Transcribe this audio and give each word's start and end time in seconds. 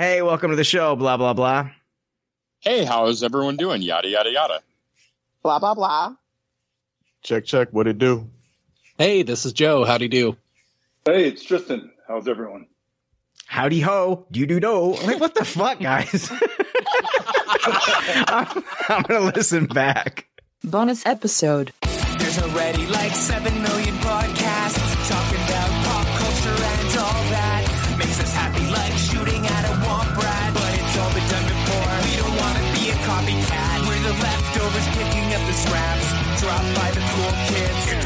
Hey, 0.00 0.22
welcome 0.22 0.48
to 0.48 0.56
the 0.56 0.64
show. 0.64 0.96
Blah 0.96 1.18
blah 1.18 1.34
blah. 1.34 1.72
Hey, 2.60 2.86
how's 2.86 3.22
everyone 3.22 3.58
doing? 3.58 3.82
Yada 3.82 4.08
yada 4.08 4.30
yada. 4.30 4.60
Blah 5.42 5.58
blah 5.58 5.74
blah. 5.74 6.14
Check 7.22 7.44
check. 7.44 7.68
What 7.70 7.86
it 7.86 7.98
do? 7.98 8.30
Hey, 8.96 9.24
this 9.24 9.44
is 9.44 9.52
Joe. 9.52 9.84
Howdy 9.84 10.08
do. 10.08 10.38
Hey, 11.04 11.28
it's 11.28 11.44
Tristan. 11.44 11.90
How's 12.08 12.28
everyone? 12.28 12.66
Howdy 13.44 13.80
ho, 13.80 14.24
do 14.30 14.46
do 14.46 14.58
do. 14.58 14.96
Like 15.04 15.20
what 15.20 15.34
the 15.34 15.44
fuck, 15.44 15.78
guys? 15.80 16.32
I'm, 18.26 18.64
I'm 18.88 19.02
gonna 19.02 19.32
listen 19.36 19.66
back. 19.66 20.28
Bonus 20.64 21.04
episode. 21.04 21.74
There's 21.82 22.38
already 22.38 22.86
like 22.86 23.12
7 23.12 23.62
million 23.62 23.98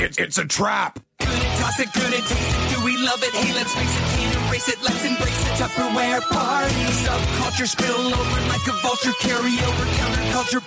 kids. 0.04 0.18
it's 0.18 0.38
a 0.38 0.46
trap. 0.46 0.98
Toss 1.18 1.80
it, 1.80 1.92
good 1.92 2.12
it. 2.12 2.26
Do 2.72 2.84
we 2.84 2.96
love 2.98 3.22
it? 3.22 3.32
Hey, 3.32 3.54
let's 3.54 3.72
face 3.72 3.96
it, 3.96 4.04
can't 4.12 4.36
erase 4.48 4.68
it. 4.68 4.78
Let's 4.82 5.04
embrace 5.04 5.40
it. 5.46 5.52
Tupperware 5.56 6.20
party. 6.28 6.84
Subculture 7.04 7.68
spill 7.68 8.12
over 8.12 8.40
like 8.52 8.66
a 8.68 8.76
vulture. 8.84 9.16
Carry 9.20 9.54
over 9.64 9.84
counterculture, 10.00 10.62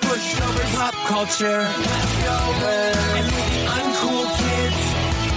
pop 0.75 0.93
culture. 1.05 1.61
Leftovers. 1.61 2.97
And 3.17 3.27
the 3.29 3.49
uncool 3.77 4.25
kids, 4.41 4.81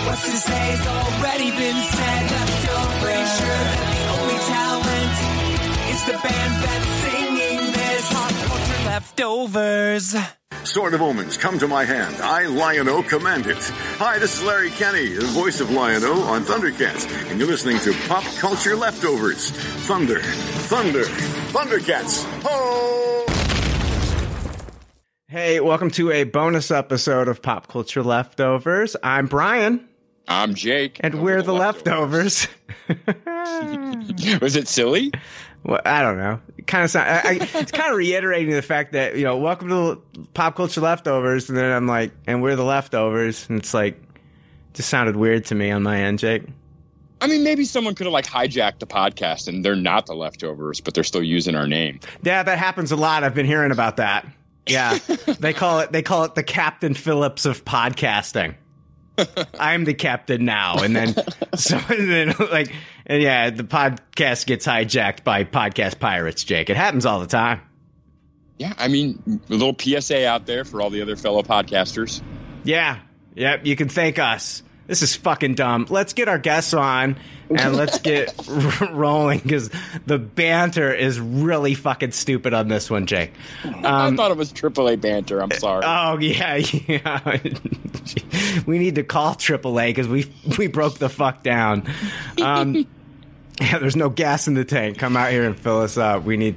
what's 0.06 0.24
to 0.24 0.36
say's 0.48 0.86
already 0.86 1.50
been 1.50 1.80
said. 1.92 2.22
Leftovers. 2.30 3.02
Pretty 3.04 3.26
sure 3.36 3.62
that 3.68 3.86
the 3.96 4.04
only 4.16 4.38
talent 4.48 5.16
is 5.92 6.00
the 6.08 6.16
band 6.24 6.52
that's 6.64 6.99
leftovers. 9.18 10.14
Sword 10.64 10.94
of 10.94 11.02
Omens, 11.02 11.36
come 11.36 11.58
to 11.58 11.66
my 11.66 11.84
hand. 11.84 12.14
I, 12.22 12.46
Lion-O, 12.46 13.02
command 13.04 13.46
it. 13.46 13.58
Hi, 13.98 14.18
this 14.18 14.38
is 14.38 14.44
Larry 14.44 14.70
Kenney, 14.70 15.08
the 15.14 15.24
voice 15.26 15.60
of 15.60 15.70
Lion-O 15.70 16.22
on 16.22 16.42
Thundercats, 16.44 17.08
and 17.30 17.38
you're 17.38 17.48
listening 17.48 17.78
to 17.80 17.92
Pop 18.06 18.22
Culture 18.38 18.76
Leftovers. 18.76 19.50
Thunder, 19.86 20.20
thunder, 20.20 21.02
Thundercats. 21.52 22.24
Ho! 22.44 23.26
Hey, 25.28 25.60
welcome 25.60 25.90
to 25.92 26.10
a 26.12 26.24
bonus 26.24 26.70
episode 26.70 27.26
of 27.28 27.42
Pop 27.42 27.66
Culture 27.68 28.02
Leftovers. 28.02 28.96
I'm 29.02 29.26
Brian, 29.26 29.88
I'm 30.28 30.54
Jake. 30.54 30.98
and 31.00 31.22
we're 31.22 31.42
the 31.42 31.54
leftovers. 31.54 32.46
Was 34.40 34.56
it 34.56 34.68
silly? 34.68 35.12
Well, 35.62 35.80
I 35.84 36.02
don't 36.02 36.16
know. 36.16 36.40
It 36.56 36.66
kind 36.66 36.84
of 36.84 36.90
sound. 36.90 37.08
I, 37.08 37.32
I, 37.32 37.48
it's 37.60 37.72
kind 37.72 37.90
of 37.90 37.98
reiterating 37.98 38.54
the 38.54 38.62
fact 38.62 38.92
that 38.92 39.16
you 39.16 39.24
know, 39.24 39.36
welcome 39.36 39.68
to 39.68 40.02
Pop 40.32 40.56
Culture 40.56 40.80
Leftovers, 40.80 41.48
and 41.48 41.58
then 41.58 41.70
I'm 41.70 41.86
like, 41.86 42.12
and 42.26 42.42
we're 42.42 42.56
the 42.56 42.64
leftovers, 42.64 43.48
and 43.48 43.58
it's 43.58 43.74
like, 43.74 44.00
just 44.72 44.88
sounded 44.88 45.16
weird 45.16 45.44
to 45.46 45.54
me 45.54 45.70
on 45.70 45.82
my 45.82 46.00
end, 46.00 46.18
Jake. 46.18 46.44
I 47.20 47.26
mean, 47.26 47.44
maybe 47.44 47.64
someone 47.64 47.94
could 47.94 48.06
have 48.06 48.12
like 48.12 48.26
hijacked 48.26 48.78
the 48.78 48.86
podcast 48.86 49.46
and 49.46 49.62
they're 49.64 49.76
not 49.76 50.06
the 50.06 50.14
leftovers, 50.14 50.80
but 50.80 50.94
they're 50.94 51.04
still 51.04 51.22
using 51.22 51.54
our 51.54 51.66
name. 51.66 52.00
Yeah, 52.22 52.42
that 52.42 52.58
happens 52.58 52.92
a 52.92 52.96
lot. 52.96 53.24
I've 53.24 53.34
been 53.34 53.46
hearing 53.46 53.72
about 53.72 53.98
that. 53.98 54.26
Yeah, 54.66 54.98
they 55.38 55.52
call 55.52 55.80
it 55.80 55.92
they 55.92 56.02
call 56.02 56.24
it 56.24 56.34
the 56.34 56.42
Captain 56.42 56.94
Phillips 56.94 57.44
of 57.44 57.64
podcasting. 57.64 58.54
I'm 59.60 59.84
the 59.84 59.94
captain 59.94 60.44
now, 60.44 60.82
and 60.82 60.96
then 60.96 61.14
so 61.56 61.78
and 61.88 62.10
then 62.10 62.34
like 62.50 62.72
and 63.10 63.20
yeah, 63.20 63.50
the 63.50 63.64
podcast 63.64 64.46
gets 64.46 64.64
hijacked 64.64 65.24
by 65.24 65.42
podcast 65.42 65.98
pirates. 65.98 66.44
Jake, 66.44 66.70
it 66.70 66.76
happens 66.76 67.04
all 67.04 67.18
the 67.18 67.26
time. 67.26 67.60
Yeah, 68.56 68.72
I 68.78 68.86
mean, 68.86 69.42
a 69.48 69.52
little 69.52 69.74
PSA 69.76 70.28
out 70.28 70.46
there 70.46 70.64
for 70.64 70.80
all 70.80 70.90
the 70.90 71.02
other 71.02 71.16
fellow 71.16 71.42
podcasters. 71.42 72.22
Yeah, 72.62 73.00
yep. 73.34 73.66
You 73.66 73.74
can 73.74 73.88
thank 73.88 74.20
us. 74.20 74.62
This 74.86 75.02
is 75.02 75.16
fucking 75.16 75.56
dumb. 75.56 75.86
Let's 75.90 76.12
get 76.12 76.28
our 76.28 76.38
guests 76.38 76.72
on 76.72 77.16
and 77.48 77.74
let's 77.74 77.98
get 77.98 78.32
r- 78.80 78.92
rolling 78.92 79.40
because 79.40 79.70
the 80.06 80.18
banter 80.18 80.94
is 80.94 81.18
really 81.18 81.74
fucking 81.74 82.12
stupid 82.12 82.54
on 82.54 82.68
this 82.68 82.90
one, 82.90 83.06
Jake. 83.06 83.32
I 83.64 84.14
thought 84.14 84.30
it 84.30 84.36
was 84.36 84.52
AAA 84.52 85.00
banter. 85.00 85.42
I'm 85.42 85.50
sorry. 85.50 85.82
Oh 85.84 86.18
yeah, 86.18 86.56
yeah. 86.86 87.38
we 88.66 88.78
need 88.78 88.94
to 88.96 89.02
call 89.02 89.34
AAA 89.34 89.88
because 89.88 90.06
we 90.06 90.32
we 90.58 90.68
broke 90.68 90.98
the 90.98 91.08
fuck 91.08 91.42
down. 91.42 91.92
Um, 92.40 92.86
yeah, 93.60 93.78
there's 93.78 93.96
no 93.96 94.08
gas 94.08 94.48
in 94.48 94.54
the 94.54 94.64
tank. 94.64 94.98
Come 94.98 95.16
out 95.16 95.30
here 95.30 95.44
and 95.44 95.58
fill 95.58 95.80
us 95.80 95.96
up. 95.96 96.24
We 96.24 96.36
need 96.36 96.56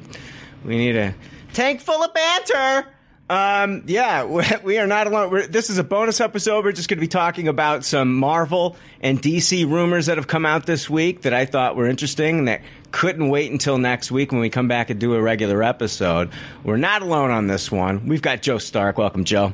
we 0.63 0.77
need 0.77 0.95
a 0.95 1.13
tank 1.53 1.81
full 1.81 2.03
of 2.03 2.13
banter. 2.13 2.87
Um, 3.29 3.83
yeah, 3.87 4.25
we, 4.63 4.77
are 4.77 4.87
not 4.87 5.07
alone. 5.07 5.31
We're, 5.31 5.47
this 5.47 5.69
is 5.69 5.77
a 5.77 5.83
bonus 5.83 6.21
episode. 6.21 6.65
We're 6.65 6.71
just 6.71 6.89
going 6.89 6.97
to 6.97 7.01
be 7.01 7.07
talking 7.07 7.47
about 7.47 7.85
some 7.85 8.13
Marvel 8.13 8.75
and 9.01 9.21
DC 9.21 9.69
rumors 9.69 10.07
that 10.07 10.17
have 10.17 10.27
come 10.27 10.45
out 10.45 10.65
this 10.65 10.89
week 10.89 11.21
that 11.21 11.33
I 11.33 11.45
thought 11.45 11.75
were 11.75 11.87
interesting 11.87 12.39
and 12.39 12.47
that 12.47 12.61
couldn't 12.91 13.29
wait 13.29 13.51
until 13.51 13.77
next 13.77 14.11
week 14.11 14.31
when 14.31 14.41
we 14.41 14.49
come 14.49 14.67
back 14.67 14.89
and 14.89 14.99
do 14.99 15.15
a 15.15 15.21
regular 15.21 15.63
episode. 15.63 16.31
We're 16.63 16.77
not 16.77 17.01
alone 17.01 17.31
on 17.31 17.47
this 17.47 17.71
one. 17.71 18.07
We've 18.07 18.21
got 18.21 18.41
Joe 18.41 18.57
Stark. 18.57 18.97
Welcome, 18.97 19.23
Joe. 19.23 19.53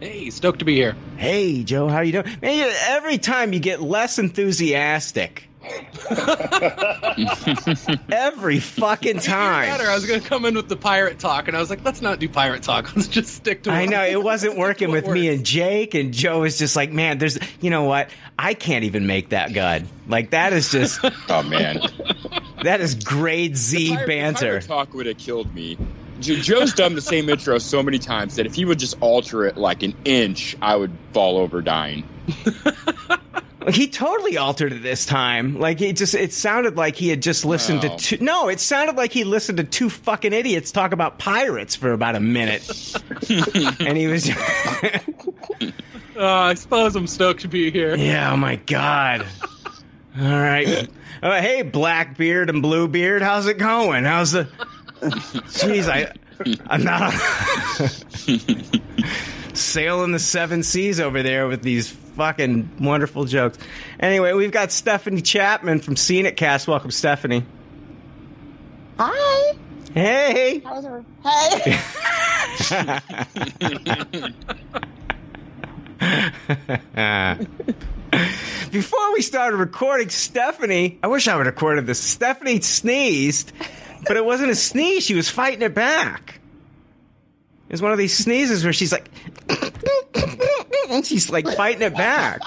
Hey, 0.00 0.28
stoked 0.28 0.58
to 0.58 0.66
be 0.66 0.74
here. 0.74 0.94
Hey, 1.16 1.64
Joe, 1.64 1.88
how 1.88 2.00
you 2.00 2.12
doing? 2.12 2.26
Man, 2.42 2.70
every 2.88 3.16
time 3.16 3.54
you 3.54 3.60
get 3.60 3.80
less 3.80 4.18
enthusiastic. 4.18 5.45
every 8.10 8.60
fucking 8.60 9.18
time. 9.18 9.68
Better. 9.68 9.90
I 9.90 9.94
was 9.94 10.06
going 10.06 10.20
to 10.20 10.28
come 10.28 10.44
in 10.44 10.54
with 10.54 10.68
the 10.68 10.76
pirate 10.76 11.18
talk, 11.18 11.48
and 11.48 11.56
I 11.56 11.60
was 11.60 11.70
like, 11.70 11.84
let's 11.84 12.02
not 12.02 12.18
do 12.18 12.28
pirate 12.28 12.62
talk. 12.62 12.86
Let's 12.96 13.08
just 13.08 13.34
stick 13.34 13.62
to. 13.64 13.70
I 13.70 13.86
know 13.86 14.04
it 14.04 14.22
wasn't 14.24 14.56
working 14.56 14.90
what 14.90 15.04
with 15.04 15.12
me 15.12 15.28
and 15.28 15.44
Jake, 15.44 15.94
and 15.94 16.12
Joe 16.12 16.44
is 16.44 16.58
just 16.58 16.76
like, 16.76 16.92
man, 16.92 17.18
there's, 17.18 17.38
you 17.60 17.70
know 17.70 17.84
what? 17.84 18.10
I 18.38 18.54
can't 18.54 18.84
even 18.84 19.06
make 19.06 19.30
that 19.30 19.52
good. 19.52 19.86
Like 20.08 20.30
that 20.30 20.52
is 20.52 20.70
just, 20.70 21.00
oh 21.28 21.42
man, 21.42 21.80
that 22.62 22.80
is 22.80 22.94
grade 22.94 23.56
Z 23.56 23.94
Pirate- 23.94 24.06
banter. 24.06 24.46
Pirate 24.46 24.64
talk 24.64 24.94
would 24.94 25.06
have 25.06 25.18
killed 25.18 25.52
me. 25.54 25.76
Joe's 26.20 26.72
done 26.72 26.94
the 26.94 27.02
same 27.02 27.28
intro 27.28 27.58
so 27.58 27.82
many 27.82 27.98
times 27.98 28.36
that 28.36 28.46
if 28.46 28.54
he 28.54 28.64
would 28.64 28.78
just 28.78 28.96
alter 29.00 29.44
it 29.44 29.58
like 29.58 29.82
an 29.82 29.94
inch, 30.06 30.56
I 30.62 30.76
would 30.76 30.92
fall 31.12 31.36
over 31.36 31.60
dying. 31.60 32.08
He 33.70 33.88
totally 33.88 34.36
altered 34.36 34.72
it 34.72 34.82
this 34.82 35.06
time. 35.06 35.58
Like 35.58 35.80
it 35.80 35.94
just, 35.96 36.14
it 36.14 36.32
sounded 36.32 36.76
like 36.76 36.96
he 36.96 37.08
had 37.08 37.20
just 37.20 37.44
listened 37.44 37.82
No. 37.82 37.96
to 37.96 38.16
two. 38.16 38.24
No, 38.24 38.48
it 38.48 38.60
sounded 38.60 38.96
like 38.96 39.12
he 39.12 39.24
listened 39.24 39.58
to 39.58 39.64
two 39.64 39.90
fucking 39.90 40.32
idiots 40.32 40.70
talk 40.70 40.92
about 40.92 41.18
pirates 41.18 41.74
for 41.74 41.92
about 41.92 42.14
a 42.16 42.20
minute, 42.20 42.62
and 43.80 43.96
he 43.98 44.06
was. 44.06 44.30
Uh, 46.18 46.24
I 46.26 46.54
suppose 46.54 46.96
I'm 46.96 47.06
stoked 47.06 47.42
to 47.42 47.48
be 47.48 47.70
here. 47.70 47.94
Yeah, 47.94 48.32
oh 48.32 48.38
my 48.38 48.56
god. 48.56 49.26
All 50.18 50.24
right. 50.24 50.88
Uh, 51.22 51.42
hey, 51.42 51.60
Blackbeard 51.60 52.48
and 52.48 52.62
Bluebeard, 52.62 53.20
how's 53.20 53.46
it 53.46 53.58
going? 53.58 54.04
How's 54.04 54.32
the 54.32 54.44
Jeez, 55.02 55.88
I 55.90 56.10
I'm 56.68 56.84
not 56.84 57.12
sailing 59.54 60.12
the 60.12 60.18
seven 60.18 60.62
seas 60.62 61.00
over 61.00 61.22
there 61.22 61.48
with 61.48 61.60
these 61.62 61.94
fucking 62.16 62.68
wonderful 62.80 63.26
jokes. 63.26 63.58
Anyway, 64.00 64.32
we've 64.32 64.50
got 64.50 64.72
Stephanie 64.72 65.20
Chapman 65.20 65.80
from 65.80 65.96
Scenic 65.96 66.36
Cast. 66.36 66.66
Welcome, 66.66 66.90
Stephanie. 66.90 67.44
Hi. 68.98 69.56
Hey. 69.92 70.62
How's 70.64 70.84
her? 70.84 71.04
Hey. 71.22 71.78
Before 78.72 79.12
we 79.12 79.22
started 79.22 79.58
recording, 79.58 80.08
Stephanie, 80.08 80.98
I 81.02 81.08
wish 81.08 81.28
I 81.28 81.36
would 81.36 81.46
have 81.46 81.54
recorded 81.54 81.86
this. 81.86 82.00
Stephanie 82.00 82.60
sneezed, 82.60 83.52
but 84.06 84.16
it 84.16 84.24
wasn't 84.24 84.50
a 84.50 84.54
sneeze. 84.54 85.04
She 85.04 85.14
was 85.14 85.28
fighting 85.28 85.62
it 85.62 85.74
back. 85.74 86.40
It 87.68 87.72
was 87.72 87.82
one 87.82 87.92
of 87.92 87.98
these 87.98 88.16
sneezes 88.16 88.62
where 88.64 88.72
she's 88.72 88.92
like, 88.92 89.10
and 90.90 91.04
she's 91.04 91.30
like 91.30 91.48
fighting 91.48 91.82
it 91.82 91.94
back. 91.94 92.40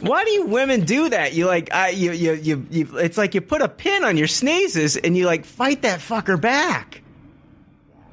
Why 0.00 0.24
do 0.24 0.30
you 0.30 0.46
women 0.46 0.84
do 0.84 1.10
that? 1.10 1.34
You 1.34 1.46
like, 1.46 1.72
I, 1.72 1.90
you, 1.90 2.12
you, 2.12 2.32
you, 2.32 2.66
you, 2.70 2.98
it's 2.98 3.18
like 3.18 3.34
you 3.34 3.40
put 3.42 3.60
a 3.60 3.68
pin 3.68 4.04
on 4.04 4.16
your 4.16 4.26
sneezes 4.26 4.96
and 4.96 5.16
you 5.16 5.26
like 5.26 5.44
fight 5.44 5.82
that 5.82 6.00
fucker 6.00 6.40
back. 6.40 7.02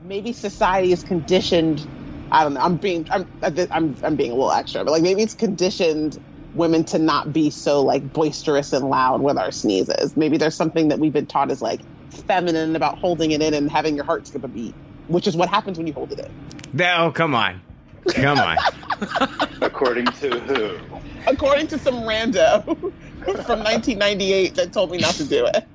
maybe 0.04 0.34
society 0.34 0.92
is 0.92 1.04
conditioned. 1.04 1.88
I 2.32 2.44
don't 2.44 2.54
know. 2.56 2.62
I'm 2.62 2.78
being 2.78 3.08
I'm 3.12 3.28
I'm 3.42 3.96
I'm 4.04 4.16
being 4.16 4.32
a 4.32 4.36
little 4.36 4.52
extra, 4.52 4.84
but 4.84 4.92
like 4.92 5.04
maybe 5.04 5.22
it's 5.22 5.34
conditioned 5.36 6.20
women 6.56 6.84
to 6.86 6.98
not 7.00 7.34
be 7.34 7.50
so 7.50 7.82
like 7.82 8.14
boisterous 8.14 8.74
and 8.74 8.90
loud 8.90 9.22
with 9.22 9.38
our 9.38 9.52
sneezes. 9.52 10.16
Maybe 10.18 10.38
there's 10.38 10.56
something 10.56 10.88
that 10.90 11.00
we've 11.00 11.14
been 11.14 11.28
taught 11.28 11.52
as 11.52 11.62
like 11.62 11.82
feminine 12.10 12.76
about 12.76 12.98
holding 12.98 13.32
it 13.32 13.42
in 13.42 13.54
and 13.54 13.70
having 13.70 13.96
your 13.96 14.06
heart 14.06 14.28
skip 14.28 14.44
a 14.44 14.48
beat, 14.48 14.74
which 15.08 15.28
is 15.28 15.36
what 15.36 15.50
happens 15.50 15.78
when 15.78 15.88
you 15.88 15.94
hold 15.94 16.12
it 16.12 16.20
in. 16.20 16.32
No, 16.74 17.12
come 17.14 17.34
on. 17.36 17.62
Come 18.14 18.38
on. 18.38 18.58
According 19.62 20.06
to 20.06 20.40
who? 20.42 20.78
According 21.28 21.68
to 21.68 21.80
some 21.80 21.96
rando 21.96 22.64
from 22.66 23.60
1998 23.64 24.56
that 24.56 24.74
told 24.74 24.92
me 24.92 24.98
not 25.00 25.16
to 25.16 25.24
do 25.26 25.46
it. 25.48 25.66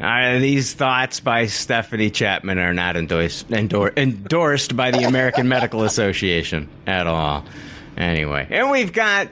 Uh, 0.00 0.38
these 0.38 0.72
thoughts 0.72 1.20
by 1.20 1.46
Stephanie 1.46 2.10
Chapman 2.10 2.58
are 2.58 2.72
not 2.74 2.96
endorsed, 2.96 3.50
endor- 3.52 3.92
endorsed 3.96 4.74
by 4.76 4.90
the 4.90 5.04
American 5.04 5.48
Medical 5.48 5.82
Association 5.84 6.68
at 6.86 7.06
all. 7.06 7.44
Anyway, 7.96 8.46
and 8.50 8.70
we've 8.70 8.92
got 8.92 9.28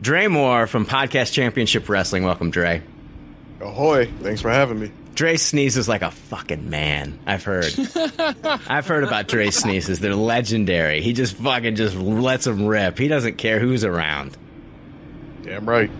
Dre 0.00 0.26
Moore 0.26 0.66
from 0.66 0.86
Podcast 0.86 1.32
Championship 1.32 1.88
Wrestling. 1.88 2.24
Welcome, 2.24 2.50
Dre. 2.50 2.82
Ahoy! 3.60 4.10
Thanks 4.22 4.40
for 4.40 4.50
having 4.50 4.80
me. 4.80 4.90
Dre 5.20 5.36
sneezes 5.36 5.86
like 5.86 6.00
a 6.00 6.10
fucking 6.10 6.70
man. 6.70 7.18
I've 7.26 7.44
heard. 7.44 7.66
I've 8.66 8.86
heard 8.86 9.04
about 9.04 9.28
Dre 9.28 9.50
sneezes. 9.50 10.00
They're 10.00 10.14
legendary. 10.14 11.02
He 11.02 11.12
just 11.12 11.36
fucking 11.36 11.76
just 11.76 11.94
lets 11.94 12.46
them 12.46 12.64
rip. 12.64 12.96
He 12.96 13.06
doesn't 13.06 13.36
care 13.36 13.60
who's 13.60 13.84
around. 13.84 14.34
Damn 15.42 15.68
right. 15.68 15.90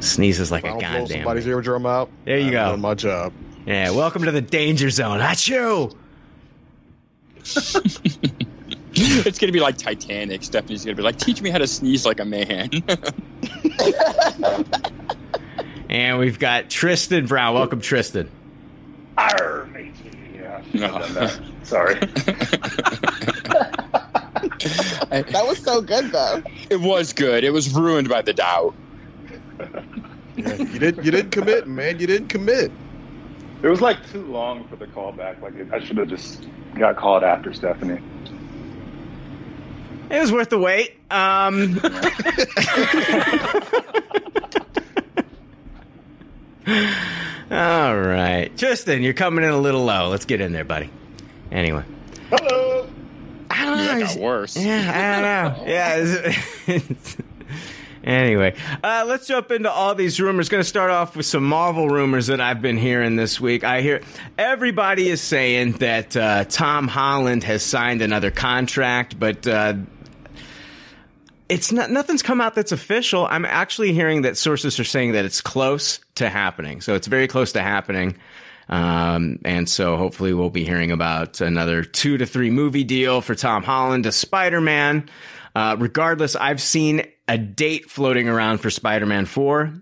Sneezes 0.00 0.50
like 0.50 0.64
If 0.64 0.72
I 0.72 0.76
a 0.78 0.80
don't 0.80 0.90
blow 0.90 1.00
goddamn. 1.02 1.16
somebody's 1.18 1.46
eardrum 1.46 1.86
out. 1.86 2.10
There 2.24 2.38
you 2.40 2.46
I'm 2.46 2.52
go. 2.52 2.68
doing 2.70 2.80
my 2.80 2.94
job. 2.94 3.32
Yeah, 3.66 3.90
welcome 3.92 4.24
to 4.24 4.32
the 4.32 4.40
danger 4.40 4.90
zone. 4.90 5.20
Achoo! 5.20 5.94
It's 8.98 9.38
gonna 9.38 9.52
be 9.52 9.60
like 9.60 9.76
Titanic. 9.76 10.42
Stephanie's 10.42 10.82
gonna 10.84 10.96
be 10.96 11.02
like, 11.02 11.18
"Teach 11.18 11.40
me 11.42 11.50
how 11.50 11.58
to 11.58 11.66
sneeze 11.68 12.04
like 12.04 12.18
a 12.18 12.24
man." 12.24 12.70
And 15.88 16.18
we've 16.18 16.38
got 16.40 16.68
Tristan 16.68 17.26
Brown. 17.26 17.54
Welcome, 17.54 17.80
Tristan. 17.80 18.28
Arr, 19.18 19.68
matey. 19.72 19.92
Yeah, 20.34 20.62
shouldn't 20.72 21.14
that. 21.14 21.40
Sorry. 21.62 21.94
That 25.10 25.44
was 25.46 25.58
so 25.58 25.80
good 25.80 26.12
though. 26.12 26.42
it 26.70 26.80
was 26.80 27.12
good. 27.12 27.44
It 27.44 27.52
was 27.52 27.72
ruined 27.72 28.08
by 28.08 28.22
the 28.22 28.32
doubt. 28.32 28.74
Yeah, 30.36 30.54
you 30.54 30.78
didn't. 30.78 31.04
You 31.04 31.10
didn't 31.10 31.30
commit, 31.30 31.66
man. 31.66 31.98
You 31.98 32.06
didn't 32.06 32.28
commit. 32.28 32.70
It 33.62 33.68
was 33.68 33.80
like 33.80 33.96
too 34.10 34.24
long 34.24 34.66
for 34.68 34.76
the 34.76 34.86
callback. 34.86 35.40
Like 35.40 35.54
I 35.72 35.82
should 35.82 35.96
have 35.96 36.08
just 36.08 36.46
got 36.74 36.96
called 36.96 37.24
after 37.24 37.54
Stephanie. 37.54 38.00
It 40.10 40.20
was 40.20 40.30
worth 40.30 40.50
the 40.50 40.58
wait. 40.58 40.96
Um, 41.10 41.80
all 46.66 47.96
right, 47.96 48.50
Tristan, 48.56 49.02
you're 49.02 49.14
coming 49.14 49.44
in 49.44 49.50
a 49.50 49.58
little 49.58 49.84
low. 49.84 50.08
Let's 50.08 50.24
get 50.24 50.40
in 50.40 50.52
there, 50.52 50.64
buddy. 50.64 50.90
Anyway, 51.52 51.84
Hello. 52.30 52.88
I 53.50 53.64
don't 53.64 53.76
know. 53.78 53.84
That 53.84 53.96
He's- 53.98 54.14
got 54.14 54.22
worse. 54.22 54.56
Yeah, 54.56 54.92
I 54.92 55.12
don't 55.12 55.22
know. 55.22 55.64
Yeah. 55.72 55.96
it's- 55.96 56.68
it's- 56.68 57.16
anyway, 58.04 58.54
uh, 58.82 59.04
let's 59.06 59.26
jump 59.28 59.50
into 59.52 59.70
all 59.70 59.94
these 59.94 60.18
rumors. 60.20 60.48
Going 60.48 60.62
to 60.62 60.68
start 60.68 60.90
off 60.90 61.16
with 61.16 61.26
some 61.26 61.44
Marvel 61.44 61.88
rumors 61.88 62.26
that 62.26 62.40
I've 62.40 62.60
been 62.60 62.76
hearing 62.76 63.14
this 63.16 63.40
week. 63.40 63.62
I 63.62 63.80
hear 63.82 64.00
everybody 64.36 65.08
is 65.08 65.20
saying 65.20 65.72
that 65.74 66.16
uh, 66.16 66.44
Tom 66.44 66.88
Holland 66.88 67.44
has 67.44 67.62
signed 67.62 68.02
another 68.02 68.30
contract, 68.32 69.18
but. 69.18 69.46
Uh, 69.46 69.74
it's 71.48 71.72
not 71.72 71.90
nothing's 71.90 72.22
come 72.22 72.40
out 72.40 72.54
that's 72.54 72.72
official. 72.72 73.26
I'm 73.28 73.44
actually 73.44 73.92
hearing 73.92 74.22
that 74.22 74.36
sources 74.36 74.78
are 74.80 74.84
saying 74.84 75.12
that 75.12 75.24
it's 75.24 75.40
close 75.40 76.00
to 76.16 76.28
happening. 76.28 76.80
So 76.80 76.94
it's 76.94 77.06
very 77.06 77.28
close 77.28 77.52
to 77.52 77.62
happening. 77.62 78.16
Um, 78.68 79.38
and 79.44 79.68
so 79.68 79.96
hopefully 79.96 80.34
we'll 80.34 80.50
be 80.50 80.64
hearing 80.64 80.90
about 80.90 81.40
another 81.40 81.84
two 81.84 82.18
to 82.18 82.26
three 82.26 82.50
movie 82.50 82.84
deal 82.84 83.20
for 83.20 83.34
Tom 83.34 83.62
Holland 83.62 84.06
as 84.06 84.16
Spider-Man. 84.16 85.08
Uh, 85.54 85.76
regardless, 85.78 86.34
I've 86.34 86.60
seen 86.60 87.06
a 87.28 87.38
date 87.38 87.90
floating 87.90 88.28
around 88.28 88.58
for 88.58 88.70
Spider-Man 88.70 89.26
4. 89.26 89.72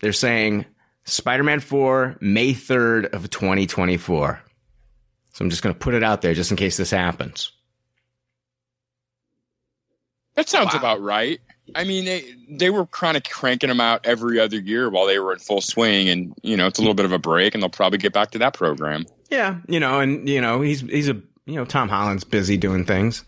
They're 0.00 0.12
saying 0.12 0.64
Spider-Man 1.04 1.60
4, 1.60 2.16
May 2.20 2.54
3rd 2.54 3.12
of 3.12 3.28
2024. 3.28 4.40
So 5.32 5.44
I'm 5.44 5.50
just 5.50 5.62
going 5.62 5.74
to 5.74 5.78
put 5.78 5.94
it 5.94 6.02
out 6.02 6.22
there 6.22 6.34
just 6.34 6.50
in 6.50 6.56
case 6.56 6.76
this 6.76 6.90
happens. 6.90 7.52
That 10.40 10.48
sounds 10.48 10.74
about 10.74 11.00
right. 11.02 11.40
I 11.74 11.84
mean, 11.84 12.04
they 12.04 12.24
they 12.48 12.70
were 12.70 12.86
kind 12.86 13.16
of 13.16 13.22
cranking 13.24 13.68
them 13.68 13.80
out 13.80 14.04
every 14.04 14.40
other 14.40 14.58
year 14.58 14.90
while 14.90 15.06
they 15.06 15.18
were 15.18 15.32
in 15.32 15.38
full 15.38 15.60
swing, 15.60 16.08
and 16.08 16.34
you 16.42 16.56
know, 16.56 16.66
it's 16.66 16.78
a 16.78 16.82
little 16.82 16.94
bit 16.94 17.04
of 17.06 17.12
a 17.12 17.18
break, 17.18 17.54
and 17.54 17.62
they'll 17.62 17.68
probably 17.70 17.98
get 17.98 18.12
back 18.12 18.32
to 18.32 18.38
that 18.38 18.54
program. 18.54 19.06
Yeah, 19.30 19.58
you 19.68 19.78
know, 19.78 20.00
and 20.00 20.28
you 20.28 20.40
know, 20.40 20.60
he's 20.62 20.80
he's 20.80 21.08
a 21.08 21.14
you 21.46 21.54
know, 21.56 21.64
Tom 21.64 21.88
Holland's 21.88 22.24
busy 22.24 22.56
doing 22.56 22.84
things. 22.84 23.24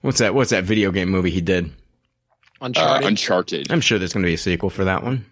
What's 0.00 0.18
that? 0.20 0.34
What's 0.34 0.50
that 0.50 0.64
video 0.64 0.90
game 0.90 1.10
movie 1.10 1.30
he 1.30 1.40
did? 1.40 1.66
Uh, 1.66 2.66
Uncharted. 2.66 3.06
Uncharted. 3.06 3.72
I'm 3.72 3.80
sure 3.82 3.98
there's 3.98 4.12
going 4.14 4.22
to 4.22 4.28
be 4.28 4.34
a 4.34 4.38
sequel 4.38 4.70
for 4.70 4.84
that 4.84 5.02
one. 5.02 5.26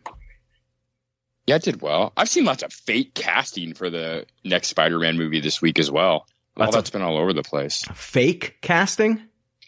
Yeah, 1.47 1.57
it 1.57 1.63
did 1.63 1.81
well. 1.83 2.13
I've 2.17 2.29
seen 2.29 2.45
lots 2.45 2.63
of 2.63 2.73
fake 2.73 3.15
casting 3.15 3.75
for 3.75 3.89
the 3.91 4.27
next 4.45 4.69
Spider-Man 4.69 5.17
movie 5.17 5.41
this 5.41 5.61
week 5.63 5.79
as 5.79 5.91
well. 5.91 6.27
All 6.57 6.65
Lots 6.65 6.69
of- 6.71 6.75
that's 6.83 6.91
been 6.91 7.03
all 7.03 7.17
over 7.19 7.33
the 7.33 7.43
place. 7.43 7.85
Fake 7.95 8.57
casting? 8.63 9.23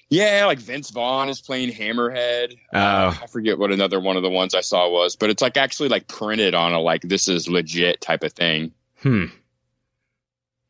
Yeah, 0.09 0.45
like 0.47 0.59
Vince 0.61 0.91
Vaughn 0.91 1.29
is 1.29 1.41
playing 1.41 1.73
Hammerhead. 1.73 2.57
Oh, 2.73 3.19
I 3.21 3.27
forget 3.29 3.59
what 3.59 3.73
another 3.73 3.99
one 3.99 4.17
of 4.17 4.23
the 4.23 4.31
ones 4.31 4.55
I 4.55 4.61
saw 4.61 4.89
was, 4.89 5.17
but 5.17 5.31
it's 5.31 5.43
like 5.43 5.57
actually 5.57 5.89
like 5.89 6.07
printed 6.07 6.55
on 6.55 6.73
a 6.75 6.81
like 6.81 7.03
this 7.03 7.27
is 7.29 7.49
legit 7.49 8.01
type 8.01 8.23
of 8.23 8.33
thing. 8.33 8.73
hmm. 9.01 9.27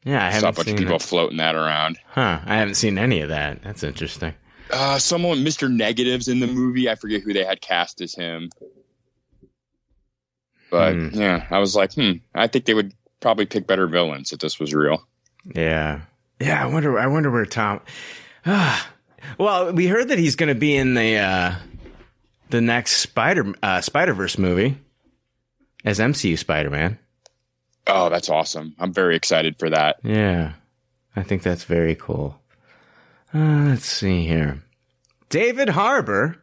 Yeah, 0.04 0.24
I 0.24 0.38
Saw 0.38 0.50
a 0.50 0.52
bunch 0.52 0.68
of 0.70 0.76
people 0.76 0.98
that. 0.98 1.02
floating 1.02 1.38
that 1.38 1.56
around. 1.56 1.98
Huh? 2.06 2.38
I 2.46 2.56
haven't 2.58 2.76
seen 2.76 2.96
any 2.96 3.20
of 3.22 3.28
that. 3.30 3.60
That's 3.64 3.82
interesting. 3.82 4.34
Uh, 4.70 4.98
someone, 5.00 5.38
Mr. 5.44 5.68
Negatives 5.68 6.28
in 6.28 6.38
the 6.38 6.46
movie. 6.46 6.88
I 6.88 6.94
forget 6.94 7.22
who 7.22 7.32
they 7.32 7.44
had 7.44 7.60
cast 7.60 8.00
as 8.00 8.14
him. 8.14 8.50
But 10.70 10.92
Hmm. 10.94 11.08
yeah, 11.12 11.46
I 11.50 11.58
was 11.58 11.74
like, 11.76 11.92
hmm, 11.94 12.12
I 12.34 12.46
think 12.46 12.64
they 12.66 12.74
would 12.74 12.92
probably 13.20 13.46
pick 13.46 13.66
better 13.66 13.86
villains 13.86 14.32
if 14.32 14.38
this 14.38 14.58
was 14.60 14.72
real. 14.74 15.06
Yeah, 15.54 16.02
yeah. 16.40 16.62
I 16.62 16.66
wonder. 16.66 16.98
I 16.98 17.06
wonder 17.08 17.30
where 17.30 17.44
Tom. 17.46 17.80
Ah. 18.48 18.88
Well, 19.38 19.72
we 19.72 19.86
heard 19.86 20.08
that 20.08 20.18
he's 20.18 20.36
going 20.36 20.48
to 20.48 20.58
be 20.58 20.76
in 20.76 20.94
the 20.94 21.16
uh, 21.18 21.54
the 22.50 22.60
next 22.60 22.96
Spider 22.98 23.54
uh, 23.62 23.80
Spider 23.80 24.14
Verse 24.14 24.38
movie 24.38 24.78
as 25.84 25.98
MCU 25.98 26.38
Spider 26.38 26.70
Man. 26.70 26.98
Oh, 27.86 28.08
that's 28.08 28.28
awesome. 28.28 28.74
I'm 28.78 28.92
very 28.92 29.16
excited 29.16 29.58
for 29.58 29.70
that. 29.70 29.98
Yeah, 30.02 30.54
I 31.14 31.22
think 31.22 31.42
that's 31.42 31.64
very 31.64 31.94
cool. 31.94 32.40
Uh, 33.32 33.66
let's 33.68 33.86
see 33.86 34.26
here. 34.26 34.62
David 35.28 35.70
Harbour, 35.70 36.42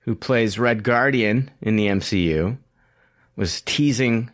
who 0.00 0.14
plays 0.14 0.58
Red 0.58 0.82
Guardian 0.82 1.50
in 1.60 1.76
the 1.76 1.86
MCU, 1.86 2.58
was 3.36 3.60
teasing 3.62 4.30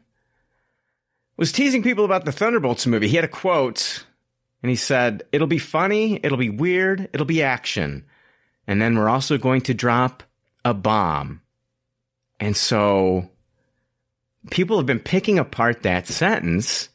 was 1.37 1.53
teasing 1.53 1.83
people 1.85 2.05
about 2.05 2.25
the 2.25 2.33
Thunderbolts 2.33 2.87
movie. 2.87 3.09
He 3.09 3.17
had 3.17 3.25
a 3.25 3.29
quote 3.29 4.05
and 4.63 4.71
he 4.71 4.77
said, 4.77 5.25
"It'll 5.33 5.47
be 5.47 5.59
funny, 5.59 6.21
it'll 6.23 6.39
be 6.39 6.51
weird, 6.51 7.09
it'll 7.13 7.27
be 7.27 7.43
action. 7.43 8.05
And 8.67 8.83
then 8.83 8.97
we're 8.97 9.09
also 9.09 9.39
going 9.39 9.63
to 9.63 9.75
drop 9.75 10.23
a 10.65 10.75
bomb." 10.75 11.43
And 12.41 12.57
so 12.57 13.31
people 14.51 14.77
have 14.77 14.87
been 14.87 15.01
picking 15.01 15.39
apart 15.39 15.83
that 15.83 16.07
sentence 16.07 16.89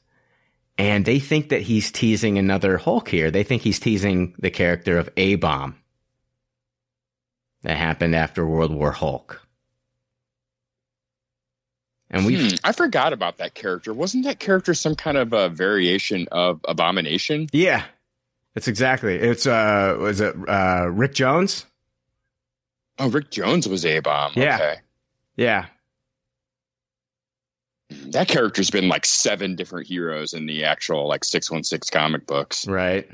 and 0.78 1.06
they 1.06 1.20
think 1.20 1.50
that 1.50 1.62
he's 1.62 1.92
teasing 1.92 2.38
another 2.38 2.78
Hulk 2.78 3.10
here. 3.10 3.30
They 3.30 3.44
think 3.44 3.62
he's 3.62 3.80
teasing 3.80 4.36
the 4.40 4.50
character 4.50 4.98
of 4.98 5.10
A 5.18 5.36
Bomb 5.36 5.76
that 7.62 7.78
happened 7.78 8.16
after 8.16 8.46
World 8.46 8.74
War 8.74 8.92
Hulk. 8.92 9.43
And 12.14 12.26
we, 12.26 12.36
Hmm, 12.50 12.56
I 12.64 12.72
forgot 12.72 13.12
about 13.12 13.38
that 13.38 13.56
character. 13.56 13.94
Wasn't 13.94 14.24
that 14.24 14.40
character 14.40 14.74
some 14.74 14.96
kind 14.96 15.18
of 15.18 15.34
a 15.34 15.50
variation 15.50 16.28
of 16.32 16.62
Abomination? 16.68 17.48
yeah, 17.52 17.84
that's 18.54 18.68
exactly. 18.68 19.16
It's 19.16 19.46
uh, 19.48 19.98
was 20.00 20.22
it 20.22 20.36
uh, 20.48 20.88
Rick 20.92 21.16
Jones? 21.16 21.66
Oh, 23.00 23.10
Rick 23.10 23.32
Jones 23.32 23.68
was 23.68 23.84
A 23.86 24.00
Bomb. 24.00 24.34
Yeah. 24.36 24.56
Okay. 24.56 24.76
Yeah, 25.36 25.66
That 27.90 28.28
character's 28.28 28.70
been 28.70 28.88
like 28.88 29.04
seven 29.08 29.56
different 29.56 29.88
heroes 29.88 30.34
in 30.34 30.46
the 30.46 30.64
actual 30.66 31.08
like 31.08 31.24
616 31.24 31.90
comic 32.00 32.28
books. 32.28 32.68
right. 32.68 33.10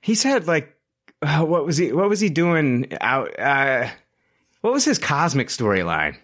He's 0.00 0.22
had 0.22 0.46
like, 0.46 0.74
uh, 1.20 1.44
what 1.44 1.66
was 1.66 1.76
he? 1.76 1.92
What 1.92 2.08
was 2.08 2.20
he 2.20 2.30
doing 2.30 2.86
out? 3.00 3.38
Uh, 3.38 3.88
what 4.62 4.72
was 4.72 4.84
his 4.86 4.98
cosmic 4.98 5.48
storyline? 5.48 6.16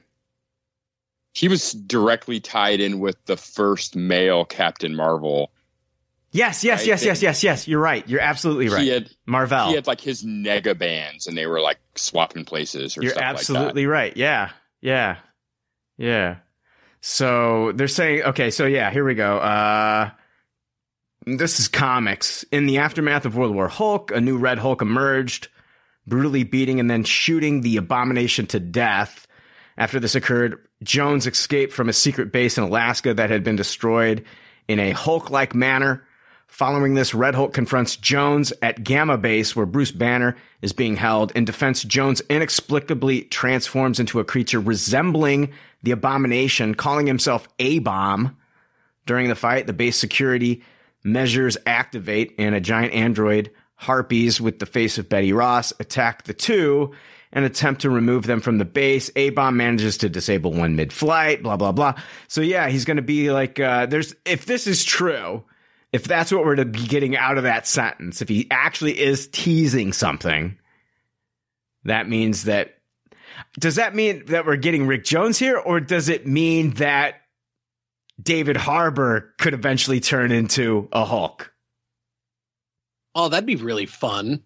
He 1.33 1.49
was 1.49 1.73
directly 1.73 2.41
tied 2.41 2.81
in 2.81 3.01
with 3.01 3.25
the 3.27 3.37
first 3.37 3.97
male 3.97 4.45
Captain 4.45 4.95
Marvel. 4.95 5.51
Yes, 6.31 6.65
yes, 6.65 6.81
Right, 6.81 6.89
yes, 6.89 7.05
yes, 7.05 7.23
yes, 7.23 7.43
yes. 7.45 7.69
You're 7.69 7.81
right. 7.81 8.07
You're 8.09 8.21
absolutely 8.21 8.69
right. 8.69 8.83
He 8.83 8.89
had 8.89 9.11
Marvel. 9.27 9.69
he 9.69 9.75
had 9.75 9.87
like 9.87 10.01
his 10.01 10.25
nega 10.25 10.77
bands 10.77 11.27
and 11.27 11.37
they 11.37 11.47
were 11.47 11.61
like 11.61 11.79
swapping 11.95 12.45
places 12.45 12.97
or 12.97 13.03
You're 13.03 13.23
absolutely 13.23 13.87
right. 13.87 14.17
Yeah. 14.17 14.51
Yeah. 14.81 15.19
Yeah. 15.99 16.37
So 17.03 17.73
they're 17.73 17.89
saying, 17.89 18.23
okay, 18.23 18.51
so 18.51 18.65
yeah, 18.65 18.91
here 18.91 19.05
we 19.05 19.15
go. 19.15 19.39
Uh, 19.39 20.11
this 21.27 21.61
is 21.61 21.69
comics. 21.69 22.45
In 22.51 22.67
the 22.67 22.79
aftermath 22.79 23.27
of 23.27 23.37
World 23.37 23.55
War 23.55 23.69
Hulk, 23.69 24.11
a 24.11 24.21
new 24.21 24.39
Red 24.39 24.59
Hulk 24.59 24.81
emerged, 24.83 25.49
brutally 26.07 26.45
beating 26.45 26.81
and 26.81 26.91
then 26.91 27.05
shooting 27.05 27.61
the 27.61 27.77
abomination 27.77 28.47
to 28.49 28.61
death. 28.61 29.27
After 29.77 29.99
this 30.01 30.15
occurred, 30.15 30.67
Jones 30.83 31.27
escaped 31.27 31.73
from 31.73 31.89
a 31.89 31.93
secret 31.93 32.33
base 32.33 32.59
in 32.59 32.65
Alaska 32.65 33.15
that 33.15 33.31
had 33.31 33.45
been 33.45 33.57
destroyed 33.57 34.25
in 34.69 34.79
a 34.79 34.91
Hulk 34.91 35.31
like 35.31 35.55
manner. 35.55 36.05
Following 36.47 36.95
this, 36.95 37.15
Red 37.15 37.35
Hulk 37.35 37.55
confronts 37.55 37.97
Jones 37.97 38.53
at 38.61 38.85
Gamma 38.85 39.17
Base, 39.17 39.57
where 39.57 39.65
Bruce 39.65 39.91
Banner 39.91 40.37
is 40.61 40.73
being 40.73 40.97
held. 40.97 41.33
In 41.33 41.45
defense, 41.47 41.83
Jones 41.83 42.21
inexplicably 42.29 43.23
transforms 43.23 43.99
into 43.99 44.21
a 44.21 44.25
creature 44.25 44.61
resembling 44.61 45.53
the 45.83 45.93
Abomination, 45.93 46.75
calling 46.75 47.07
himself 47.07 47.49
A 47.59 47.79
Bomb. 47.79 48.37
During 49.07 49.29
the 49.29 49.35
fight, 49.35 49.67
the 49.67 49.73
base 49.73 49.97
security 49.97 50.62
measures 51.03 51.57
activate, 51.67 52.35
and 52.39 52.55
a 52.55 52.61
giant 52.61 52.93
android, 52.93 53.51
Harpies 53.77 54.41
with 54.41 54.61
the 54.61 54.67
face 54.67 54.97
of 54.99 55.09
Betty 55.09 55.33
Ross, 55.33 55.73
attack 55.81 56.23
the 56.23 56.35
two 56.35 56.93
and 57.33 57.45
attempt 57.45 57.83
to 57.83 57.91
remove 57.91 58.27
them 58.27 58.41
from 58.41 58.59
the 58.59 58.65
base. 58.65 59.11
A 59.17 59.31
bomb 59.31 59.57
manages 59.57 59.99
to 59.99 60.09
disable 60.09 60.53
one 60.53 60.77
mid 60.77 60.93
flight, 60.93 61.43
blah, 61.43 61.57
blah, 61.57 61.73
blah. 61.73 61.95
So, 62.29 62.41
yeah, 62.41 62.69
he's 62.69 62.85
going 62.85 62.99
to 62.99 63.03
be 63.03 63.31
like, 63.31 63.59
uh, 63.59 63.87
there's, 63.87 64.15
if 64.25 64.47
this 64.47 64.67
is 64.67 64.85
true, 64.85 65.45
if 65.93 66.05
that's 66.05 66.33
what 66.33 66.45
we're 66.45 66.57
to 66.57 66.65
be 66.65 66.87
getting 66.87 67.17
out 67.17 67.39
of 67.39 67.45
that 67.45 67.67
sentence, 67.67 68.23
if 68.23 68.29
he 68.29 68.47
actually 68.51 68.99
is 68.99 69.29
teasing 69.29 69.93
something, 69.93 70.59
that 71.85 72.09
means 72.09 72.45
that, 72.45 72.75
does 73.59 73.77
that 73.77 73.95
mean 73.95 74.25
that 74.27 74.47
we're 74.47 74.57
getting 74.57 74.87
Rick 74.87 75.05
Jones 75.05 75.39
here, 75.39 75.57
or 75.57 75.81
does 75.81 76.09
it 76.09 76.27
mean 76.27 76.73
that 76.75 77.17
David 78.23 78.57
Harbour 78.57 79.35
could 79.39 79.55
eventually 79.55 80.01
turn 80.01 80.33
into 80.33 80.89
a 80.93 81.05
Hulk? 81.05 81.53
Oh, 83.15 83.29
that'd 83.29 83.47
be 83.47 83.57
really 83.57 83.87
fun. 83.87 84.43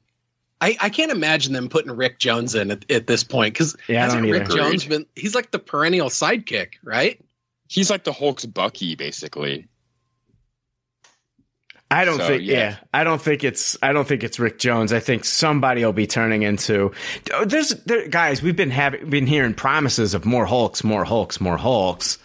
I, 0.60 0.76
I 0.80 0.88
can't 0.88 1.12
imagine 1.12 1.52
them 1.52 1.68
putting 1.68 1.92
Rick 1.92 2.18
Jones 2.18 2.54
in 2.54 2.70
at, 2.70 2.90
at 2.90 3.06
this 3.06 3.24
point 3.24 3.54
because 3.54 3.76
Yeah, 3.88 4.02
hasn't 4.02 4.22
don't 4.22 4.30
Rick 4.32 4.44
either. 4.44 4.56
Jones 4.56 4.84
been? 4.86 5.06
He's 5.14 5.34
like 5.34 5.50
the 5.50 5.58
perennial 5.58 6.08
sidekick, 6.08 6.74
right? 6.82 7.20
He's 7.68 7.90
like 7.90 8.04
the 8.04 8.12
Hulk's 8.12 8.46
Bucky, 8.46 8.94
basically. 8.94 9.68
I 11.90 12.04
don't 12.04 12.18
So, 12.18 12.26
think. 12.26 12.42
Yeah. 12.42 12.56
yeah. 12.56 12.76
I 12.92 13.04
don't 13.04 13.20
think 13.22 13.44
it's. 13.44 13.76
I 13.80 13.92
don't 13.92 14.08
think 14.08 14.24
it's 14.24 14.40
Rick 14.40 14.58
Jones. 14.58 14.92
I 14.92 14.98
think 15.00 15.24
somebody 15.24 15.84
will 15.84 15.92
be 15.92 16.06
turning 16.06 16.42
into. 16.42 16.92
There's 17.44 17.68
there, 17.84 18.08
guys. 18.08 18.42
We've 18.42 18.56
been 18.56 18.70
having 18.70 19.08
been 19.08 19.26
hearing 19.26 19.54
promises 19.54 20.14
of 20.14 20.24
more 20.24 20.46
Hulks, 20.46 20.82
more 20.82 21.04
Hulks, 21.04 21.40
more 21.40 21.56
Hulks 21.56 22.18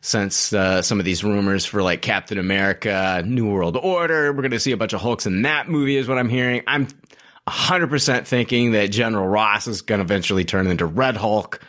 since 0.00 0.52
uh, 0.52 0.80
some 0.82 0.98
of 0.98 1.04
these 1.04 1.22
rumors 1.24 1.64
for 1.66 1.82
like 1.82 2.02
Captain 2.02 2.38
America, 2.38 3.22
New 3.26 3.50
World 3.50 3.76
Order. 3.76 4.32
We're 4.32 4.42
going 4.42 4.50
to 4.52 4.60
see 4.60 4.72
a 4.72 4.76
bunch 4.76 4.92
of 4.94 5.00
Hulks 5.02 5.26
in 5.26 5.42
that 5.42 5.68
movie, 5.68 5.96
is 5.96 6.08
what 6.08 6.18
I'm 6.18 6.28
hearing. 6.30 6.62
I'm 6.66 6.88
100% 7.48 8.26
thinking 8.26 8.72
that 8.72 8.90
General 8.90 9.26
Ross 9.26 9.66
is 9.66 9.82
going 9.82 9.98
to 9.98 10.04
eventually 10.04 10.44
turn 10.44 10.66
into 10.66 10.86
Red 10.86 11.16
Hulk 11.16 11.60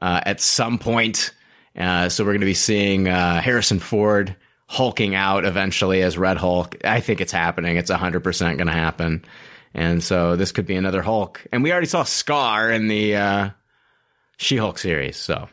uh, 0.00 0.20
at 0.24 0.40
some 0.40 0.78
point. 0.78 1.32
Uh, 1.76 2.08
so 2.08 2.24
we're 2.24 2.32
going 2.32 2.40
to 2.40 2.46
be 2.46 2.54
seeing 2.54 3.08
uh, 3.08 3.40
Harrison 3.40 3.78
Ford 3.78 4.36
hulking 4.68 5.14
out 5.14 5.44
eventually 5.44 6.02
as 6.02 6.16
Red 6.16 6.36
Hulk. 6.36 6.76
I 6.84 7.00
think 7.00 7.20
it's 7.20 7.32
happening. 7.32 7.76
It's 7.76 7.90
100% 7.90 8.40
going 8.56 8.66
to 8.66 8.72
happen. 8.72 9.24
And 9.74 10.02
so 10.02 10.36
this 10.36 10.52
could 10.52 10.66
be 10.66 10.76
another 10.76 11.02
Hulk. 11.02 11.44
And 11.52 11.62
we 11.62 11.70
already 11.72 11.86
saw 11.86 12.02
Scar 12.04 12.70
in 12.70 12.88
the 12.88 13.16
uh, 13.16 13.50
She 14.38 14.56
Hulk 14.56 14.78
series. 14.78 15.16
So 15.16 15.48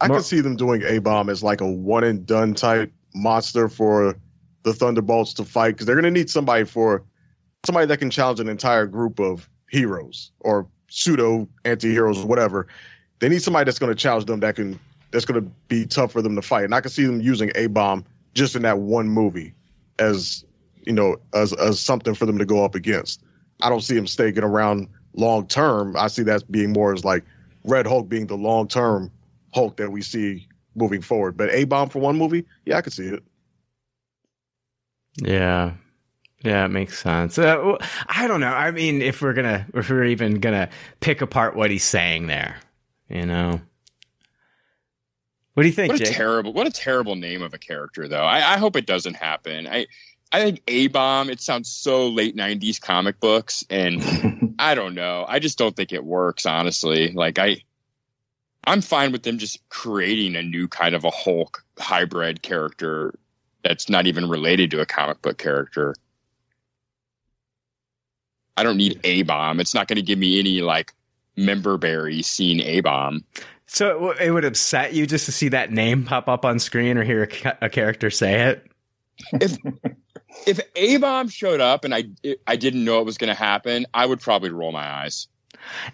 I 0.00 0.08
Mar- 0.08 0.18
can 0.18 0.24
see 0.24 0.40
them 0.40 0.56
doing 0.56 0.82
A 0.82 0.98
Bomb 1.00 1.28
as 1.28 1.42
like 1.42 1.60
a 1.60 1.70
one 1.70 2.04
and 2.04 2.24
done 2.24 2.54
type 2.54 2.92
monster 3.14 3.68
for 3.68 4.16
the 4.62 4.72
Thunderbolts 4.72 5.34
to 5.34 5.44
fight 5.44 5.72
because 5.72 5.86
they're 5.86 5.96
going 5.96 6.12
to 6.12 6.18
need 6.18 6.30
somebody 6.30 6.64
for 6.64 7.04
somebody 7.64 7.86
that 7.86 7.98
can 7.98 8.10
challenge 8.10 8.40
an 8.40 8.48
entire 8.48 8.86
group 8.86 9.18
of 9.18 9.48
heroes 9.68 10.30
or 10.40 10.66
pseudo 10.88 11.48
anti-heroes 11.64 12.22
or 12.22 12.26
whatever. 12.26 12.66
They 13.18 13.28
need 13.28 13.42
somebody 13.42 13.64
that's 13.64 13.78
going 13.78 13.90
to 13.90 13.96
challenge 13.96 14.26
them 14.26 14.40
that 14.40 14.56
can 14.56 14.78
that's 15.10 15.24
going 15.24 15.42
to 15.42 15.48
be 15.68 15.86
tough 15.86 16.12
for 16.12 16.22
them 16.22 16.34
to 16.34 16.42
fight. 16.42 16.64
And 16.64 16.74
I 16.74 16.80
can 16.80 16.90
see 16.90 17.04
them 17.04 17.20
using 17.20 17.52
A 17.54 17.68
Bomb 17.68 18.04
just 18.34 18.56
in 18.56 18.62
that 18.62 18.78
one 18.78 19.08
movie 19.08 19.54
as 19.98 20.44
you 20.84 20.92
know 20.92 21.16
as 21.32 21.52
as 21.54 21.80
something 21.80 22.14
for 22.14 22.26
them 22.26 22.38
to 22.38 22.44
go 22.44 22.64
up 22.64 22.74
against. 22.74 23.22
I 23.62 23.68
don't 23.68 23.82
see 23.82 23.96
him 23.96 24.06
staying 24.06 24.38
around 24.38 24.88
long 25.14 25.46
term. 25.46 25.96
I 25.96 26.08
see 26.08 26.22
that 26.24 26.50
being 26.50 26.72
more 26.72 26.92
as 26.92 27.04
like 27.04 27.24
Red 27.64 27.86
Hulk 27.86 28.08
being 28.08 28.26
the 28.26 28.36
long 28.36 28.68
term 28.68 29.10
Hulk 29.54 29.76
that 29.76 29.90
we 29.90 30.02
see 30.02 30.48
moving 30.74 31.00
forward. 31.00 31.36
But 31.36 31.50
A 31.50 31.64
Bomb 31.64 31.88
for 31.88 32.00
one 32.00 32.16
movie, 32.16 32.44
yeah, 32.66 32.76
I 32.76 32.82
could 32.82 32.92
see 32.92 33.06
it. 33.06 33.22
Yeah. 35.16 35.74
Yeah, 36.44 36.66
it 36.66 36.68
makes 36.68 37.02
sense. 37.02 37.38
Uh, 37.38 37.78
I 38.06 38.26
don't 38.28 38.40
know. 38.40 38.52
I 38.52 38.70
mean, 38.70 39.00
if 39.00 39.22
we're 39.22 39.32
gonna, 39.32 39.66
if 39.74 39.88
we're 39.88 40.04
even 40.04 40.40
gonna 40.40 40.68
pick 41.00 41.22
apart 41.22 41.56
what 41.56 41.70
he's 41.70 41.84
saying 41.84 42.26
there, 42.26 42.56
you 43.08 43.24
know, 43.24 43.60
what 45.54 45.62
do 45.62 45.68
you 45.68 45.72
think, 45.74 45.92
What 45.92 46.00
a 46.00 46.04
Jake? 46.04 46.14
terrible, 46.14 46.52
what 46.52 46.66
a 46.66 46.70
terrible 46.70 47.14
name 47.16 47.40
of 47.42 47.54
a 47.54 47.58
character, 47.58 48.08
though. 48.08 48.24
I, 48.24 48.54
I 48.54 48.58
hope 48.58 48.76
it 48.76 48.86
doesn't 48.86 49.14
happen. 49.14 49.66
I, 49.66 49.86
I 50.32 50.42
think 50.42 50.62
A 50.68 50.88
Bomb. 50.88 51.30
It 51.30 51.40
sounds 51.40 51.70
so 51.70 52.08
late 52.08 52.36
'90s 52.36 52.80
comic 52.80 53.20
books, 53.20 53.64
and 53.70 54.54
I 54.58 54.74
don't 54.74 54.94
know. 54.94 55.24
I 55.26 55.38
just 55.38 55.56
don't 55.56 55.74
think 55.74 55.92
it 55.92 56.04
works, 56.04 56.44
honestly. 56.44 57.12
Like 57.12 57.38
I, 57.38 57.62
I'm 58.64 58.82
fine 58.82 59.12
with 59.12 59.22
them 59.22 59.38
just 59.38 59.66
creating 59.70 60.36
a 60.36 60.42
new 60.42 60.68
kind 60.68 60.94
of 60.94 61.04
a 61.04 61.10
Hulk 61.10 61.64
hybrid 61.78 62.42
character 62.42 63.14
that's 63.62 63.88
not 63.88 64.06
even 64.06 64.28
related 64.28 64.70
to 64.72 64.80
a 64.80 64.86
comic 64.86 65.22
book 65.22 65.38
character. 65.38 65.94
I 68.56 68.62
don't 68.62 68.76
need 68.76 69.00
A 69.04 69.22
Bomb. 69.22 69.60
It's 69.60 69.74
not 69.74 69.88
going 69.88 69.96
to 69.96 70.02
give 70.02 70.18
me 70.18 70.38
any 70.38 70.60
like 70.60 70.92
member 71.36 71.76
berry 71.76 72.22
seeing 72.22 72.60
A 72.60 72.80
Bomb. 72.80 73.24
so 73.66 73.88
it, 73.90 73.94
w- 73.94 74.14
it 74.20 74.30
would 74.30 74.44
upset 74.44 74.94
you 74.94 75.06
just 75.06 75.26
to 75.26 75.32
see 75.32 75.48
that 75.48 75.72
name 75.72 76.04
pop 76.04 76.28
up 76.28 76.44
on 76.44 76.58
screen 76.58 76.96
or 76.96 77.02
hear 77.04 77.22
a, 77.22 77.26
ca- 77.26 77.56
a 77.60 77.68
character 77.68 78.10
say 78.10 78.42
it. 78.48 78.66
if 79.40 79.56
if 80.46 80.60
A 80.76 80.96
Bomb 80.98 81.28
showed 81.28 81.60
up 81.60 81.84
and 81.84 81.94
I 81.94 82.04
I 82.46 82.56
didn't 82.56 82.84
know 82.84 83.00
it 83.00 83.06
was 83.06 83.18
going 83.18 83.28
to 83.28 83.34
happen, 83.34 83.86
I 83.94 84.06
would 84.06 84.20
probably 84.20 84.50
roll 84.50 84.72
my 84.72 84.86
eyes. 84.88 85.26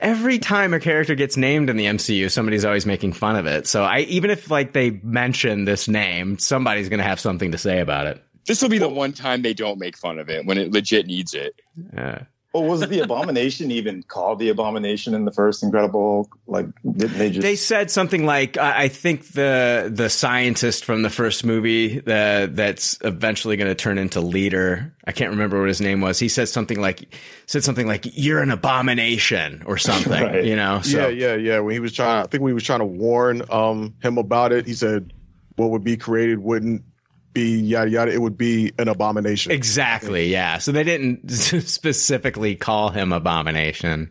Every 0.01 0.39
time 0.39 0.75
a 0.75 0.81
character 0.81 1.15
gets 1.15 1.37
named 1.37 1.71
in 1.71 1.77
the 1.77 1.85
MCU, 1.85 2.29
somebody's 2.31 2.65
always 2.65 2.87
making 2.87 3.13
fun 3.13 3.37
of 3.37 3.47
it. 3.47 3.69
So 3.69 3.85
I, 3.85 4.01
even 4.01 4.31
if 4.31 4.51
like 4.51 4.73
they 4.73 4.91
mention 5.05 5.65
this 5.65 5.87
name, 5.87 6.39
somebody's 6.39 6.89
gonna 6.89 7.05
have 7.05 7.21
something 7.21 7.53
to 7.53 7.59
say 7.59 7.79
about 7.81 8.07
it. 8.07 8.23
This 8.47 8.61
will 8.63 8.69
be 8.71 8.79
the 8.79 8.89
one 8.89 9.13
time 9.13 9.43
they 9.43 9.55
don't 9.55 9.79
make 9.79 9.97
fun 9.97 10.19
of 10.19 10.29
it 10.29 10.45
when 10.45 10.59
it 10.59 10.73
legit 10.73 11.07
needs 11.07 11.35
it. 11.35 11.55
Uh, 11.97 12.21
Well, 12.53 12.65
was 12.65 12.81
the 12.81 13.01
abomination 13.01 13.71
even 13.71 14.03
called 14.03 14.41
the 14.41 14.49
abomination 14.49 15.15
in 15.15 15.25
the 15.25 15.31
first 15.31 15.63
Incredible? 15.63 16.25
Hulk? 16.25 16.39
Like, 16.47 16.67
didn't 16.83 17.19
they 17.19 17.31
just? 17.31 17.43
They 17.43 17.57
said 17.57 17.91
something 17.91 18.27
like, 18.27 18.59
I 18.59 18.85
I 18.85 18.89
think 18.89 19.29
the 19.29 19.91
the 19.93 20.11
scientist 20.11 20.85
from 20.85 21.03
the 21.03 21.11
first 21.11 21.45
movie 21.45 22.01
the, 22.01 22.51
that's 22.53 22.99
eventually 23.03 23.57
going 23.57 23.71
to 23.71 23.75
turn 23.75 23.99
into 23.99 24.21
leader. 24.21 24.95
I 25.05 25.13
can't 25.13 25.31
remember 25.31 25.61
what 25.61 25.69
his 25.69 25.81
name 25.81 26.01
was. 26.01 26.19
He 26.19 26.29
said 26.29 26.49
something 26.49 26.81
like 26.81 27.15
said 27.47 27.63
something 27.63 27.87
like 27.87 28.07
"You're 28.15 28.43
an 28.43 28.51
abomination" 28.51 29.63
or 29.67 29.79
something. 29.79 30.11
Right. 30.21 30.45
You 30.45 30.57
know. 30.57 30.81
So 30.83 31.09
Yeah, 31.09 31.09
yeah, 31.09 31.35
yeah. 31.37 31.59
When 31.61 31.73
he 31.73 31.81
was 31.81 31.93
trying, 31.93 32.25
I 32.25 32.27
think 32.27 32.43
we 32.43 32.53
was 32.53 32.65
trying 32.65 32.81
to 32.81 32.85
warn 32.85 33.43
um 33.51 33.95
him 34.03 34.19
about 34.19 34.53
it. 34.53 34.67
He 34.67 34.75
said, 34.75 35.13
"What 35.55 35.71
would 35.71 35.85
be 35.85 35.97
created 35.97 36.41
wouldn't 36.41 36.83
be 37.33 37.59
yada 37.61 37.91
yada. 37.91 38.13
It 38.13 38.21
would 38.21 38.37
be 38.39 38.73
an 38.79 38.89
abomination." 38.89 39.53
exactly. 39.53 40.27
Yeah. 40.29 40.59
So 40.59 40.73
they 40.73 40.85
didn't 40.85 41.29
specifically 41.31 42.55
call 42.57 42.91
him 42.91 43.13
abomination. 43.13 44.11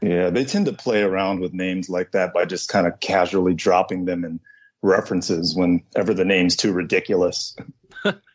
yeah, 0.00 0.30
they 0.30 0.44
tend 0.44 0.66
to 0.66 0.72
play 0.72 1.02
around 1.02 1.40
with 1.40 1.52
names 1.52 1.88
like 1.88 2.12
that 2.12 2.32
by 2.32 2.44
just 2.44 2.68
kind 2.68 2.86
of 2.86 3.00
casually 3.00 3.54
dropping 3.54 4.04
them 4.04 4.24
in 4.24 4.40
references 4.82 5.54
whenever 5.56 6.14
the 6.14 6.24
name's 6.24 6.56
too 6.56 6.72
ridiculous. 6.72 7.56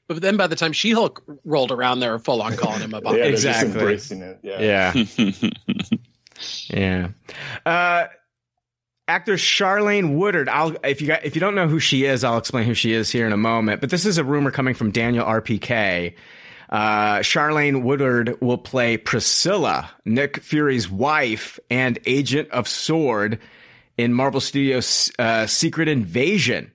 But 0.10 0.22
then 0.22 0.36
by 0.36 0.48
the 0.48 0.58
time 0.58 0.74
She 0.74 0.91
Hulk 0.91 1.24
rolled 1.46 1.72
around, 1.72 2.01
they 2.01 2.10
were 2.10 2.20
full 2.20 2.41
on 2.41 2.58
calling 2.58 2.82
him 2.82 2.93
about 2.93 3.15
Yeah, 3.17 3.24
Exactly. 3.24 3.72
just 3.72 3.77
embracing 3.77 4.22
it. 4.22 4.39
Yeah. 4.43 4.93
Yeah. 4.93 5.50
Yeah. 6.67 7.08
Uh, 7.65 8.08
actor 9.08 9.34
Charlayne 9.36 10.16
Woodard. 10.16 10.50
I'll 10.50 10.76
if 10.84 11.02
you 11.02 11.08
got 11.08 11.26
if 11.26 11.36
you 11.36 11.42
don't 11.42 11.56
know 11.56 11.68
who 11.68 11.80
she 11.80 12.06
is, 12.06 12.24
I'll 12.24 12.38
explain 12.38 12.66
who 12.66 12.74
she 12.74 12.94
is 12.94 13.12
here 13.12 13.26
in 13.26 13.34
a 13.34 13.38
moment. 13.38 13.82
But 13.82 13.90
this 13.90 14.06
is 14.06 14.18
a 14.18 14.24
rumor 14.24 14.52
coming 14.52 14.74
from 14.74 14.92
Daniel 14.92 15.26
RPK. 15.26 16.16
Uh, 16.70 17.20
Charlayne 17.20 17.84
Woodard 17.84 18.42
will 18.42 18.58
play 18.58 18.98
Priscilla, 18.98 19.92
Nick 20.06 20.42
Fury's 20.42 20.90
wife 20.90 21.60
and 21.70 22.00
agent 22.06 22.50
of 22.50 22.68
Sword 22.68 23.40
in 23.96 24.14
Marvel 24.14 24.42
Studios' 24.42 25.12
uh, 25.20 25.46
Secret 25.46 25.88
Invasion. 25.88 26.72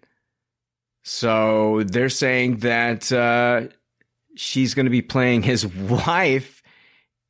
So 1.03 1.83
they're 1.85 2.11
saying 2.11 2.59
that 2.59 3.11
uh, 3.11 3.69
she's 4.37 4.75
going 4.75 4.87
to 4.87 4.91
be 4.91 5.03
playing 5.03 5.43
his 5.43 5.67
wife 5.89 6.58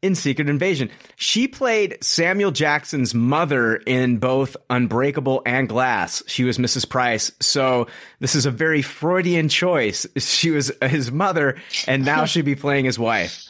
in 0.03 0.15
Secret 0.15 0.49
Invasion. 0.49 0.91
She 1.17 1.49
played 1.49 1.99
Samuel 2.03 2.51
Jackson's 2.51 3.15
mother 3.15 3.77
in 3.77 4.19
both 4.19 4.57
Unbreakable 4.71 5.43
and 5.45 5.69
Glass. 5.69 6.23
She 6.27 6.45
was 6.45 6.59
Mrs. 6.59 6.89
Price. 6.89 7.33
So 7.41 7.87
this 8.21 8.35
is 8.35 8.47
a 8.47 8.51
very 8.51 8.83
Freudian 8.83 9.49
choice. 9.49 10.07
She 10.39 10.51
was 10.51 10.71
his 10.83 11.11
mother, 11.11 11.57
and 11.89 12.05
now 12.05 12.25
she'd 12.25 12.45
be 12.45 12.55
playing 12.55 12.85
his 12.85 12.99
wife. 12.99 13.49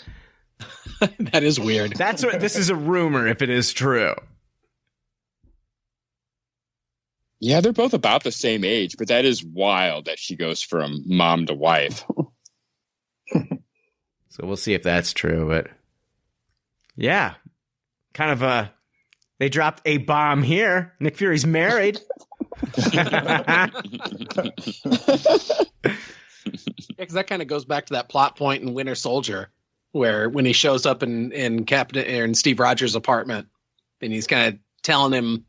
that 1.19 1.43
is 1.43 1.61
weird. 1.61 1.93
That's 1.97 2.25
what 2.25 2.41
this 2.41 2.57
is 2.57 2.71
a 2.71 2.75
rumor 2.75 3.27
if 3.27 3.43
it 3.43 3.51
is 3.51 3.73
true. 3.75 4.15
Yeah, 7.41 7.61
they're 7.61 7.73
both 7.73 7.93
about 7.93 8.25
the 8.25 8.33
same 8.33 8.65
age, 8.65 8.97
but 8.97 9.09
that 9.09 9.27
is 9.27 9.45
wild 9.45 10.07
that 10.07 10.19
she 10.19 10.35
goes 10.35 10.63
from 10.63 11.03
mom 11.05 11.47
to 11.47 11.55
wife. 11.55 12.05
So 14.39 14.47
we'll 14.47 14.57
see 14.57 14.75
if 14.75 14.83
that's 14.85 15.13
true. 15.13 15.49
But 15.49 15.69
yeah, 16.99 17.35
kind 18.13 18.33
of 18.33 18.43
a 18.43 18.73
they 19.39 19.49
dropped 19.49 19.83
a 19.85 19.99
bomb 19.99 20.43
here. 20.43 20.95
Nick 20.99 21.17
Fury's 21.17 21.47
married. 21.47 22.01
because 22.61 22.91
that 27.15 27.27
kind 27.29 27.41
of 27.41 27.47
goes 27.47 27.65
back 27.65 27.87
to 27.87 27.93
that 27.95 28.09
plot 28.09 28.37
point 28.37 28.65
in 28.65 28.75
Winter 28.75 28.97
Soldier, 28.97 29.49
where 29.93 30.29
when 30.29 30.45
he 30.45 30.53
shows 30.53 30.87
up 30.87 31.05
in 31.05 31.31
in 31.31 31.67
Captain 31.67 32.05
or 32.05 32.25
in 32.25 32.35
Steve 32.35 32.59
Rogers' 32.59 32.97
apartment, 32.97 33.47
and 34.01 34.13
he's 34.13 34.27
kind 34.27 34.55
of 34.55 34.61
telling 34.83 35.13
him 35.13 35.47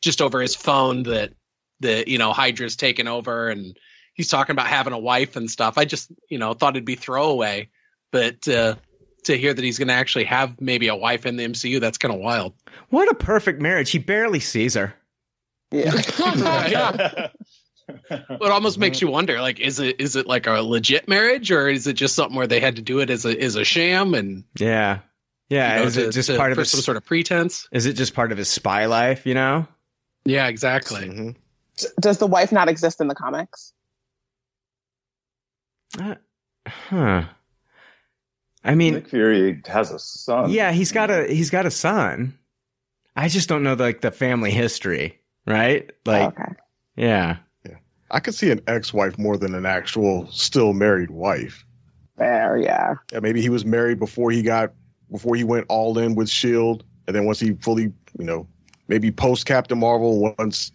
just 0.00 0.22
over 0.22 0.40
his 0.40 0.54
phone 0.54 1.02
that 1.04 1.32
the 1.80 2.04
you 2.06 2.18
know 2.18 2.32
Hydra's 2.32 2.76
taken 2.76 3.08
over, 3.08 3.48
and 3.48 3.76
he's 4.14 4.28
talking 4.28 4.52
about 4.52 4.68
having 4.68 4.92
a 4.92 4.98
wife 4.98 5.34
and 5.34 5.50
stuff. 5.50 5.76
I 5.76 5.86
just 5.86 6.12
you 6.28 6.38
know 6.38 6.54
thought 6.54 6.76
it'd 6.76 6.84
be 6.84 6.94
throwaway, 6.94 7.70
but 8.12 8.46
uh, 8.46 8.76
to 9.24 9.36
hear 9.36 9.52
that 9.54 9.64
he's 9.64 9.78
going 9.78 9.88
to 9.88 9.94
actually 9.94 10.24
have 10.24 10.60
maybe 10.60 10.88
a 10.88 10.96
wife 10.96 11.26
in 11.26 11.36
the 11.36 11.44
MCU, 11.46 11.80
that's 11.80 11.98
kind 11.98 12.12
of 12.14 12.20
wild. 12.20 12.54
what 12.90 13.10
a 13.10 13.14
perfect 13.14 13.60
marriage. 13.60 13.90
He 13.90 13.98
barely 13.98 14.40
sees 14.40 14.74
her. 14.74 14.94
Yeah. 15.70 17.28
It 18.08 18.40
almost 18.50 18.78
makes 18.78 19.02
you 19.02 19.08
wonder, 19.08 19.42
like, 19.42 19.60
is 19.60 19.78
it 19.78 20.00
is 20.00 20.16
it 20.16 20.26
like 20.26 20.46
a 20.46 20.52
legit 20.62 21.06
marriage, 21.06 21.50
or 21.50 21.68
is 21.68 21.86
it 21.86 21.92
just 21.92 22.14
something 22.14 22.34
where 22.34 22.46
they 22.46 22.58
had 22.58 22.76
to 22.76 22.82
do 22.82 23.00
it 23.00 23.10
as 23.10 23.26
a 23.26 23.38
as 23.38 23.56
a 23.56 23.64
sham 23.64 24.14
and 24.14 24.44
Yeah. 24.58 25.00
Yeah. 25.50 25.74
you 25.74 25.80
know, 25.82 25.86
is 25.88 25.96
it 25.98 26.12
just 26.12 26.30
to- 26.30 26.36
part 26.38 26.50
of 26.52 26.56
for 26.56 26.62
his 26.62 26.70
some 26.70 26.80
sort 26.80 26.96
of 26.96 27.04
pretense? 27.04 27.68
Is 27.72 27.84
it 27.84 27.92
just 27.92 28.14
part 28.14 28.32
of 28.32 28.38
his 28.38 28.48
spy 28.48 28.86
life, 28.86 29.26
you 29.26 29.34
know? 29.34 29.68
Yeah, 30.24 30.46
exactly. 30.48 31.02
Mhm. 31.06 31.36
Does 32.00 32.16
the 32.16 32.26
wife 32.26 32.52
not 32.52 32.70
exist 32.70 33.02
in 33.02 33.08
the 33.08 33.14
comics? 33.14 33.74
Uh, 36.00 36.14
huh. 36.66 37.24
I 38.64 38.74
mean, 38.74 38.94
Nick 38.94 39.08
Fury 39.08 39.62
has 39.66 39.90
a 39.90 39.98
son. 39.98 40.50
yeah, 40.50 40.72
he's 40.72 40.90
got 40.90 41.10
a 41.10 41.26
he's 41.26 41.50
got 41.50 41.66
a 41.66 41.70
son. 41.70 42.38
I 43.14 43.28
just 43.28 43.48
don't 43.48 43.62
know 43.62 43.74
the, 43.74 43.84
like 43.84 44.00
the 44.00 44.10
family 44.10 44.50
history, 44.50 45.20
right? 45.46 45.90
Like, 46.04 46.28
okay. 46.38 46.52
yeah. 46.96 47.36
I 48.10 48.20
could 48.20 48.34
see 48.34 48.50
an 48.50 48.60
ex-wife 48.68 49.18
more 49.18 49.36
than 49.36 49.54
an 49.54 49.66
actual 49.66 50.30
still 50.30 50.72
married 50.72 51.10
wife. 51.10 51.64
Fair, 52.16 52.56
yeah. 52.56 52.94
Yeah, 53.12 53.18
maybe 53.20 53.42
he 53.42 53.48
was 53.48 53.64
married 53.64 53.98
before 53.98 54.30
he 54.30 54.42
got 54.42 54.72
before 55.10 55.34
he 55.34 55.42
went 55.42 55.66
all 55.68 55.98
in 55.98 56.14
with 56.14 56.28
Shield, 56.28 56.84
and 57.06 57.16
then 57.16 57.24
once 57.24 57.40
he 57.40 57.54
fully, 57.54 57.92
you 58.18 58.24
know, 58.24 58.46
maybe 58.88 59.10
post 59.10 59.46
Captain 59.46 59.78
Marvel, 59.78 60.34
once 60.38 60.70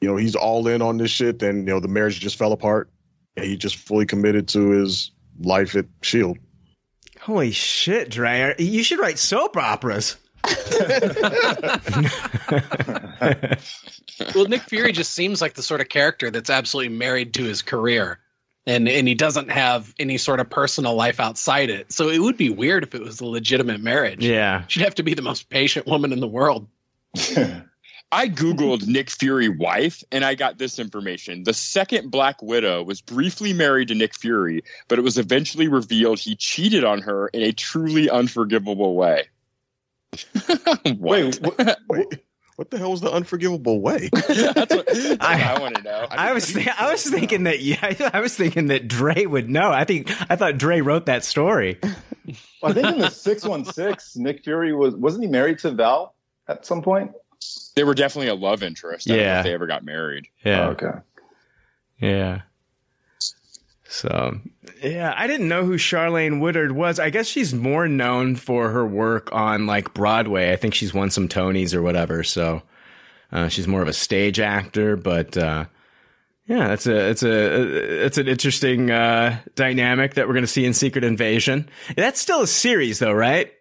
you 0.00 0.08
know 0.08 0.16
he's 0.16 0.34
all 0.34 0.66
in 0.66 0.82
on 0.82 0.96
this 0.96 1.10
shit, 1.10 1.38
then 1.38 1.58
you 1.58 1.72
know 1.72 1.80
the 1.80 1.88
marriage 1.88 2.18
just 2.18 2.36
fell 2.36 2.52
apart, 2.52 2.90
and 3.36 3.46
he 3.46 3.56
just 3.56 3.76
fully 3.76 4.06
committed 4.06 4.48
to 4.48 4.70
his 4.70 5.12
life 5.40 5.76
at 5.76 5.86
Shield. 6.02 6.38
Holy 7.22 7.50
shit, 7.50 8.10
Dreyer. 8.10 8.54
You 8.58 8.82
should 8.82 8.98
write 8.98 9.18
soap 9.18 9.56
operas. 9.56 10.16
well, 14.34 14.46
Nick 14.48 14.62
Fury 14.62 14.92
just 14.92 15.12
seems 15.12 15.42
like 15.42 15.52
the 15.54 15.62
sort 15.62 15.82
of 15.82 15.90
character 15.90 16.30
that's 16.30 16.48
absolutely 16.48 16.96
married 16.96 17.34
to 17.34 17.44
his 17.44 17.60
career. 17.60 18.18
And 18.66 18.88
and 18.88 19.06
he 19.06 19.14
doesn't 19.14 19.50
have 19.50 19.94
any 19.98 20.16
sort 20.16 20.40
of 20.40 20.48
personal 20.48 20.94
life 20.94 21.20
outside 21.20 21.70
it. 21.70 21.92
So 21.92 22.08
it 22.08 22.20
would 22.20 22.36
be 22.36 22.50
weird 22.50 22.84
if 22.84 22.94
it 22.94 23.02
was 23.02 23.20
a 23.20 23.26
legitimate 23.26 23.80
marriage. 23.80 24.24
Yeah. 24.24 24.64
She'd 24.68 24.82
have 24.82 24.94
to 24.96 25.02
be 25.02 25.14
the 25.14 25.22
most 25.22 25.50
patient 25.50 25.86
woman 25.86 26.12
in 26.12 26.20
the 26.20 26.28
world. 26.28 26.66
I 28.12 28.28
Googled 28.28 28.86
Nick 28.88 29.08
Fury 29.08 29.48
wife 29.48 30.02
and 30.10 30.24
I 30.24 30.34
got 30.34 30.58
this 30.58 30.78
information. 30.78 31.44
The 31.44 31.54
second 31.54 32.10
Black 32.10 32.42
Widow 32.42 32.82
was 32.82 33.00
briefly 33.00 33.52
married 33.52 33.88
to 33.88 33.94
Nick 33.94 34.16
Fury, 34.16 34.64
but 34.88 34.98
it 34.98 35.02
was 35.02 35.16
eventually 35.16 35.68
revealed 35.68 36.18
he 36.18 36.34
cheated 36.34 36.82
on 36.82 37.02
her 37.02 37.28
in 37.28 37.42
a 37.42 37.52
truly 37.52 38.10
unforgivable 38.10 38.96
way. 38.96 39.28
what? 40.46 40.98
Wait, 40.98 41.38
wh- 41.46 41.70
Wait, 41.88 42.06
what 42.56 42.70
the 42.70 42.78
hell 42.78 42.90
was 42.90 43.00
the 43.00 43.12
unforgivable 43.12 43.80
way? 43.80 44.08
that's 44.12 44.28
what, 44.28 44.86
that's 44.86 45.16
I- 45.20 45.54
I, 45.54 45.60
want 45.60 45.76
to 45.76 45.82
know. 45.82 46.06
I 46.10 46.32
was 46.32 46.52
th- 46.52 46.66
I 46.66 46.90
was 46.90 47.08
thinking 47.08 47.44
that 47.44 47.60
yeah, 47.60 48.10
I 48.12 48.18
was 48.20 48.34
thinking 48.34 48.66
that 48.66 48.88
Dre 48.88 49.24
would 49.24 49.48
know. 49.48 49.70
I 49.70 49.84
think 49.84 50.10
I 50.28 50.34
thought 50.34 50.58
Dre 50.58 50.80
wrote 50.80 51.06
that 51.06 51.24
story. 51.24 51.78
I 52.62 52.72
think 52.72 52.86
in 52.86 52.98
the 52.98 53.10
six 53.10 53.44
one 53.44 53.64
six, 53.64 54.16
Nick 54.16 54.42
Fury 54.42 54.74
was 54.74 54.96
wasn't 54.96 55.24
he 55.24 55.30
married 55.30 55.60
to 55.60 55.70
Val 55.70 56.16
at 56.48 56.66
some 56.66 56.82
point? 56.82 57.12
They 57.76 57.84
were 57.84 57.94
definitely 57.94 58.28
a 58.28 58.34
love 58.34 58.62
interest. 58.62 59.08
I 59.08 59.14
don't 59.14 59.18
know 59.18 59.24
Yeah. 59.30 59.38
if 59.40 59.44
they 59.44 59.54
ever 59.54 59.66
got 59.66 59.84
married. 59.84 60.26
Yeah. 60.44 60.66
Oh, 60.66 60.70
okay. 60.70 60.98
Yeah. 62.00 62.40
So, 63.88 64.38
yeah, 64.82 65.12
I 65.16 65.26
didn't 65.26 65.48
know 65.48 65.64
who 65.64 65.76
Charlayne 65.76 66.40
Woodard 66.40 66.72
was. 66.72 67.00
I 67.00 67.10
guess 67.10 67.26
she's 67.26 67.52
more 67.52 67.88
known 67.88 68.36
for 68.36 68.70
her 68.70 68.86
work 68.86 69.32
on 69.32 69.66
like 69.66 69.92
Broadway. 69.94 70.52
I 70.52 70.56
think 70.56 70.74
she's 70.74 70.94
won 70.94 71.10
some 71.10 71.28
Tonys 71.28 71.74
or 71.74 71.82
whatever. 71.82 72.22
So, 72.22 72.62
uh, 73.32 73.48
she's 73.48 73.66
more 73.66 73.82
of 73.82 73.88
a 73.88 73.92
stage 73.92 74.38
actor, 74.38 74.96
but, 74.96 75.36
uh, 75.36 75.64
yeah, 76.46 76.68
that's 76.68 76.86
a, 76.86 77.10
it's 77.10 77.22
a, 77.24 78.04
it's 78.06 78.18
an 78.18 78.28
interesting, 78.28 78.90
uh, 78.92 79.38
dynamic 79.56 80.14
that 80.14 80.26
we're 80.28 80.34
going 80.34 80.44
to 80.44 80.48
see 80.48 80.64
in 80.64 80.74
Secret 80.74 81.02
Invasion. 81.04 81.68
That's 81.96 82.20
still 82.20 82.42
a 82.42 82.46
series 82.46 82.98
though, 83.00 83.12
right? 83.12 83.52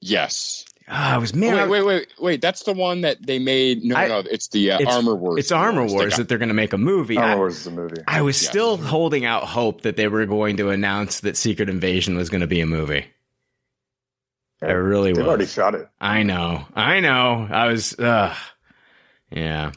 Yes. 0.00 0.64
Ah, 0.92 1.14
I 1.14 1.18
was 1.18 1.32
man. 1.34 1.54
I- 1.56 1.66
wait, 1.68 1.82
wait, 1.82 1.84
wait, 1.86 2.08
wait. 2.18 2.40
That's 2.42 2.64
the 2.64 2.72
one 2.72 3.02
that 3.02 3.24
they 3.24 3.38
made. 3.38 3.84
No, 3.84 3.94
I- 3.94 4.08
no, 4.08 4.18
it's 4.18 4.48
the 4.48 4.72
uh, 4.72 4.80
it's- 4.80 4.94
Armor 4.94 5.14
Wars. 5.14 5.38
It's 5.38 5.52
Armor 5.52 5.86
They 5.86 5.92
Wars 5.92 6.10
got- 6.10 6.16
that 6.18 6.28
they're 6.28 6.38
going 6.38 6.48
to 6.48 6.54
make 6.54 6.72
a 6.72 6.78
movie. 6.78 7.16
Armor 7.16 7.32
I- 7.32 7.36
Wars 7.36 7.58
is 7.58 7.66
a 7.68 7.70
movie. 7.70 8.02
I 8.08 8.22
was 8.22 8.42
Yeah. 8.42 8.48
still 8.50 8.76
holding 8.76 9.24
out 9.24 9.44
hope 9.44 9.82
that 9.82 9.96
they 9.96 10.08
were 10.08 10.26
going 10.26 10.56
to 10.56 10.70
announce 10.70 11.20
that 11.20 11.36
Secret 11.36 11.68
Invasion 11.68 12.16
was 12.16 12.28
going 12.28 12.40
to 12.40 12.46
be 12.48 12.60
a 12.60 12.66
movie. 12.66 13.06
I 14.62 14.72
really 14.72 15.12
They've 15.12 15.18
was. 15.24 15.26
already 15.28 15.46
shot 15.46 15.74
it. 15.74 15.88
I 16.00 16.22
know. 16.22 16.66
I 16.74 17.00
know. 17.00 17.48
I 17.50 17.68
was. 17.68 17.98
Uh, 17.98 18.34
yeah. 19.30 19.72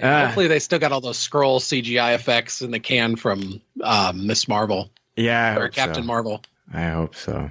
Uh, 0.00 0.24
Hopefully, 0.26 0.46
they 0.48 0.58
still 0.58 0.78
got 0.78 0.90
all 0.92 1.00
those 1.00 1.18
scroll 1.18 1.60
CGI 1.60 2.14
effects 2.14 2.62
in 2.62 2.70
the 2.70 2.80
can 2.80 3.16
from 3.16 3.60
um, 3.82 4.26
Miss 4.26 4.48
Marvel 4.48 4.90
yeah. 5.16 5.52
I 5.52 5.56
or 5.56 5.62
hope 5.64 5.72
Captain 5.72 6.02
so. 6.02 6.06
Marvel. 6.06 6.42
I 6.72 6.88
hope 6.90 7.14
so. 7.14 7.50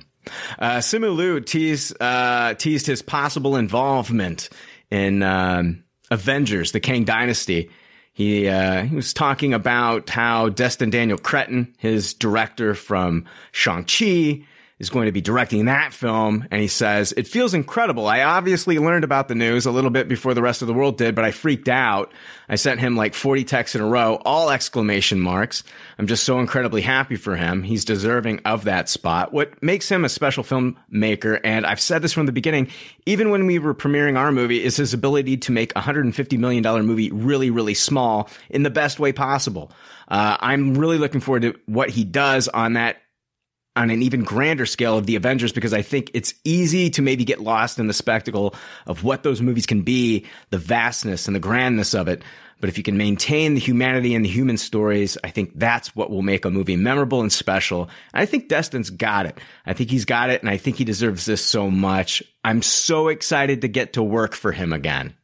Uh, 0.60 0.78
Simu 0.78 1.16
Liu 1.16 1.40
teased, 1.40 1.96
uh, 2.02 2.54
teased 2.56 2.88
his 2.88 3.02
possible 3.02 3.56
involvement 3.56 4.50
in 4.90 5.24
um, 5.24 5.84
Avengers: 6.12 6.72
The 6.72 6.80
Kang 6.80 7.04
Dynasty. 7.04 7.70
He 8.14 8.48
uh, 8.48 8.84
he 8.84 8.96
was 8.96 9.14
talking 9.14 9.54
about 9.54 10.10
how 10.10 10.50
Destin 10.50 10.92
Daniel 10.92 11.18
Cretton, 11.18 11.74
his 11.80 12.14
director 12.14 12.76
from 12.76 13.26
Shang 13.52 13.86
Chi, 13.86 14.46
is 14.84 14.90
going 14.90 15.06
to 15.06 15.12
be 15.12 15.22
directing 15.22 15.66
that 15.66 15.94
film, 15.94 16.46
and 16.52 16.62
he 16.62 16.68
says 16.68 17.14
it 17.16 17.26
feels 17.26 17.54
incredible. 17.54 18.06
I 18.06 18.22
obviously 18.22 18.78
learned 18.78 19.06
about 19.06 19.30
the 19.30 19.36
news 19.36 19.66
a 19.66 19.72
little 19.72 19.90
bit 19.90 20.10
before 20.10 20.34
the 20.34 20.42
rest 20.42 20.62
of 20.62 20.68
the 20.68 20.74
world 20.74 20.98
did, 20.98 21.16
but 21.16 21.24
I 21.24 21.32
freaked 21.32 21.70
out. 21.70 22.12
I 22.50 22.58
sent 22.58 22.82
him 22.82 22.98
like 22.98 23.14
40 23.14 23.46
texts 23.46 23.76
in 23.76 23.82
a 23.82 23.88
row, 23.88 24.22
all 24.26 24.52
exclamation 24.52 25.22
marks. 25.22 25.64
I'm 25.98 26.06
just 26.06 26.26
so 26.26 26.40
incredibly 26.40 26.82
happy 26.82 27.16
for 27.16 27.38
him. 27.38 27.64
He's 27.64 27.86
deserving 27.86 28.42
of 28.46 28.66
that 28.66 28.90
spot. 28.90 29.34
What 29.34 29.64
makes 29.64 29.90
him 29.90 30.04
a 30.04 30.10
special 30.10 30.44
filmmaker, 30.44 31.40
and 31.44 31.66
I've 31.66 31.80
said 31.80 32.02
this 32.02 32.12
from 32.12 32.26
the 32.26 32.34
beginning, 32.34 32.68
even 33.06 33.30
when 33.30 33.48
we 33.48 33.58
were 33.60 33.74
premiering 33.74 34.18
our 34.18 34.34
movie, 34.34 34.62
is 34.64 34.76
his 34.76 34.94
ability 34.94 35.38
to 35.38 35.52
make 35.54 35.72
a 35.72 35.82
$150 35.82 36.38
million 36.38 36.86
movie 36.86 37.10
really, 37.12 37.50
really 37.50 37.74
small 37.74 38.30
in 38.50 38.64
the 38.64 38.70
best 38.70 39.00
way 39.00 39.14
possible. 39.14 39.72
Uh, 40.10 40.36
I'm 40.42 40.76
really 40.76 40.98
looking 40.98 41.22
forward 41.22 41.44
to 41.44 41.56
what 41.68 41.90
he 41.90 42.04
does 42.04 42.50
on 42.50 42.74
that 42.74 42.98
on 43.76 43.90
an 43.90 44.04
even 44.04 44.24
grander 44.24 44.66
scale 44.66 44.98
of 44.98 45.06
the 45.06 45.16
Avengers 45.16 45.52
because 45.52 45.74
I 45.74 45.82
think 45.82 46.12
it's 46.14 46.34
easy 46.44 46.90
to 46.92 47.02
maybe 47.02 47.26
get 47.26 47.42
lost 47.42 47.80
in 47.80 47.88
the 47.88 47.94
spectacle 47.94 48.54
of 48.86 49.04
what 49.04 49.24
those 49.24 49.42
movies 49.42 49.66
can 49.66 49.82
be, 49.82 50.26
the 50.52 50.60
vastness 50.60 51.28
and 51.28 51.36
the 51.36 51.40
grandness 51.40 51.96
of 51.96 52.08
it. 52.08 52.22
But 52.60 52.70
if 52.70 52.78
you 52.78 52.84
can 52.84 52.98
maintain 52.98 53.56
the 53.56 53.60
humanity 53.60 54.16
and 54.16 54.24
the 54.24 54.30
human 54.30 54.58
stories, 54.58 55.18
I 55.24 55.32
think 55.32 55.54
that's 55.56 55.96
what 55.96 56.12
will 56.12 56.22
make 56.22 56.46
a 56.46 56.52
movie 56.52 56.76
memorable 56.76 57.22
and 57.22 57.34
special. 57.34 57.90
And 58.14 58.22
I 58.22 58.26
think 58.26 58.48
Destin's 58.48 58.90
got 58.90 59.26
it. 59.26 59.40
I 59.66 59.74
think 59.74 59.90
he's 59.90 60.06
got 60.06 60.30
it 60.30 60.42
and 60.42 60.50
I 60.50 60.58
think 60.58 60.78
he 60.78 60.86
deserves 60.86 61.26
this 61.26 61.44
so 61.44 61.70
much. 61.70 62.24
I'm 62.44 62.62
so 62.62 63.08
excited 63.08 63.62
to 63.62 63.68
get 63.68 63.94
to 63.94 64.04
work 64.04 64.34
for 64.34 64.52
him 64.52 64.72
again. 64.72 65.16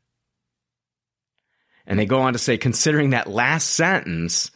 And 1.85 1.97
they 1.97 2.05
go 2.05 2.21
on 2.21 2.33
to 2.33 2.39
say, 2.39 2.57
considering 2.57 3.12
that 3.12 3.29
last 3.29 3.69
sentence, 3.69 4.51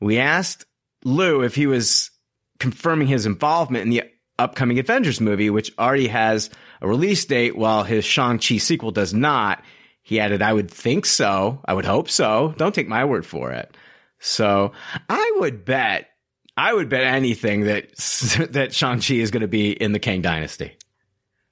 we 0.00 0.18
asked 0.18 0.64
Liu 1.04 1.42
if 1.42 1.54
he 1.54 1.66
was 1.66 2.10
confirming 2.58 3.08
his 3.08 3.26
involvement 3.26 3.84
in 3.84 3.90
the 3.90 4.04
upcoming 4.38 4.78
Avengers 4.78 5.20
movie, 5.20 5.50
which 5.50 5.72
already 5.78 6.08
has 6.08 6.50
a 6.80 6.88
release 6.88 7.24
date, 7.24 7.56
while 7.56 7.82
his 7.82 8.04
Shang-Chi 8.04 8.58
sequel 8.58 8.90
does 8.90 9.12
not. 9.12 9.62
He 10.02 10.20
added, 10.20 10.42
I 10.42 10.52
would 10.52 10.70
think 10.70 11.06
so. 11.06 11.60
I 11.64 11.74
would 11.74 11.84
hope 11.84 12.08
so. 12.08 12.54
Don't 12.56 12.74
take 12.74 12.88
my 12.88 13.04
word 13.04 13.26
for 13.26 13.52
it. 13.52 13.76
So 14.20 14.72
I 15.08 15.36
would 15.36 15.64
bet, 15.64 16.08
I 16.56 16.72
would 16.72 16.88
bet 16.88 17.02
anything 17.02 17.64
that, 17.64 17.94
that 18.52 18.74
Shang-Chi 18.74 19.14
is 19.14 19.30
going 19.30 19.42
to 19.42 19.48
be 19.48 19.70
in 19.70 19.92
the 19.92 19.98
Kang 19.98 20.22
Dynasty. 20.22 20.76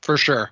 For 0.03 0.17
sure. 0.17 0.51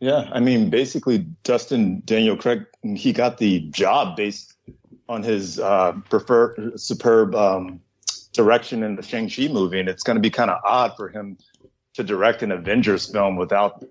Yeah, 0.00 0.28
I 0.32 0.40
mean, 0.40 0.70
basically, 0.70 1.18
Dustin 1.44 2.02
Daniel 2.04 2.36
Craig 2.36 2.66
he 2.82 3.12
got 3.12 3.38
the 3.38 3.60
job 3.70 4.16
based 4.16 4.54
on 5.08 5.22
his 5.22 5.58
uh, 5.58 5.92
prefer 6.10 6.72
superb 6.76 7.34
um, 7.34 7.80
direction 8.34 8.82
in 8.82 8.96
the 8.96 9.02
Shang 9.02 9.30
Chi 9.30 9.48
movie, 9.48 9.80
and 9.80 9.88
it's 9.88 10.02
going 10.02 10.16
to 10.16 10.20
be 10.20 10.30
kind 10.30 10.50
of 10.50 10.60
odd 10.64 10.94
for 10.96 11.08
him 11.08 11.38
to 11.94 12.04
direct 12.04 12.42
an 12.42 12.52
Avengers 12.52 13.10
film 13.10 13.36
without 13.36 13.84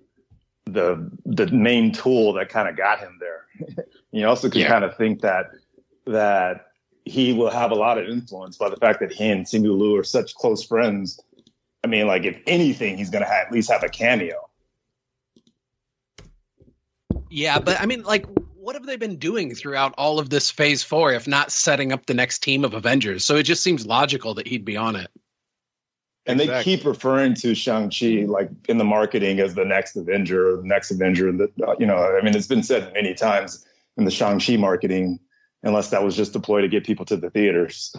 the 0.65 1.09
the 1.25 1.47
main 1.47 1.91
tool 1.91 2.33
that 2.33 2.49
kind 2.49 2.69
of 2.69 2.77
got 2.77 2.99
him 2.99 3.19
there. 3.19 3.85
you 4.11 4.27
also 4.27 4.49
can 4.49 4.61
Yeah. 4.61 4.67
kind 4.69 4.83
of 4.83 4.95
think 4.95 5.21
that 5.21 5.51
that 6.05 6.67
he 7.05 7.33
will 7.33 7.49
have 7.49 7.71
a 7.71 7.75
lot 7.75 7.97
of 7.97 8.07
influence 8.07 8.57
by 8.57 8.69
the 8.69 8.77
fact 8.77 8.99
that 8.99 9.11
he 9.11 9.29
and 9.29 9.45
Simu 9.45 9.77
Liu 9.77 9.95
are 9.97 10.03
such 10.03 10.35
close 10.35 10.63
friends. 10.63 11.19
I 11.83 11.87
mean, 11.87 12.07
like 12.07 12.23
if 12.23 12.37
anything, 12.47 12.97
he's 12.97 13.09
going 13.09 13.23
to 13.23 13.33
at 13.33 13.51
least 13.51 13.69
have 13.71 13.83
a 13.83 13.89
cameo. 13.89 14.49
Yeah, 17.29 17.59
but 17.59 17.81
I 17.81 17.85
mean, 17.85 18.03
like, 18.03 18.25
what 18.63 18.75
have 18.75 18.85
they 18.85 18.95
been 18.95 19.17
doing 19.17 19.53
throughout 19.53 19.93
all 19.97 20.19
of 20.19 20.29
this 20.29 20.49
Phase 20.49 20.83
Four, 20.83 21.11
if 21.11 21.27
not 21.27 21.51
setting 21.51 21.91
up 21.91 22.05
the 22.05 22.13
next 22.13 22.39
team 22.39 22.63
of 22.63 22.73
Avengers? 22.73 23.25
So 23.25 23.35
it 23.35 23.43
just 23.43 23.61
seems 23.61 23.85
logical 23.85 24.33
that 24.35 24.47
he'd 24.47 24.63
be 24.63 24.77
on 24.77 24.95
it. 24.95 25.11
And 26.25 26.39
they 26.39 26.45
Exactly. 26.45 26.77
keep 26.77 26.85
referring 26.85 27.33
to 27.35 27.53
Shang-Chi 27.53 28.25
like 28.29 28.49
in 28.69 28.77
the 28.77 28.85
marketing 28.85 29.41
as 29.41 29.55
the 29.55 29.65
next 29.65 29.97
Avenger 29.97 30.53
or 30.53 30.57
the 30.61 30.67
next 30.67 30.91
Avenger. 30.91 31.33
That 31.33 31.51
uh, 31.67 31.75
you 31.77 31.85
know, 31.85 31.97
I 31.97 32.23
mean, 32.23 32.33
it's 32.33 32.47
been 32.47 32.63
said 32.63 32.93
many 32.93 33.13
times 33.13 33.65
in 33.97 34.05
the 34.05 34.11
Shang-Chi 34.11 34.55
marketing, 34.55 35.19
unless 35.63 35.89
that 35.89 36.01
was 36.01 36.15
just 36.15 36.31
deployed 36.31 36.61
to 36.61 36.69
get 36.69 36.85
people 36.85 37.03
to 37.07 37.17
the 37.17 37.29
theaters. 37.29 37.93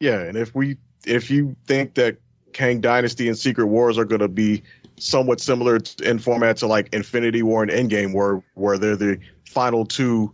Yeah, 0.00 0.20
and 0.20 0.36
if 0.36 0.54
we 0.54 0.76
if 1.06 1.30
you 1.30 1.56
think 1.66 1.94
that 1.94 2.18
Kang 2.52 2.80
Dynasty 2.80 3.28
and 3.28 3.38
Secret 3.38 3.66
Wars 3.66 3.96
are 3.96 4.04
going 4.04 4.20
to 4.20 4.28
be 4.28 4.62
somewhat 4.98 5.40
similar 5.40 5.78
in 6.02 6.18
format 6.18 6.56
to 6.58 6.66
like 6.66 6.88
Infinity 6.92 7.42
War 7.42 7.62
and 7.62 7.70
Endgame, 7.70 8.14
where 8.14 8.42
where 8.54 8.78
they're 8.78 8.96
the 8.96 9.18
final 9.48 9.84
two, 9.84 10.32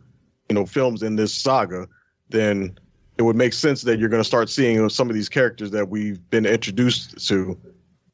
you 0.48 0.54
know, 0.54 0.66
films 0.66 1.02
in 1.02 1.16
this 1.16 1.34
saga, 1.34 1.88
then 2.28 2.78
it 3.18 3.22
would 3.22 3.36
make 3.36 3.52
sense 3.52 3.82
that 3.82 3.98
you're 3.98 4.08
going 4.08 4.22
to 4.22 4.28
start 4.28 4.48
seeing 4.48 4.88
some 4.88 5.08
of 5.08 5.14
these 5.14 5.28
characters 5.28 5.70
that 5.70 5.88
we've 5.88 6.18
been 6.30 6.46
introduced 6.46 7.26
to 7.28 7.58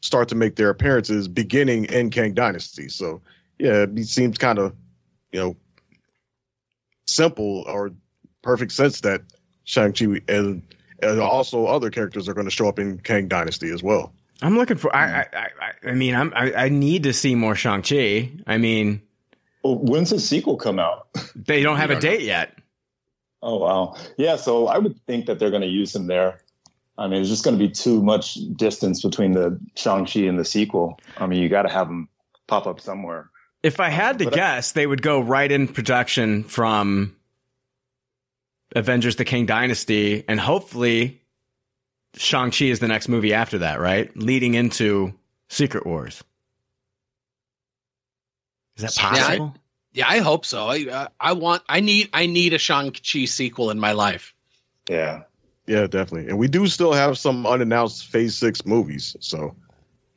start 0.01 0.29
to 0.29 0.35
make 0.35 0.57
their 0.57 0.71
appearances 0.71 1.29
beginning 1.29 1.85
in 1.87 2.11
Kang 2.11 2.35
Dynasty. 2.35 2.89
So 2.89 3.21
yeah, 3.59 3.85
it 3.85 4.07
seems 4.07 4.39
kind 4.39 4.59
of 4.59 4.75
you 5.33 5.41
know 5.41 5.57
simple 7.07 7.65
or 7.67 7.91
perfect 8.43 8.73
sense 8.73 9.01
that 9.01 9.23
Shang 9.65 9.93
Chi 9.93 10.21
and 10.29 10.63
and 11.03 11.21
also 11.21 11.67
other 11.67 11.91
characters 11.91 12.29
are 12.29 12.35
going 12.35 12.47
to 12.47 12.51
show 12.51 12.69
up 12.69 12.79
in 12.79 12.99
Kang 12.99 13.29
Dynasty 13.29 13.71
as 13.71 13.83
well. 13.83 14.13
I'm 14.43 14.57
looking 14.57 14.77
for. 14.77 14.91
Mm. 14.91 14.95
I. 14.95 15.27
I. 15.33 15.49
I, 15.61 15.91
I 15.91 15.93
mean, 15.95 16.15
I'm. 16.15 16.33
I, 16.35 16.53
I 16.55 16.69
need 16.69 17.03
to 17.05 17.13
see 17.13 17.35
more 17.35 17.55
Shang 17.55 17.83
Chi. 17.83 18.31
I 18.47 18.59
mean, 18.59 19.03
Well, 19.63 19.77
when's 19.79 20.11
the 20.11 20.21
sequel 20.21 20.57
come 20.57 20.79
out? 20.79 21.09
they 21.37 21.63
don't 21.63 21.77
have 21.77 21.91
a 21.91 21.95
don't 21.95 22.05
know. 22.05 22.11
date 22.11 22.23
yet. 22.23 22.55
Oh 23.43 23.59
wow, 23.59 23.97
yeah. 24.17 24.37
So 24.37 24.67
I 24.67 24.79
would 24.79 24.99
think 25.07 25.27
that 25.27 25.39
they're 25.39 25.51
going 25.51 25.63
to 25.63 25.69
use 25.69 25.95
him 25.95 26.07
there. 26.09 26.41
I 26.97 27.05
mean, 27.05 27.13
there's 27.19 27.29
just 27.29 27.45
going 27.45 27.57
to 27.57 27.65
be 27.65 27.71
too 27.71 28.03
much 28.03 28.35
distance 28.57 29.03
between 29.03 29.31
the 29.31 29.57
Shang-Chi 29.77 30.21
and 30.23 30.37
the 30.37 30.45
sequel. 30.45 30.99
I 31.17 31.27
mean, 31.29 31.41
you 31.41 31.49
got 31.49 31.63
to 31.63 31.69
have 31.69 31.87
him 31.87 32.09
pop 32.49 32.67
up 32.67 32.81
somewhere. 32.81 33.31
If 33.63 33.79
I 33.79 33.89
had 33.89 34.19
to 34.19 34.25
But 34.25 34.33
I- 34.35 34.37
guess, 34.37 34.73
they 34.73 34.85
would 34.85 35.03
go 35.03 35.21
right 35.21 35.51
in 35.51 35.69
production 35.69 36.43
from 36.43 37.15
Avengers: 38.75 39.17
The 39.17 39.25
Kang 39.25 39.47
Dynasty, 39.47 40.25
and 40.29 40.41
hopefully 40.41 41.23
Shang 42.19 42.51
Chi 42.51 42.67
is 42.67 42.81
the 42.81 42.89
next 42.89 43.09
movie 43.09 43.33
after 43.33 43.59
that, 43.59 43.81
right? 43.81 44.15
Leading 44.17 44.55
into 44.55 45.15
Secret 45.49 45.87
Wars. 45.87 46.23
Is 48.77 48.83
that 48.83 48.97
Yeah, 49.03 49.09
I- 49.09 49.21
possible? 49.21 49.55
Yeah, 49.93 50.05
I 50.09 50.19
hope 50.19 50.45
so. 50.45 50.67
I 50.69 50.85
uh, 50.87 51.09
I 51.19 51.33
want 51.33 51.63
I 51.69 51.81
need 51.81 52.11
I 52.13 52.27
need 52.27 52.53
a 52.53 52.59
Shang 52.59 52.93
Chi 52.93 53.25
sequel 53.25 53.71
in 53.71 53.81
my 53.81 53.93
life. 53.93 54.35
Yeah. 54.89 55.23
Yeah, 55.67 55.87
definitely. 55.87 56.29
And 56.31 56.39
we 56.39 56.47
do 56.49 56.67
still 56.67 56.93
have 56.93 57.19
some 57.19 57.47
unannounced 57.47 58.07
Phase 58.07 58.37
Six 58.37 58.65
movies, 58.65 59.17
so 59.21 59.55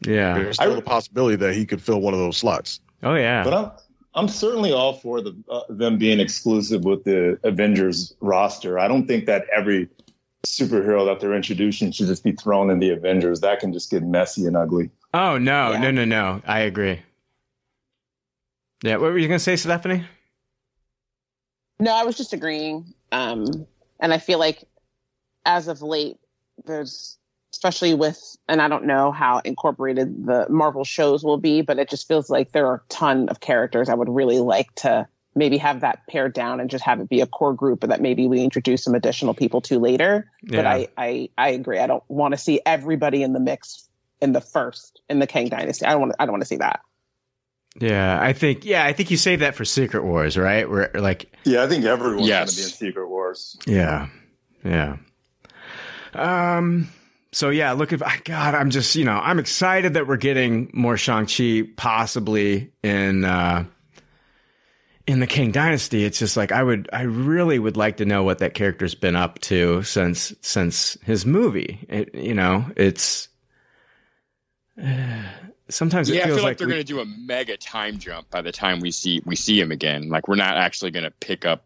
yeah. 0.02 0.34
there's 0.36 0.58
still 0.58 0.76
I- 0.76 0.78
a 0.78 0.82
possibility 0.82 1.36
that 1.38 1.56
he 1.56 1.66
could 1.66 1.82
fill 1.82 2.00
one 2.02 2.14
of 2.14 2.20
those 2.20 2.38
slots. 2.38 2.80
Oh 3.02 3.16
yeah. 3.16 3.44
But 3.44 3.54
I'm 3.54 3.72
I'm 4.14 4.28
certainly 4.28 4.72
all 4.72 4.94
for 4.94 5.22
the 5.22 5.36
uh, 5.50 5.62
them 5.70 5.98
being 5.98 6.20
exclusive 6.20 6.84
with 6.84 7.04
the 7.06 7.40
Avengers 7.44 8.14
roster. 8.20 8.78
I 8.78 8.88
don't 8.88 9.08
think 9.08 9.26
that 9.26 9.46
every 9.56 9.88
superhero 10.46 11.06
that 11.06 11.20
they're 11.20 11.34
introducing 11.36 11.92
should 11.92 12.08
just 12.08 12.24
be 12.24 12.32
thrown 12.32 12.70
in 12.70 12.80
the 12.80 12.90
Avengers. 12.90 13.42
That 13.42 13.60
can 13.60 13.72
just 13.74 13.92
get 13.92 14.04
messy 14.04 14.46
and 14.46 14.58
ugly. 14.58 14.90
oh 15.14 15.38
no, 15.38 15.72
Yeah. 15.72 15.80
no, 15.80 15.92
no, 15.92 16.06
no. 16.06 16.42
I 16.46 16.62
agree. 16.62 17.02
Yeah. 18.84 18.94
What 18.98 19.12
were 19.12 19.18
you 19.18 19.28
gonna 19.28 19.40
say, 19.40 19.56
Stephanie? 19.56 20.06
No, 21.80 21.94
I 21.94 22.04
was 22.04 22.18
just 22.18 22.34
agreeing. 22.34 22.94
Um, 23.12 23.46
and 24.00 24.14
I 24.14 24.18
feel 24.18 24.40
like 24.40 24.64
as 25.46 25.68
of 25.68 25.82
late, 25.82 26.18
there's 26.66 27.18
especially 27.54 27.94
with, 27.94 28.38
and 28.48 28.62
I 28.62 28.68
don't 28.70 28.86
know 28.86 29.12
how 29.12 29.40
incorporated 29.44 30.26
the 30.26 30.48
Marvel 30.50 30.86
shows 30.86 31.24
will 31.24 31.38
be, 31.38 31.62
but 31.62 31.78
it 31.80 31.90
just 31.90 32.08
feels 32.08 32.30
like 32.30 32.54
there 32.54 32.66
are 32.68 32.76
a 32.76 32.82
ton 32.88 33.28
of 33.30 33.42
characters 33.42 33.90
I 33.90 33.94
would 33.94 34.08
really 34.10 34.40
like 34.40 34.74
to 34.76 35.06
maybe 35.36 35.58
have 35.58 35.82
that 35.82 36.06
pared 36.08 36.34
down 36.34 36.60
and 36.60 36.70
just 36.70 36.84
have 36.84 37.00
it 37.00 37.08
be 37.10 37.22
a 37.22 37.28
core 37.28 37.54
group, 37.54 37.80
but 37.80 37.90
that 37.90 38.02
maybe 38.02 38.28
we 38.28 38.42
introduce 38.42 38.84
some 38.84 38.96
additional 38.96 39.34
people 39.34 39.62
to 39.62 39.80
later. 39.80 40.30
But 40.44 40.66
I, 40.66 40.88
I, 40.98 41.30
I 41.38 41.50
agree. 41.52 41.80
I 41.80 41.88
don't 41.88 42.04
want 42.10 42.34
to 42.34 42.38
see 42.38 42.60
everybody 42.66 43.24
in 43.24 43.34
the 43.34 43.40
mix 43.40 43.88
in 44.22 44.34
the 44.34 44.42
first 44.42 45.02
in 45.10 45.20
the 45.20 45.28
Kang 45.28 45.48
Dynasty. 45.50 45.86
I 45.86 45.92
don't 45.92 46.02
want. 46.02 46.16
I 46.20 46.26
don't 46.26 46.34
want 46.34 46.42
to 46.44 46.48
see 46.48 46.58
that. 46.58 46.82
Yeah, 47.80 48.20
I 48.22 48.34
think. 48.34 48.66
Yeah, 48.66 48.84
I 48.84 48.92
think 48.94 49.10
you 49.12 49.18
saved 49.18 49.42
that 49.42 49.56
for 49.56 49.64
Secret 49.64 50.04
Wars, 50.04 50.38
right? 50.38 50.70
Where 50.70 50.92
like 50.94 51.32
Yeah, 51.46 51.64
I 51.64 51.68
think 51.68 51.86
everyone's 51.86 52.28
Yes. 52.28 52.40
going 52.40 52.48
to 52.50 52.56
be 52.58 52.64
in 52.64 52.92
Secret 52.92 53.08
Wars. 53.08 53.58
Yeah. 53.66 54.08
Yeah. 54.66 54.98
Um 56.14 56.90
so 57.32 57.50
yeah, 57.50 57.72
look 57.72 57.94
at 57.94 58.02
God, 58.26 58.56
I'm 58.56 58.70
just, 58.72 58.96
you 58.98 59.06
know, 59.06 59.18
I'm 59.18 59.40
excited 59.40 59.94
that 59.94 60.06
we're 60.06 60.18
getting 60.18 60.70
more 60.74 60.98
Shang-Chi 60.98 61.64
possibly 61.78 62.72
in 62.84 63.24
uh 63.24 63.64
in 65.12 65.20
the 65.20 65.28
Kang 65.28 65.52
Dynasty. 65.52 66.06
It's 66.06 66.18
just 66.20 66.38
like 66.38 66.54
I 66.54 66.64
would 66.64 66.90
I 66.94 67.02
really 67.02 67.60
would 67.60 67.76
like 67.76 67.98
to 67.98 68.06
know 68.06 68.24
what 68.24 68.40
that 68.40 68.54
character's 68.54 68.96
been 68.96 69.16
up 69.18 69.40
to 69.40 69.84
since 69.84 70.34
since 70.42 70.98
his 71.04 71.26
movie. 71.26 71.86
It, 71.90 72.16
you 72.16 72.34
know, 72.34 72.66
it's 72.78 73.28
sometimes 75.70 76.10
it 76.10 76.16
yeah, 76.16 76.22
I 76.22 76.26
feels 76.28 76.38
feel 76.38 76.44
like, 76.46 76.52
like, 76.52 76.58
they're 76.58 76.68
we- 76.68 76.74
going 76.74 76.86
to 76.86 76.94
do 76.94 77.00
a 77.02 77.06
mega 77.06 77.58
time 77.58 77.98
jump 77.98 78.30
by 78.30 78.42
the 78.42 78.54
time 78.54 78.80
we 78.80 78.92
see 78.92 79.22
we 79.26 79.36
see 79.36 79.60
him 79.60 79.72
again. 79.72 80.08
Like 80.10 80.30
we're 80.30 80.36
not 80.36 80.56
actually 80.58 80.92
going 80.92 81.04
to 81.04 81.12
pick 81.12 81.46
up 81.46 81.66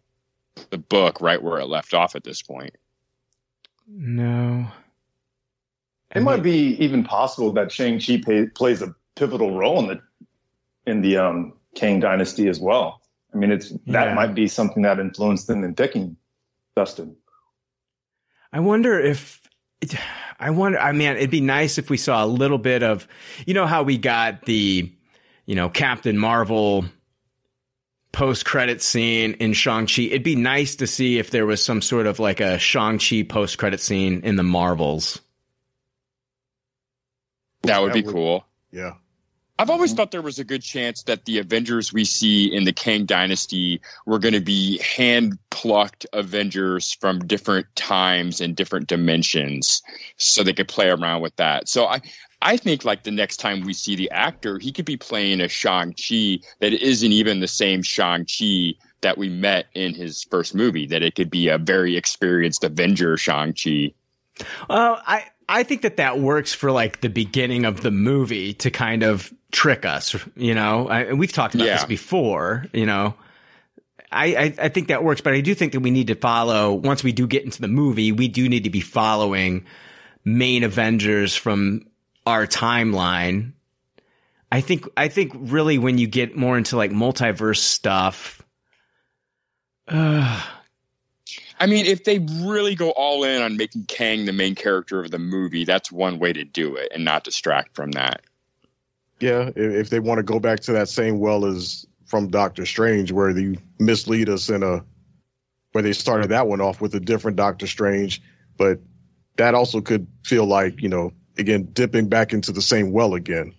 the 0.72 0.78
book 0.80 1.22
right 1.22 1.42
where 1.42 1.60
it 1.60 1.66
left 1.66 1.94
off 1.94 2.16
at 2.16 2.24
this 2.24 2.42
point. 2.42 2.76
no. 3.88 4.68
It 6.16 6.24
might 6.24 6.44
be 6.44 6.78
even 6.82 7.04
possible 7.04 7.52
that 7.54 7.74
Shang 7.74 8.00
Chi 8.00 8.22
pay, 8.26 8.46
plays 8.46 8.82
a 8.82 8.96
pivotal 9.16 9.58
role 9.58 9.80
in 9.80 9.88
the 9.88 10.02
in 10.90 11.02
the 11.02 11.18
um, 11.18 11.54
Kang 11.76 12.00
Dynasty 12.00 12.48
as 12.48 12.58
well. 12.58 13.02
I 13.36 13.38
mean, 13.38 13.52
it's 13.52 13.70
that 13.88 14.08
Yeah. 14.08 14.14
might 14.14 14.34
be 14.34 14.48
something 14.48 14.84
that 14.84 14.98
influenced 14.98 15.48
them 15.48 15.64
in 15.66 15.76
picking 15.76 16.16
Destin. 16.76 17.18
I 18.54 18.62
wonder 18.62 18.98
if 18.98 19.42
I 20.40 20.50
wonder. 20.52 20.80
I 20.80 20.94
mean, 20.94 21.12
it'd 21.18 21.30
be 21.30 21.42
nice 21.42 21.78
if 21.78 21.90
we 21.90 21.98
saw 21.98 22.24
a 22.24 22.28
little 22.28 22.58
bit 22.58 22.82
of, 22.82 23.08
you 23.46 23.54
know, 23.54 23.68
how 23.68 23.84
we 23.84 23.98
got 23.98 24.44
the, 24.46 24.90
you 25.46 25.56
know, 25.56 25.70
Captain 25.70 26.18
Marvel 26.18 26.86
post 28.14 28.46
credit 28.46 28.82
scene 28.82 29.34
in 29.34 29.52
Shang 29.52 29.86
Chi. 29.88 30.04
It'd 30.04 30.24
be 30.24 30.38
nice 30.38 30.78
to 30.78 30.88
see 30.88 31.20
if 31.20 31.30
there 31.32 31.46
was 31.46 31.62
some 31.64 31.82
sort 31.82 32.08
of 32.08 32.18
like 32.20 32.40
a 32.40 32.58
Shang 32.58 33.00
Chi 33.00 33.24
post 33.24 33.58
credit 33.58 33.82
scene 33.82 34.22
in 34.24 34.38
the 34.38 34.44
Marvels. 34.44 35.20
That 37.64 37.82
would 37.82 37.90
That 37.92 37.96
be 37.96 38.02
would- 38.04 38.14
cool. 38.14 38.46
Yeah. 38.72 38.94
I've 39.58 39.70
always 39.70 39.92
mm-hmm. 39.92 39.98
thought 39.98 40.12
there 40.12 40.22
was 40.22 40.40
a 40.40 40.44
good 40.44 40.62
chance 40.62 41.04
that 41.04 41.26
the 41.26 41.40
Avengers 41.40 41.94
we 41.94 42.04
see 42.04 42.54
in 42.54 42.66
the 42.66 42.74
Kang 42.74 43.06
Dynasty 43.06 43.80
were 44.06 44.20
going 44.20 44.34
to 44.34 44.42
be 44.42 44.80
hand 44.80 45.38
plucked 45.50 46.06
Avengers 46.12 46.92
from 47.00 47.26
different 47.26 47.68
times 47.76 48.42
and 48.42 48.56
different 48.56 48.88
dimensions 48.88 49.82
so 50.18 50.44
they 50.44 50.54
could 50.54 50.68
play 50.68 50.90
around 50.90 51.22
with 51.22 51.36
that. 51.38 51.70
So 51.70 51.86
I, 51.86 52.02
I 52.42 52.58
think 52.58 52.84
like 52.84 53.04
the 53.04 53.12
next 53.12 53.38
time 53.38 53.62
we 53.62 53.74
see 53.74 53.96
the 53.96 54.12
actor, 54.12 54.60
he 54.60 54.74
could 54.74 54.86
be 54.86 54.98
playing 54.98 55.40
a 55.40 55.48
Shang-Chi 55.48 56.40
that 56.60 56.74
isn't 56.74 57.12
even 57.12 57.40
the 57.40 57.48
same 57.48 57.82
Shang-Chi 57.82 58.74
that 59.02 59.18
we 59.18 59.30
met 59.30 59.68
in 59.74 59.94
his 59.94 60.24
first 60.30 60.54
movie, 60.54 60.88
that 60.88 61.02
it 61.02 61.16
could 61.16 61.30
be 61.30 61.48
a 61.48 61.58
very 61.58 61.96
experienced 61.96 62.64
Avenger 62.66 63.16
Shang-Chi. 63.16 63.94
Well, 64.70 65.02
I 65.06 65.26
I 65.48 65.64
think 65.64 65.84
that 65.84 65.98
that 65.98 66.20
works 66.20 66.54
for 66.54 66.72
like 66.72 67.02
the 67.02 67.10
beginning 67.10 67.66
of 67.66 67.82
the 67.82 67.92
movie 67.92 68.54
to 68.56 68.72
kind 68.72 69.04
of 69.04 69.32
trick 69.52 69.86
us, 69.86 70.16
you 70.36 70.56
know. 70.56 70.88
I, 70.90 71.02
and 71.02 71.20
we've 71.20 71.32
talked 71.32 71.56
about 71.56 71.68
Yeah. 71.68 71.76
this 71.76 71.86
before, 71.86 72.66
you 72.74 72.86
know. 72.86 73.16
I, 74.12 74.26
I 74.36 74.54
I 74.66 74.70
think 74.70 74.88
that 74.88 75.04
works, 75.04 75.22
but 75.22 75.34
I 75.34 75.42
do 75.42 75.54
think 75.54 75.74
that 75.74 75.82
we 75.82 75.92
need 75.92 76.08
to 76.08 76.16
follow 76.16 76.74
once 76.74 77.04
we 77.04 77.12
do 77.12 77.28
get 77.28 77.44
into 77.44 77.62
the 77.62 77.68
movie, 77.68 78.12
we 78.12 78.28
do 78.28 78.48
need 78.50 78.64
to 78.64 78.70
be 78.70 78.82
following 78.82 79.66
main 80.24 80.64
Avengers 80.64 81.36
from 81.36 81.88
our 82.26 82.48
timeline. 82.48 83.54
I 84.52 84.62
think 84.62 84.88
I 84.96 85.10
think 85.10 85.34
really 85.36 85.78
when 85.78 85.98
you 85.98 86.08
get 86.08 86.36
more 86.36 86.58
into 86.58 86.78
like 86.78 86.92
multiverse 86.92 87.58
stuff, 87.58 88.42
uh, 89.88 90.42
I 91.60 91.68
mean, 91.68 91.86
if 91.86 92.04
they 92.04 92.20
really 92.20 92.76
go 92.76 92.92
all 92.92 93.24
in 93.24 93.42
on 93.42 93.58
making 93.58 93.86
Kang 93.86 94.26
the 94.26 94.34
main 94.34 94.56
character 94.56 95.00
of 95.00 95.12
the 95.12 95.20
movie, 95.20 95.64
that's 95.64 95.92
one 95.92 96.20
way 96.20 96.34
to 96.34 96.44
do 96.44 96.76
it 96.76 96.92
and 96.94 97.06
not 97.06 97.24
distract 97.24 97.76
from 97.76 97.92
that. 97.92 98.22
Yeah, 99.20 99.52
if, 99.56 99.90
they 99.90 100.00
want 100.00 100.20
to 100.20 100.24
go 100.24 100.40
back 100.40 100.60
to 100.62 100.74
that 100.74 100.90
same 100.90 101.20
well 101.20 101.46
as 101.46 101.86
from 102.06 102.28
Doctor 102.28 102.66
Strange, 102.66 103.12
where 103.12 103.34
they 103.34 103.58
mislead 103.80 104.30
us 104.30 104.50
in 104.50 104.62
a 104.62 104.84
where 105.72 105.82
they 105.82 105.94
started 105.94 106.30
that 106.30 106.48
one 106.48 106.62
off 106.62 106.82
with 106.82 106.96
a 106.96 107.00
different 107.00 107.38
Doctor 107.38 107.68
Strange, 107.68 108.22
but 108.58 108.80
that 109.38 109.56
also 109.56 109.82
could 109.82 110.08
feel 110.24 110.46
like 110.46 110.82
you 110.82 110.90
know 110.90 111.12
again 111.38 111.70
dipping 111.72 112.10
back 112.10 112.34
into 112.34 112.52
the 112.52 112.62
same 112.62 112.92
well 112.92 113.14
again. 113.14 113.54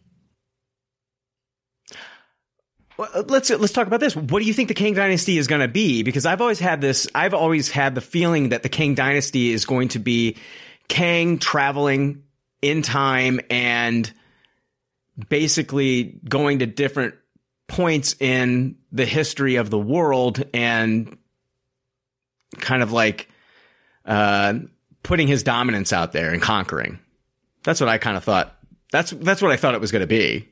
Well, 2.97 3.11
uh, 3.13 3.23
let's 3.29 3.51
let's 3.51 3.73
talk 3.73 3.87
about 3.87 4.01
this. 4.01 4.17
What 4.17 4.41
do 4.41 4.47
you 4.47 4.55
think 4.55 4.69
the 4.69 4.75
Kang 4.75 4.95
Dynasty 4.95 5.39
is 5.39 5.47
going 5.47 5.61
to 5.61 5.69
be? 5.69 6.03
Because 6.03 6.25
I've 6.25 6.41
always 6.41 6.61
had 6.61 6.81
this. 6.81 7.07
I've 7.15 7.35
always 7.35 7.71
had 7.71 7.95
the 7.95 8.01
feeling 8.01 8.51
that 8.51 8.63
the 8.63 8.69
Kang 8.69 8.95
Dynasty 8.95 9.53
is 9.53 9.65
going 9.65 9.89
to 9.89 9.99
be 9.99 10.37
Kang 10.89 11.39
traveling 11.39 12.23
in 12.63 12.83
time 12.83 13.41
and 13.51 14.11
basically 15.29 16.19
going 16.29 16.61
to 16.61 16.67
different 16.67 17.15
points 17.69 18.17
in 18.21 18.77
the 18.93 19.05
history 19.05 19.57
of 19.57 19.71
the 19.71 19.79
world 19.79 20.43
and 20.55 21.19
kind 22.59 22.83
of 22.83 22.93
like 22.93 23.29
uh, 24.05 24.55
putting 25.03 25.29
his 25.29 25.43
dominance 25.43 25.93
out 25.93 26.13
there 26.13 26.33
and 26.33 26.41
conquering. 26.41 26.99
That's 27.63 27.81
what 27.81 27.89
I 27.89 27.99
kind 27.99 28.17
of 28.17 28.25
thought. 28.25 28.55
That's 28.93 29.11
that's 29.11 29.43
what 29.43 29.51
I 29.51 29.57
thought 29.57 29.75
it 29.75 29.81
was 29.81 29.93
going 29.93 30.01
to 30.01 30.07
be. 30.07 30.49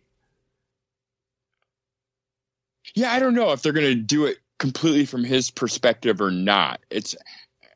Yeah, 2.95 3.13
I 3.13 3.19
don't 3.19 3.35
know 3.35 3.53
if 3.53 3.63
they're 3.63 3.73
going 3.73 3.87
to 3.87 3.95
do 3.95 4.27
it 4.27 4.39
completely 4.59 5.07
from 5.07 5.25
his 5.25 5.51
perspective 5.51 6.21
or 6.21 6.31
not. 6.31 6.81
It's 6.91 7.17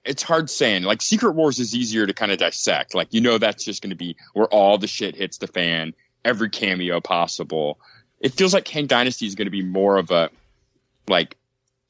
it's 0.04 0.22
hard 0.22 0.48
saying. 0.48 0.84
Like 0.84 1.02
Secret 1.02 1.32
Wars 1.32 1.58
is 1.58 1.74
easier 1.74 2.06
to 2.06 2.14
kind 2.14 2.32
of 2.32 2.38
dissect. 2.38 2.94
Like 2.94 3.12
you 3.12 3.20
know 3.20 3.38
that's 3.38 3.64
just 3.64 3.82
going 3.82 3.90
to 3.90 3.96
be 3.96 4.16
where 4.32 4.46
all 4.46 4.78
the 4.78 4.86
shit 4.86 5.16
hits 5.16 5.38
the 5.38 5.46
fan, 5.46 5.94
every 6.24 6.50
cameo 6.50 7.00
possible. 7.00 7.78
It 8.20 8.32
feels 8.32 8.52
like 8.52 8.64
Kang 8.64 8.86
Dynasty 8.86 9.26
is 9.26 9.34
going 9.34 9.46
to 9.46 9.50
be 9.50 9.62
more 9.62 9.96
of 9.96 10.10
a 10.10 10.30
like 11.08 11.36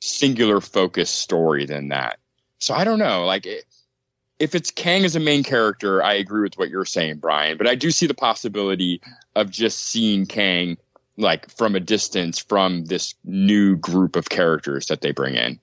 singular 0.01 0.61
focus 0.61 1.11
story 1.11 1.67
than 1.67 1.89
that. 1.89 2.19
So 2.59 2.75
I 2.75 2.85
don't 2.85 2.99
know. 2.99 3.25
Like 3.25 3.47
it, 3.47 3.65
if 4.39 4.55
it's 4.55 4.71
Kang 4.71 5.05
as 5.05 5.17
a 5.17 5.21
main 5.21 5.43
character, 5.43 6.03
I 6.03 6.15
agree 6.15 6.43
with 6.43 6.57
what 6.59 6.71
you're 6.71 6.85
saying, 6.85 7.19
Brian. 7.19 7.59
But 7.59 7.67
I 7.67 7.75
do 7.75 7.91
see 7.91 8.07
the 8.07 8.15
possibility 8.15 9.01
of 9.35 9.51
just 9.51 9.79
seeing 9.79 10.27
Kang 10.27 10.77
like 11.19 11.51
from 11.51 11.75
a 11.75 11.81
distance 11.81 12.39
from 12.39 12.85
this 12.87 13.15
new 13.25 13.77
group 13.77 14.17
of 14.17 14.29
characters 14.29 14.87
that 14.87 15.01
they 15.01 15.11
bring 15.11 15.35
in. 15.35 15.61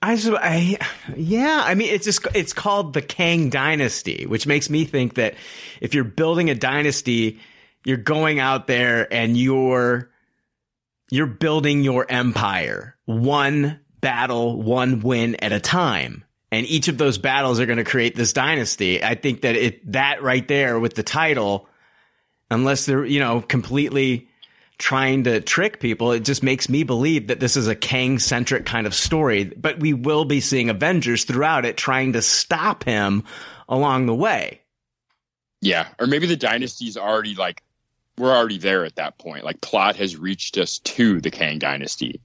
I, 0.00 0.16
I, 0.40 0.78
yeah, 1.16 1.62
I 1.64 1.74
mean, 1.74 1.92
it's 1.92 2.04
just, 2.04 2.24
it's 2.32 2.52
called 2.52 2.94
the 2.94 3.02
Kang 3.02 3.50
Dynasty, 3.50 4.26
which 4.26 4.46
makes 4.46 4.70
me 4.70 4.84
think 4.84 5.14
that 5.14 5.34
if 5.80 5.92
you're 5.92 6.04
building 6.04 6.48
a 6.50 6.54
dynasty, 6.54 7.40
you're 7.84 7.96
going 7.96 8.38
out 8.38 8.68
there 8.68 9.12
and 9.12 9.36
you're, 9.36 10.08
you're 11.10 11.26
building 11.26 11.82
your 11.82 12.06
empire 12.08 12.96
one 13.06 13.80
battle, 14.00 14.62
one 14.62 15.00
win 15.00 15.34
at 15.36 15.52
a 15.52 15.58
time. 15.58 16.24
And 16.52 16.64
each 16.66 16.86
of 16.86 16.96
those 16.96 17.18
battles 17.18 17.58
are 17.58 17.66
going 17.66 17.78
to 17.78 17.84
create 17.84 18.14
this 18.14 18.32
dynasty. 18.32 19.02
I 19.02 19.16
think 19.16 19.40
that 19.40 19.56
it, 19.56 19.92
that 19.92 20.22
right 20.22 20.46
there 20.46 20.78
with 20.78 20.94
the 20.94 21.02
title, 21.02 21.68
unless 22.50 22.86
they're, 22.86 23.04
you 23.04 23.18
know, 23.18 23.40
completely 23.40 24.27
trying 24.78 25.24
to 25.24 25.40
trick 25.40 25.80
people. 25.80 26.12
It 26.12 26.20
just 26.24 26.42
makes 26.42 26.68
me 26.68 26.84
believe 26.84 27.26
that 27.26 27.40
this 27.40 27.56
is 27.56 27.66
a 27.66 27.74
Kang 27.74 28.18
centric 28.18 28.64
kind 28.64 28.86
of 28.86 28.94
story, 28.94 29.44
but 29.44 29.80
we 29.80 29.92
will 29.92 30.24
be 30.24 30.40
seeing 30.40 30.70
Avengers 30.70 31.24
throughout 31.24 31.64
it 31.64 31.76
trying 31.76 32.12
to 32.12 32.22
stop 32.22 32.84
him 32.84 33.24
along 33.68 34.06
the 34.06 34.14
way. 34.14 34.60
Yeah. 35.60 35.88
Or 35.98 36.06
maybe 36.06 36.26
the 36.26 36.36
dynasty's 36.36 36.96
already 36.96 37.34
like, 37.34 37.62
we're 38.16 38.34
already 38.34 38.58
there 38.58 38.84
at 38.84 38.96
that 38.96 39.18
point. 39.18 39.44
Like 39.44 39.60
plot 39.60 39.96
has 39.96 40.16
reached 40.16 40.58
us 40.58 40.78
to 40.78 41.20
the 41.20 41.30
Kang 41.30 41.58
dynasty 41.58 42.20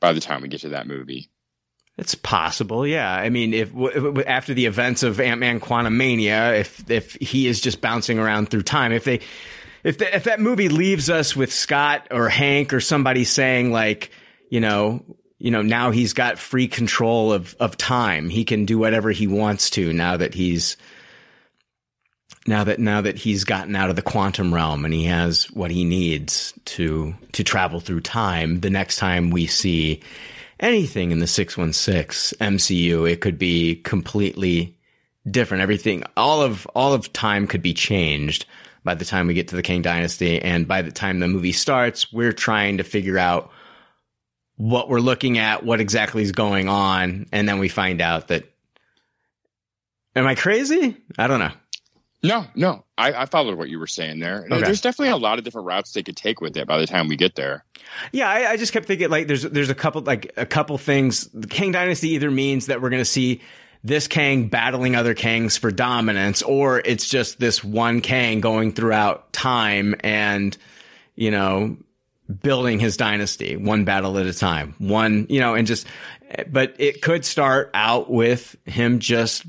by 0.00 0.12
the 0.12 0.20
time 0.20 0.42
we 0.42 0.48
get 0.48 0.60
to 0.60 0.70
that 0.70 0.86
movie. 0.86 1.30
It's 1.98 2.14
possible, 2.14 2.86
yeah. 2.86 3.10
I 3.10 3.30
mean, 3.30 3.54
if, 3.54 3.70
if 3.74 4.26
after 4.26 4.52
the 4.52 4.66
events 4.66 5.02
of 5.02 5.18
Ant 5.18 5.40
Man 5.40 5.60
Quantumania, 5.60 6.60
if 6.60 6.90
if 6.90 7.14
he 7.14 7.46
is 7.46 7.58
just 7.58 7.80
bouncing 7.80 8.18
around 8.18 8.50
through 8.50 8.64
time, 8.64 8.92
if 8.92 9.04
they 9.04 9.20
if 9.86 9.98
the, 9.98 10.16
if 10.16 10.24
that 10.24 10.40
movie 10.40 10.68
leaves 10.68 11.08
us 11.08 11.36
with 11.36 11.52
Scott 11.52 12.08
or 12.10 12.28
Hank 12.28 12.72
or 12.72 12.80
somebody 12.80 13.22
saying 13.22 13.70
like, 13.70 14.10
you 14.50 14.60
know, 14.60 15.04
you 15.38 15.52
know, 15.52 15.62
now 15.62 15.92
he's 15.92 16.12
got 16.12 16.40
free 16.40 16.66
control 16.66 17.32
of 17.32 17.54
of 17.60 17.76
time. 17.76 18.28
He 18.28 18.44
can 18.44 18.64
do 18.64 18.78
whatever 18.78 19.12
he 19.12 19.28
wants 19.28 19.70
to 19.70 19.92
now 19.92 20.16
that 20.16 20.34
he's 20.34 20.76
now 22.48 22.64
that 22.64 22.80
now 22.80 23.00
that 23.02 23.16
he's 23.16 23.44
gotten 23.44 23.76
out 23.76 23.88
of 23.88 23.94
the 23.94 24.02
quantum 24.02 24.52
realm 24.52 24.84
and 24.84 24.92
he 24.92 25.04
has 25.04 25.44
what 25.52 25.70
he 25.70 25.84
needs 25.84 26.52
to 26.64 27.14
to 27.30 27.44
travel 27.44 27.78
through 27.78 28.00
time. 28.00 28.58
The 28.58 28.70
next 28.70 28.96
time 28.96 29.30
we 29.30 29.46
see 29.46 30.02
anything 30.58 31.12
in 31.12 31.20
the 31.20 31.28
616 31.28 32.36
MCU, 32.40 33.08
it 33.08 33.20
could 33.20 33.38
be 33.38 33.76
completely 33.76 34.76
different. 35.30 35.62
Everything 35.62 36.02
all 36.16 36.42
of 36.42 36.66
all 36.74 36.92
of 36.92 37.12
time 37.12 37.46
could 37.46 37.62
be 37.62 37.72
changed 37.72 38.46
by 38.86 38.94
the 38.94 39.04
time 39.04 39.26
we 39.26 39.34
get 39.34 39.48
to 39.48 39.56
the 39.56 39.62
Kang 39.62 39.82
Dynasty. 39.82 40.40
And 40.40 40.66
by 40.66 40.80
the 40.80 40.90
time 40.90 41.18
the 41.18 41.28
movie 41.28 41.52
starts, 41.52 42.10
we're 42.10 42.32
trying 42.32 42.78
to 42.78 42.84
figure 42.84 43.18
out 43.18 43.50
what 44.56 44.88
we're 44.88 45.00
looking 45.00 45.36
at, 45.36 45.62
what 45.62 45.80
exactly 45.80 46.22
is 46.22 46.32
going 46.32 46.70
on. 46.70 47.26
And 47.32 47.46
then 47.46 47.58
we 47.58 47.68
find 47.68 48.00
out 48.00 48.28
that. 48.28 48.44
Am 50.14 50.26
I 50.26 50.34
crazy? 50.34 50.96
I 51.18 51.26
don't 51.26 51.40
know. 51.40 51.52
No, 52.22 52.46
no. 52.54 52.84
I, 52.96 53.12
I 53.12 53.26
followed 53.26 53.58
what 53.58 53.68
you 53.68 53.78
were 53.78 53.86
saying 53.86 54.20
there. 54.20 54.46
Okay. 54.50 54.62
There's 54.62 54.80
definitely 54.80 55.10
a 55.10 55.18
lot 55.18 55.38
of 55.38 55.44
different 55.44 55.66
routes 55.66 55.92
they 55.92 56.02
could 56.02 56.16
take 56.16 56.40
with 56.40 56.56
it 56.56 56.66
by 56.66 56.78
the 56.78 56.86
time 56.86 57.08
we 57.08 57.16
get 57.16 57.34
there. 57.34 57.64
Yeah, 58.12 58.30
I, 58.30 58.52
I 58.52 58.56
just 58.56 58.72
kept 58.72 58.86
thinking 58.86 59.10
like 59.10 59.26
there's 59.26 59.42
there's 59.42 59.68
a 59.68 59.74
couple 59.74 60.00
like 60.00 60.32
a 60.38 60.46
couple 60.46 60.78
things. 60.78 61.28
The 61.34 61.46
Kang 61.46 61.72
Dynasty 61.72 62.10
either 62.10 62.30
means 62.30 62.66
that 62.66 62.80
we're 62.80 62.88
going 62.88 63.02
to 63.02 63.04
see 63.04 63.42
this 63.86 64.08
Kang 64.08 64.48
battling 64.48 64.96
other 64.96 65.14
Kangs 65.14 65.58
for 65.58 65.70
dominance, 65.70 66.42
or 66.42 66.80
it's 66.84 67.08
just 67.08 67.38
this 67.38 67.62
one 67.62 68.00
Kang 68.00 68.40
going 68.40 68.72
throughout 68.72 69.32
time 69.32 69.94
and 70.00 70.56
you 71.14 71.30
know 71.30 71.76
building 72.42 72.80
his 72.80 72.96
dynasty 72.96 73.56
one 73.56 73.84
battle 73.84 74.18
at 74.18 74.26
a 74.26 74.34
time, 74.34 74.74
one 74.78 75.26
you 75.28 75.40
know, 75.40 75.54
and 75.54 75.66
just. 75.66 75.86
But 76.48 76.74
it 76.78 77.02
could 77.02 77.24
start 77.24 77.70
out 77.72 78.10
with 78.10 78.56
him 78.66 78.98
just 78.98 79.44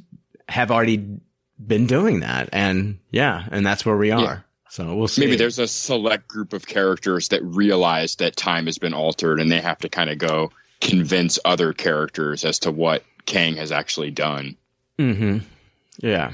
have 0.48 0.70
already 0.70 1.20
been 1.66 1.88
doing 1.88 2.20
that, 2.20 2.50
and 2.54 3.00
yeah, 3.10 3.48
and 3.50 3.66
that's 3.66 3.84
where 3.86 3.98
we 3.98 4.12
are. 4.12 4.22
Yeah. 4.22 4.40
So 4.70 4.96
we'll 4.96 5.08
see. 5.08 5.22
Maybe 5.22 5.38
there's 5.38 5.58
a 5.58 5.68
select 5.68 6.28
group 6.28 6.54
of 6.54 6.68
characters 6.68 7.30
that 7.30 7.44
realize 7.44 8.18
that 8.18 8.36
time 8.36 8.68
has 8.68 8.78
been 8.78 8.94
altered 8.94 9.40
and 9.40 9.52
they 9.52 9.62
have 9.62 9.80
to 9.80 9.90
kind 9.90 10.10
of 10.12 10.20
go 10.20 10.52
convince 10.82 11.40
other 11.44 11.74
characters 11.74 12.46
as 12.46 12.60
to 12.60 12.72
what 12.72 13.04
Kang 13.28 13.58
has 13.58 13.72
actually 13.72 14.10
done. 14.10 14.58
Mm-hmm. 14.98 15.40
Yeah. 16.00 16.32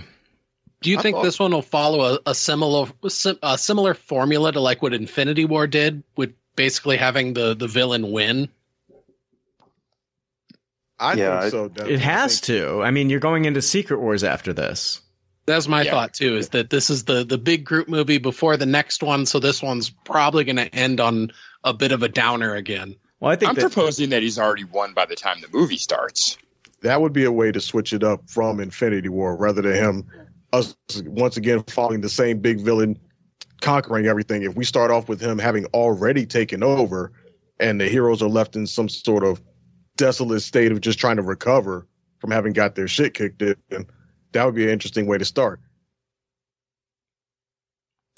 Do 0.82 0.90
you 0.90 0.98
I 1.00 1.02
think 1.02 1.18
thought- 1.18 1.24
this 1.24 1.40
one 1.40 1.52
will 1.52 1.62
follow 1.62 2.16
a, 2.16 2.20
a 2.28 2.36
similar 2.36 2.88
a 3.42 3.58
similar 3.58 3.94
formula 3.94 4.52
to 4.54 4.62
like 4.62 4.82
what 4.82 4.94
Infinity 4.94 5.44
War 5.44 5.68
did, 5.68 6.04
with 6.16 6.34
basically 6.56 6.96
having 6.96 7.34
the 7.34 7.54
the 7.56 7.68
villain 7.68 8.12
win? 8.12 8.48
I 11.00 11.14
Yeah, 11.16 11.42
think 11.42 11.52
so. 11.52 11.68
Dennis. 11.70 11.92
It 11.94 12.00
has 12.02 12.42
to. 12.42 12.82
I 12.82 12.92
mean, 12.92 13.10
you're 13.10 13.20
going 13.20 13.46
into 13.46 13.62
Secret 13.62 14.00
Wars 14.00 14.24
after 14.24 14.54
this. 14.54 15.02
That's 15.46 15.68
my 15.68 15.82
Yeah. 15.82 15.92
thought 15.92 16.14
too. 16.14 16.38
Is 16.38 16.50
that 16.50 16.70
this 16.70 16.90
is 16.90 17.04
the 17.06 17.24
the 17.26 17.38
big 17.38 17.66
group 17.66 17.90
movie 17.90 18.18
before 18.20 18.56
the 18.56 18.66
next 18.66 19.04
one, 19.04 19.26
so 19.26 19.40
this 19.40 19.62
one's 19.62 19.90
probably 19.90 20.44
going 20.46 20.56
to 20.58 20.74
end 20.74 21.02
on 21.02 21.32
a 21.64 21.74
bit 21.74 21.92
of 21.92 22.04
a 22.04 22.08
downer 22.10 22.56
again. 22.56 22.96
Well, 23.20 23.32
I 23.32 23.36
think 23.36 23.50
I'm 23.50 23.56
that, 23.56 23.62
proposing 23.62 24.10
that 24.12 24.22
he's 24.22 24.38
already 24.40 24.64
won 24.66 24.94
by 24.94 25.06
the 25.06 25.16
time 25.16 25.38
the 25.42 25.48
movie 25.58 25.78
starts. 25.78 26.38
That 26.84 27.00
would 27.02 27.14
be 27.14 27.24
a 27.24 27.32
way 27.32 27.52
to 27.52 27.62
switch 27.62 27.94
it 27.94 28.04
up 28.04 28.30
from 28.30 28.60
Infinity 28.60 29.10
War 29.10 29.36
rather 29.38 29.62
than 29.62 29.74
him 29.74 30.06
us 30.52 30.76
once 31.06 31.38
again 31.38 31.64
following 31.68 32.02
the 32.02 32.10
same 32.10 32.40
big 32.40 32.60
villain 32.60 33.00
conquering 33.62 34.06
everything. 34.06 34.44
If 34.44 34.56
we 34.56 34.66
start 34.66 34.92
off 34.92 35.08
with 35.08 35.22
him 35.22 35.40
having 35.40 35.66
already 35.68 36.26
taken 36.26 36.62
over 36.62 37.14
and 37.60 37.80
the 37.80 37.88
heroes 37.88 38.22
are 38.22 38.30
left 38.30 38.56
in 38.58 38.68
some 38.68 38.90
sort 38.90 39.24
of 39.24 39.42
desolate 39.96 40.42
state 40.42 40.72
of 40.72 40.82
just 40.82 41.00
trying 41.00 41.16
to 41.16 41.22
recover 41.22 41.88
from 42.20 42.32
having 42.32 42.52
got 42.52 42.76
their 42.76 42.88
shit 42.88 43.14
kicked 43.14 43.42
in, 43.42 43.56
that 44.34 44.46
would 44.46 44.56
be 44.56 44.66
an 44.66 44.70
interesting 44.70 45.08
way 45.08 45.18
to 45.18 45.26
start. 45.26 45.62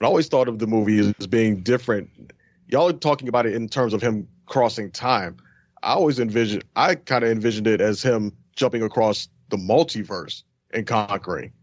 I 0.02 0.06
always 0.06 0.28
thought 0.28 0.48
of 0.48 0.58
the 0.58 0.68
movie 0.68 1.00
as 1.00 1.28
being 1.28 1.62
different. 1.62 2.10
Y'all 2.68 2.90
are 2.90 2.94
talking 2.94 3.28
about 3.28 3.46
it 3.46 3.54
in 3.54 3.70
terms 3.70 3.94
of 3.94 4.02
him 4.02 4.28
crossing 4.48 4.90
time. 4.92 5.38
I 5.84 5.94
always 5.94 6.20
envisioned, 6.20 6.64
I 6.76 6.96
kind 6.96 7.24
of 7.24 7.30
envisioned 7.30 7.68
it 7.68 7.80
as 7.80 8.02
him 8.02 8.34
jumping 8.56 8.84
across 8.84 9.28
the 9.50 9.58
multiverse 9.58 10.44
and 10.72 10.88
conquering. 10.88 11.54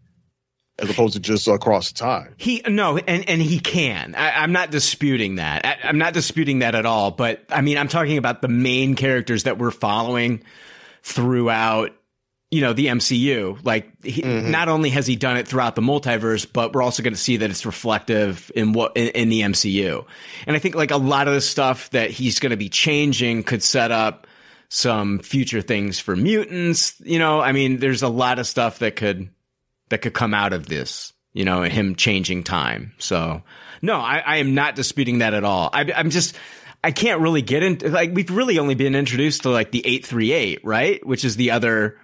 as 0.78 0.90
opposed 0.90 1.14
to 1.14 1.20
just 1.20 1.46
across 1.48 1.92
time. 1.92 2.34
He 2.38 2.62
no, 2.66 2.96
and 2.96 3.28
and 3.28 3.42
he 3.42 3.60
can. 3.60 4.14
I, 4.14 4.42
I'm 4.42 4.52
not 4.52 4.70
disputing 4.70 5.36
that. 5.36 5.64
I, 5.64 5.78
I'm 5.84 5.98
not 5.98 6.14
disputing 6.14 6.60
that 6.60 6.74
at 6.74 6.86
all. 6.86 7.10
But 7.10 7.44
I 7.50 7.60
mean, 7.60 7.78
I'm 7.78 7.88
talking 7.88 8.18
about 8.18 8.42
the 8.42 8.48
main 8.48 8.94
characters 8.94 9.44
that 9.44 9.58
we're 9.58 9.70
following 9.70 10.42
throughout. 11.02 11.92
You 12.50 12.60
know 12.60 12.74
the 12.74 12.86
MCU. 12.88 13.64
Like, 13.64 13.90
he, 14.02 14.20
mm-hmm. 14.20 14.50
not 14.50 14.68
only 14.68 14.90
has 14.90 15.06
he 15.06 15.16
done 15.16 15.38
it 15.38 15.48
throughout 15.48 15.74
the 15.74 15.80
multiverse, 15.80 16.46
but 16.50 16.74
we're 16.74 16.82
also 16.82 17.02
going 17.02 17.14
to 17.14 17.20
see 17.20 17.38
that 17.38 17.48
it's 17.48 17.64
reflective 17.64 18.52
in 18.54 18.74
what 18.74 18.94
in, 18.94 19.08
in 19.08 19.28
the 19.30 19.40
MCU. 19.40 20.04
And 20.46 20.54
I 20.54 20.58
think 20.58 20.74
like 20.74 20.90
a 20.90 20.98
lot 20.98 21.28
of 21.28 21.34
the 21.34 21.40
stuff 21.40 21.88
that 21.90 22.10
he's 22.10 22.40
going 22.40 22.50
to 22.50 22.58
be 22.58 22.68
changing 22.68 23.44
could 23.44 23.62
set 23.62 23.90
up 23.90 24.26
some 24.74 25.18
future 25.18 25.60
things 25.60 25.98
for 25.98 26.16
mutants. 26.16 26.98
You 27.00 27.18
know, 27.18 27.42
I 27.42 27.52
mean, 27.52 27.76
there's 27.76 28.02
a 28.02 28.08
lot 28.08 28.38
of 28.38 28.46
stuff 28.46 28.78
that 28.78 28.96
could 28.96 29.28
that 29.90 29.98
could 29.98 30.14
come 30.14 30.32
out 30.32 30.54
of 30.54 30.64
this, 30.64 31.12
you 31.34 31.44
know, 31.44 31.60
him 31.60 31.94
changing 31.94 32.42
time. 32.42 32.94
So, 32.96 33.42
no, 33.82 33.96
I, 33.96 34.22
I 34.24 34.36
am 34.38 34.54
not 34.54 34.74
disputing 34.74 35.18
that 35.18 35.34
at 35.34 35.44
all. 35.44 35.68
I, 35.74 35.92
I'm 35.94 36.08
just, 36.08 36.34
I 36.82 36.90
can't 36.90 37.20
really 37.20 37.42
get 37.42 37.62
into, 37.62 37.90
like, 37.90 38.12
we've 38.14 38.30
really 38.30 38.58
only 38.58 38.74
been 38.74 38.94
introduced 38.94 39.42
to, 39.42 39.50
like, 39.50 39.72
the 39.72 39.80
838, 39.80 40.64
right? 40.64 41.06
Which 41.06 41.26
is 41.26 41.36
the 41.36 41.50
other, 41.50 41.98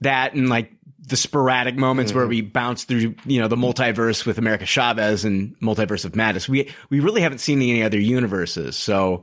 that 0.00 0.34
and, 0.34 0.48
like, 0.48 0.72
the 0.98 1.16
sporadic 1.16 1.76
moments 1.76 2.12
where 2.12 2.24
mm-hmm. 2.24 2.30
we 2.30 2.40
bounce 2.40 2.82
through, 2.82 3.14
you 3.24 3.40
know, 3.40 3.46
the 3.46 3.54
multiverse 3.54 4.26
with 4.26 4.38
America 4.38 4.66
Chavez 4.66 5.24
and 5.24 5.56
Multiverse 5.60 6.04
of 6.04 6.16
Madness. 6.16 6.48
We, 6.48 6.74
we 6.90 6.98
really 6.98 7.20
haven't 7.20 7.38
seen 7.38 7.62
any 7.62 7.84
other 7.84 8.00
universes. 8.00 8.76
So 8.76 9.22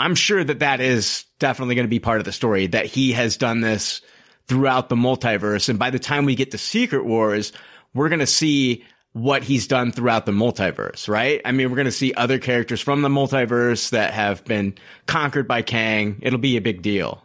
I'm 0.00 0.14
sure 0.14 0.42
that 0.42 0.60
that 0.60 0.80
is 0.80 1.26
definitely 1.38 1.74
going 1.74 1.84
to 1.84 1.90
be 1.90 2.00
part 2.00 2.20
of 2.20 2.24
the 2.24 2.32
story 2.32 2.66
that 2.68 2.86
he 2.86 3.12
has 3.12 3.36
done 3.36 3.60
this 3.60 4.00
throughout 4.46 4.88
the 4.88 4.96
multiverse. 4.96 5.68
And 5.68 5.78
by 5.78 5.90
the 5.90 5.98
time 5.98 6.24
we 6.24 6.34
get 6.34 6.52
to 6.52 6.58
Secret 6.58 7.04
Wars, 7.04 7.52
we're 7.92 8.08
going 8.08 8.20
to 8.20 8.26
see 8.26 8.84
what 9.12 9.42
he's 9.42 9.66
done 9.66 9.92
throughout 9.92 10.24
the 10.24 10.32
multiverse, 10.32 11.08
right? 11.08 11.42
I 11.44 11.52
mean, 11.52 11.68
we're 11.68 11.76
going 11.76 11.84
to 11.84 11.92
see 11.92 12.14
other 12.14 12.38
characters 12.38 12.80
from 12.80 13.02
the 13.02 13.08
multiverse 13.08 13.90
that 13.90 14.14
have 14.14 14.44
been 14.44 14.74
conquered 15.06 15.46
by 15.46 15.62
Kang. 15.62 16.18
It'll 16.22 16.38
be 16.38 16.56
a 16.56 16.60
big 16.60 16.80
deal. 16.80 17.22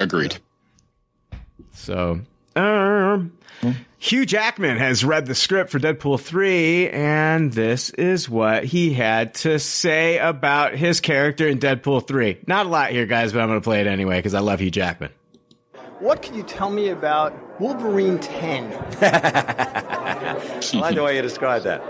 Agreed. 0.00 0.38
So, 1.72 2.20
um, 2.54 3.36
Hugh 3.98 4.26
Jackman 4.26 4.76
has 4.76 5.04
read 5.04 5.26
the 5.26 5.34
script 5.34 5.70
for 5.70 5.78
Deadpool 5.78 6.20
3, 6.20 6.90
and 6.90 7.50
this 7.52 7.90
is 7.90 8.28
what 8.28 8.64
he 8.64 8.92
had 8.92 9.34
to 9.36 9.58
say 9.58 10.18
about 10.18 10.74
his 10.74 11.00
character 11.00 11.48
in 11.48 11.58
Deadpool 11.58 12.06
3. 12.06 12.38
Not 12.46 12.66
a 12.66 12.68
lot 12.68 12.90
here, 12.90 13.06
guys, 13.06 13.32
but 13.32 13.40
I'm 13.40 13.48
going 13.48 13.60
to 13.60 13.64
play 13.64 13.80
it 13.80 13.86
anyway 13.86 14.18
because 14.18 14.34
I 14.34 14.40
love 14.40 14.60
Hugh 14.60 14.70
Jackman. 14.70 15.10
What 15.98 16.20
can 16.20 16.34
you 16.34 16.42
tell 16.42 16.68
me 16.68 16.90
about 16.90 17.58
Wolverine 17.58 18.18
10? 18.18 18.70
I 19.00 20.60
like 20.74 20.94
the 20.94 21.02
way 21.02 21.16
you 21.16 21.22
describe 21.22 21.62
that. 21.62 21.80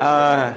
Uh, 0.00 0.54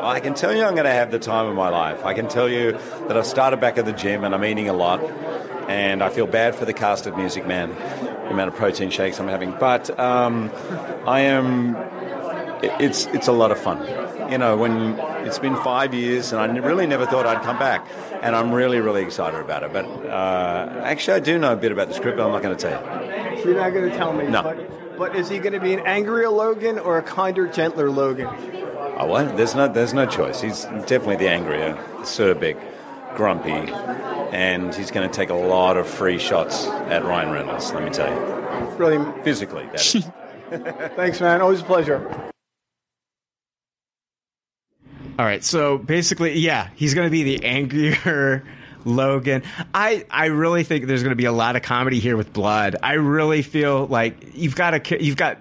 I 0.00 0.20
can 0.20 0.34
tell 0.34 0.54
you 0.54 0.62
I'm 0.62 0.74
going 0.74 0.84
to 0.84 0.92
have 0.92 1.10
the 1.10 1.18
time 1.18 1.46
of 1.46 1.56
my 1.56 1.70
life. 1.70 2.04
I 2.04 2.14
can 2.14 2.28
tell 2.28 2.48
you 2.48 2.72
that 3.08 3.16
I've 3.16 3.26
started 3.26 3.60
back 3.60 3.78
at 3.78 3.84
the 3.84 3.92
gym 3.92 4.22
and 4.22 4.32
I'm 4.32 4.44
eating 4.44 4.68
a 4.68 4.72
lot. 4.72 5.02
And 5.68 6.02
I 6.02 6.08
feel 6.08 6.28
bad 6.28 6.54
for 6.54 6.64
the 6.64 6.72
cast 6.72 7.06
of 7.06 7.16
Music 7.16 7.46
Man, 7.46 7.70
the 8.28 8.34
amount 8.34 8.48
of 8.48 8.56
protein 8.56 8.90
shakes 8.90 9.18
I'm 9.18 9.28
having. 9.28 9.54
But 9.58 9.98
um, 9.98 10.50
I 11.06 11.20
am. 11.20 11.76
It's 12.62 13.06
it's 13.06 13.28
a 13.28 13.32
lot 13.32 13.50
of 13.50 13.58
fun. 13.58 13.78
You 14.30 14.38
know, 14.38 14.56
when 14.56 14.98
it's 15.26 15.38
been 15.38 15.56
five 15.56 15.94
years, 15.94 16.32
and 16.32 16.40
I 16.40 16.46
really 16.58 16.86
never 16.86 17.06
thought 17.06 17.26
I'd 17.26 17.42
come 17.42 17.58
back, 17.58 17.86
and 18.22 18.36
I'm 18.36 18.52
really 18.52 18.80
really 18.80 19.02
excited 19.02 19.40
about 19.40 19.62
it. 19.62 19.72
But 19.72 19.86
uh, 19.86 20.82
actually, 20.84 21.14
I 21.14 21.20
do 21.20 21.38
know 21.38 21.52
a 21.52 21.56
bit 21.56 21.72
about 21.72 21.88
the 21.88 21.94
script, 21.94 22.18
but 22.18 22.26
I'm 22.26 22.32
not 22.32 22.42
going 22.42 22.56
to 22.56 22.60
tell 22.60 22.80
you. 22.80 23.44
You're 23.44 23.54
not 23.54 23.70
going 23.70 23.90
to 23.90 23.96
tell 23.96 24.12
me. 24.12 24.26
No. 24.26 24.42
But, 24.42 24.98
but 24.98 25.16
is 25.16 25.28
he 25.28 25.38
going 25.38 25.52
to 25.52 25.60
be 25.60 25.72
an 25.72 25.80
angrier 25.86 26.28
Logan 26.28 26.78
or 26.78 26.98
a 26.98 27.02
kinder, 27.02 27.46
gentler 27.46 27.88
Logan? 27.88 28.28
Oh, 29.00 29.06
well, 29.06 29.36
there's 29.36 29.54
no, 29.54 29.68
there's 29.68 29.94
no 29.94 30.06
choice. 30.06 30.40
He's 30.40 30.64
definitely 30.64 31.16
the 31.16 31.28
angrier, 31.28 31.78
acerbic, 31.98 32.60
grumpy, 33.18 33.50
and 33.50 34.72
he's 34.72 34.92
going 34.92 35.06
to 35.06 35.12
take 35.14 35.28
a 35.28 35.34
lot 35.34 35.76
of 35.76 35.88
free 35.88 36.18
shots 36.18 36.66
at 36.66 37.04
Ryan 37.04 37.32
Reynolds. 37.32 37.72
Let 37.72 37.82
me 37.82 37.90
tell 37.90 38.08
you, 38.08 38.76
Brilliant. 38.76 39.24
physically. 39.24 39.66
That 39.72 39.94
is. 39.94 40.08
Thanks, 40.96 41.20
man. 41.20 41.42
Always 41.42 41.60
a 41.60 41.64
pleasure. 41.64 42.08
All 45.18 45.24
right, 45.24 45.42
so 45.42 45.78
basically, 45.78 46.38
yeah, 46.38 46.68
he's 46.76 46.94
going 46.94 47.06
to 47.06 47.10
be 47.10 47.24
the 47.24 47.44
angrier 47.44 48.44
Logan. 48.84 49.42
I 49.74 50.06
I 50.08 50.26
really 50.26 50.62
think 50.62 50.86
there's 50.86 51.02
going 51.02 51.10
to 51.10 51.16
be 51.16 51.24
a 51.24 51.32
lot 51.32 51.56
of 51.56 51.62
comedy 51.62 51.98
here 51.98 52.16
with 52.16 52.32
blood. 52.32 52.76
I 52.84 52.92
really 52.94 53.42
feel 53.42 53.88
like 53.88 54.36
you've 54.36 54.54
got 54.54 54.74
a 54.74 55.04
you've 55.04 55.16
got 55.16 55.38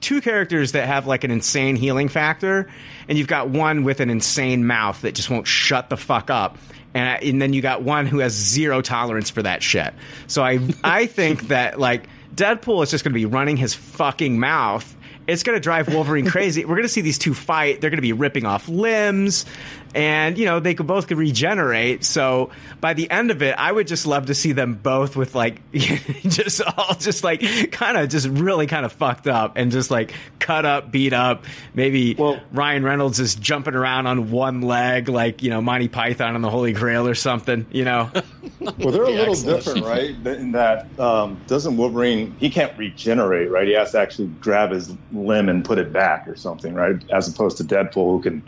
two 0.00 0.20
characters 0.20 0.72
that 0.72 0.88
have 0.88 1.06
like 1.06 1.22
an 1.22 1.30
insane 1.30 1.76
healing 1.76 2.08
factor, 2.08 2.68
and 3.08 3.16
you've 3.16 3.28
got 3.28 3.50
one 3.50 3.84
with 3.84 4.00
an 4.00 4.10
insane 4.10 4.66
mouth 4.66 5.00
that 5.02 5.14
just 5.14 5.30
won't 5.30 5.46
shut 5.46 5.90
the 5.90 5.96
fuck 5.96 6.28
up. 6.28 6.58
And, 6.94 7.08
I, 7.08 7.14
and 7.16 7.40
then 7.40 7.52
you 7.52 7.62
got 7.62 7.82
one 7.82 8.06
who 8.06 8.18
has 8.18 8.32
zero 8.32 8.82
tolerance 8.82 9.30
for 9.30 9.42
that 9.42 9.62
shit. 9.62 9.94
So 10.26 10.42
I 10.42 10.58
I 10.84 11.06
think 11.06 11.48
that 11.48 11.78
like 11.78 12.08
Deadpool 12.34 12.82
is 12.82 12.90
just 12.90 13.04
going 13.04 13.12
to 13.12 13.18
be 13.18 13.26
running 13.26 13.56
his 13.56 13.74
fucking 13.74 14.38
mouth 14.38 14.96
it's 15.30 15.42
going 15.44 15.56
to 15.56 15.60
drive 15.60 15.92
Wolverine 15.92 16.28
crazy. 16.28 16.64
We're 16.64 16.74
going 16.74 16.82
to 16.82 16.88
see 16.88 17.02
these 17.02 17.18
two 17.18 17.34
fight. 17.34 17.80
They're 17.80 17.90
going 17.90 17.98
to 17.98 18.02
be 18.02 18.12
ripping 18.12 18.46
off 18.46 18.68
limbs, 18.68 19.46
and 19.94 20.38
you 20.38 20.44
know 20.44 20.60
they 20.60 20.74
could 20.74 20.86
both 20.86 21.06
could 21.06 21.18
regenerate. 21.18 22.04
So 22.04 22.50
by 22.80 22.94
the 22.94 23.10
end 23.10 23.30
of 23.30 23.42
it, 23.42 23.54
I 23.56 23.70
would 23.70 23.86
just 23.86 24.06
love 24.06 24.26
to 24.26 24.34
see 24.34 24.52
them 24.52 24.74
both 24.74 25.16
with 25.16 25.34
like 25.34 25.60
just 25.72 26.60
all 26.62 26.94
just 26.94 27.24
like 27.24 27.72
kind 27.72 27.96
of 27.96 28.08
just 28.08 28.28
really 28.28 28.66
kind 28.66 28.84
of 28.84 28.92
fucked 28.92 29.26
up 29.26 29.54
and 29.56 29.72
just 29.72 29.90
like 29.90 30.12
cut 30.38 30.64
up, 30.64 30.90
beat 30.90 31.12
up. 31.12 31.44
Maybe 31.74 32.16
Ryan 32.52 32.84
Reynolds 32.84 33.20
is 33.20 33.34
jumping 33.34 33.74
around 33.74 34.06
on 34.06 34.30
one 34.30 34.62
leg, 34.62 35.08
like 35.08 35.42
you 35.42 35.50
know 35.50 35.60
Monty 35.60 35.88
Python 35.88 36.34
on 36.34 36.42
the 36.42 36.50
Holy 36.50 36.72
Grail 36.72 37.06
or 37.06 37.14
something. 37.14 37.66
You 37.70 37.84
know. 37.84 38.10
Well, 38.60 38.92
they're 38.92 39.04
a 39.04 39.10
little 39.10 39.32
excellent. 39.32 39.64
different, 39.64 39.86
right? 39.86 40.36
In 40.38 40.52
that 40.52 40.86
um, 41.00 41.40
doesn't 41.46 41.78
Wolverine? 41.78 42.36
He 42.38 42.50
can't 42.50 42.76
regenerate, 42.76 43.50
right? 43.50 43.66
He 43.66 43.72
has 43.72 43.92
to 43.92 43.98
actually 43.98 44.28
grab 44.28 44.70
his 44.70 44.94
limb 45.12 45.48
and 45.48 45.64
put 45.64 45.78
it 45.78 45.94
back 45.94 46.28
or 46.28 46.36
something, 46.36 46.74
right? 46.74 46.96
As 47.10 47.26
opposed 47.26 47.56
to 47.58 47.64
Deadpool, 47.64 48.10
who 48.10 48.20
can 48.20 48.42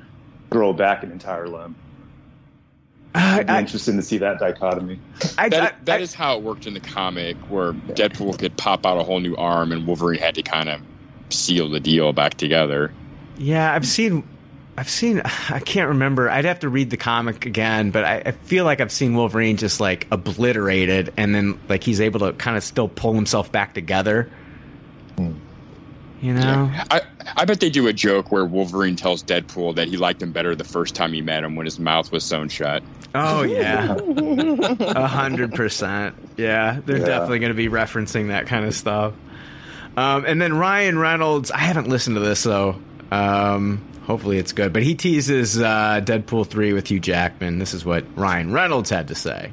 grow 0.52 0.72
back 0.72 1.02
an 1.02 1.10
entire 1.12 1.48
limb. 1.48 1.74
Uh, 3.14 3.34
It'd 3.36 3.46
be 3.46 3.52
interesting 3.54 3.96
to 3.96 4.02
see 4.02 4.18
that 4.18 4.38
dichotomy. 4.38 4.98
I, 5.36 5.50
That, 5.50 5.84
that 5.84 6.00
is 6.00 6.14
how 6.14 6.36
it 6.36 6.42
worked 6.42 6.66
in 6.66 6.72
the 6.72 6.80
comic, 6.80 7.36
where 7.50 7.72
Deadpool 7.72 8.38
could 8.38 8.56
pop 8.56 8.86
out 8.86 8.98
a 8.98 9.02
whole 9.02 9.20
new 9.20 9.36
arm, 9.36 9.70
and 9.70 9.86
Wolverine 9.86 10.20
had 10.20 10.34
to 10.36 10.42
kind 10.42 10.70
of 10.70 10.80
seal 11.28 11.68
the 11.68 11.80
deal 11.80 12.12
back 12.12 12.34
together. 12.34 12.92
Yeah, 13.36 13.72
I've 13.74 13.86
seen, 13.86 14.26
I've 14.78 14.88
seen. 14.88 15.20
I 15.50 15.60
can't 15.60 15.88
remember. 15.88 16.30
I'd 16.30 16.46
have 16.46 16.60
to 16.60 16.70
read 16.70 16.88
the 16.88 16.96
comic 16.96 17.44
again, 17.44 17.90
but 17.90 18.04
I, 18.04 18.22
I 18.26 18.30
feel 18.32 18.64
like 18.64 18.80
I've 18.80 18.92
seen 18.92 19.14
Wolverine 19.14 19.58
just 19.58 19.78
like 19.78 20.06
obliterated, 20.10 21.12
and 21.18 21.34
then 21.34 21.60
like 21.68 21.84
he's 21.84 22.00
able 22.00 22.20
to 22.20 22.32
kind 22.32 22.56
of 22.56 22.64
still 22.64 22.88
pull 22.88 23.12
himself 23.12 23.52
back 23.52 23.74
together. 23.74 24.30
Hmm. 25.18 25.32
You 26.22 26.34
know, 26.34 26.70
I, 26.90 27.00
I 27.36 27.44
bet 27.46 27.58
they 27.58 27.68
do 27.68 27.88
a 27.88 27.92
joke 27.92 28.30
where 28.30 28.44
Wolverine 28.44 28.94
tells 28.94 29.24
Deadpool 29.24 29.74
that 29.74 29.88
he 29.88 29.96
liked 29.96 30.22
him 30.22 30.30
better 30.30 30.54
the 30.54 30.62
first 30.64 30.94
time 30.94 31.12
he 31.12 31.20
met 31.20 31.42
him 31.42 31.56
when 31.56 31.66
his 31.66 31.80
mouth 31.80 32.12
was 32.12 32.22
sewn 32.24 32.48
shut. 32.48 32.82
Oh 33.14 33.42
yeah, 33.42 33.96
a 33.98 35.06
hundred 35.08 35.52
percent. 35.52 36.14
Yeah, 36.36 36.80
they're 36.86 36.98
Yeah. 36.98 37.04
definitely 37.06 37.40
going 37.40 37.50
to 37.50 37.56
be 37.56 37.68
referencing 37.68 38.28
that 38.28 38.46
kind 38.46 38.64
of 38.64 38.72
stuff. 38.74 39.14
Um, 39.96 40.24
and 40.24 40.40
then 40.40 40.54
Ryan 40.56 40.96
Reynolds. 40.96 41.50
I 41.50 41.58
haven't 41.58 41.88
listened 41.88 42.14
to 42.14 42.20
this 42.20 42.44
though. 42.44 42.76
Um, 43.10 43.84
hopefully 44.06 44.38
it's 44.38 44.52
good. 44.52 44.72
But 44.72 44.84
he 44.84 44.94
teases 44.94 45.60
uh, 45.60 46.00
Deadpool 46.04 46.46
three 46.46 46.72
with 46.72 46.88
Hugh 46.88 47.00
Jackman. 47.00 47.58
This 47.58 47.74
is 47.74 47.84
what 47.84 48.04
Ryan 48.16 48.52
Reynolds 48.52 48.90
had 48.90 49.08
to 49.08 49.16
say. 49.16 49.50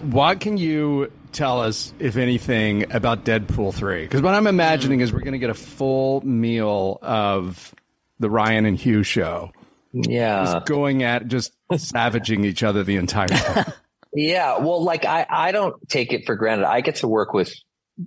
What 0.00 0.40
can 0.40 0.56
you 0.56 1.12
tell 1.32 1.60
us, 1.60 1.92
if 1.98 2.16
anything, 2.16 2.92
about 2.92 3.24
Deadpool 3.24 3.74
3? 3.74 4.02
Because 4.02 4.22
what 4.22 4.34
I'm 4.34 4.46
imagining 4.46 5.00
is 5.00 5.12
we're 5.12 5.20
going 5.20 5.32
to 5.32 5.38
get 5.38 5.50
a 5.50 5.54
full 5.54 6.20
meal 6.26 6.98
of 7.02 7.74
the 8.18 8.30
Ryan 8.30 8.66
and 8.66 8.76
Hugh 8.76 9.02
show. 9.02 9.52
Yeah. 9.92 10.44
Just 10.44 10.66
going 10.66 11.02
at, 11.02 11.28
just 11.28 11.52
savaging 11.76 12.44
each 12.44 12.62
other 12.62 12.84
the 12.84 12.96
entire 12.96 13.28
time. 13.28 13.72
Yeah, 14.14 14.58
well, 14.58 14.82
like 14.82 15.04
I, 15.06 15.26
I 15.28 15.52
don't 15.52 15.74
take 15.88 16.12
it 16.12 16.26
for 16.26 16.36
granted. 16.36 16.66
I 16.66 16.82
get 16.82 16.96
to 16.96 17.08
work 17.08 17.32
with, 17.32 17.54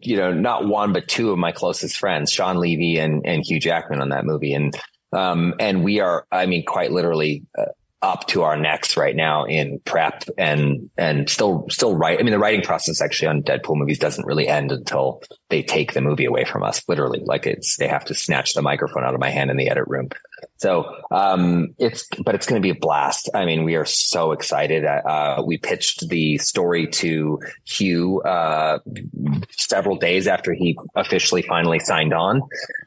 you 0.02 0.18
know, 0.18 0.32
not 0.32 0.68
one 0.68 0.94
but 0.94 1.08
two 1.08 1.32
of 1.32 1.40
my 1.40 1.52
closest 1.52 1.98
friends, 1.98 2.32
Shawn 2.32 2.58
Levy 2.60 3.00
and 3.00 3.26
and 3.26 3.44
Hugh 3.44 3.60
Jackman 3.60 4.02
on 4.02 4.10
that 4.10 4.24
movie, 4.24 4.54
and 4.54 4.76
um 5.14 5.56
and 5.60 5.84
we 5.84 6.02
are, 6.02 6.28
I 6.32 6.46
mean, 6.46 6.64
quite 6.64 6.92
literally 6.92 7.44
uh, 7.58 7.66
up 8.06 8.28
to 8.28 8.44
our 8.44 8.56
necks 8.56 8.98
right 8.98 9.16
now 9.16 9.46
in 9.46 9.80
prep 9.84 10.26
and 10.38 10.92
and 10.96 11.28
still 11.28 11.66
still 11.70 11.96
write. 11.96 12.20
I 12.20 12.24
mean, 12.24 12.34
the 12.34 12.40
writing 12.40 12.62
process 12.62 13.02
actually 13.02 13.30
on 13.30 13.42
Deadpool 13.42 13.78
movies 13.78 13.98
doesn't 13.98 14.28
really 14.28 14.48
end 14.48 14.72
until 14.72 15.24
they 15.50 15.64
take 15.64 15.94
the 15.94 16.02
movie 16.02 16.26
away 16.26 16.46
from 16.46 16.62
us. 16.62 16.88
Literally, 16.88 17.22
like 17.26 17.48
it's 17.48 17.78
they 17.78 17.88
have 17.88 18.06
to 18.06 18.14
snatch 18.14 18.54
the 18.54 18.62
microphone 18.62 19.04
out 19.04 19.16
of 19.16 19.20
my 19.20 19.32
hand 19.32 19.50
in 19.50 19.58
the 19.58 19.70
edit 19.70 19.86
room. 19.88 20.10
So 20.58 20.86
um, 21.12 21.76
it's, 21.78 22.08
but 22.24 22.36
it's 22.36 22.46
going 22.46 22.62
to 22.62 22.66
be 22.66 22.72
a 22.72 22.80
blast. 22.80 23.30
I 23.34 23.46
mean, 23.46 23.64
we 23.64 23.76
are 23.76 23.86
so 23.86 24.32
excited. 24.32 24.86
Uh, 24.86 25.44
we 25.46 25.58
pitched 25.58 26.08
the 26.10 26.38
story 26.38 26.88
to 26.88 27.40
Hugh 27.66 28.22
uh, 28.22 28.80
several 29.52 29.98
days 29.98 30.28
after 30.28 30.54
he 30.54 30.78
officially 30.96 31.42
finally 31.42 31.80
signed 31.80 32.14
on, 32.14 32.42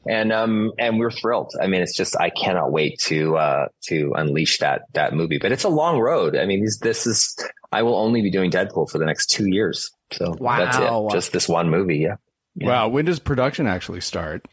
and 0.07 0.33
um, 0.33 0.73
and 0.79 0.99
we're 0.99 1.11
thrilled. 1.11 1.53
I 1.61 1.67
mean, 1.67 1.83
it's 1.83 1.97
just 1.97 2.17
I 2.19 2.31
cannot 2.31 2.73
wait 2.73 2.99
to 3.01 3.37
uh, 3.37 3.69
to 3.85 4.13
unleash 4.17 4.59
that 4.59 4.83
that 4.95 5.15
movie. 5.15 5.39
But 5.39 5.53
it's 5.53 5.65
a 5.65 5.69
long 5.69 5.99
road. 5.99 6.37
I 6.37 6.47
mean, 6.47 6.65
this, 6.65 6.79
this 6.79 7.07
is 7.07 7.37
I 7.73 7.83
will 7.83 7.97
only 7.97 8.23
be 8.23 8.31
doing 8.31 8.51
Deadpool 8.51 8.91
for 8.91 8.99
the 8.99 9.07
next 9.07 9.27
two 9.27 9.49
years. 9.49 9.91
So 10.13 10.35
that's 10.41 10.79
it. 10.79 10.91
Just 11.13 11.33
this 11.33 11.49
one 11.49 11.71
movie. 11.71 11.99
Yeah. 11.99 12.17
Wow. 12.57 12.89
When 12.89 13.05
does 13.05 13.19
production 13.19 13.67
actually 13.67 14.01
start? 14.01 14.47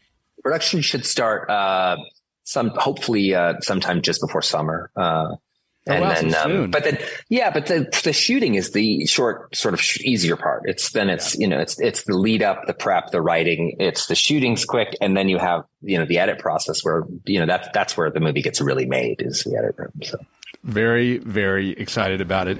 production 0.46 0.80
should 0.80 1.04
start 1.04 1.50
uh 1.50 1.96
some 2.46 2.70
hopefully 2.70 3.34
uh 3.34 3.60
sometime 3.60 4.00
just 4.00 4.20
before 4.20 4.40
summer 4.40 4.90
uh 4.96 5.34
and 5.88 6.02
wow, 6.02 6.14
so 6.14 6.22
then 6.22 6.34
um, 6.34 6.50
soon. 6.50 6.70
but 6.70 6.82
then 6.84 6.98
yeah 7.28 7.50
but 7.50 7.66
the 7.66 7.88
the 8.02 8.12
shooting 8.12 8.54
is 8.56 8.72
the 8.72 9.04
short 9.06 9.54
sort 9.54 9.74
of 9.74 9.80
sh- 9.80 10.00
easier 10.00 10.36
part 10.36 10.62
it's 10.64 10.90
then 10.90 11.08
it's 11.10 11.38
you 11.38 11.46
know 11.46 11.60
it's 11.60 11.78
it's 11.80 12.04
the 12.04 12.16
lead 12.16 12.42
up 12.42 12.66
the 12.66 12.74
prep 12.74 13.10
the 13.10 13.20
writing 13.20 13.76
it's 13.78 14.06
the 14.06 14.14
shooting's 14.16 14.64
quick 14.64 14.96
and 15.00 15.16
then 15.16 15.28
you 15.28 15.38
have 15.38 15.62
you 15.82 15.98
know 15.98 16.04
the 16.06 16.18
edit 16.18 16.38
process 16.38 16.82
where 16.82 17.04
you 17.26 17.38
know 17.38 17.46
that's 17.46 17.68
that's 17.72 17.96
where 17.96 18.10
the 18.10 18.20
movie 18.20 18.42
gets 18.42 18.60
really 18.60 18.86
made 18.86 19.20
is 19.22 19.44
the 19.44 19.56
edit 19.56 19.74
room 19.78 19.92
so 20.02 20.18
Very, 20.64 21.18
very 21.18 21.70
excited 21.78 22.20
about 22.20 22.48
it. 22.48 22.58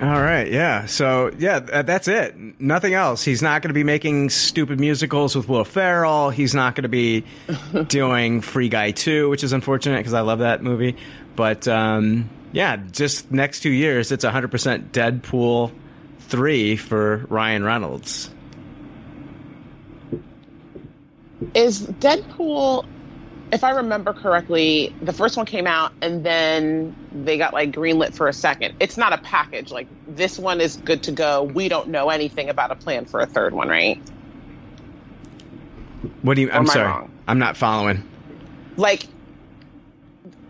All 0.00 0.22
right, 0.22 0.50
yeah. 0.50 0.86
So 0.86 1.30
yeah, 1.36 1.58
that's 1.60 2.08
it. 2.08 2.34
Nothing 2.58 2.94
else. 2.94 3.22
He's 3.22 3.42
not 3.42 3.60
going 3.60 3.68
to 3.68 3.74
be 3.74 3.84
making 3.84 4.30
stupid 4.30 4.80
musicals 4.80 5.36
with 5.36 5.46
Will 5.46 5.64
Ferrell. 5.64 6.30
He's 6.30 6.54
not 6.54 6.74
going 6.74 6.84
to 6.84 6.88
be 6.88 7.24
doing 7.88 8.40
Free 8.40 8.70
Guy 8.70 8.92
Two, 8.92 9.28
which 9.28 9.44
is 9.44 9.52
unfortunate 9.52 9.98
because 9.98 10.14
I 10.14 10.22
love 10.22 10.38
that 10.38 10.62
movie. 10.62 10.96
But 11.36 11.68
um, 11.68 12.30
yeah, 12.52 12.76
just 12.76 13.30
next 13.30 13.60
two 13.60 13.70
years, 13.70 14.10
it's 14.10 14.24
100% 14.24 14.90
Deadpool 14.90 15.72
three 16.20 16.76
for 16.76 17.26
Ryan 17.28 17.64
Reynolds. 17.64 18.30
Is 21.54 21.82
Deadpool, 21.82 22.86
if 23.52 23.64
I 23.64 23.70
remember 23.70 24.12
correctly, 24.12 24.94
the 25.02 25.12
first 25.12 25.36
one 25.36 25.46
came 25.46 25.66
out 25.66 25.92
and 26.00 26.24
then 26.24 26.94
they 27.12 27.36
got 27.36 27.52
like 27.52 27.72
greenlit 27.72 28.14
for 28.14 28.28
a 28.28 28.32
second. 28.32 28.74
It's 28.80 28.96
not 28.96 29.12
a 29.12 29.18
package. 29.18 29.70
Like 29.70 29.88
this 30.06 30.38
one 30.38 30.60
is 30.60 30.76
good 30.76 31.02
to 31.04 31.12
go. 31.12 31.42
We 31.42 31.68
don't 31.68 31.88
know 31.88 32.10
anything 32.10 32.48
about 32.48 32.70
a 32.70 32.76
plan 32.76 33.06
for 33.06 33.20
a 33.20 33.26
third 33.26 33.54
one, 33.54 33.68
right? 33.68 34.00
What 36.22 36.34
do 36.34 36.42
you? 36.42 36.48
Or 36.48 36.54
I'm 36.54 36.66
sorry, 36.66 36.86
wrong? 36.86 37.10
I'm 37.26 37.38
not 37.38 37.56
following. 37.56 38.04
Like, 38.76 39.06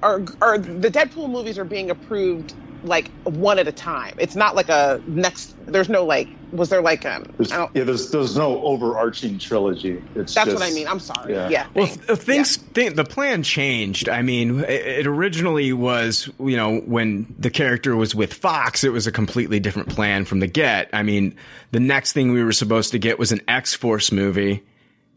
are 0.02 0.22
are 0.40 0.58
the 0.58 0.90
Deadpool 0.90 1.30
movies 1.30 1.58
are 1.58 1.64
being 1.64 1.90
approved 1.90 2.54
like 2.84 3.10
one 3.24 3.58
at 3.58 3.68
a 3.68 3.72
time? 3.72 4.14
It's 4.18 4.36
not 4.36 4.54
like 4.56 4.68
a 4.68 5.02
next. 5.06 5.54
There's 5.66 5.88
no 5.88 6.04
like. 6.04 6.28
Was 6.52 6.68
there 6.68 6.82
like 6.82 7.06
um? 7.06 7.24
There's, 7.36 7.50
yeah, 7.50 7.68
there's 7.74 8.10
there's 8.10 8.36
no 8.36 8.60
overarching 8.62 9.38
trilogy. 9.38 10.02
It's 10.16 10.34
that's 10.34 10.50
just, 10.50 10.60
what 10.60 10.62
I 10.62 10.72
mean. 10.72 10.88
I'm 10.88 10.98
sorry. 10.98 11.32
yeah. 11.32 11.48
Yeah. 11.48 11.66
Well, 11.74 11.86
th- 11.86 12.18
things 12.18 12.56
thi- 12.56 12.88
the 12.88 13.04
plan 13.04 13.42
changed. 13.42 14.08
I 14.08 14.22
mean, 14.22 14.60
it, 14.60 14.70
it 14.70 15.06
originally 15.06 15.72
was 15.72 16.28
you 16.40 16.56
know 16.56 16.80
when 16.80 17.32
the 17.38 17.50
character 17.50 17.94
was 17.94 18.14
with 18.14 18.34
Fox, 18.34 18.82
it 18.82 18.92
was 18.92 19.06
a 19.06 19.12
completely 19.12 19.60
different 19.60 19.88
plan 19.88 20.24
from 20.24 20.40
the 20.40 20.48
get. 20.48 20.90
I 20.92 21.02
mean, 21.02 21.36
the 21.70 21.80
next 21.80 22.12
thing 22.14 22.32
we 22.32 22.42
were 22.42 22.52
supposed 22.52 22.92
to 22.92 22.98
get 22.98 23.18
was 23.18 23.30
an 23.30 23.42
X 23.46 23.74
Force 23.74 24.10
movie 24.10 24.64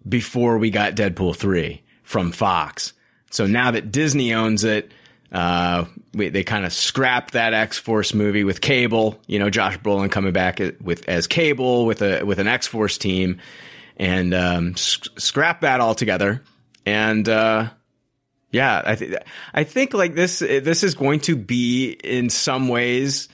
before 0.08 0.58
we 0.58 0.70
got 0.70 0.96
Deadpool 0.96 1.36
three 1.36 1.82
from 2.04 2.32
Fox. 2.32 2.94
So 3.32 3.48
now 3.48 3.72
that 3.72 3.92
Disney 3.92 4.34
owns 4.34 4.64
it. 4.64 4.92
Uh, 5.34 5.86
we, 6.14 6.30
they 6.30 6.44
kind 6.44 6.64
of 6.66 6.72
scrapped 6.72 7.34
that 7.34 7.54
X 7.54 7.80
Force 7.80 8.14
movie 8.14 8.44
with 8.44 8.62
Cable. 8.62 9.20
You 9.26 9.40
know, 9.40 9.50
Josh 9.50 9.78
Brolin 9.80 10.12
coming 10.12 10.32
back 10.32 10.62
with 10.80 11.10
as 11.10 11.28
Cable 11.28 11.86
with 11.86 12.02
a 12.02 12.24
with 12.24 12.40
an 12.40 12.48
X 12.48 12.68
Force 12.68 12.98
team, 12.98 13.40
and 13.98 14.34
um, 14.34 14.76
sc- 14.78 15.20
scrap 15.20 15.62
that 15.62 15.82
altogether. 15.82 16.44
And 16.86 17.28
uh, 17.28 17.70
yeah, 18.52 18.84
I 18.86 18.96
think 18.96 19.16
I 19.54 19.64
think 19.64 19.94
like 19.94 20.14
this 20.14 20.40
this 20.40 20.84
is 20.84 20.94
going 20.94 21.22
to 21.22 21.36
be 21.36 21.92
in 21.92 22.30
some 22.30 22.68
ways 22.68 23.28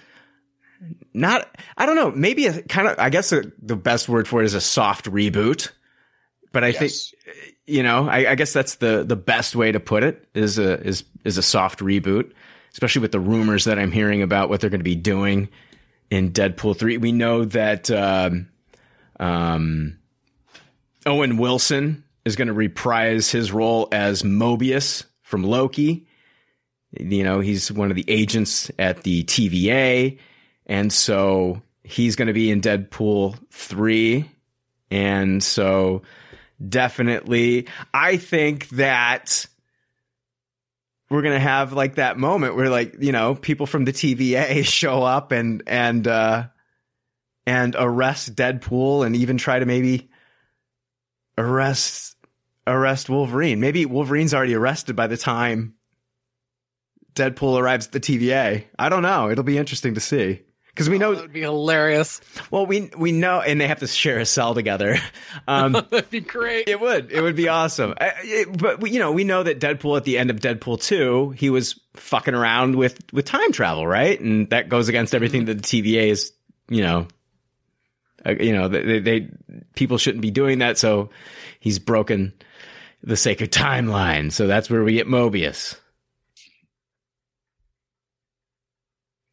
not 1.13 1.47
I 1.77 1.85
don't 1.85 1.95
know 1.95 2.11
maybe 2.11 2.47
a 2.47 2.61
kind 2.61 2.87
of 2.87 2.97
I 2.97 3.09
guess 3.09 3.31
the 3.31 3.51
the 3.61 3.75
best 3.75 4.07
word 4.07 4.27
for 4.27 4.41
it 4.41 4.45
is 4.45 4.53
a 4.53 4.61
soft 4.61 5.05
reboot. 5.05 5.71
But 6.51 6.63
I 6.63 6.71
think 6.71 6.91
you 7.69 7.83
know 7.83 8.07
I, 8.07 8.31
I 8.31 8.35
guess 8.35 8.53
that's 8.53 8.75
the 8.75 9.03
the 9.03 9.15
best 9.15 9.55
way 9.55 9.71
to 9.71 9.79
put 9.79 10.03
it 10.03 10.27
is 10.33 10.57
a 10.57 10.79
is 10.81 11.03
is 11.23 11.37
a 11.37 11.43
soft 11.43 11.79
reboot, 11.79 12.31
especially 12.73 13.01
with 13.01 13.11
the 13.11 13.19
rumors 13.19 13.65
that 13.65 13.79
I'm 13.79 13.91
hearing 13.91 14.21
about 14.21 14.49
what 14.49 14.61
they're 14.61 14.69
going 14.69 14.79
to 14.79 14.83
be 14.83 14.95
doing 14.95 15.49
in 16.09 16.31
Deadpool 16.31 16.77
three. 16.77 16.97
We 16.97 17.11
know 17.11 17.45
that 17.45 17.91
um, 17.91 18.49
um, 19.19 19.97
Owen 21.05 21.37
Wilson 21.37 22.03
is 22.25 22.35
going 22.35 22.47
to 22.47 22.53
reprise 22.53 23.31
his 23.31 23.51
role 23.51 23.87
as 23.91 24.23
Mobius 24.23 25.05
from 25.21 25.43
Loki. 25.43 26.07
You 26.91 27.23
know, 27.23 27.39
he's 27.39 27.71
one 27.71 27.91
of 27.91 27.95
the 27.95 28.05
agents 28.07 28.71
at 28.79 29.03
the 29.03 29.23
TVA. 29.23 30.17
And 30.65 30.91
so 30.91 31.61
he's 31.83 32.15
going 32.15 32.27
to 32.27 32.33
be 32.33 32.51
in 32.51 32.61
Deadpool 32.61 33.37
3. 33.51 34.29
And 34.91 35.43
so 35.43 36.01
definitely, 36.67 37.67
I 37.93 38.17
think 38.17 38.69
that 38.69 39.45
we're 41.09 41.21
to 41.33 41.39
have 41.39 41.73
like 41.73 41.95
that 41.95 42.17
moment 42.17 42.55
where 42.55 42.69
like, 42.69 42.95
you 42.99 43.11
know, 43.11 43.35
people 43.35 43.65
from 43.65 43.85
the 43.85 43.93
TVA 43.93 44.63
show 44.65 45.03
up 45.03 45.31
and, 45.31 45.63
and, 45.67 46.07
uh, 46.07 46.47
and 47.45 47.75
arrest 47.77 48.35
Deadpool 48.35 49.05
and 49.05 49.15
even 49.15 49.37
try 49.37 49.59
to 49.59 49.65
maybe 49.65 50.09
arrest 51.37 52.15
arrest 52.67 53.09
Wolverine. 53.09 53.59
Maybe 53.59 53.85
Wolverine's 53.85 54.33
already 54.33 54.53
arrested 54.53 54.95
by 54.95 55.07
the 55.07 55.17
time 55.17 55.73
Deadpool 57.15 57.59
arrives 57.59 57.87
at 57.87 57.93
the 57.93 57.99
TVA. 57.99 58.65
I 58.77 58.89
don't 58.89 59.01
know. 59.01 59.29
It'll 59.29 59.43
be 59.43 59.57
interesting 59.57 59.95
to 59.95 59.99
see 59.99 60.41
because 60.79 60.89
we 60.89 60.97
know 60.97 61.13
That 61.13 61.21
would 61.23 61.33
be 61.33 61.41
hilarious. 61.41 62.21
well 62.51 62.65
we 62.65 62.89
we 62.97 63.11
know 63.11 63.41
and 63.41 63.59
they 63.59 63.67
have 63.67 63.79
to 63.79 63.87
share 63.87 64.19
a 64.19 64.25
cell 64.25 64.53
together. 64.53 64.97
Um, 65.47 65.73
That'd 65.73 66.09
be 66.09 66.19
great. 66.21 66.67
it 66.67 66.79
would. 66.79 67.11
It 67.11 67.21
would 67.21 67.35
be 67.35 67.47
awesome. 67.49 67.93
I- 67.99 68.13
it- 68.23 68.57
but 68.57 68.81
we, 68.81 68.91
you 68.91 68.99
know, 68.99 69.11
we 69.11 69.23
know 69.23 69.43
that 69.43 69.59
Deadpool 69.59 69.95
at 69.97 70.03
the 70.03 70.17
end 70.17 70.29
of 70.31 70.39
Deadpool 70.39 70.81
two, 70.83 71.31
he 71.31 71.49
was 71.49 71.79
fucking 71.95 72.33
around 72.33 72.75
with 72.75 72.99
with 73.13 73.25
time 73.25 73.51
travel, 73.51 73.85
right? 73.85 74.19
And 74.19 74.49
that 74.49 74.69
goes 74.69 74.89
against 74.89 75.13
everything 75.15 75.45
that 75.45 75.61
the 75.61 75.81
TVA 75.81 76.07
is, 76.09 76.31
you 76.69 76.81
know, 76.81 77.07
uh, 78.25 78.31
you 78.39 78.53
know, 78.53 78.67
they, 78.67 78.99
they 78.99 79.29
people 79.75 79.97
shouldn't 79.97 80.21
be 80.21 80.31
doing 80.31 80.59
that. 80.59 80.77
So 80.77 81.09
he's 81.59 81.79
broken 81.79 82.33
the 83.03 83.15
sacred 83.17 83.51
timeline. 83.51 84.31
So 84.31 84.45
that's 84.47 84.69
where 84.69 84.83
we 84.83 84.93
get 84.93 85.07
Mobius. 85.07 85.75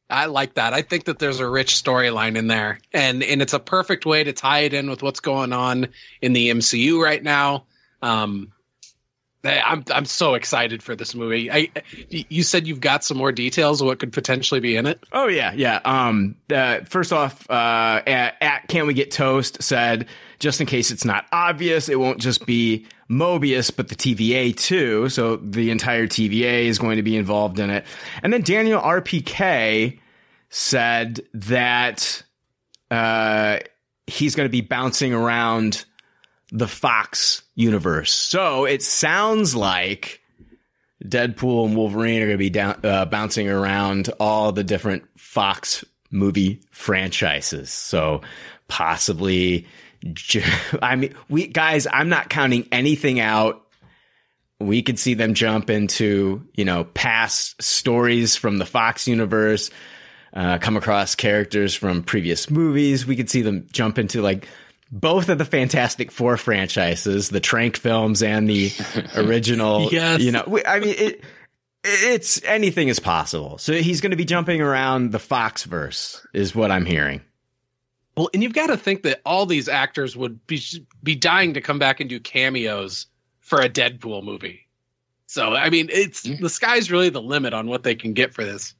I 0.08 0.26
like 0.26 0.54
that. 0.54 0.72
I 0.72 0.82
think 0.82 1.04
that 1.04 1.18
there's 1.18 1.40
a 1.40 1.48
rich 1.48 1.74
storyline 1.74 2.36
in 2.36 2.46
there, 2.46 2.78
and 2.92 3.22
and 3.22 3.42
it's 3.42 3.54
a 3.54 3.58
perfect 3.58 4.06
way 4.06 4.22
to 4.24 4.32
tie 4.32 4.60
it 4.60 4.72
in 4.72 4.88
with 4.88 5.02
what's 5.02 5.20
going 5.20 5.52
on 5.52 5.88
in 6.20 6.32
the 6.32 6.50
MCU 6.50 7.02
right 7.02 7.22
now. 7.22 7.64
Um, 8.02 8.52
I'm 9.44 9.84
I'm 9.90 10.04
so 10.04 10.34
excited 10.34 10.82
for 10.82 10.96
this 10.96 11.14
movie. 11.14 11.50
I 11.50 11.70
you 12.08 12.42
said 12.42 12.66
you've 12.66 12.80
got 12.80 13.04
some 13.04 13.16
more 13.16 13.32
details 13.32 13.80
of 13.80 13.86
what 13.86 13.98
could 13.98 14.12
potentially 14.12 14.60
be 14.60 14.76
in 14.76 14.86
it. 14.86 15.02
Oh 15.12 15.28
yeah, 15.28 15.52
yeah. 15.54 15.80
Um, 15.84 16.36
uh, 16.52 16.80
first 16.84 17.12
off, 17.12 17.48
uh, 17.50 18.02
at, 18.06 18.34
at 18.40 18.68
Can 18.68 18.86
We 18.86 18.94
Get 18.94 19.10
Toast 19.10 19.62
said, 19.62 20.06
just 20.38 20.60
in 20.60 20.66
case 20.66 20.90
it's 20.90 21.04
not 21.04 21.26
obvious, 21.32 21.88
it 21.88 21.98
won't 21.98 22.20
just 22.20 22.46
be 22.46 22.86
Mobius, 23.10 23.74
but 23.74 23.88
the 23.88 23.94
TVA 23.94 24.56
too. 24.56 25.08
So 25.08 25.36
the 25.36 25.70
entire 25.70 26.06
TVA 26.06 26.64
is 26.64 26.78
going 26.78 26.96
to 26.96 27.02
be 27.02 27.16
involved 27.16 27.58
in 27.58 27.70
it. 27.70 27.84
And 28.22 28.32
then 28.32 28.42
Daniel 28.42 28.80
RPK 28.80 29.98
said 30.50 31.20
that 31.34 32.22
uh, 32.90 33.58
he's 34.06 34.34
going 34.34 34.46
to 34.46 34.52
be 34.52 34.60
bouncing 34.60 35.12
around 35.12 35.84
the 36.50 36.68
Fox 36.68 37.42
universe. 37.54 38.12
So 38.12 38.64
it 38.64 38.82
sounds 38.82 39.54
like 39.54 40.20
Deadpool 41.04 41.66
and 41.66 41.76
Wolverine 41.76 42.22
are 42.22 42.26
going 42.26 42.30
to 42.32 42.38
be 42.38 42.50
down, 42.50 42.80
uh, 42.84 43.04
bouncing 43.04 43.48
around 43.48 44.10
all 44.18 44.52
the 44.52 44.64
different 44.64 45.04
Fox 45.16 45.84
movie 46.10 46.60
franchises. 46.70 47.70
So 47.70 48.22
possibly, 48.68 49.66
I 50.82 50.96
mean, 50.96 51.14
we 51.28 51.46
guys, 51.46 51.86
I'm 51.92 52.08
not 52.08 52.28
counting 52.28 52.68
anything 52.72 53.20
out. 53.20 53.62
We 54.58 54.82
could 54.82 54.98
see 54.98 55.14
them 55.14 55.34
jump 55.34 55.68
into, 55.68 56.46
you 56.54 56.64
know, 56.64 56.84
past 56.84 57.60
stories 57.62 58.36
from 58.36 58.56
the 58.58 58.64
Fox 58.64 59.06
universe, 59.06 59.70
uh, 60.32 60.58
come 60.58 60.76
across 60.76 61.14
characters 61.14 61.74
from 61.74 62.02
previous 62.02 62.50
movies. 62.50 63.06
We 63.06 63.16
could 63.16 63.28
see 63.28 63.42
them 63.42 63.66
jump 63.70 63.98
into 63.98 64.22
like 64.22 64.48
both 64.90 65.28
of 65.28 65.36
the 65.38 65.44
Fantastic 65.44 66.10
Four 66.10 66.36
franchises, 66.38 67.28
the 67.28 67.40
Trank 67.40 67.76
films 67.76 68.22
and 68.22 68.48
the 68.48 68.70
original. 69.16 69.90
Yes. 69.92 70.20
You 70.22 70.32
know, 70.32 70.44
we- 70.46 70.64
I 70.64 70.80
mean, 70.80 70.94
it, 70.96 71.24
it's 71.84 72.42
anything 72.44 72.88
is 72.88 72.98
possible. 72.98 73.58
So 73.58 73.74
he's 73.74 74.00
going 74.00 74.10
to 74.12 74.16
be 74.16 74.24
jumping 74.24 74.60
around 74.62 75.12
the 75.12 75.18
Fox 75.18 75.64
verse, 75.64 76.26
is 76.32 76.54
what 76.54 76.70
I'm 76.70 76.86
hearing. 76.86 77.20
Well, 78.16 78.30
and 78.32 78.42
you've 78.42 78.54
got 78.54 78.68
to 78.68 78.76
think 78.76 79.02
that 79.02 79.20
all 79.26 79.44
these 79.46 79.68
actors 79.68 80.16
would 80.16 80.44
be 80.46 80.60
be 81.02 81.14
dying 81.14 81.52
to 81.54 81.60
come 81.60 81.78
back 81.78 82.00
and 82.00 82.08
do 82.08 82.18
cameos 82.18 83.06
for 83.40 83.60
a 83.60 83.68
Deadpool 83.68 84.24
movie. 84.24 84.66
So, 85.26 85.54
I 85.54 85.70
mean, 85.70 85.88
it's 85.92 86.22
the 86.22 86.48
sky's 86.48 86.90
really 86.90 87.08
the 87.10 87.20
limit 87.20 87.52
on 87.52 87.66
what 87.66 87.82
they 87.82 87.94
can 87.94 88.12
get 88.14 88.32
for 88.32 88.44
this. 88.44 88.74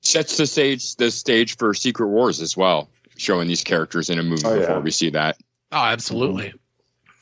Sets 0.00 0.36
the 0.36 0.46
stage 0.46 0.96
the 0.96 1.10
stage 1.10 1.56
for 1.56 1.74
Secret 1.74 2.06
Wars 2.08 2.40
as 2.40 2.56
well, 2.56 2.88
showing 3.16 3.48
these 3.48 3.64
characters 3.64 4.08
in 4.08 4.18
a 4.18 4.22
movie 4.22 4.42
Oh, 4.46 4.54
yeah. 4.54 4.60
before 4.60 4.80
we 4.80 4.90
see 4.92 5.10
that. 5.10 5.36
Oh, 5.72 5.82
absolutely. 5.84 6.54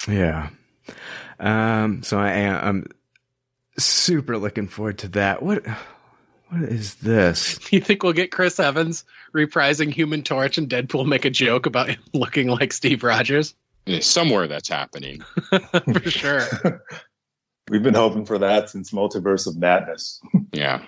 Yeah. 0.07 0.51
Um, 1.40 2.03
so 2.03 2.18
I 2.18 2.30
am 2.32 2.64
I'm 2.64 2.86
super 3.78 4.36
looking 4.38 4.68
forward 4.68 4.99
to 4.99 5.09
that. 5.09 5.42
What 5.42 5.64
what 6.61 6.68
is 6.68 6.96
this? 6.96 7.59
You 7.72 7.80
think 7.80 8.02
we'll 8.02 8.12
get 8.12 8.30
Chris 8.30 8.61
Evans 8.61 9.05
reprising 9.34 9.92
Human 9.92 10.22
Torch 10.22 10.59
and 10.59 10.68
Deadpool 10.68 11.07
make 11.07 11.24
a 11.24 11.30
joke 11.30 11.66
about 11.66 11.88
him 11.88 12.00
looking 12.14 12.48
like 12.48 12.72
Steve 12.72 13.02
Rogers? 13.02 13.55
Yeah, 13.86 14.00
Somewhere 14.00 14.46
that's 14.46 14.68
happening. 14.68 15.20
for 15.92 16.11
sure. 16.11 16.42
We've 17.68 17.82
been 17.82 17.94
hoping 17.94 18.24
for 18.24 18.38
that 18.38 18.70
since 18.70 18.92
Multiverse 18.92 19.46
of 19.46 19.57
Madness. 19.57 20.20
Yeah. 20.52 20.82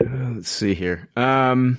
Uh, 0.00 0.30
let's 0.34 0.48
see 0.48 0.74
here. 0.74 1.08
Um, 1.16 1.78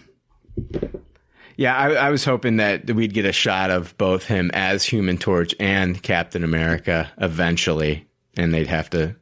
yeah, 1.57 1.75
I, 1.75 1.93
I 1.93 2.09
was 2.09 2.23
hoping 2.25 2.57
that 2.57 2.89
we'd 2.89 3.13
get 3.13 3.25
a 3.25 3.31
shot 3.31 3.69
of 3.69 3.97
both 3.97 4.25
him 4.25 4.51
as 4.53 4.83
Human 4.85 5.17
Torch 5.17 5.53
and 5.59 6.01
Captain 6.01 6.43
America 6.43 7.11
eventually, 7.17 8.07
and 8.37 8.53
they'd 8.53 8.67
have 8.67 8.89
to, 8.91 9.15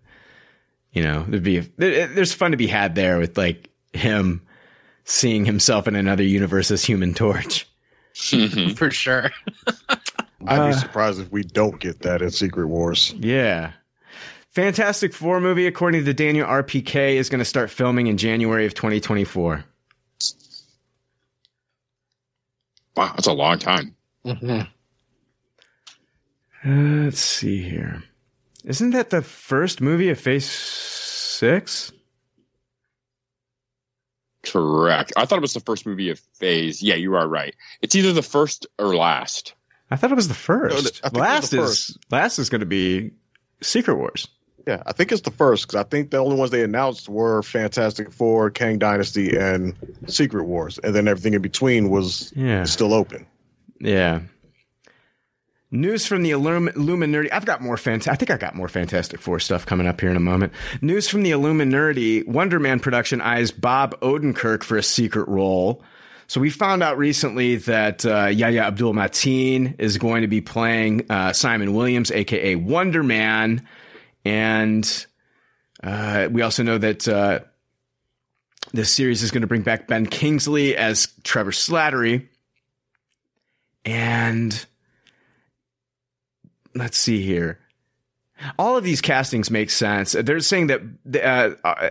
you 0.92 1.04
know, 1.04 1.26
there'd 1.28 1.44
be 1.44 1.60
there, 1.60 2.08
there's 2.08 2.34
fun 2.34 2.52
to 2.52 2.58
be 2.58 2.68
had 2.68 2.96
there 2.96 3.18
with 3.20 3.38
like 3.38 3.70
him 3.94 4.42
seeing 5.06 5.46
himself 5.46 5.88
in 5.88 5.96
another 5.96 6.24
universe 6.24 6.72
as 6.72 6.84
Human 6.84 7.14
Torch. 7.14 7.68
for 8.76 8.92
sure. 8.92 9.32
I'd 10.48 10.60
Uh, 10.60 10.68
be 10.68 10.74
surprised 10.74 11.20
if 11.22 11.32
we 11.32 11.44
don't 11.44 11.80
get 11.80 12.02
that 12.02 12.22
in 12.22 12.30
Secret 12.32 12.68
Wars. 12.68 13.14
Yeah. 13.18 13.72
Fantastic 14.50 15.14
Four 15.14 15.40
movie, 15.40 15.66
according 15.66 16.04
to 16.04 16.14
Daniel 16.14 16.46
RPK, 16.46 17.14
is 17.16 17.30
going 17.30 17.40
to 17.40 17.46
start 17.46 17.70
filming 17.70 18.08
in 18.08 18.18
January 18.18 18.66
of 18.66 18.74
2024. 18.74 19.64
Wow, 22.98 23.14
that's 23.16 23.28
a 23.28 23.34
long 23.34 23.58
time. 23.60 23.96
Uh, 24.26 24.66
let's 26.66 27.20
see 27.20 27.62
here. 27.64 28.04
Isn't 28.66 28.92
that 28.92 29.10
the 29.10 29.22
first 29.22 29.82
movie 29.82 30.10
of 30.10 30.20
Phase 30.20 30.50
Six? 30.50 31.92
Correct. 34.44 35.14
I 35.16 35.26
thought 35.26 35.38
it 35.38 35.42
was 35.42 35.54
the 35.54 35.60
first 35.60 35.86
movie 35.86 36.10
of 36.10 36.20
Phase. 36.40 36.82
Yeah, 36.82 36.96
you 36.96 37.16
are 37.16 37.28
right. 37.28 37.56
It's 37.82 37.96
either 37.96 38.12
the 38.14 38.22
first 38.24 38.66
or 38.80 38.96
last. 38.96 39.54
I 39.92 39.96
thought 39.96 40.12
it 40.12 40.16
was 40.16 40.28
the 40.28 40.34
first. 40.34 41.02
No, 41.04 41.08
I 41.08 41.10
think 41.10 41.14
it 41.16 41.20
was 41.20 41.20
last 41.20 41.52
the 41.52 41.62
is 41.62 41.98
last 42.10 42.40
is 42.40 42.50
going 42.50 42.62
to 42.62 42.66
be 42.66 43.12
Secret 43.62 43.96
Wars. 43.96 44.28
Yeah, 44.68 44.84
I 44.86 44.94
think 44.94 45.12
it's 45.12 45.22
the 45.22 45.32
first 45.32 45.68
because 45.68 45.80
I 45.80 45.84
think 45.90 46.12
the 46.12 46.18
only 46.20 46.36
ones 46.36 46.52
they 46.52 46.64
announced 46.64 47.10
were 47.10 47.42
Fantastic 47.44 48.12
Four, 48.12 48.52
Kang 48.52 48.78
Dynasty, 48.78 49.36
and 49.36 49.74
Secret 50.08 50.44
Wars, 50.46 50.78
and 50.84 50.94
then 50.96 51.08
everything 51.08 51.34
in 51.34 51.42
between 51.42 51.90
was 51.90 52.32
Yeah. 52.36 52.64
still 52.66 52.94
open. 52.94 53.26
Yeah. 53.80 54.22
News 55.74 56.06
from 56.06 56.22
the 56.24 56.32
Illum- 56.32 56.68
Illuminati. 56.68 57.32
I've 57.32 57.46
got 57.46 57.62
more 57.62 57.78
fant- 57.78 58.10
I 58.10 58.16
think 58.16 58.30
I 58.30 58.36
got 58.38 58.56
more 58.56 58.68
Fantastic 58.68 59.22
Four 59.22 59.40
stuff 59.40 59.66
coming 59.66 59.88
up 59.88 60.02
here 60.02 60.10
in 60.10 60.18
a 60.18 60.22
moment. 60.22 60.52
News 60.82 61.08
from 61.08 61.24
the 61.24 61.32
Illuminati. 61.32 62.24
Wonder 62.24 62.60
Man 62.60 62.82
production 62.82 63.22
eyes 63.22 63.52
Bob 63.52 63.98
Odenkirk 64.02 64.64
for 64.64 64.78
a 64.78 64.84
secret 64.84 65.30
role. 65.30 65.82
So 66.28 66.42
we 66.42 66.50
found 66.50 66.84
out 66.84 66.98
recently 66.98 67.56
that 67.58 68.06
uh, 68.06 68.28
Yahya 68.28 68.64
Abdul 68.64 68.94
Mateen 68.94 69.80
is 69.80 69.98
going 69.98 70.22
to 70.22 70.28
be 70.28 70.42
playing 70.42 71.10
uh, 71.10 71.34
Simon 71.34 71.74
Williams, 71.74 72.12
aka 72.12 72.56
Wonder 72.56 73.04
Man, 73.04 73.68
and 74.24 75.06
uh, 75.84 76.28
we 76.32 76.42
also 76.42 76.64
know 76.64 76.78
that 76.78 77.08
uh, 77.08 77.40
this 78.74 78.92
series 78.92 79.24
is 79.24 79.32
going 79.32 79.42
to 79.42 79.48
bring 79.48 79.62
back 79.64 79.88
Ben 79.88 80.06
Kingsley 80.06 80.76
as 80.76 81.08
Trevor 81.24 81.52
Slattery. 81.52 82.28
And 83.84 84.66
let's 86.76 86.98
see 86.98 87.22
here. 87.22 87.60
All 88.58 88.76
of 88.76 88.84
these 88.84 89.02
castings 89.02 89.52
make 89.52 89.70
sense. 89.70 90.14
They're 90.14 90.40
saying 90.40 90.68
that 90.68 90.82
uh, 91.24 91.68
uh, 91.68 91.90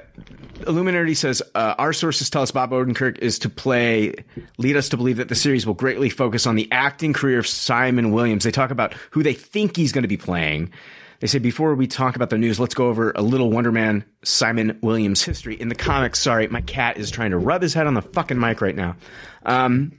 Illuminati 0.66 1.14
says 1.14 1.42
uh, 1.54 1.74
our 1.78 1.92
sources 1.92 2.28
tell 2.28 2.42
us 2.42 2.50
Bob 2.50 2.72
Odenkirk 2.72 3.18
is 3.18 3.38
to 3.40 3.48
play, 3.48 4.14
lead 4.58 4.76
us 4.76 4.88
to 4.88 4.96
believe 4.96 5.18
that 5.18 5.28
the 5.28 5.36
series 5.36 5.64
will 5.64 5.74
greatly 5.74 6.10
focus 6.10 6.46
on 6.46 6.56
the 6.56 6.68
acting 6.72 7.12
career 7.12 7.38
of 7.38 7.46
Simon 7.46 8.10
Williams. 8.10 8.42
They 8.42 8.50
talk 8.50 8.72
about 8.72 8.94
who 9.10 9.22
they 9.22 9.32
think 9.32 9.76
he's 9.76 9.92
going 9.92 10.02
to 10.02 10.08
be 10.08 10.16
playing. 10.16 10.72
They 11.20 11.26
say 11.26 11.38
before 11.38 11.74
we 11.74 11.86
talk 11.86 12.16
about 12.16 12.30
the 12.30 12.38
news, 12.38 12.58
let's 12.58 12.74
go 12.74 12.88
over 12.88 13.12
a 13.12 13.22
little 13.22 13.50
Wonder 13.50 13.70
Man 13.70 14.04
Simon 14.24 14.78
Williams 14.82 15.22
history 15.22 15.54
in 15.54 15.68
the 15.68 15.74
comics. 15.74 16.18
Sorry, 16.18 16.48
my 16.48 16.62
cat 16.62 16.96
is 16.96 17.10
trying 17.10 17.30
to 17.30 17.38
rub 17.38 17.62
his 17.62 17.74
head 17.74 17.86
on 17.86 17.94
the 17.94 18.02
fucking 18.02 18.40
mic 18.40 18.60
right 18.60 18.74
now. 18.74 18.96
Um, 19.44 19.92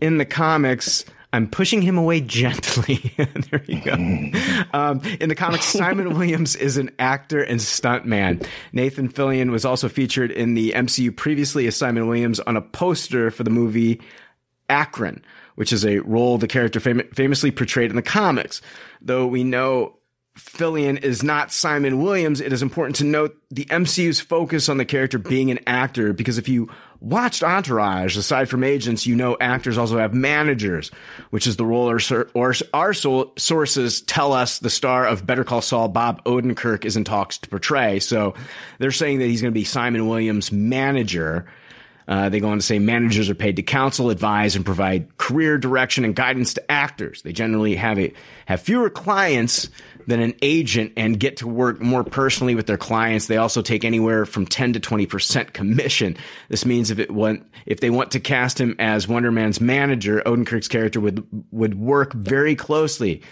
in 0.00 0.18
the 0.18 0.24
comics, 0.24 1.04
I'm 1.32 1.48
pushing 1.48 1.82
him 1.82 1.96
away 1.96 2.20
gently. 2.40 3.14
there 3.16 3.64
you 3.66 3.80
go. 3.80 3.92
Um, 4.74 5.02
in 5.20 5.28
the 5.28 5.34
comics, 5.34 5.66
Simon 5.66 6.14
Williams 6.14 6.56
is 6.56 6.78
an 6.78 6.90
actor 6.98 7.42
and 7.42 7.60
stuntman. 7.60 8.46
Nathan 8.72 9.08
Fillion 9.08 9.50
was 9.50 9.66
also 9.66 9.88
featured 9.88 10.30
in 10.30 10.54
the 10.54 10.72
MCU 10.72 11.14
previously 11.14 11.66
as 11.66 11.76
Simon 11.76 12.06
Williams 12.06 12.40
on 12.40 12.56
a 12.56 12.62
poster 12.62 13.30
for 13.30 13.44
the 13.44 13.50
movie 13.50 14.00
Arkon, 14.70 15.22
which 15.56 15.72
is 15.72 15.84
a 15.84 15.98
role 15.98 16.38
the 16.38 16.46
character 16.48 16.80
fam- 16.80 17.06
famously 17.14 17.50
portrayed 17.50 17.90
in 17.90 17.96
the 17.96 18.02
comics. 18.02 18.62
Though 19.02 19.26
we 19.26 19.44
know 19.44 19.98
Fillion 20.36 21.02
is 21.02 21.22
not 21.22 21.52
Simon 21.52 22.02
Williams, 22.02 22.40
it 22.40 22.52
is 22.52 22.62
important 22.62 22.96
to 22.96 23.04
note 23.04 23.36
the 23.50 23.66
MCU's 23.66 24.18
focus 24.18 24.70
on 24.70 24.78
the 24.78 24.84
character 24.86 25.18
being 25.18 25.50
an 25.50 25.58
actor 25.66 26.14
because 26.14 26.38
if 26.38 26.48
you 26.48 26.70
watched 27.00 27.42
Entourage, 27.42 28.16
aside 28.16 28.48
from 28.48 28.64
agents, 28.64 29.06
you 29.06 29.14
know 29.14 29.36
actors 29.40 29.76
also 29.76 29.98
have 29.98 30.14
managers, 30.14 30.90
which 31.30 31.46
is 31.46 31.56
the 31.56 31.66
role 31.66 31.88
our, 31.88 31.98
or 32.32 32.54
our 32.72 32.94
sources 32.94 34.00
tell 34.02 34.32
us 34.32 34.60
the 34.60 34.70
star 34.70 35.06
of 35.06 35.26
Better 35.26 35.44
Call 35.44 35.60
Saul, 35.60 35.88
Bob 35.88 36.24
Odenkirk, 36.24 36.86
is 36.86 36.96
in 36.96 37.04
talks 37.04 37.36
to 37.38 37.48
portray. 37.50 37.98
So 37.98 38.34
they're 38.78 38.90
saying 38.90 39.18
that 39.18 39.26
he's 39.26 39.42
going 39.42 39.52
to 39.52 39.58
be 39.58 39.64
Simon 39.64 40.08
Williams' 40.08 40.50
manager. 40.50 41.46
Uh, 42.08 42.28
they 42.28 42.40
go 42.40 42.48
on 42.48 42.58
to 42.58 42.62
say 42.62 42.78
managers 42.78 43.30
are 43.30 43.34
paid 43.34 43.56
to 43.56 43.62
counsel, 43.62 44.10
advise, 44.10 44.56
and 44.56 44.64
provide 44.64 45.16
career 45.18 45.58
direction 45.58 46.04
and 46.04 46.16
guidance 46.16 46.54
to 46.54 46.70
actors. 46.70 47.22
They 47.22 47.32
generally 47.32 47.76
have 47.76 47.98
a 47.98 48.12
have 48.46 48.60
fewer 48.60 48.90
clients 48.90 49.70
than 50.06 50.20
an 50.20 50.34
agent 50.42 50.92
and 50.96 51.18
get 51.18 51.38
to 51.38 51.48
work 51.48 51.80
more 51.80 52.04
personally 52.04 52.54
with 52.54 52.66
their 52.66 52.76
clients. 52.76 53.26
They 53.26 53.36
also 53.36 53.62
take 53.62 53.84
anywhere 53.84 54.26
from 54.26 54.46
10 54.46 54.74
to 54.74 54.80
20% 54.80 55.52
commission. 55.52 56.16
This 56.48 56.64
means 56.64 56.90
if 56.90 56.98
it 56.98 57.10
went, 57.10 57.46
if 57.66 57.80
they 57.80 57.90
want 57.90 58.10
to 58.12 58.20
cast 58.20 58.60
him 58.60 58.76
as 58.78 59.08
Wonder 59.08 59.30
Man's 59.30 59.60
manager, 59.60 60.22
Odenkirk's 60.26 60.68
character 60.68 61.00
would, 61.00 61.26
would 61.50 61.74
work 61.74 62.12
very 62.12 62.54
closely 62.54 63.22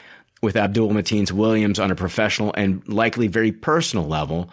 with 0.43 0.57
Abdul 0.57 0.93
Mateen's 0.93 1.33
Williams 1.33 1.79
on 1.79 1.91
a 1.91 1.97
professional 1.97 2.53
and 2.57 2.87
likely 2.89 3.29
very 3.29 3.53
personal 3.53 4.07
level. 4.07 4.51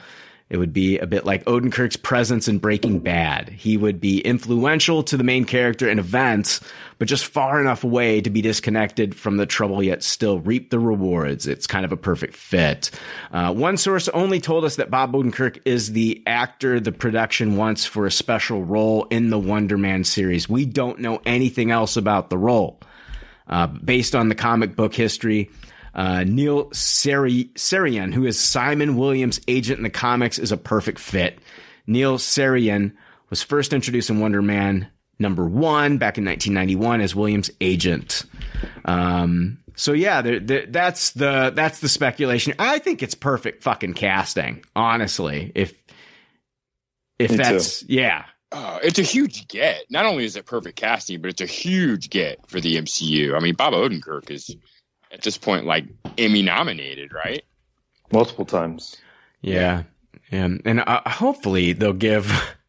It 0.50 0.58
would 0.58 0.72
be 0.72 0.98
a 0.98 1.06
bit 1.06 1.26
like 1.26 1.44
Odenkirk's 1.44 1.98
presence 1.98 2.48
in 2.48 2.60
Breaking 2.60 3.00
Bad. 3.00 3.50
He 3.50 3.76
would 3.76 4.00
be 4.00 4.22
influential 4.22 5.04
to 5.04 5.18
the 5.18 5.24
main 5.24 5.44
character 5.44 5.90
and 5.90 6.00
events, 6.00 6.62
but 7.00 7.10
just 7.10 7.26
far 7.26 7.60
enough 7.60 7.84
away 7.84 8.22
to 8.22 8.30
be 8.30 8.42
disconnected 8.42 9.14
from 9.14 9.36
the 9.36 9.46
trouble 9.46 9.84
yet 9.84 10.04
still 10.04 10.40
reap 10.40 10.70
the 10.70 10.80
rewards. 10.80 11.48
It's 11.48 11.68
kind 11.68 11.84
of 11.84 11.92
a 11.92 11.98
perfect 11.98 12.34
fit. 12.34 12.92
Uh, 13.32 13.54
one 13.54 13.76
source 13.76 14.08
only 14.10 14.40
told 14.40 14.64
us 14.64 14.78
that 14.78 14.90
Bob 14.90 15.12
Odenkirk 15.12 15.60
is 15.66 15.92
the 15.92 16.24
actor 16.26 16.80
the 16.80 16.94
production 16.94 17.58
wants 17.58 17.86
for 17.86 18.06
a 18.06 18.12
special 18.12 18.64
role 18.64 19.04
in 19.10 19.30
the 19.30 19.40
Wonder 19.40 19.78
Man 19.78 20.06
series. 20.06 20.48
We 20.48 20.66
don't 20.66 21.00
know 21.00 21.22
anything 21.26 21.72
else 21.72 21.98
about 21.98 22.30
the 22.30 22.38
role. 22.38 22.80
Uh, 23.50 23.68
based 23.68 24.14
on 24.14 24.28
the 24.28 24.36
comic 24.36 24.76
book 24.76 24.94
history, 24.94 25.50
uh, 25.98 26.24
Neil 26.24 26.72
Seri- 26.72 27.50
Serian, 27.56 28.12
who 28.14 28.26
is 28.26 28.40
Simon 28.40 28.96
Williams' 28.96 29.42
agent 29.48 29.80
in 29.80 29.84
the 29.84 29.90
comics, 29.90 30.38
is 30.38 30.52
a 30.52 30.58
perfect 30.58 31.00
fit. 31.00 31.40
Neil 31.88 32.18
Serian 32.18 32.96
was 33.30 33.44
first 33.44 33.74
introduced 33.74 34.10
in 34.10 34.20
Wonder 34.20 34.42
Man 34.42 34.88
number 35.20 35.46
one 35.46 35.98
back 35.98 36.18
in 36.20 36.26
1991 36.26 37.02
as 37.02 37.16
Williams' 37.16 37.50
agent. 37.60 38.24
Um, 38.86 39.58
so 39.76 39.94
yeah, 39.94 40.22
there, 40.22 40.40
there, 40.40 40.66
that's 40.68 41.12
the 41.12 41.52
that's 41.56 41.80
the 41.80 41.90
speculation. 41.90 42.54
I 42.60 42.80
think 42.80 43.02
it's 43.04 43.16
perfect 43.16 43.64
fucking 43.64 43.94
casting, 43.94 44.64
honestly. 44.76 45.52
If 45.56 45.74
if 47.20 47.32
Me 47.32 47.38
that's 47.38 47.80
too. 47.82 47.86
yeah, 47.90 48.26
uh, 48.52 48.80
it's 48.84 49.00
a 49.00 49.04
huge 49.04 49.48
get. 49.48 49.86
Not 49.90 50.06
only 50.06 50.26
is 50.26 50.36
it 50.36 50.46
perfect 50.46 50.78
casting, 50.78 51.22
but 51.22 51.32
it's 51.32 51.42
a 51.42 51.46
huge 51.48 52.10
get 52.10 52.48
for 52.50 52.60
the 52.60 52.76
MCU. 52.76 53.36
I 53.36 53.40
mean, 53.40 53.56
Bob 53.56 53.74
Odenkirk 53.74 54.30
is 54.30 54.56
at 55.18 55.24
this 55.24 55.38
point 55.38 55.66
like 55.66 55.86
Emmy 56.18 56.42
nominated, 56.42 57.12
right? 57.14 57.44
Multiple 58.14 58.46
times. 58.46 58.96
Yeah, 59.42 59.84
yeah, 60.32 60.46
and 60.66 60.80
uh, 60.86 61.02
hopefully 61.10 61.74
they'll 61.74 61.94
give. 61.94 62.32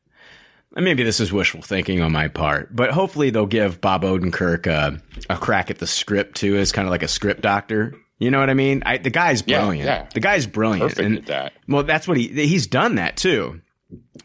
Maybe 0.76 1.02
this 1.02 1.18
is 1.18 1.32
wishful 1.32 1.62
thinking 1.62 2.02
on 2.02 2.12
my 2.12 2.28
part, 2.28 2.74
but 2.74 2.90
hopefully 2.90 3.30
they'll 3.30 3.46
give 3.46 3.80
Bob 3.80 4.02
Odenkirk 4.02 4.66
a, 4.66 5.00
a 5.28 5.36
crack 5.36 5.70
at 5.70 5.78
the 5.78 5.86
script 5.86 6.36
too, 6.36 6.56
as 6.56 6.70
kind 6.72 6.86
of 6.86 6.90
like 6.90 7.02
a 7.02 7.08
script 7.08 7.40
doctor. 7.40 7.94
You 8.18 8.30
know 8.30 8.38
what 8.38 8.50
I 8.50 8.54
mean? 8.54 8.82
I, 8.84 8.98
the 8.98 9.10
guy's 9.10 9.42
Yeah, 9.46 9.60
brilliant. 9.60 9.86
yeah. 9.86 10.08
The 10.12 10.20
guy's 10.20 10.46
brilliant, 10.46 10.90
Perfect 10.90 11.00
and 11.06 11.18
at 11.18 11.26
that. 11.26 11.52
well, 11.68 11.82
that's 11.84 12.06
what 12.06 12.16
he 12.16 12.28
he's 12.28 12.66
done 12.66 12.96
that 12.96 13.16
too. 13.16 13.60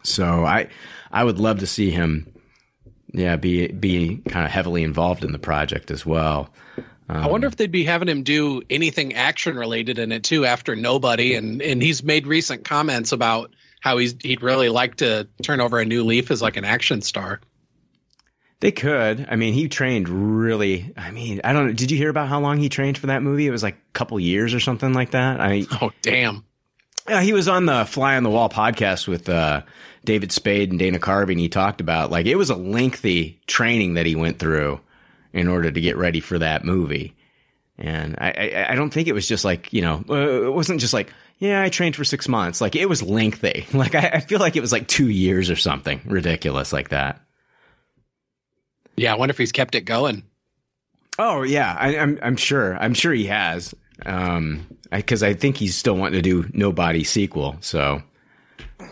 So 0.03 0.43
I 0.45 0.67
I 1.11 1.23
would 1.23 1.39
love 1.39 1.59
to 1.59 1.67
see 1.67 1.89
him, 1.91 2.31
yeah, 3.13 3.35
be 3.37 3.67
be 3.67 4.17
kind 4.27 4.45
of 4.45 4.51
heavily 4.51 4.83
involved 4.83 5.23
in 5.23 5.31
the 5.31 5.39
project 5.39 5.91
as 5.91 6.05
well. 6.05 6.49
I 7.09 7.27
wonder 7.27 7.47
if 7.47 7.55
they'd 7.55 7.71
be 7.71 7.83
having 7.83 8.07
him 8.07 8.23
do 8.23 8.61
anything 8.69 9.13
action 9.13 9.55
related 9.55 9.99
in 9.99 10.11
it 10.11 10.23
too 10.23 10.45
after 10.45 10.75
Nobody, 10.75 11.35
and 11.35 11.61
and 11.61 11.81
he's 11.81 12.03
made 12.03 12.27
recent 12.27 12.65
comments 12.65 13.11
about 13.11 13.53
how 13.81 13.97
he's 13.97 14.15
he'd 14.21 14.41
really 14.41 14.69
like 14.69 14.95
to 14.95 15.27
turn 15.41 15.59
over 15.59 15.79
a 15.79 15.85
new 15.85 16.03
leaf 16.03 16.31
as 16.31 16.41
like 16.41 16.57
an 16.57 16.65
action 16.65 17.01
star. 17.01 17.41
They 18.61 18.71
could. 18.71 19.27
I 19.29 19.35
mean, 19.35 19.53
he 19.53 19.67
trained 19.67 20.07
really. 20.07 20.93
I 20.95 21.11
mean, 21.11 21.41
I 21.43 21.51
don't 21.51 21.67
know. 21.67 21.73
Did 21.73 21.91
you 21.91 21.97
hear 21.97 22.09
about 22.09 22.29
how 22.29 22.39
long 22.39 22.59
he 22.59 22.69
trained 22.69 22.97
for 22.97 23.07
that 23.07 23.21
movie? 23.21 23.45
It 23.45 23.51
was 23.51 23.63
like 23.63 23.75
a 23.75 23.91
couple 23.91 24.17
years 24.19 24.53
or 24.53 24.61
something 24.61 24.93
like 24.93 25.11
that. 25.11 25.41
I 25.41 25.65
oh 25.81 25.91
damn. 26.01 26.45
Yeah, 27.09 27.21
he 27.21 27.33
was 27.33 27.49
on 27.49 27.65
the 27.65 27.83
Fly 27.83 28.15
on 28.15 28.23
the 28.23 28.29
Wall 28.29 28.47
podcast 28.47 29.09
with 29.09 29.27
uh, 29.27 29.63
David 30.05 30.31
Spade 30.31 30.69
and 30.69 30.79
Dana 30.79 30.99
Carvey, 30.99 31.31
and 31.31 31.39
he 31.41 31.49
talked 31.49 31.81
about 31.81 32.09
like 32.09 32.25
it 32.25 32.35
was 32.35 32.49
a 32.49 32.55
lengthy 32.55 33.41
training 33.47 33.95
that 33.95 34.05
he 34.05 34.15
went 34.15 34.39
through 34.39 34.79
in 35.33 35.47
order 35.47 35.71
to 35.71 35.81
get 35.81 35.97
ready 35.97 36.19
for 36.19 36.39
that 36.39 36.63
movie. 36.63 37.15
And 37.77 38.15
I, 38.19 38.29
I, 38.29 38.65
I 38.69 38.75
don't 38.75 38.91
think 38.91 39.07
it 39.07 39.13
was 39.13 39.27
just 39.27 39.43
like 39.43 39.73
you 39.73 39.81
know, 39.81 40.03
uh, 40.09 40.45
it 40.45 40.53
wasn't 40.53 40.79
just 40.79 40.93
like 40.93 41.11
yeah, 41.39 41.61
I 41.61 41.69
trained 41.69 41.95
for 41.95 42.05
six 42.05 42.27
months. 42.27 42.61
Like 42.61 42.75
it 42.75 42.87
was 42.87 43.01
lengthy. 43.01 43.65
Like 43.73 43.95
I, 43.95 44.11
I 44.13 44.19
feel 44.19 44.39
like 44.39 44.55
it 44.55 44.61
was 44.61 44.71
like 44.71 44.87
two 44.87 45.09
years 45.09 45.49
or 45.49 45.55
something 45.55 45.99
ridiculous 46.05 46.71
like 46.71 46.89
that. 46.89 47.19
Yeah, 48.95 49.13
I 49.13 49.17
wonder 49.17 49.31
if 49.31 49.37
he's 49.37 49.51
kept 49.51 49.75
it 49.75 49.81
going. 49.81 50.23
Oh 51.17 51.41
yeah, 51.41 51.75
I, 51.77 51.97
I'm 51.97 52.19
I'm 52.21 52.37
sure. 52.37 52.77
I'm 52.77 52.93
sure 52.93 53.13
he 53.13 53.25
has. 53.25 53.73
Um, 54.05 54.67
because 54.91 55.23
I, 55.23 55.33
think 55.33 55.57
he's 55.57 55.75
still 55.75 55.95
wanting 55.95 56.21
to 56.21 56.21
do 56.21 56.49
Nobody 56.53 57.03
sequel. 57.03 57.57
So 57.61 58.01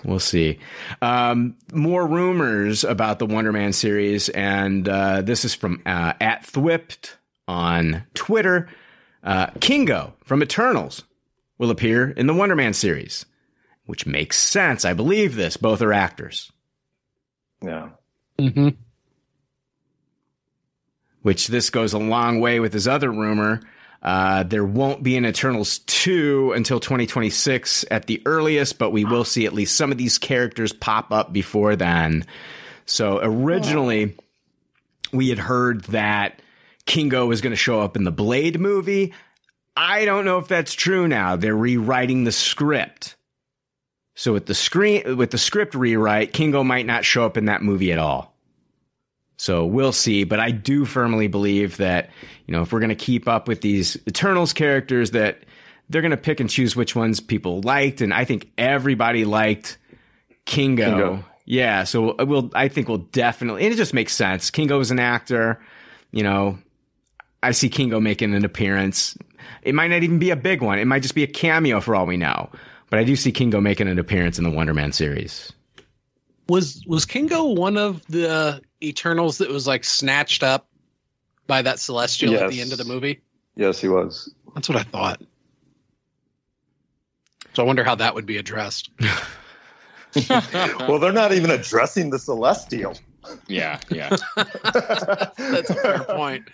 we'll 0.03 0.19
see. 0.19 0.59
Um, 1.01 1.55
more 1.73 2.05
rumors 2.05 2.83
about 2.83 3.19
the 3.19 3.25
Wonder 3.25 3.51
Man 3.51 3.73
series, 3.73 4.29
and 4.29 4.87
uh, 4.87 5.21
this 5.21 5.45
is 5.45 5.53
from 5.53 5.81
uh, 5.85 6.13
at 6.19 6.45
Thwipt 6.45 7.15
on 7.47 8.03
Twitter. 8.13 8.69
Uh, 9.23 9.47
Kingo 9.59 10.13
from 10.23 10.41
Eternals 10.41 11.03
will 11.57 11.69
appear 11.71 12.09
in 12.09 12.27
the 12.27 12.33
Wonder 12.33 12.55
Man 12.55 12.73
series, 12.73 13.25
which 13.85 14.05
makes 14.05 14.37
sense. 14.37 14.85
I 14.85 14.93
believe 14.93 15.35
this. 15.35 15.57
Both 15.57 15.81
are 15.81 15.93
actors. 15.93 16.51
Yeah. 17.63 17.89
Mm-hmm. 18.39 18.69
which 21.21 21.47
this 21.47 21.69
goes 21.69 21.93
a 21.93 21.99
long 21.99 22.39
way 22.39 22.59
with 22.59 22.73
his 22.73 22.87
other 22.87 23.11
rumor. 23.11 23.61
Uh, 24.01 24.43
there 24.43 24.65
won't 24.65 25.03
be 25.03 25.15
an 25.15 25.25
Eternals 25.25 25.79
2 25.79 26.53
until 26.55 26.79
2026 26.79 27.85
at 27.91 28.07
the 28.07 28.21
earliest, 28.25 28.79
but 28.79 28.89
we 28.89 29.05
will 29.05 29.23
see 29.23 29.45
at 29.45 29.53
least 29.53 29.75
some 29.75 29.91
of 29.91 29.97
these 29.97 30.17
characters 30.17 30.73
pop 30.73 31.11
up 31.11 31.31
before 31.31 31.75
then. 31.75 32.25
So 32.85 33.19
originally, 33.21 34.15
we 35.13 35.29
had 35.29 35.37
heard 35.37 35.83
that 35.85 36.41
Kingo 36.85 37.27
was 37.27 37.41
going 37.41 37.51
to 37.51 37.57
show 37.57 37.81
up 37.81 37.95
in 37.95 38.03
the 38.03 38.11
Blade 38.11 38.59
movie. 38.59 39.13
I 39.77 40.05
don't 40.05 40.25
know 40.25 40.39
if 40.39 40.47
that's 40.47 40.73
true 40.73 41.07
now. 41.07 41.35
They're 41.35 41.55
rewriting 41.55 42.23
the 42.23 42.31
script. 42.31 43.15
So 44.15 44.33
with 44.33 44.45
the 44.45 44.53
screen 44.53 45.15
with 45.15 45.31
the 45.31 45.37
script 45.37 45.75
rewrite, 45.75 46.33
Kingo 46.33 46.63
might 46.63 46.85
not 46.85 47.05
show 47.05 47.25
up 47.25 47.37
in 47.37 47.45
that 47.45 47.61
movie 47.61 47.91
at 47.91 47.99
all. 47.99 48.30
So 49.41 49.65
we'll 49.65 49.91
see, 49.91 50.23
but 50.23 50.39
I 50.39 50.51
do 50.51 50.85
firmly 50.85 51.27
believe 51.27 51.77
that, 51.77 52.11
you 52.45 52.51
know, 52.51 52.61
if 52.61 52.71
we're 52.71 52.79
going 52.79 52.89
to 52.89 52.95
keep 52.95 53.27
up 53.27 53.47
with 53.47 53.61
these 53.61 53.97
Eternals 54.07 54.53
characters 54.53 55.11
that 55.11 55.39
they're 55.89 56.03
going 56.03 56.11
to 56.11 56.17
pick 56.17 56.39
and 56.39 56.47
choose 56.47 56.75
which 56.75 56.95
ones 56.95 57.19
people 57.19 57.59
liked 57.61 58.01
and 58.01 58.13
I 58.13 58.23
think 58.23 58.51
everybody 58.55 59.25
liked 59.25 59.79
Kingo. 60.45 60.85
Kingo. 60.85 61.25
Yeah, 61.45 61.85
so 61.85 62.23
we'll 62.23 62.51
I 62.53 62.67
think 62.67 62.87
we'll 62.87 62.99
definitely 62.99 63.63
and 63.63 63.73
it 63.73 63.77
just 63.77 63.95
makes 63.95 64.13
sense. 64.13 64.51
Kingo 64.51 64.79
is 64.79 64.91
an 64.91 64.99
actor, 64.99 65.59
you 66.11 66.21
know, 66.21 66.59
I 67.41 67.49
see 67.49 67.69
Kingo 67.69 67.99
making 67.99 68.35
an 68.35 68.45
appearance. 68.45 69.17
It 69.63 69.73
might 69.73 69.87
not 69.87 70.03
even 70.03 70.19
be 70.19 70.29
a 70.29 70.35
big 70.35 70.61
one. 70.61 70.77
It 70.77 70.85
might 70.85 71.01
just 71.01 71.15
be 71.15 71.23
a 71.23 71.27
cameo 71.27 71.81
for 71.81 71.95
all 71.95 72.05
we 72.05 72.15
know. 72.15 72.51
But 72.91 72.99
I 72.99 73.05
do 73.05 73.15
see 73.15 73.31
Kingo 73.31 73.59
making 73.59 73.87
an 73.87 73.97
appearance 73.97 74.37
in 74.37 74.43
the 74.43 74.51
Wonder 74.51 74.75
Man 74.75 74.91
series. 74.91 75.51
Was 76.51 76.83
was 76.85 77.05
Kingo 77.05 77.45
one 77.45 77.77
of 77.77 78.05
the 78.07 78.61
Eternals 78.83 79.37
that 79.37 79.47
was 79.47 79.67
like 79.67 79.85
snatched 79.85 80.43
up 80.43 80.67
by 81.47 81.61
that 81.61 81.79
Celestial 81.79 82.35
at 82.35 82.49
the 82.49 82.59
end 82.59 82.73
of 82.73 82.77
the 82.77 82.83
movie? 82.83 83.21
Yes, 83.55 83.79
he 83.79 83.87
was. 83.87 84.29
That's 84.53 84.67
what 84.67 84.77
I 84.77 84.83
thought. 84.83 85.21
So 87.53 87.63
I 87.63 87.65
wonder 87.65 87.85
how 87.85 87.95
that 87.95 88.15
would 88.15 88.25
be 88.25 88.35
addressed. 88.35 88.89
well, 90.29 90.99
they're 90.99 91.13
not 91.13 91.31
even 91.31 91.51
addressing 91.51 92.09
the 92.09 92.19
Celestial. 92.19 92.97
Yeah, 93.47 93.79
yeah. 93.89 94.09
That's 94.35 95.69
a 95.69 95.75
fair 95.75 95.99
point. 95.99 96.49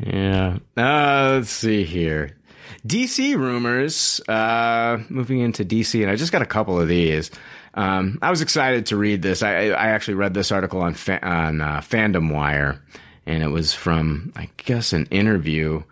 Yeah. 0.00 0.58
Uh, 0.76 1.34
let's 1.34 1.50
see 1.50 1.84
here. 1.84 2.36
DC 2.84 3.36
rumors. 3.36 4.20
Uh, 4.26 5.04
moving 5.08 5.38
into 5.38 5.64
DC, 5.64 6.02
and 6.02 6.10
I 6.10 6.16
just 6.16 6.32
got 6.32 6.42
a 6.42 6.46
couple 6.46 6.80
of 6.80 6.88
these. 6.88 7.30
Um, 7.74 8.18
I 8.20 8.30
was 8.30 8.40
excited 8.40 8.86
to 8.86 8.96
read 8.96 9.22
this. 9.22 9.42
I, 9.42 9.68
I 9.68 9.88
actually 9.88 10.14
read 10.14 10.34
this 10.34 10.50
article 10.50 10.80
on 10.80 10.94
fa- 10.94 11.24
on 11.24 11.60
uh, 11.60 11.80
Fandom 11.80 12.32
Wire, 12.32 12.82
and 13.26 13.42
it 13.42 13.48
was 13.48 13.72
from 13.72 14.32
I 14.36 14.48
guess 14.56 14.92
an 14.92 15.06
interview 15.06 15.82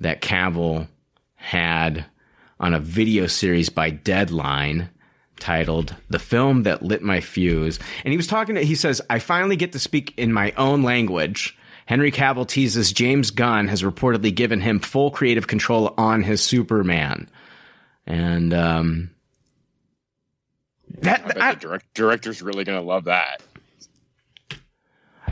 that 0.00 0.20
Cavill 0.20 0.88
had 1.36 2.04
on 2.60 2.74
a 2.74 2.80
video 2.80 3.26
series 3.26 3.68
by 3.68 3.90
Deadline 3.90 4.88
titled 5.38 5.94
The 6.08 6.18
Film 6.18 6.62
That 6.62 6.82
Lit 6.82 7.02
My 7.02 7.20
Fuse. 7.20 7.78
And 8.04 8.12
he 8.12 8.16
was 8.16 8.26
talking 8.26 8.54
to, 8.54 8.64
he 8.64 8.74
says, 8.74 9.02
I 9.10 9.18
finally 9.18 9.56
get 9.56 9.72
to 9.72 9.78
speak 9.78 10.14
in 10.16 10.32
my 10.32 10.52
own 10.56 10.82
language. 10.82 11.56
Henry 11.86 12.10
Cavill 12.10 12.48
teases 12.48 12.92
James 12.92 13.30
Gunn 13.30 13.68
has 13.68 13.82
reportedly 13.82 14.34
given 14.34 14.60
him 14.60 14.78
full 14.78 15.10
creative 15.10 15.46
control 15.46 15.92
on 15.98 16.22
his 16.22 16.40
Superman. 16.40 17.28
And, 18.06 18.54
um, 18.54 19.10
I 20.92 21.00
bet 21.00 21.26
the 21.26 21.56
direct, 21.60 21.94
director's 21.94 22.42
really 22.42 22.64
going 22.64 22.78
to 22.80 22.84
love 22.86 23.04
that. 23.04 23.42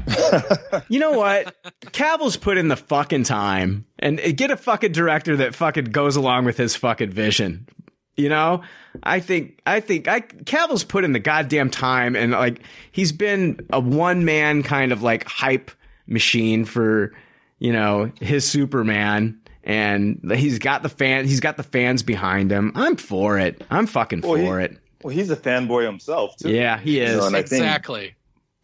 you 0.88 0.98
know 0.98 1.12
what? 1.12 1.54
Cavill's 1.92 2.36
put 2.36 2.58
in 2.58 2.68
the 2.68 2.76
fucking 2.76 3.24
time 3.24 3.86
and 3.98 4.18
get 4.36 4.50
a 4.50 4.56
fucking 4.56 4.92
director 4.92 5.36
that 5.36 5.54
fucking 5.54 5.84
goes 5.86 6.16
along 6.16 6.44
with 6.44 6.56
his 6.56 6.74
fucking 6.76 7.10
vision. 7.10 7.68
You 8.16 8.28
know, 8.28 8.62
I 9.02 9.20
think, 9.20 9.60
I 9.66 9.80
think, 9.80 10.06
I, 10.08 10.20
Cavill's 10.20 10.84
put 10.84 11.04
in 11.04 11.12
the 11.12 11.18
goddamn 11.18 11.70
time 11.70 12.14
and 12.14 12.32
like, 12.32 12.60
he's 12.90 13.12
been 13.12 13.66
a 13.70 13.80
one 13.80 14.24
man 14.24 14.62
kind 14.62 14.92
of 14.92 15.02
like 15.02 15.24
hype 15.26 15.70
machine 16.06 16.64
for, 16.64 17.12
you 17.58 17.72
know, 17.72 18.10
his 18.20 18.44
Superman 18.46 19.40
and 19.64 20.20
he's 20.34 20.58
got 20.58 20.82
the 20.82 20.88
fan, 20.90 21.26
he's 21.26 21.40
got 21.40 21.56
the 21.56 21.62
fans 21.62 22.02
behind 22.02 22.50
him. 22.50 22.72
I'm 22.74 22.96
for 22.96 23.38
it. 23.38 23.62
I'm 23.70 23.86
fucking 23.86 24.20
Well, 24.22 24.34
he- 24.34 24.44
for 24.46 24.60
it. 24.60 24.78
Well, 25.02 25.14
he's 25.14 25.30
a 25.30 25.36
fanboy 25.36 25.84
himself 25.86 26.36
too. 26.36 26.50
Yeah, 26.50 26.78
he 26.78 26.98
You 26.98 27.04
is. 27.04 27.16
know, 27.16 27.26
and 27.26 27.36
I 27.36 27.42
think- 27.42 27.62
exactly. 27.64 28.14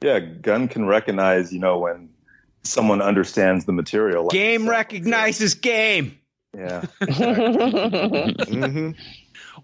Yeah, 0.00 0.20
Gunn 0.20 0.68
can 0.68 0.86
recognize, 0.86 1.52
you 1.52 1.58
know, 1.58 1.78
when 1.78 2.08
someone 2.62 3.02
understands 3.02 3.64
the 3.64 3.72
material. 3.72 4.24
like 4.24 4.30
Game 4.32 4.60
himself. 4.60 4.76
recognizes 4.78 5.54
game. 5.54 6.18
Yeah. 6.56 6.82
Mm-hmm. 7.00 8.90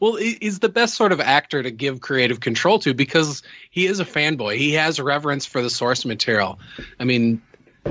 Well, 0.01 0.17
he's 0.17 0.59
the 0.59 0.69
best 0.69 0.95
sort 0.97 1.13
of 1.13 1.21
actor 1.21 1.63
to 1.63 1.71
give 1.71 2.01
creative 2.01 2.41
control 2.41 2.81
to 2.81 2.93
because 2.95 3.45
he 3.71 3.87
is 3.87 4.01
a 4.01 4.05
fanboy. 4.05 4.57
He 4.57 4.73
has 4.73 4.99
reverence 4.99 5.47
for 5.47 5.63
the 5.63 5.71
source 5.71 6.05
material. 6.05 6.59
I 6.99 7.05
mean, 7.05 7.41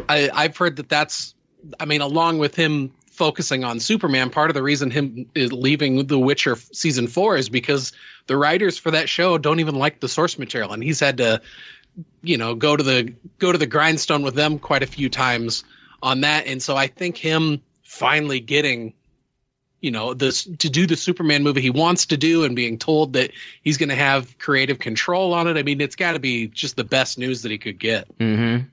I, 0.10 0.30
I've 0.34 0.58
heard 0.58 0.76
that 0.76 0.90
that's, 0.90 1.34
I 1.80 1.86
mean, 1.86 2.02
along 2.02 2.40
with 2.40 2.56
him 2.56 2.92
focusing 3.14 3.64
on 3.64 3.80
Superman, 3.80 4.30
part 4.30 4.50
of 4.50 4.56
the 4.56 4.64
reason 4.64 4.92
him 4.92 5.30
is 5.36 5.54
leaving 5.54 6.08
The 6.08 6.20
Witcher 6.20 6.56
season 6.56 7.08
four 7.08 7.38
is 7.38 7.50
because 7.50 7.94
the 8.28 8.36
writers 8.36 8.78
for 8.78 8.92
that 8.92 9.08
show 9.08 9.38
don't 9.38 9.60
even 9.60 9.76
like 9.76 10.00
the 10.00 10.10
source 10.10 10.38
material, 10.40 10.74
and 10.74 10.84
he's 10.84 11.00
had 11.00 11.18
to, 11.18 11.42
you 12.22 12.38
know, 12.38 12.56
go 12.56 12.76
to 12.76 12.84
the 12.84 13.14
go 13.40 13.52
to 13.52 13.58
the 13.58 13.68
grindstone 13.68 14.24
with 14.24 14.36
them 14.36 14.60
quite 14.60 14.84
a 14.84 14.88
few 14.88 15.10
times 15.10 15.64
on 16.02 16.22
that. 16.22 16.48
And 16.48 16.62
so 16.62 16.76
I 16.76 16.88
think 16.88 17.18
him 17.18 17.62
finally 17.84 18.40
getting 18.40 18.94
you 19.80 19.92
know 19.92 20.14
this 20.14 20.46
to 20.46 20.70
do 20.70 20.88
the 20.88 20.96
Superman 20.96 21.44
movie 21.44 21.62
he 21.62 21.70
wants 21.70 22.08
to 22.08 22.18
do, 22.18 22.46
and 22.46 22.56
being 22.56 22.80
told 22.80 23.14
that 23.14 23.32
he's 23.62 23.78
going 23.78 23.90
to 23.90 23.96
have 23.96 24.40
creative 24.40 24.80
control 24.80 25.34
on 25.34 25.48
it. 25.48 25.58
I 25.58 25.64
mean, 25.64 25.82
it's 25.82 25.98
got 25.98 26.14
to 26.14 26.20
be 26.20 26.48
just 26.48 26.78
the 26.78 26.86
best 26.86 27.20
news 27.20 27.44
that 27.44 27.52
he 27.52 27.58
could 27.58 27.80
get. 27.80 28.08
Mm-hmm. 28.18 28.66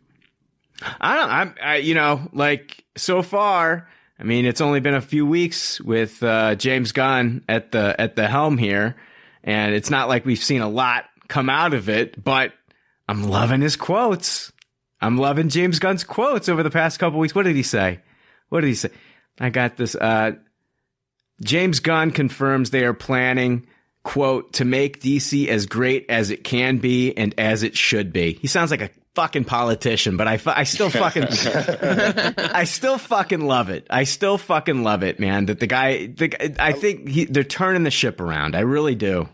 I 1.00 1.16
don't. 1.16 1.30
I'm. 1.30 1.54
I, 1.60 1.76
you 1.76 1.94
know, 1.94 2.28
like 2.32 2.84
so 2.96 3.22
far. 3.22 3.88
I 4.20 4.24
mean, 4.24 4.44
it's 4.44 4.60
only 4.60 4.80
been 4.80 4.94
a 4.94 5.00
few 5.00 5.24
weeks 5.24 5.80
with 5.80 6.22
uh, 6.22 6.54
James 6.54 6.92
Gunn 6.92 7.42
at 7.48 7.72
the 7.72 7.98
at 7.98 8.16
the 8.16 8.28
helm 8.28 8.58
here, 8.58 8.96
and 9.42 9.74
it's 9.74 9.88
not 9.88 10.08
like 10.08 10.26
we've 10.26 10.38
seen 10.38 10.60
a 10.60 10.68
lot 10.68 11.06
come 11.28 11.48
out 11.48 11.72
of 11.72 11.88
it. 11.88 12.22
But 12.22 12.52
I'm 13.08 13.24
loving 13.24 13.62
his 13.62 13.76
quotes. 13.76 14.52
I'm 15.00 15.16
loving 15.16 15.48
James 15.48 15.78
Gunn's 15.78 16.04
quotes 16.04 16.50
over 16.50 16.62
the 16.62 16.70
past 16.70 16.98
couple 16.98 17.18
weeks. 17.18 17.34
What 17.34 17.46
did 17.46 17.56
he 17.56 17.62
say? 17.62 18.00
What 18.50 18.60
did 18.60 18.66
he 18.66 18.74
say? 18.74 18.90
I 19.40 19.48
got 19.48 19.78
this. 19.78 19.94
Uh, 19.94 20.32
James 21.42 21.80
Gunn 21.80 22.10
confirms 22.10 22.68
they 22.68 22.84
are 22.84 22.92
planning, 22.92 23.66
quote, 24.02 24.52
to 24.54 24.66
make 24.66 25.00
DC 25.00 25.48
as 25.48 25.64
great 25.64 26.04
as 26.10 26.28
it 26.28 26.44
can 26.44 26.76
be 26.76 27.16
and 27.16 27.34
as 27.38 27.62
it 27.62 27.74
should 27.74 28.12
be. 28.12 28.34
He 28.34 28.48
sounds 28.48 28.70
like 28.70 28.82
a 28.82 28.90
fucking 29.14 29.44
politician, 29.44 30.16
but 30.16 30.28
I, 30.28 30.36
fu- 30.36 30.50
I 30.50 30.64
still 30.64 30.90
fucking, 30.90 31.24
I 32.54 32.64
still 32.64 32.98
fucking 32.98 33.40
love 33.40 33.68
it. 33.68 33.86
I 33.90 34.04
still 34.04 34.38
fucking 34.38 34.82
love 34.82 35.02
it, 35.02 35.18
man. 35.18 35.46
That 35.46 35.60
the 35.60 35.66
guy, 35.66 36.06
the, 36.06 36.56
I 36.58 36.72
think 36.72 37.08
he, 37.08 37.24
they're 37.24 37.44
turning 37.44 37.82
the 37.82 37.90
ship 37.90 38.20
around. 38.20 38.54
I 38.54 38.60
really 38.60 38.94
do. 38.94 39.28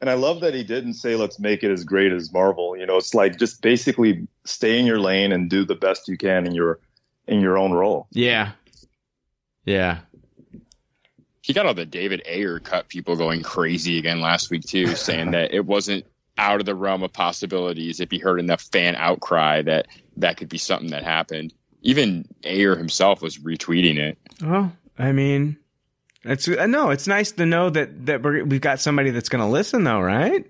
And 0.00 0.10
I 0.10 0.14
love 0.14 0.40
that 0.40 0.52
he 0.52 0.64
didn't 0.64 0.94
say, 0.94 1.14
let's 1.14 1.38
make 1.38 1.62
it 1.62 1.70
as 1.70 1.84
great 1.84 2.10
as 2.12 2.32
Marvel. 2.32 2.76
You 2.76 2.86
know, 2.86 2.96
it's 2.96 3.14
like 3.14 3.38
just 3.38 3.62
basically 3.62 4.26
stay 4.44 4.80
in 4.80 4.84
your 4.84 4.98
lane 4.98 5.30
and 5.30 5.48
do 5.48 5.64
the 5.64 5.76
best 5.76 6.08
you 6.08 6.18
can 6.18 6.44
in 6.44 6.54
your 6.54 6.80
in 7.28 7.40
your 7.40 7.56
own 7.56 7.72
role. 7.72 8.08
Yeah. 8.10 8.50
Yeah. 9.64 10.00
He 11.40 11.52
got 11.52 11.66
all 11.66 11.74
the 11.74 11.86
David 11.86 12.22
Ayer 12.26 12.58
cut 12.58 12.88
people 12.88 13.14
going 13.14 13.42
crazy 13.42 13.98
again 13.98 14.20
last 14.20 14.50
week 14.50 14.64
too, 14.64 14.88
saying 14.96 15.30
that 15.32 15.54
it 15.54 15.64
wasn't 15.64 16.04
out 16.38 16.60
of 16.60 16.66
the 16.66 16.74
realm 16.74 17.02
of 17.02 17.12
possibilities 17.12 18.00
if 18.00 18.10
he 18.10 18.18
heard 18.18 18.40
enough 18.40 18.62
fan 18.72 18.96
outcry 18.96 19.62
that 19.62 19.86
that 20.16 20.36
could 20.36 20.48
be 20.48 20.58
something 20.58 20.90
that 20.90 21.04
happened. 21.04 21.52
Even 21.82 22.26
Ayer 22.44 22.76
himself 22.76 23.22
was 23.22 23.38
retweeting 23.38 23.98
it. 23.98 24.18
Well, 24.42 24.72
I 24.98 25.12
mean, 25.12 25.56
it's 26.24 26.46
uh, 26.48 26.66
no, 26.66 26.90
it's 26.90 27.06
nice 27.06 27.32
to 27.32 27.46
know 27.46 27.70
that 27.70 28.06
that 28.06 28.22
we're, 28.22 28.44
we've 28.44 28.60
got 28.60 28.80
somebody 28.80 29.10
that's 29.10 29.28
going 29.28 29.44
to 29.44 29.50
listen, 29.50 29.84
though, 29.84 30.00
right? 30.00 30.46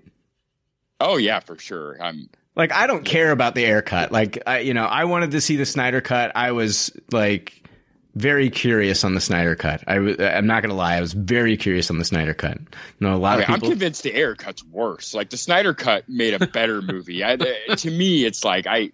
Oh 0.99 1.17
yeah, 1.17 1.39
for 1.39 1.57
sure. 1.57 1.97
I'm 2.01 2.29
Like, 2.55 2.71
I 2.71 2.87
don't 2.87 3.03
care 3.03 3.31
about 3.31 3.55
the 3.55 3.65
Ayer 3.65 3.81
cut. 3.81 4.11
Like, 4.11 4.41
I, 4.45 4.59
you 4.59 4.73
know, 4.73 4.85
I 4.85 5.05
wanted 5.05 5.31
to 5.31 5.41
see 5.41 5.55
the 5.55 5.65
Snyder 5.65 6.01
cut. 6.01 6.31
I 6.35 6.51
was 6.51 6.91
like 7.11 7.62
very 8.15 8.49
curious 8.49 9.03
on 9.03 9.15
the 9.15 9.21
Snyder 9.21 9.55
cut. 9.55 9.83
I, 9.87 9.95
I'm 9.95 10.45
not 10.45 10.61
going 10.61 10.69
to 10.69 10.75
lie, 10.75 10.95
I 10.95 11.01
was 11.01 11.13
very 11.13 11.57
curious 11.57 11.89
on 11.89 11.97
the 11.97 12.05
Snyder 12.05 12.33
cut. 12.33 12.57
You 12.59 12.67
know, 12.99 13.15
a 13.15 13.17
lot 13.17 13.39
I 13.39 13.43
of 13.43 13.49
am 13.49 13.59
convinced 13.59 14.03
the 14.03 14.15
Ayer 14.15 14.35
cut's 14.35 14.63
worse. 14.63 15.13
Like 15.13 15.29
the 15.29 15.37
Snyder 15.37 15.73
cut 15.73 16.07
made 16.07 16.33
a 16.33 16.47
better 16.47 16.81
movie. 16.83 17.23
I, 17.23 17.35
to 17.35 17.91
me, 17.91 18.25
it's 18.25 18.43
like 18.43 18.67
I, 18.67 18.91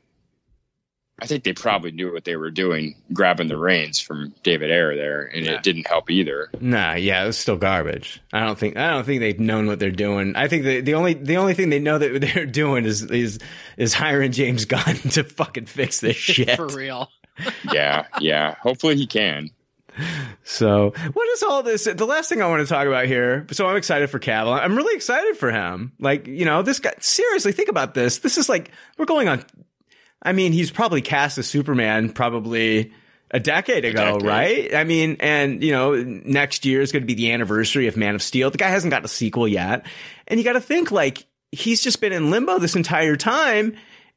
I 1.22 1.26
think 1.26 1.43
they 1.43 1.53
probably 1.53 1.91
knew 1.91 2.13
what 2.13 2.24
they 2.24 2.38
were 2.38 2.49
doing, 2.49 2.95
grabbing 3.11 3.49
the 3.49 3.57
reins 3.57 3.99
from 3.99 4.34
David 4.43 4.72
Ayer 4.72 4.95
there, 4.95 5.24
and 5.26 5.45
it 5.45 5.63
didn't 5.63 5.86
help 5.86 6.09
either. 6.09 6.49
Nah, 6.61 6.93
yeah, 6.93 7.24
it 7.24 7.28
was 7.28 7.38
still 7.38 7.57
garbage. 7.57 8.22
I 8.32 8.45
don't 8.45 8.57
think 8.57 8.78
I 8.78 8.91
don't 8.91 9.05
think 9.05 9.20
they've 9.20 9.39
known 9.39 9.67
what 9.67 9.80
they're 9.80 9.91
doing. 9.91 10.38
I 10.38 10.47
think 10.47 10.63
the 10.63 10.80
the 10.80 10.93
only 10.93 11.15
the 11.15 11.36
only 11.36 11.55
thing 11.55 11.70
they 11.70 11.80
know 11.80 11.97
that 11.97 12.22
they're 12.34 12.45
doing 12.45 12.86
is 12.86 13.03
is 13.03 13.39
is 13.76 13.93
hiring 13.93 14.32
James 14.32 14.63
Gunn 14.63 14.95
to 15.11 15.26
fucking 15.26 15.65
fix 15.65 15.99
this 15.99 16.15
shit. 16.15 16.55
For 16.55 16.67
real. 16.67 17.09
yeah, 17.73 18.05
yeah. 18.19 18.55
Hopefully 18.61 18.95
he 18.95 19.07
can. 19.07 19.49
So, 20.43 20.93
what 21.13 21.29
is 21.29 21.43
all 21.43 21.61
this? 21.63 21.83
The 21.83 22.05
last 22.05 22.29
thing 22.29 22.41
I 22.41 22.47
want 22.47 22.65
to 22.65 22.73
talk 22.73 22.87
about 22.87 23.05
here. 23.05 23.45
So, 23.51 23.67
I'm 23.67 23.75
excited 23.75 24.09
for 24.09 24.19
Cavill. 24.19 24.57
I'm 24.57 24.75
really 24.75 24.95
excited 24.95 25.37
for 25.37 25.51
him. 25.51 25.91
Like, 25.99 26.27
you 26.27 26.45
know, 26.45 26.61
this 26.61 26.79
guy. 26.79 26.93
Seriously, 26.99 27.51
think 27.51 27.69
about 27.69 27.93
this. 27.93 28.19
This 28.19 28.37
is 28.37 28.47
like 28.47 28.71
we're 28.97 29.05
going 29.05 29.27
on. 29.27 29.43
I 30.21 30.31
mean, 30.33 30.53
he's 30.53 30.71
probably 30.71 31.01
cast 31.01 31.37
as 31.37 31.47
Superman 31.47 32.11
probably 32.11 32.91
a 33.31 33.39
decade 33.39 33.85
ago, 33.85 34.19
decade. 34.19 34.23
right? 34.23 34.75
I 34.75 34.83
mean, 34.83 35.17
and 35.19 35.63
you 35.63 35.71
know, 35.71 35.95
next 35.95 36.65
year 36.65 36.81
is 36.81 36.91
going 36.91 37.03
to 37.03 37.07
be 37.07 37.13
the 37.13 37.31
anniversary 37.31 37.87
of 37.87 37.95
Man 37.95 38.15
of 38.15 38.21
Steel. 38.21 38.49
The 38.51 38.57
guy 38.57 38.69
hasn't 38.69 38.91
got 38.91 39.05
a 39.05 39.07
sequel 39.07 39.47
yet, 39.47 39.85
and 40.27 40.39
you 40.39 40.43
got 40.43 40.53
to 40.53 40.61
think 40.61 40.91
like 40.91 41.25
he's 41.51 41.81
just 41.81 42.01
been 42.01 42.13
in 42.13 42.31
limbo 42.31 42.59
this 42.59 42.75
entire 42.75 43.15
time. 43.15 43.75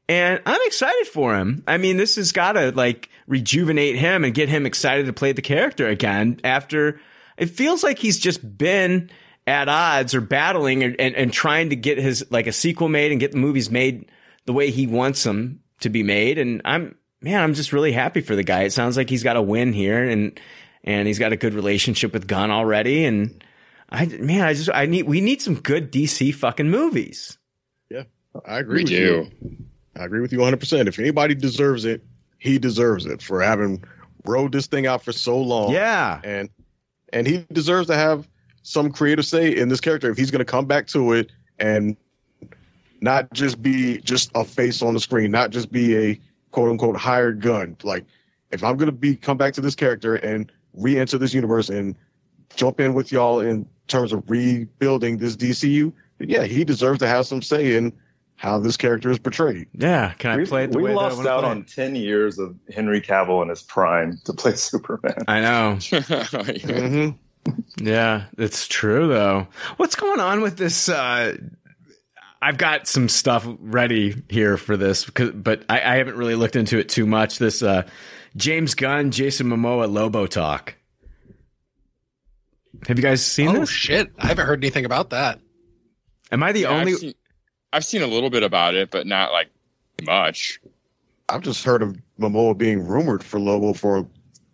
And 0.09 0.41
I'm 0.45 0.59
excited 0.65 1.07
for 1.07 1.35
him. 1.35 1.63
I 1.65 1.77
mean, 1.77 1.97
this 1.97 2.17
has 2.17 2.31
got 2.31 2.53
to 2.53 2.71
like 2.71 3.09
rejuvenate 3.27 3.95
him 3.95 4.23
and 4.23 4.33
get 4.33 4.49
him 4.49 4.65
excited 4.65 5.05
to 5.05 5.13
play 5.13 5.31
the 5.31 5.41
character 5.41 5.87
again 5.87 6.39
after 6.43 6.99
it 7.37 7.47
feels 7.47 7.83
like 7.83 7.99
he's 7.99 8.19
just 8.19 8.57
been 8.57 9.09
at 9.47 9.69
odds 9.69 10.13
or 10.13 10.21
battling 10.21 10.83
and, 10.83 10.99
and, 10.99 11.15
and 11.15 11.31
trying 11.33 11.69
to 11.69 11.75
get 11.75 11.97
his 11.97 12.25
like 12.31 12.47
a 12.47 12.51
sequel 12.51 12.89
made 12.89 13.11
and 13.11 13.19
get 13.19 13.31
the 13.31 13.37
movies 13.37 13.71
made 13.71 14.09
the 14.45 14.53
way 14.53 14.71
he 14.71 14.87
wants 14.87 15.23
them 15.23 15.61
to 15.79 15.89
be 15.89 16.03
made. 16.03 16.37
And 16.37 16.61
I'm, 16.65 16.95
man, 17.21 17.41
I'm 17.41 17.53
just 17.53 17.71
really 17.73 17.91
happy 17.93 18.21
for 18.21 18.35
the 18.35 18.43
guy. 18.43 18.63
It 18.63 18.73
sounds 18.73 18.97
like 18.97 19.09
he's 19.09 19.23
got 19.23 19.37
a 19.37 19.41
win 19.41 19.71
here 19.73 20.03
and, 20.03 20.37
and 20.83 21.07
he's 21.07 21.19
got 21.19 21.31
a 21.31 21.37
good 21.37 21.53
relationship 21.53 22.11
with 22.13 22.27
Gunn 22.27 22.51
already. 22.51 23.05
And 23.05 23.41
I, 23.89 24.05
man, 24.05 24.41
I 24.41 24.53
just, 24.53 24.69
I 24.73 24.85
need, 24.85 25.03
we 25.03 25.21
need 25.21 25.41
some 25.41 25.55
good 25.55 25.91
DC 25.93 26.35
fucking 26.35 26.69
movies. 26.69 27.37
Yeah, 27.89 28.03
I 28.45 28.59
agree 28.59 28.79
We 28.79 28.83
with 28.83 28.89
do. 28.89 28.95
you. 29.41 29.57
I 29.95 30.05
agree 30.05 30.21
with 30.21 30.31
you 30.31 30.39
100%. 30.39 30.87
If 30.87 30.99
anybody 30.99 31.35
deserves 31.35 31.85
it, 31.85 32.03
he 32.39 32.59
deserves 32.59 33.05
it 33.05 33.21
for 33.21 33.41
having 33.41 33.83
rode 34.25 34.51
this 34.51 34.67
thing 34.67 34.87
out 34.87 35.03
for 35.03 35.11
so 35.11 35.39
long. 35.39 35.71
Yeah. 35.71 36.19
And 36.23 36.49
and 37.11 37.27
he 37.27 37.45
deserves 37.51 37.87
to 37.87 37.95
have 37.95 38.27
some 38.63 38.91
creative 38.91 39.25
say 39.25 39.55
in 39.55 39.69
this 39.69 39.79
character 39.79 40.09
if 40.09 40.17
he's 40.17 40.31
going 40.31 40.39
to 40.39 40.45
come 40.45 40.65
back 40.65 40.87
to 40.87 41.13
it 41.13 41.31
and 41.59 41.95
not 43.01 43.31
just 43.33 43.61
be 43.61 43.99
just 43.99 44.31
a 44.35 44.43
face 44.43 44.81
on 44.81 44.93
the 44.93 44.99
screen, 44.99 45.29
not 45.29 45.51
just 45.51 45.71
be 45.71 45.95
a 45.97 46.19
quote 46.51 46.69
unquote 46.69 46.95
hired 46.95 47.41
gun. 47.41 47.77
Like 47.83 48.05
if 48.51 48.63
I'm 48.63 48.77
going 48.77 48.87
to 48.87 48.93
be 48.93 49.15
come 49.15 49.37
back 49.37 49.53
to 49.55 49.61
this 49.61 49.75
character 49.75 50.15
and 50.15 50.51
re-enter 50.73 51.17
this 51.17 51.33
universe 51.33 51.69
and 51.69 51.95
jump 52.55 52.79
in 52.79 52.93
with 52.93 53.11
y'all 53.11 53.41
in 53.41 53.67
terms 53.87 54.13
of 54.13 54.27
rebuilding 54.29 55.17
this 55.17 55.35
DCU, 55.35 55.91
yeah, 56.19 56.43
he 56.43 56.63
deserves 56.63 56.99
to 56.99 57.07
have 57.07 57.27
some 57.27 57.41
say 57.41 57.75
in 57.75 57.93
how 58.43 58.59
this 58.59 58.75
character 58.75 59.09
is 59.09 59.17
portrayed. 59.19 59.67
Yeah. 59.73 60.13
Can 60.19 60.31
I 60.31 60.37
we 60.37 60.45
play 60.45 60.65
it 60.65 60.71
the 60.73 60.77
we 60.77 60.83
way 60.83 60.93
lost 60.93 61.23
that 61.23 61.29
I 61.29 61.33
out 61.37 61.43
want 61.43 61.59
on 61.59 61.63
10 61.63 61.95
years 61.95 62.37
of 62.39 62.55
Henry 62.75 62.99
Cavill 62.99 63.41
in 63.41 63.47
his 63.47 63.63
prime 63.63 64.19
to 64.25 64.33
play 64.33 64.53
Superman. 64.55 65.15
I 65.29 65.39
know. 65.39 65.75
hmm 66.61 67.09
Yeah, 67.77 68.25
it's 68.37 68.67
true 68.67 69.07
though. 69.07 69.47
What's 69.77 69.95
going 69.95 70.19
on 70.19 70.41
with 70.41 70.57
this? 70.57 70.89
Uh, 70.89 71.37
I've 72.41 72.57
got 72.57 72.85
some 72.87 73.07
stuff 73.07 73.47
ready 73.59 74.21
here 74.27 74.57
for 74.57 74.75
this, 74.75 75.05
because, 75.05 75.31
but 75.31 75.63
I, 75.69 75.77
I 75.79 75.95
haven't 75.95 76.17
really 76.17 76.35
looked 76.35 76.57
into 76.57 76.77
it 76.77 76.89
too 76.89 77.05
much. 77.05 77.39
This 77.39 77.63
uh, 77.63 77.87
James 78.35 78.75
Gunn, 78.75 79.11
Jason 79.11 79.47
Momoa, 79.47 79.89
Lobo 79.89 80.25
talk. 80.27 80.75
Have 82.87 82.97
you 82.99 83.03
guys 83.03 83.25
seen 83.25 83.47
Oh 83.55 83.61
this? 83.61 83.69
shit! 83.69 84.11
I 84.19 84.27
haven't 84.27 84.45
heard 84.45 84.61
anything 84.61 84.83
about 84.83 85.11
that. 85.11 85.39
Am 86.33 86.43
I 86.43 86.51
the 86.51 86.61
Yeah, 86.61 86.69
only? 86.71 87.15
I've 87.73 87.83
seen, 87.83 88.03
a 88.03 88.07
little 88.07 88.29
bit 88.29 88.43
about 88.43 88.75
it, 88.75 88.91
but 88.91 89.07
not 89.07 89.31
like 89.31 89.49
much. 90.05 90.59
I've 91.27 91.41
just 91.41 91.63
heard 91.63 91.81
of 91.81 91.97
Momoa 92.19 92.57
being 92.57 92.85
rumored 92.85 93.23
for 93.23 93.39
Lobo 93.39 93.73
for 93.73 94.07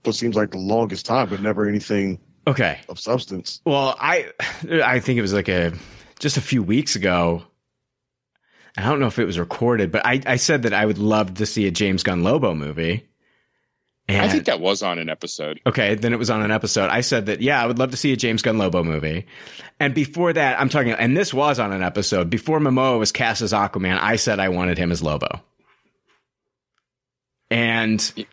what 0.03 0.15
seems 0.15 0.35
like 0.35 0.51
the 0.51 0.57
longest 0.57 1.05
time, 1.05 1.27
but 1.29 1.41
never 1.41 1.67
anything 1.67 2.19
Okay. 2.47 2.79
of 2.87 2.97
substance. 2.99 3.61
Well, 3.65 3.95
I 3.99 4.31
I 4.83 4.99
think 4.99 5.17
it 5.19 5.21
was 5.21 5.33
like 5.33 5.49
a 5.49 5.73
just 6.19 6.37
a 6.37 6.41
few 6.41 6.63
weeks 6.63 6.95
ago. 6.95 7.43
I 8.77 8.83
don't 8.83 8.99
know 9.01 9.07
if 9.07 9.19
it 9.19 9.25
was 9.25 9.37
recorded, 9.37 9.91
but 9.91 10.05
I, 10.05 10.21
I 10.25 10.35
said 10.37 10.63
that 10.63 10.73
I 10.73 10.85
would 10.85 10.99
love 10.99 11.33
to 11.35 11.45
see 11.45 11.67
a 11.67 11.71
James 11.71 12.03
Gunn 12.03 12.23
Lobo 12.23 12.53
movie. 12.55 13.08
And 14.09 14.25
I 14.25 14.27
think 14.27 14.45
that 14.45 14.59
was 14.59 14.81
on 14.81 14.97
an 14.97 15.07
episode. 15.07 15.59
Okay, 15.67 15.93
then 15.93 16.13
it 16.13 16.19
was 16.19 16.31
on 16.31 16.41
an 16.41 16.49
episode. 16.49 16.89
I 16.89 17.01
said 17.01 17.27
that, 17.27 17.41
yeah, 17.41 17.61
I 17.61 17.67
would 17.67 17.77
love 17.77 17.91
to 17.91 17.97
see 17.97 18.11
a 18.11 18.17
James 18.17 18.41
Gunn 18.41 18.57
Lobo 18.57 18.83
movie. 18.83 19.27
And 19.79 19.93
before 19.93 20.33
that, 20.33 20.59
I'm 20.59 20.67
talking, 20.67 20.93
and 20.93 21.15
this 21.15 21.31
was 21.31 21.59
on 21.59 21.71
an 21.71 21.83
episode. 21.83 22.29
Before 22.29 22.59
Momoa 22.59 22.97
was 22.97 23.11
cast 23.11 23.43
as 23.43 23.53
Aquaman, 23.53 23.99
I 24.01 24.15
said 24.15 24.39
I 24.39 24.49
wanted 24.49 24.79
him 24.79 24.91
as 24.91 25.03
Lobo. 25.03 25.41
And 27.51 28.25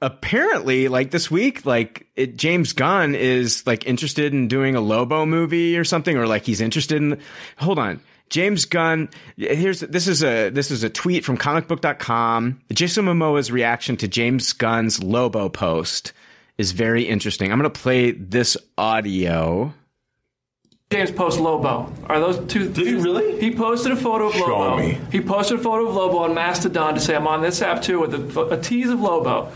apparently, 0.00 0.88
like 0.88 1.12
this 1.12 1.30
week, 1.30 1.64
like 1.64 2.08
it, 2.16 2.36
James 2.36 2.72
Gunn 2.72 3.14
is 3.14 3.64
like 3.64 3.86
interested 3.86 4.32
in 4.32 4.48
doing 4.48 4.74
a 4.74 4.80
Lobo 4.80 5.24
movie 5.24 5.78
or 5.78 5.84
something, 5.84 6.16
or 6.16 6.26
like 6.26 6.44
he's 6.44 6.60
interested 6.60 7.00
in. 7.00 7.20
Hold 7.58 7.78
on. 7.78 8.00
James 8.32 8.64
Gunn, 8.64 9.10
here's 9.36 9.80
this 9.80 10.08
is 10.08 10.24
a 10.24 10.48
this 10.48 10.70
is 10.70 10.82
a 10.82 10.88
tweet 10.88 11.22
from 11.22 11.36
comicbook.com. 11.36 12.62
Jason 12.72 13.04
Momoa's 13.04 13.52
reaction 13.52 13.98
to 13.98 14.08
James 14.08 14.54
Gunn's 14.54 15.02
Lobo 15.02 15.50
post 15.50 16.14
is 16.56 16.72
very 16.72 17.02
interesting. 17.02 17.52
I'm 17.52 17.58
going 17.58 17.70
to 17.70 17.78
play 17.78 18.12
this 18.12 18.56
audio. 18.78 19.74
James 20.90 21.10
post 21.10 21.40
Lobo. 21.40 21.92
Are 22.06 22.20
those 22.20 22.38
two? 22.50 22.70
Did 22.70 22.86
he 22.86 22.94
really? 22.94 23.38
He 23.38 23.54
posted 23.54 23.92
a 23.92 23.96
photo 23.96 24.28
of 24.28 24.34
Show 24.34 24.46
Lobo. 24.46 24.78
me. 24.78 24.98
He 25.10 25.20
posted 25.20 25.60
a 25.60 25.62
photo 25.62 25.86
of 25.86 25.94
Lobo 25.94 26.20
on 26.20 26.32
Mastodon 26.32 26.94
to 26.94 27.00
say 27.00 27.14
I'm 27.14 27.26
on 27.26 27.42
this 27.42 27.60
app 27.60 27.82
too 27.82 28.00
with 28.00 28.14
a, 28.14 28.40
a 28.48 28.58
tease 28.58 28.88
of 28.88 28.98
Lobo. 28.98 29.52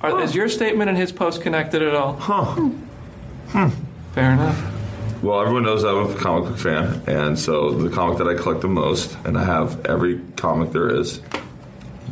Are, 0.00 0.20
is 0.20 0.34
your 0.34 0.48
statement 0.48 0.88
and 0.88 0.98
his 0.98 1.12
post 1.12 1.42
connected 1.42 1.80
at 1.80 1.94
all? 1.94 2.14
Huh. 2.14 2.44
Hmm. 2.44 3.68
Fair 4.14 4.32
enough. 4.32 4.75
Well, 5.22 5.40
everyone 5.40 5.62
knows 5.62 5.82
I'm 5.82 6.10
a 6.10 6.14
comic 6.14 6.50
book 6.50 6.58
fan, 6.58 7.02
and 7.06 7.38
so 7.38 7.70
the 7.70 7.88
comic 7.88 8.18
that 8.18 8.28
I 8.28 8.34
collect 8.34 8.60
the 8.60 8.68
most, 8.68 9.16
and 9.24 9.38
I 9.38 9.44
have 9.44 9.84
every 9.86 10.20
comic 10.36 10.72
there 10.72 10.94
is. 10.94 11.20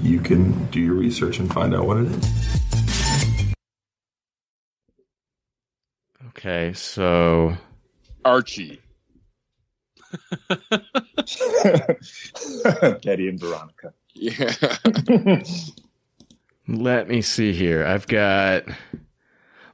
You 0.03 0.21
can 0.21 0.67
do 0.67 0.81
your 0.81 0.95
research 0.95 1.39
and 1.39 1.53
find 1.53 1.75
out 1.75 1.87
what 1.87 1.99
it 1.99 2.07
is. 2.07 3.55
Okay, 6.29 6.73
so 6.73 7.55
Archie. 8.25 8.81
Betty 13.03 13.29
and 13.29 13.39
Veronica. 13.39 13.93
Yeah. 14.15 14.53
let 16.69 17.09
me 17.09 17.21
see 17.21 17.53
here. 17.53 17.85
I've 17.85 18.07
got 18.07 18.65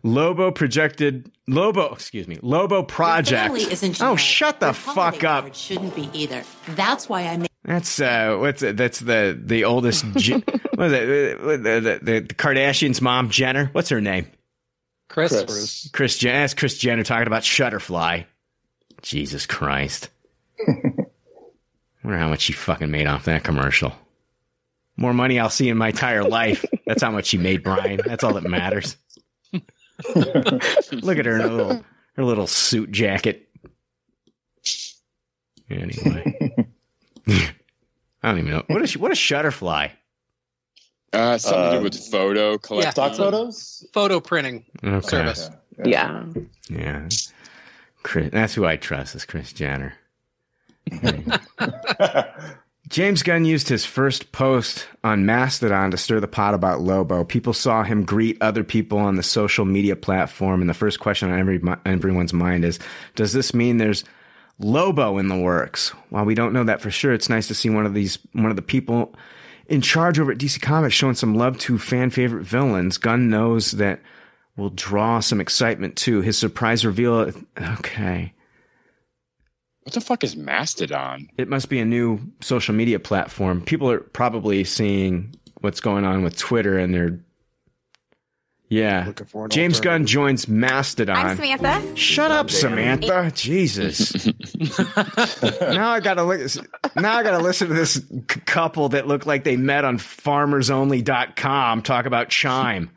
Lobo 0.02 0.50
projected 0.50 1.30
Lobo, 1.46 1.92
excuse 1.92 2.26
me, 2.26 2.38
Lobo 2.42 2.82
project. 2.82 3.42
Family 3.48 3.62
isn't 3.62 4.00
oh, 4.00 4.16
shut 4.16 4.60
the 4.60 4.66
Your 4.66 4.72
fuck 4.74 5.14
up. 5.24 5.42
card 5.42 5.56
shouldn't 5.56 5.94
be 5.94 6.08
either. 6.12 6.42
That's 6.68 7.08
why 7.08 7.26
I 7.26 7.36
made. 7.36 7.50
That's 7.64 8.00
uh, 8.00 8.36
what's 8.40 8.62
it? 8.62 8.76
That's 8.76 9.00
the 9.00 9.38
the 9.42 9.64
oldest. 9.64 10.04
J- 10.16 10.42
what 10.74 10.86
is 10.86 10.92
it? 10.92 11.40
Uh, 11.40 11.46
The, 11.58 11.80
the, 12.02 12.20
the 12.22 12.34
Kardashians' 12.34 13.00
mom, 13.02 13.28
Jenner. 13.28 13.66
What's 13.72 13.90
her 13.90 14.00
name? 14.00 14.26
Kris. 15.08 15.32
Kris. 15.44 15.90
Kris 15.92 16.18
Jenner. 16.18 16.40
That's 16.40 16.54
Kris 16.54 16.78
Jenner 16.78 17.02
talking 17.04 17.26
about 17.26 17.42
Shutterfly. 17.42 18.24
Jesus 19.02 19.44
Christ. 19.46 20.08
wonder 22.02 22.18
how 22.18 22.28
much 22.28 22.42
she 22.42 22.52
fucking 22.52 22.90
made 22.90 23.06
off 23.06 23.24
that 23.26 23.44
commercial. 23.44 23.92
More 24.96 25.14
money 25.14 25.38
I'll 25.38 25.50
see 25.50 25.68
in 25.68 25.78
my 25.78 25.88
entire 25.88 26.24
life. 26.24 26.64
That's 26.86 27.02
how 27.02 27.10
much 27.10 27.26
she 27.26 27.38
made, 27.38 27.62
Brian. 27.62 28.00
That's 28.04 28.22
all 28.24 28.34
that 28.34 28.44
matters. 28.44 28.96
Look 30.92 31.18
at 31.18 31.26
her 31.26 31.34
in 31.36 31.40
her 31.42 31.48
little 31.50 31.84
her 32.16 32.24
little 32.24 32.46
suit 32.46 32.90
jacket. 32.90 33.48
Anyway, 35.70 36.66
I 37.28 37.52
don't 38.22 38.38
even 38.38 38.50
know 38.50 38.64
what 38.66 38.82
is 38.82 38.96
what 38.96 39.12
a 39.12 39.14
shutterfly. 39.14 39.90
Uh, 41.12 41.38
something 41.38 41.60
to 41.62 41.68
Uh, 41.68 41.76
do 41.78 41.82
with 41.82 41.96
photo 42.10 42.56
collecting. 42.58 42.92
Stock 42.92 43.14
photos? 43.16 43.84
Photo 43.92 44.20
printing 44.20 44.64
Okay. 44.84 45.06
service. 45.08 45.50
Yeah. 45.84 46.24
Yeah, 46.68 47.08
Kris, 48.02 48.30
that's 48.30 48.54
who 48.54 48.64
I 48.64 48.76
trust 48.76 49.14
is 49.14 49.24
Kris 49.24 49.52
Jenner. 49.52 49.94
James 52.90 53.22
Gunn 53.22 53.44
used 53.44 53.68
his 53.68 53.84
first 53.84 54.32
post 54.32 54.88
on 55.04 55.24
Mastodon 55.24 55.92
to 55.92 55.96
stir 55.96 56.18
the 56.18 56.26
pot 56.26 56.54
about 56.54 56.80
Lobo. 56.80 57.22
People 57.22 57.52
saw 57.52 57.84
him 57.84 58.04
greet 58.04 58.36
other 58.40 58.64
people 58.64 58.98
on 58.98 59.14
the 59.14 59.22
social 59.22 59.64
media 59.64 59.94
platform, 59.94 60.60
and 60.60 60.68
the 60.68 60.74
first 60.74 60.98
question 60.98 61.30
on 61.30 61.38
every, 61.38 61.60
everyone's 61.86 62.32
mind 62.32 62.64
is 62.64 62.80
Does 63.14 63.32
this 63.32 63.54
mean 63.54 63.76
there's 63.76 64.02
Lobo 64.58 65.18
in 65.18 65.28
the 65.28 65.38
works? 65.38 65.90
While 66.10 66.24
we 66.24 66.34
don't 66.34 66.52
know 66.52 66.64
that 66.64 66.80
for 66.80 66.90
sure, 66.90 67.12
it's 67.12 67.28
nice 67.28 67.46
to 67.46 67.54
see 67.54 67.70
one 67.70 67.86
of 67.86 67.94
these, 67.94 68.18
one 68.32 68.50
of 68.50 68.56
the 68.56 68.62
people 68.62 69.14
in 69.68 69.82
charge 69.82 70.18
over 70.18 70.32
at 70.32 70.38
DC 70.38 70.60
Comics 70.60 70.94
showing 70.94 71.14
some 71.14 71.36
love 71.36 71.58
to 71.58 71.78
fan 71.78 72.10
favorite 72.10 72.44
villains. 72.44 72.98
Gunn 72.98 73.30
knows 73.30 73.70
that 73.72 74.00
will 74.56 74.70
draw 74.70 75.20
some 75.20 75.40
excitement 75.40 75.94
too. 75.94 76.22
His 76.22 76.36
surprise 76.36 76.84
reveal, 76.84 77.30
okay. 77.78 78.32
What 79.82 79.94
the 79.94 80.00
fuck 80.00 80.24
is 80.24 80.36
Mastodon? 80.36 81.28
It 81.38 81.48
must 81.48 81.68
be 81.68 81.80
a 81.80 81.84
new 81.84 82.20
social 82.40 82.74
media 82.74 83.00
platform. 83.00 83.62
People 83.62 83.90
are 83.90 84.00
probably 84.00 84.64
seeing 84.64 85.34
what's 85.60 85.80
going 85.80 86.04
on 86.04 86.22
with 86.22 86.36
Twitter 86.36 86.78
and 86.78 86.94
they're 86.94 87.18
yeah. 88.70 89.12
for 89.26 89.48
James 89.48 89.80
Gunn 89.80 90.06
joins 90.06 90.46
Mastodon. 90.46 91.16
I'm 91.16 91.36
Samantha. 91.36 91.96
Shut 91.96 92.30
up, 92.30 92.50
Samantha. 92.50 93.32
Jesus. 93.34 94.26
now 95.60 95.90
I 95.90 95.98
gotta 95.98 96.22
look. 96.22 96.40
Now 96.94 97.16
I 97.16 97.24
gotta 97.24 97.42
listen 97.42 97.66
to 97.66 97.74
this 97.74 97.94
c- 97.94 98.40
couple 98.46 98.90
that 98.90 99.08
look 99.08 99.26
like 99.26 99.42
they 99.42 99.56
met 99.56 99.84
on 99.84 99.98
FarmersOnly.com 99.98 101.82
talk 101.82 102.06
about 102.06 102.28
Chime. 102.28 102.90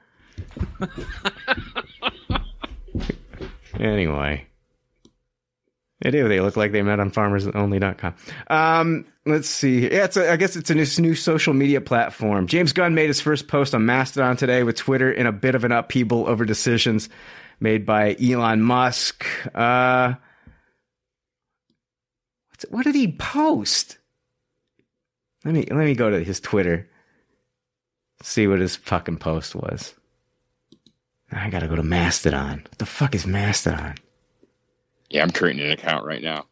anyway, 3.80 4.46
they 6.04 6.12
do. 6.12 6.28
They 6.28 6.42
look 6.42 6.58
like 6.58 6.74
they 6.74 6.82
met 6.82 7.00
on 7.00 7.12
FarmersOnly.com. 7.12 8.14
Um, 8.48 9.06
let's 9.26 9.48
see. 9.48 9.84
Yeah, 9.84 10.04
it's 10.04 10.18
a, 10.18 10.34
I 10.34 10.36
guess 10.36 10.58
it's 10.58 10.70
a 10.70 10.76
new, 10.76 10.86
new 11.00 11.16
social 11.16 11.54
media 11.54 11.80
platform. 11.80 12.46
James 12.46 12.74
Gunn 12.74 12.94
made 12.94 13.08
his 13.08 13.22
first 13.22 13.48
post 13.48 13.74
on 13.74 13.86
Mastodon 13.86 14.36
today 14.36 14.64
with 14.64 14.76
Twitter 14.76 15.10
in 15.10 15.26
a 15.26 15.32
bit 15.32 15.56
of 15.56 15.64
an 15.64 15.72
upheaval 15.72 16.28
over 16.28 16.44
decisions 16.44 17.08
made 17.62 17.86
by 17.86 18.18
Elon 18.22 18.62
Musk. 18.62 19.26
Uh, 19.56 20.16
what 22.68 22.84
did 22.84 22.96
he 22.96 23.14
post? 23.14 23.98
Let 25.46 25.54
me 25.54 25.66
let 25.70 25.86
me 25.86 25.96
go 25.96 26.10
to 26.10 26.22
his 26.22 26.42
Twitter. 26.42 26.90
See 28.22 28.46
what 28.46 28.60
his 28.60 28.76
fucking 28.76 29.18
post 29.18 29.56
was. 29.56 29.94
I 31.32 31.50
gotta 31.50 31.68
go 31.68 31.78
to 31.78 31.84
Mastodon. 31.84 32.62
What 32.64 32.78
the 32.78 32.86
fuck 32.86 33.16
is 33.16 33.26
Mastodon? 33.26 33.96
Yeah, 35.10 35.24
I'm 35.24 35.32
creating 35.32 35.66
an 35.66 35.72
account 35.72 36.06
right 36.06 36.22
now. 36.22 36.46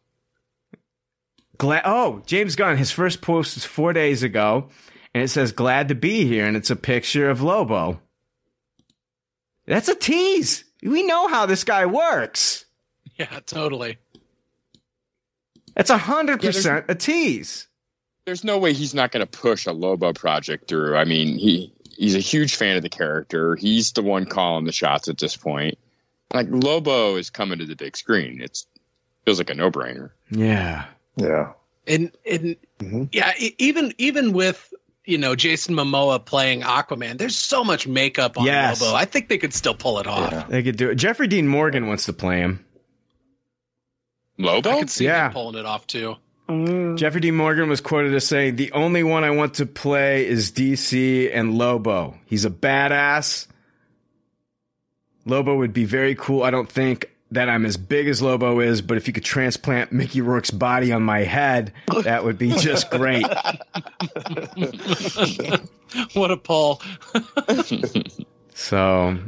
Glad. 1.58 1.82
Oh, 1.84 2.22
James 2.26 2.56
Gunn. 2.56 2.76
His 2.76 2.90
first 2.90 3.20
post 3.20 3.56
was 3.56 3.64
four 3.64 3.92
days 3.92 4.22
ago, 4.22 4.68
and 5.14 5.22
it 5.22 5.28
says 5.28 5.52
"Glad 5.52 5.88
to 5.88 5.94
be 5.94 6.24
here," 6.26 6.46
and 6.46 6.56
it's 6.56 6.70
a 6.70 6.76
picture 6.76 7.30
of 7.30 7.42
Lobo. 7.42 8.00
That's 9.66 9.88
a 9.88 9.94
tease. 9.94 10.64
We 10.82 11.02
know 11.04 11.28
how 11.28 11.46
this 11.46 11.64
guy 11.64 11.86
works. 11.86 12.64
Yeah, 13.16 13.40
totally. 13.46 13.98
That's 15.74 15.90
a 15.90 15.98
hundred 15.98 16.40
percent 16.40 16.86
a 16.88 16.94
tease. 16.94 17.68
There's 18.24 18.44
no 18.44 18.58
way 18.58 18.72
he's 18.72 18.94
not 18.94 19.10
going 19.10 19.24
to 19.24 19.38
push 19.38 19.66
a 19.66 19.72
Lobo 19.72 20.12
project 20.12 20.68
through. 20.68 20.96
I 20.96 21.04
mean, 21.04 21.38
he 21.38 21.72
he's 21.96 22.14
a 22.14 22.20
huge 22.20 22.54
fan 22.56 22.76
of 22.76 22.82
the 22.82 22.88
character. 22.88 23.56
He's 23.56 23.92
the 23.92 24.02
one 24.02 24.26
calling 24.26 24.64
the 24.64 24.72
shots 24.72 25.08
at 25.08 25.18
this 25.18 25.36
point. 25.36 25.78
Like 26.34 26.46
Lobo 26.50 27.16
is 27.16 27.30
coming 27.30 27.58
to 27.58 27.66
the 27.66 27.76
big 27.76 27.96
screen. 27.96 28.40
It's 28.40 28.66
feels 29.24 29.38
like 29.38 29.50
a 29.50 29.54
no 29.54 29.70
brainer. 29.70 30.10
Yeah. 30.30 30.86
Yeah. 31.16 31.52
And 31.86 32.12
and 32.28 32.56
mm-hmm. 32.78 33.04
yeah, 33.12 33.32
e- 33.38 33.54
even 33.58 33.92
even 33.98 34.32
with 34.32 34.72
you 35.04 35.18
know 35.18 35.34
Jason 35.34 35.74
Momoa 35.74 36.24
playing 36.24 36.62
Aquaman, 36.62 37.18
there's 37.18 37.36
so 37.36 37.64
much 37.64 37.86
makeup 37.86 38.38
on 38.38 38.46
Yes. 38.46 38.80
Lobo. 38.80 38.96
I 38.96 39.04
think 39.04 39.28
they 39.28 39.38
could 39.38 39.52
still 39.52 39.74
pull 39.74 39.98
it 39.98 40.06
off. 40.06 40.48
They 40.48 40.62
could 40.62 40.76
do 40.76 40.90
it. 40.90 40.94
Jeffrey 40.96 41.26
Dean 41.26 41.48
Morgan 41.48 41.86
wants 41.86 42.06
to 42.06 42.12
play 42.12 42.38
him. 42.38 42.64
Lobo? 44.38 44.70
I 44.70 44.78
could 44.80 44.90
see 44.90 45.04
Yeah. 45.04 45.26
him 45.26 45.32
pulling 45.32 45.58
it 45.58 45.66
off 45.66 45.86
too. 45.86 46.16
Mm. 46.48 46.96
Jeffrey 46.98 47.20
Dean 47.20 47.36
Morgan 47.36 47.68
was 47.68 47.80
quoted 47.80 48.14
as 48.14 48.26
saying, 48.26 48.56
"The 48.56 48.72
only 48.72 49.02
one 49.02 49.24
I 49.24 49.30
want 49.30 49.54
to 49.54 49.66
play 49.66 50.26
is 50.26 50.50
DC 50.50 51.30
and 51.32 51.56
Lobo. 51.56 52.18
He's 52.26 52.44
a 52.44 52.50
badass. 52.50 53.46
Lobo 55.24 55.56
would 55.56 55.72
be 55.72 55.84
very 55.84 56.14
cool. 56.14 56.42
I 56.42 56.50
don't 56.50 56.68
think 56.68 57.10
that 57.30 57.48
I'm 57.48 57.64
as 57.64 57.76
big 57.76 58.08
as 58.08 58.20
Lobo 58.20 58.60
is, 58.60 58.82
but 58.82 58.96
if 58.96 59.06
you 59.06 59.12
could 59.12 59.24
transplant 59.24 59.92
Mickey 59.92 60.20
Rourke's 60.20 60.50
body 60.50 60.92
on 60.92 61.02
my 61.02 61.20
head, 61.20 61.72
that 62.02 62.24
would 62.24 62.38
be 62.38 62.50
just 62.50 62.90
great." 62.90 63.26
what 66.14 66.30
a 66.30 66.36
pull! 66.36 66.82
So, 68.54 69.18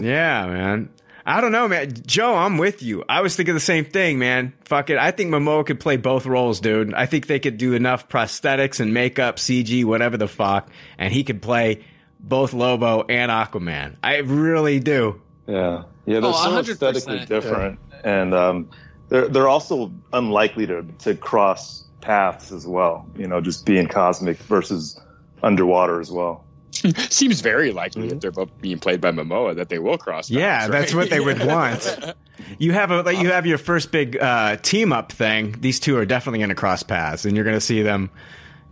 yeah, 0.00 0.46
man. 0.46 0.88
I 1.24 1.40
don't 1.40 1.52
know, 1.52 1.68
man. 1.68 1.92
Joe, 2.04 2.34
I'm 2.34 2.58
with 2.58 2.82
you. 2.82 3.04
I 3.08 3.20
was 3.20 3.36
thinking 3.36 3.54
the 3.54 3.60
same 3.60 3.84
thing, 3.84 4.18
man. 4.18 4.54
Fuck 4.64 4.90
it. 4.90 4.98
I 4.98 5.12
think 5.12 5.30
Momoa 5.30 5.64
could 5.64 5.78
play 5.78 5.96
both 5.96 6.26
roles, 6.26 6.58
dude. 6.58 6.92
I 6.92 7.06
think 7.06 7.28
they 7.28 7.38
could 7.38 7.58
do 7.58 7.74
enough 7.74 8.08
prosthetics 8.08 8.80
and 8.80 8.92
makeup, 8.92 9.36
CG, 9.36 9.84
whatever 9.84 10.16
the 10.16 10.26
fuck, 10.26 10.68
and 10.98 11.14
he 11.14 11.22
could 11.22 11.40
play 11.40 11.84
both 12.18 12.52
Lobo 12.52 13.04
and 13.08 13.30
Aquaman. 13.30 13.96
I 14.02 14.16
really 14.18 14.80
do. 14.80 15.20
Yeah, 15.46 15.84
yeah. 16.06 16.20
They're 16.20 16.30
Oh, 16.30 16.62
so 16.62 16.62
100%, 16.62 16.68
aesthetically 16.70 17.24
different, 17.26 17.78
and 18.04 18.34
um, 18.34 18.70
they're 19.08 19.28
they're 19.28 19.48
also 19.48 19.92
unlikely 20.12 20.66
to 20.66 20.82
to 21.00 21.14
cross 21.14 21.84
paths 22.00 22.52
as 22.52 22.66
well. 22.66 23.06
You 23.16 23.26
know, 23.26 23.40
just 23.40 23.66
being 23.66 23.88
cosmic 23.88 24.38
versus 24.38 25.00
underwater 25.42 26.00
as 26.00 26.10
well. 26.10 26.44
Seems 26.72 27.40
very 27.42 27.70
likely 27.72 28.08
that 28.08 28.20
they're 28.22 28.30
both 28.30 28.48
being 28.62 28.78
played 28.78 29.00
by 29.00 29.10
Momoa 29.12 29.54
that 29.56 29.68
they 29.68 29.78
will 29.78 29.98
cross. 29.98 30.30
Yeah, 30.30 30.60
paths, 30.60 30.70
that's 30.70 30.94
what 30.94 31.10
they 31.10 31.20
would 31.20 31.40
want. 31.46 32.14
You 32.58 32.72
have 32.72 32.90
a 32.90 33.14
you 33.14 33.30
have 33.30 33.44
your 33.46 33.58
first 33.58 33.90
big 33.92 34.16
uh, 34.16 34.56
team 34.56 34.92
up 34.92 35.12
thing. 35.12 35.56
These 35.60 35.80
two 35.80 35.96
are 35.98 36.06
definitely 36.06 36.38
going 36.38 36.48
to 36.48 36.54
cross 36.54 36.82
paths, 36.82 37.24
and 37.24 37.36
you're 37.36 37.44
going 37.44 37.56
to 37.56 37.60
see 37.60 37.82
them 37.82 38.10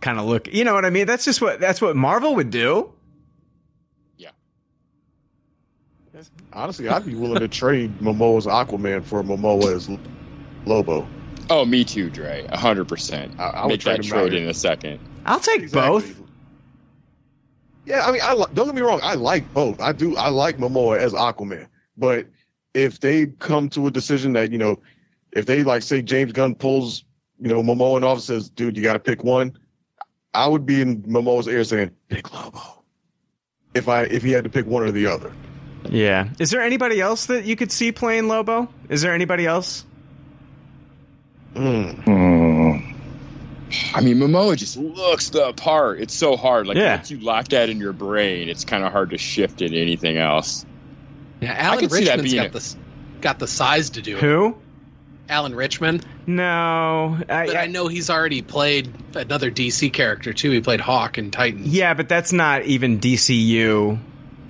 kind 0.01 0.19
of 0.19 0.25
look. 0.25 0.53
You 0.53 0.65
know 0.65 0.73
what 0.73 0.85
I 0.87 0.91
mean? 0.91 1.07
That's 1.07 1.25
just 1.25 1.43
what 1.43 1.61
that's 1.61 1.83
what 1.83 1.95
Marvel 1.95 2.37
would 2.37 2.51
do. 2.51 2.91
Honestly, 6.53 6.89
I'd 6.89 7.07
be 7.07 7.15
willing 7.15 7.41
to 7.41 7.49
trade 7.49 7.99
Momoa's 8.01 8.47
Aquaman 8.47 9.05
for 9.05 9.23
Momoa 9.23 9.75
as 9.75 9.89
Lobo. 10.67 11.09
Oh, 11.49 11.65
me 11.65 11.85
too, 11.85 12.11
Dre. 12.11 12.47
hundred 12.53 12.89
percent. 12.89 13.39
I 13.39 13.63
would 13.67 13.73
Make 13.73 13.85
that 13.85 14.03
trade 14.03 14.05
him 14.05 14.19
out 14.19 14.29
trade 14.29 14.43
in 14.43 14.49
a 14.49 14.55
second. 14.55 15.01
I'll 15.27 15.41
take 15.41 15.71
both. 15.71 16.21
Yeah, 17.87 18.07
I 18.07 18.13
mean, 18.13 18.21
I 18.23 18.35
don't 18.55 18.67
get 18.67 18.75
me 18.75 18.83
wrong. 18.83 19.01
I 19.03 19.15
like 19.15 19.53
both. 19.53 19.81
I 19.81 19.93
do. 19.93 20.17
I 20.17 20.29
like 20.29 20.59
Momoa 20.59 20.99
as 20.99 21.13
Aquaman, 21.13 21.67
but 21.97 22.27
if 22.75 23.01
they 23.01 23.27
come 23.27 23.69
to 23.71 23.87
a 23.87 23.91
decision 23.91 24.33
that 24.35 24.53
you 24.53 24.59
know, 24.59 24.81
if 25.33 25.47
they 25.47 25.63
like 25.65 25.83
say 25.83 26.03
James 26.03 26.33
Gunn 26.33 26.55
pulls 26.55 27.05
you 27.41 27.49
know 27.49 27.63
Momoa 27.63 27.97
in 27.97 28.05
office 28.05 28.25
says, 28.25 28.49
"Dude, 28.51 28.77
you 28.77 28.83
got 28.83 28.93
to 28.93 28.99
pick 28.99 29.25
one," 29.25 29.57
I 30.35 30.47
would 30.47 30.67
be 30.67 30.81
in 30.81 31.03
Momoa's 31.03 31.49
ear 31.49 31.65
saying, 31.65 31.91
"Pick 32.09 32.33
Lobo." 32.33 32.85
If 33.75 33.89
I 33.89 34.03
if 34.03 34.23
he 34.23 34.31
had 34.33 34.45
to 34.45 34.51
pick 34.51 34.67
one 34.67 34.83
or 34.83 34.91
the 34.91 35.07
other. 35.07 35.33
Yeah. 35.89 36.29
Is 36.39 36.51
there 36.51 36.61
anybody 36.61 37.01
else 37.01 37.27
that 37.27 37.45
you 37.45 37.57
could 37.57 37.73
see 37.73 37.93
playing 37.93 38.29
Lobo? 38.29 38.69
Is 38.89 39.03
there 39.03 39.15
anybody 39.15 39.47
else? 39.47 39.85
Hmm. 41.55 41.91
Hmm. 41.91 42.77
I 43.95 44.01
mean, 44.01 44.17
Momoa 44.19 44.57
just 44.57 44.77
looks 44.77 45.31
the 45.31 45.53
part. 45.53 46.01
It's 46.01 46.15
so 46.15 46.37
hard. 46.37 46.67
Like 46.67 46.77
Yeah. 46.77 46.97
once 46.97 47.11
you 47.11 47.19
lock 47.19 47.49
that 47.49 47.69
in 47.71 47.79
your 47.79 47.93
brain, 47.93 48.49
it's 48.49 48.65
kind 48.65 48.85
of 48.85 48.93
hard 48.93 49.11
to 49.11 49.19
shift 49.19 49.63
it 49.63 49.71
to 49.71 49.81
anything 49.81 50.17
else. 50.17 50.65
Yeah, 51.41 51.53
I 51.53 51.57
Alan 51.57 51.79
could 51.81 51.93
see 51.93 52.05
that 52.05 52.23
being 52.23 52.37
got 52.37 52.47
a- 52.47 52.51
the 52.51 52.75
got 53.21 53.39
the 53.39 53.47
size 53.47 53.91
to 53.91 54.03
do 54.03 54.17
it. 54.17 54.21
Who? 54.23 54.57
Alan 55.29 55.55
Ritchson. 55.55 56.01
No, 56.27 57.17
I, 57.29 57.47
but 57.47 57.57
I 57.57 57.67
know 57.67 57.87
he's 57.87 58.11
already 58.11 58.43
played 58.43 58.93
another 59.15 59.51
DC 59.51 59.93
character 59.93 60.33
too. 60.33 60.51
He 60.51 60.61
played 60.61 60.81
Hawk 60.81 61.19
in 61.19 61.31
Titans. 61.31 61.69
Yeah, 61.69 61.95
but 61.95 62.09
that's 62.09 62.33
not 62.33 62.65
even 62.65 62.99
DCU 62.99 63.99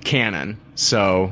canon. 0.03 0.57
So 0.75 1.31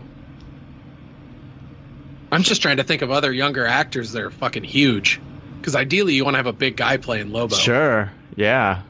I'm 2.32 2.44
just 2.44 2.62
trying 2.62 2.78
to 2.78 2.84
think 2.84 3.02
of 3.02 3.12
other 3.12 3.32
younger 3.32 3.66
actors 3.66 4.12
that 4.12 4.22
are 4.22 4.32
fucking 4.32 4.64
huge. 4.64 5.20
Because 5.58 5.76
ideally, 5.76 6.14
you 6.14 6.24
want 6.24 6.36
to 6.36 6.40
have 6.40 6.48
a 6.48 6.54
big 6.54 6.78
guy 6.78 6.98
playing 6.98 7.32
Lobo. 7.32 7.56
sure, 7.56 8.12
yeah. 8.36 8.84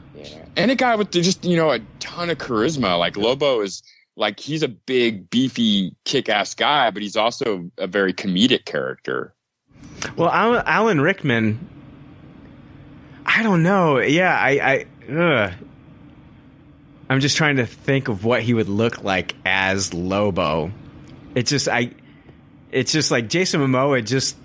And 0.56 0.70
a 0.70 0.74
guy 0.74 0.96
with 0.96 1.10
just 1.10 1.44
you 1.44 1.56
know 1.56 1.70
a 1.70 1.80
ton 1.98 2.30
of 2.30 2.38
charisma. 2.38 2.98
Like 2.98 3.16
Lobo 3.16 3.60
is 3.60 3.82
like 4.16 4.38
he's 4.38 4.62
a 4.62 4.68
big, 4.68 5.30
beefy, 5.30 5.94
kick-ass 6.04 6.54
guy, 6.54 6.90
but 6.90 7.02
he's 7.02 7.16
also 7.16 7.70
a 7.78 7.86
very 7.86 8.12
comedic 8.12 8.64
character. 8.66 9.32
Well, 10.16 10.30
Alan, 10.30 10.62
Alan 10.66 11.00
Ritchson. 11.00 11.68
I 13.24 13.42
don't 13.42 13.62
know. 13.62 13.98
Yeah, 13.98 14.36
I. 14.36 14.86
I 15.08 15.12
ugh. 15.12 15.52
I'm 17.10 17.18
just 17.18 17.36
trying 17.36 17.56
to 17.56 17.66
think 17.66 18.06
of 18.06 18.24
what 18.24 18.40
he 18.40 18.54
would 18.54 18.68
look 18.68 19.02
like 19.02 19.34
as 19.44 19.92
Lobo. 19.92 20.70
It's 21.34 21.50
just 21.50 21.68
I. 21.68 21.90
It's 22.70 22.92
just 22.92 23.10
like 23.10 23.28
Jason 23.28 23.60
Momoa. 23.60 24.06
Just. 24.06 24.36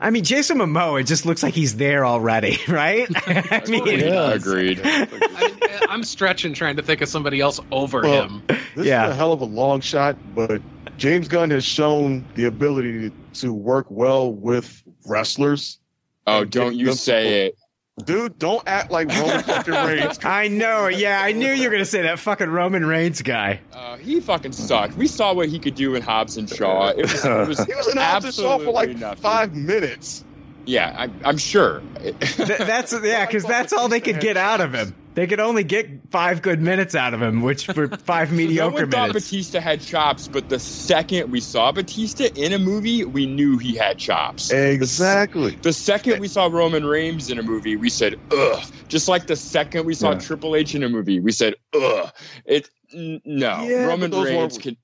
I 0.00 0.10
mean, 0.10 0.22
Jason 0.22 0.58
Momoa 0.58 1.04
just 1.04 1.26
looks 1.26 1.42
like 1.42 1.52
he's 1.52 1.76
there 1.76 2.06
already, 2.06 2.58
right? 2.68 3.08
I 3.26 3.64
mean, 3.66 4.02
agreed. 4.04 4.80
I, 4.84 5.86
I'm 5.90 6.04
stretching 6.04 6.54
trying 6.54 6.76
to 6.76 6.82
think 6.82 7.00
of 7.00 7.08
somebody 7.08 7.40
else 7.40 7.58
over 7.72 8.02
Well, 8.02 8.28
him. 8.28 8.42
This 8.76 8.86
is 8.86 8.90
a 8.92 9.14
hell 9.14 9.32
of 9.32 9.40
a 9.40 9.46
long 9.46 9.80
shot, 9.80 10.16
but 10.34 10.62
James 10.96 11.26
Gunn 11.26 11.50
has 11.50 11.64
shown 11.64 12.24
the 12.36 12.44
ability 12.44 13.10
to 13.34 13.52
work 13.52 13.86
well 13.90 14.32
with 14.32 14.80
wrestlers. 15.06 15.80
Oh, 16.26 16.44
don't 16.44 16.76
you 16.76 16.92
say 16.92 17.46
it. 17.46 17.56
Dude, 18.04 18.38
don't 18.38 18.62
act 18.66 18.90
like 18.90 19.08
Roman 19.16 19.42
fucking 19.42 19.72
Reigns. 19.74 20.18
I 20.24 20.48
know. 20.48 20.88
Yeah, 20.88 21.20
I 21.22 21.32
knew 21.32 21.50
you 21.52 21.64
were 21.68 21.70
gonna 21.72 21.84
say 21.84 22.02
that 22.02 22.18
fucking 22.18 22.48
Roman 22.50 22.84
Reigns 22.84 23.22
guy. 23.22 23.60
Uh, 23.72 23.96
he 23.96 24.20
fucking 24.20 24.52
sucked. 24.52 24.96
We 24.96 25.06
saw 25.06 25.32
what 25.34 25.48
he 25.48 25.58
could 25.58 25.74
do 25.74 25.94
in 25.94 26.02
Hobbs 26.02 26.36
and 26.36 26.48
Shaw. 26.48 26.88
It 26.88 27.02
was, 27.02 27.24
it 27.24 27.28
was 27.48 27.64
He 27.64 27.74
was 27.74 27.88
in 27.88 27.96
Hobbs 27.98 28.24
and 28.26 28.34
Shaw 28.34 28.58
for 28.58 28.70
like 28.72 28.90
nothing. 28.96 29.22
five 29.22 29.54
minutes. 29.54 30.24
Yeah, 30.66 30.94
I, 30.96 31.28
I'm 31.28 31.38
sure. 31.38 31.82
Th- 32.00 32.14
that's 32.36 32.92
yeah, 33.02 33.26
because 33.26 33.44
that's 33.44 33.72
all 33.72 33.88
they 33.88 34.00
could 34.00 34.20
get 34.20 34.36
out 34.36 34.60
of 34.60 34.72
him. 34.74 34.94
They 35.14 35.26
could 35.26 35.40
only 35.40 35.64
get 35.64 35.88
five 36.10 36.40
good 36.40 36.60
minutes 36.62 36.94
out 36.94 37.14
of 37.14 37.20
him, 37.20 37.42
which 37.42 37.66
were 37.68 37.88
five 38.04 38.30
no 38.30 38.36
mediocre 38.38 38.82
one 38.82 38.90
thought 38.90 39.08
minutes. 39.08 39.26
Batista 39.30 39.60
had 39.60 39.80
chops, 39.80 40.28
but 40.28 40.48
the 40.48 40.58
second 40.60 41.30
we 41.32 41.40
saw 41.40 41.72
Batista 41.72 42.26
in 42.36 42.52
a 42.52 42.58
movie, 42.58 43.04
we 43.04 43.26
knew 43.26 43.58
he 43.58 43.74
had 43.74 43.98
chops. 43.98 44.52
Exactly. 44.52 45.56
The 45.62 45.72
second 45.72 46.20
we 46.20 46.28
saw 46.28 46.46
Roman 46.46 46.84
Reigns 46.86 47.28
in 47.28 47.38
a 47.38 47.42
movie, 47.42 47.74
we 47.76 47.90
said, 47.90 48.20
ugh. 48.30 48.62
Just 48.88 49.08
like 49.08 49.26
the 49.26 49.36
second 49.36 49.84
we 49.84 49.94
saw 49.94 50.12
Yeah. 50.12 50.18
Triple 50.20 50.54
H 50.54 50.74
in 50.76 50.82
a 50.84 50.88
movie, 50.88 51.18
we 51.18 51.32
said, 51.32 51.54
ugh. 51.74 52.10
It, 52.44 52.70
n- 52.94 53.20
no. 53.24 53.62
Yeah, 53.64 53.86
Roman 53.86 54.10
but 54.10 54.16
those 54.18 54.26
Reigns 54.26 54.52
weren't- 54.54 54.62
can. 54.62 54.76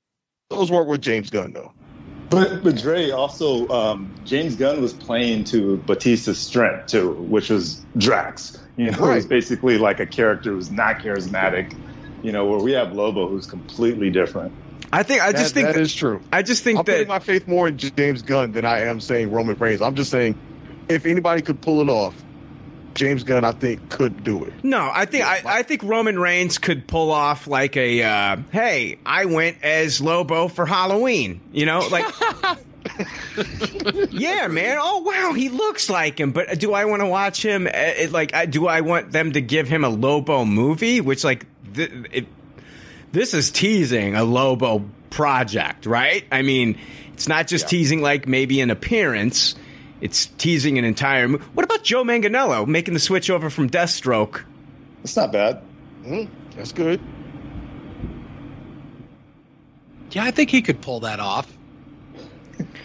Those 0.51 0.71
weren't 0.71 0.89
with 0.89 1.03
James 1.03 1.29
Gunn 1.31 1.53
though. 1.53 1.73
But 2.31 2.63
but 2.65 2.77
Dre 2.77 3.11
also 3.11 3.69
um, 3.69 4.13
James 4.25 4.55
Gunn 4.57 4.81
was 4.83 4.93
playing 4.93 5.45
to 5.45 5.77
Batista's 5.87 6.39
strength 6.39 6.87
too, 6.89 7.13
which 7.15 7.51
was 7.51 7.85
Drax. 7.99 8.59
You 8.77 8.91
know, 8.91 8.99
Right. 8.99 9.15
he's 9.17 9.27
basically 9.27 9.79
like 9.79 10.01
a 10.01 10.07
character 10.07 10.51
who's 10.53 10.71
not 10.71 10.99
charismatic. 10.99 11.73
You 12.23 12.33
know, 12.33 12.45
where 12.47 12.59
we 12.59 12.73
have 12.73 12.93
Lobo, 12.93 13.29
who's 13.29 13.47
completely 13.47 14.11
different. 14.11 14.53
I 14.93 15.03
think 15.03 15.23
I 15.23 15.33
just 15.33 15.55
That- 15.55 15.61
think 15.63 15.75
that 15.75 15.81
is 15.81 15.95
true. 15.95 16.21
I 16.33 16.43
just 16.43 16.63
think 16.63 16.79
I'm 16.79 16.85
putting 16.85 17.09
my 17.09 17.19
faith 17.19 17.47
more 17.49 17.69
in 17.69 17.77
James 17.79 18.23
Gunn 18.23 18.53
than 18.53 18.65
I 18.65 18.81
am 18.83 19.01
saying 19.01 19.31
Roman 19.33 19.57
Reigns. 19.57 19.83
I'm 19.83 19.95
just 19.95 20.11
saying, 20.11 20.35
if 20.89 21.07
anybody 21.07 21.43
could 21.43 21.61
pull 21.61 21.81
it 21.83 21.89
off, 21.89 22.15
James 22.95 23.25
Gunn, 23.25 23.45
I 23.45 23.53
think, 23.53 23.89
could 23.91 24.25
do 24.25 24.43
it. 24.45 24.53
no, 24.63 24.91
I 24.93 25.05
think 25.05 25.25
I, 25.25 25.43
I 25.45 25.63
think 25.63 25.83
Roman 25.83 26.19
Reigns 26.19 26.57
could 26.57 26.87
pull 26.87 27.11
off 27.11 27.47
like 27.47 27.77
a 27.77 28.03
uh, 28.03 28.37
hey, 28.53 28.97
I 29.05 29.27
went 29.27 29.59
as 29.63 30.01
Lobo 30.01 30.49
for 30.49 30.65
Halloween. 30.67 31.41
You 31.53 31.67
know, 31.67 31.81
like 31.91 32.07
yeah, 34.11 34.47
man. 34.49 34.79
Oh 34.81 34.99
wow, 35.01 35.33
he 35.35 35.49
looks 35.49 35.89
like 35.91 36.19
him. 36.21 36.33
But 36.33 36.59
do 36.59 36.73
I 36.73 36.85
want 36.87 37.01
to 37.03 37.07
watch 37.07 37.45
him? 37.45 37.67
uh, 37.67 37.71
it- 37.75 38.13
like, 38.13 38.35
I, 38.35 38.47
do 38.47 38.67
I 38.67 38.81
want 38.81 39.13
them 39.13 39.33
to 39.33 39.41
give 39.41 39.69
him 39.69 39.85
a 39.85 39.89
Lobo 39.89 40.45
movie? 40.45 41.01
Which 41.01 41.25
like 41.25 41.47
th- 41.75 41.91
it, 42.13 42.27
this 43.13 43.35
is 43.35 43.51
teasing 43.51 44.15
a 44.15 44.25
Lobo 44.25 44.85
project, 45.11 45.87
right? 45.87 46.25
I 46.31 46.43
mean, 46.43 46.79
it's 47.15 47.29
not 47.29 47.47
just 47.47 47.69
teasing 47.69 48.03
like 48.03 48.27
maybe 48.27 48.61
an 48.61 48.71
appearance. 48.71 49.55
It's 50.01 50.27
teasing 50.27 50.79
an 50.79 50.85
entire. 50.85 51.27
Mo- 51.29 51.39
what 51.55 51.65
about 51.65 51.83
Joe 51.83 52.05
Manganiello 52.05 52.67
making 52.67 52.95
the 52.95 53.01
switch 53.01 53.31
over 53.31 53.49
from 53.51 53.71
Deathstroke? 53.71 54.45
That's 55.03 55.17
not 55.17 55.33
bad. 55.33 55.63
Mm, 56.05 56.29
that's 56.55 56.73
good. 56.73 57.01
Yeah, 60.11 60.25
I 60.25 60.31
think 60.31 60.51
he 60.51 60.63
could 60.63 60.81
pull 60.81 61.01
that 61.01 61.21
off. 61.21 61.51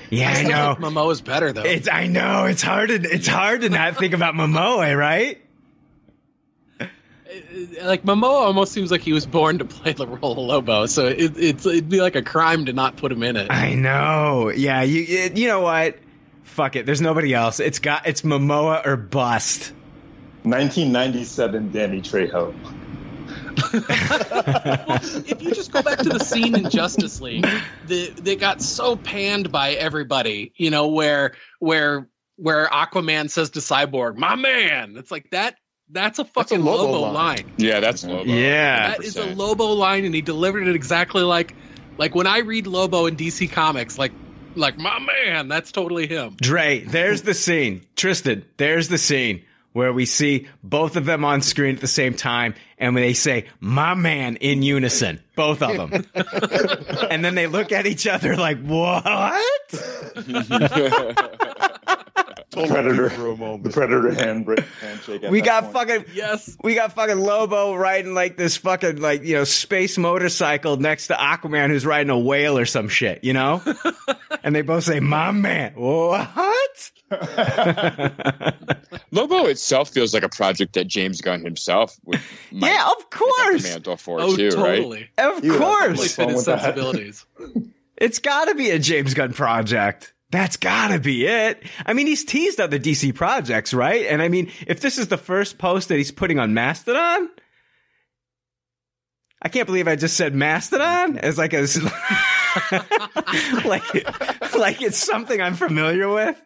Yeah, 0.09 0.29
I 0.29 0.43
know. 0.43 0.75
Momoa's 0.77 1.21
better 1.21 1.53
though. 1.53 1.63
It's 1.63 1.87
I 1.87 2.07
know 2.07 2.45
it's 2.45 2.61
hard 2.61 2.89
to 2.89 2.95
it's 2.95 3.27
hard 3.27 3.61
to 3.61 3.69
not 3.69 3.97
think 3.97 4.13
about 4.13 4.33
Momoa, 4.35 4.97
right? 4.97 5.41
Uh, 6.81 6.87
like 7.83 8.03
Momoa 8.03 8.41
almost 8.41 8.73
seems 8.73 8.91
like 8.91 9.01
he 9.01 9.13
was 9.13 9.25
born 9.25 9.59
to 9.59 9.65
play 9.65 9.93
the 9.93 10.05
role 10.05 10.33
of 10.33 10.37
Lobo, 10.37 10.85
so 10.85 11.07
it, 11.07 11.37
it's 11.37 11.65
it'd 11.65 11.89
be 11.89 12.01
like 12.01 12.15
a 12.15 12.21
crime 12.21 12.65
to 12.65 12.73
not 12.73 12.97
put 12.97 13.11
him 13.11 13.23
in 13.23 13.37
it. 13.37 13.49
I 13.49 13.73
know. 13.73 14.49
Yeah, 14.49 14.81
you 14.81 15.05
it, 15.07 15.37
you 15.37 15.47
know 15.47 15.61
what? 15.61 15.97
Fuck 16.43 16.75
it. 16.75 16.85
There's 16.85 17.01
nobody 17.01 17.33
else. 17.33 17.61
It's 17.61 17.79
got 17.79 18.05
it's 18.05 18.23
Momoa 18.23 18.85
or 18.85 18.97
bust. 18.97 19.71
1997 20.43 21.71
Danny 21.71 22.01
Trejo. 22.01 22.53
if 25.27 25.41
you 25.41 25.51
just 25.51 25.71
go 25.71 25.81
back 25.81 25.99
to 25.99 26.09
the 26.09 26.19
scene 26.19 26.55
in 26.55 26.69
Justice 26.69 27.21
League, 27.21 27.47
the, 27.87 28.09
they 28.09 28.35
got 28.35 28.61
so 28.61 28.95
panned 28.95 29.51
by 29.51 29.71
everybody, 29.71 30.53
you 30.55 30.69
know, 30.69 30.87
where 30.87 31.35
where 31.59 32.07
where 32.37 32.67
Aquaman 32.67 33.29
says 33.29 33.51
to 33.51 33.59
Cyborg, 33.59 34.15
"My 34.17 34.35
man," 34.35 34.95
it's 34.97 35.11
like 35.11 35.29
that. 35.31 35.55
That's 35.89 36.19
a 36.19 36.25
fucking 36.25 36.63
Lobo 36.63 36.91
Lobo, 36.91 37.01
line. 37.01 37.13
line. 37.13 37.51
Yeah, 37.57 37.81
that's 37.81 38.03
Lobo. 38.05 38.23
Yeah. 38.23 38.91
That 38.91 39.03
is 39.03 39.17
a 39.17 39.25
Lobo 39.25 39.73
line, 39.73 40.05
and 40.05 40.15
he 40.15 40.21
delivered 40.21 40.67
it 40.67 40.75
exactly 40.75 41.23
like 41.23 41.55
like 41.97 42.15
when 42.15 42.27
I 42.27 42.39
read 42.39 42.67
Lobo 42.67 43.05
in 43.07 43.15
DC 43.15 43.51
Comics, 43.51 43.97
like 43.97 44.13
like 44.55 44.77
my 44.77 44.99
man. 44.99 45.47
That's 45.47 45.71
totally 45.71 46.07
him. 46.07 46.37
Dre, 46.41 46.79
there's 46.79 47.23
the 47.23 47.33
scene. 47.33 47.85
Tristan, 47.95 48.45
there's 48.57 48.87
the 48.87 48.97
scene 48.97 49.43
where 49.73 49.93
we 49.93 50.05
see 50.05 50.47
both 50.63 50.95
of 50.95 51.05
them 51.05 51.23
on 51.23 51.41
screen 51.41 51.75
at 51.75 51.81
the 51.81 51.87
same 51.87 52.13
time 52.13 52.53
and 52.81 52.95
when 52.95 53.03
they 53.03 53.13
say 53.13 53.45
my 53.59 53.93
man 53.93 54.37
in 54.37 54.63
unison, 54.63 55.21
both 55.35 55.61
of 55.61 55.77
them. 55.77 56.05
and 57.11 57.23
then 57.23 57.35
they 57.35 57.45
look 57.45 57.71
at 57.71 57.85
each 57.85 58.07
other 58.07 58.35
like, 58.35 58.59
"What?" 58.59 59.05
The 62.51 62.67
Predator, 62.67 63.07
the 63.09 63.69
Predator 63.71 64.13
hand 64.13 64.45
handshake. 64.81 65.23
at 65.23 65.31
we 65.31 65.39
that 65.39 65.45
got 65.45 65.63
point. 65.71 65.73
fucking 65.73 66.05
yes. 66.13 66.57
We 66.61 66.75
got 66.75 66.91
fucking 66.93 67.17
Lobo 67.19 67.73
riding 67.75 68.13
like 68.13 68.35
this 68.35 68.57
fucking 68.57 68.97
like 68.99 69.23
you 69.23 69.35
know 69.35 69.45
space 69.45 69.97
motorcycle 69.97 70.75
next 70.75 71.07
to 71.07 71.13
Aquaman 71.13 71.69
who's 71.69 71.85
riding 71.85 72.09
a 72.09 72.19
whale 72.19 72.57
or 72.57 72.65
some 72.65 72.89
shit, 72.89 73.23
you 73.23 73.31
know. 73.31 73.61
and 74.43 74.53
they 74.53 74.63
both 74.63 74.83
say, 74.83 74.99
"My 74.99 75.31
man." 75.31 75.73
What? 75.75 76.91
Lobo 79.11 79.45
itself 79.45 79.89
feels 79.89 80.13
like 80.13 80.23
a 80.23 80.29
project 80.29 80.73
that 80.73 80.87
James 80.87 81.21
Gunn 81.21 81.43
himself 81.43 81.97
would 82.05 82.19
Yeah, 82.51 82.89
of 82.97 83.09
course. 83.09 83.63
mantle 83.63 83.97
for 83.97 84.19
Oh, 84.21 84.35
too, 84.35 84.51
totally. 84.51 85.09
Of 85.17 85.43
You 85.43 85.57
course. 85.57 85.87
Totally 85.87 86.07
fit 86.07 86.29
his 86.29 86.43
sensibilities. 86.45 87.25
It's 87.97 88.19
got 88.19 88.45
to 88.45 88.55
be 88.55 88.71
a 88.71 88.79
James 88.79 89.13
Gunn 89.13 89.33
project. 89.33 90.13
That's 90.31 90.55
got 90.55 90.87
to 90.87 90.99
be 90.99 91.27
it. 91.27 91.61
I 91.85 91.93
mean, 91.93 92.07
he's 92.07 92.23
teased 92.23 92.61
other 92.61 92.79
DC 92.79 93.13
projects, 93.13 93.73
right? 93.73 94.05
And 94.05 94.21
I 94.21 94.29
mean, 94.29 94.49
if 94.65 94.79
this 94.79 94.97
is 94.97 95.09
the 95.09 95.17
first 95.17 95.57
post 95.57 95.89
that 95.89 95.97
he's 95.97 96.11
putting 96.11 96.39
on 96.39 96.53
Mastodon, 96.53 97.29
I 99.41 99.49
can't 99.49 99.65
believe 99.65 99.89
I 99.89 99.97
just 99.97 100.15
said 100.15 100.33
Mastodon 100.33 101.17
as 101.17 101.37
like 101.37 101.53
a 101.53 101.61
like 103.65 104.55
like 104.55 104.81
it's 104.81 104.97
something 104.97 105.41
I'm 105.41 105.55
familiar 105.55 106.07
with. 106.07 106.41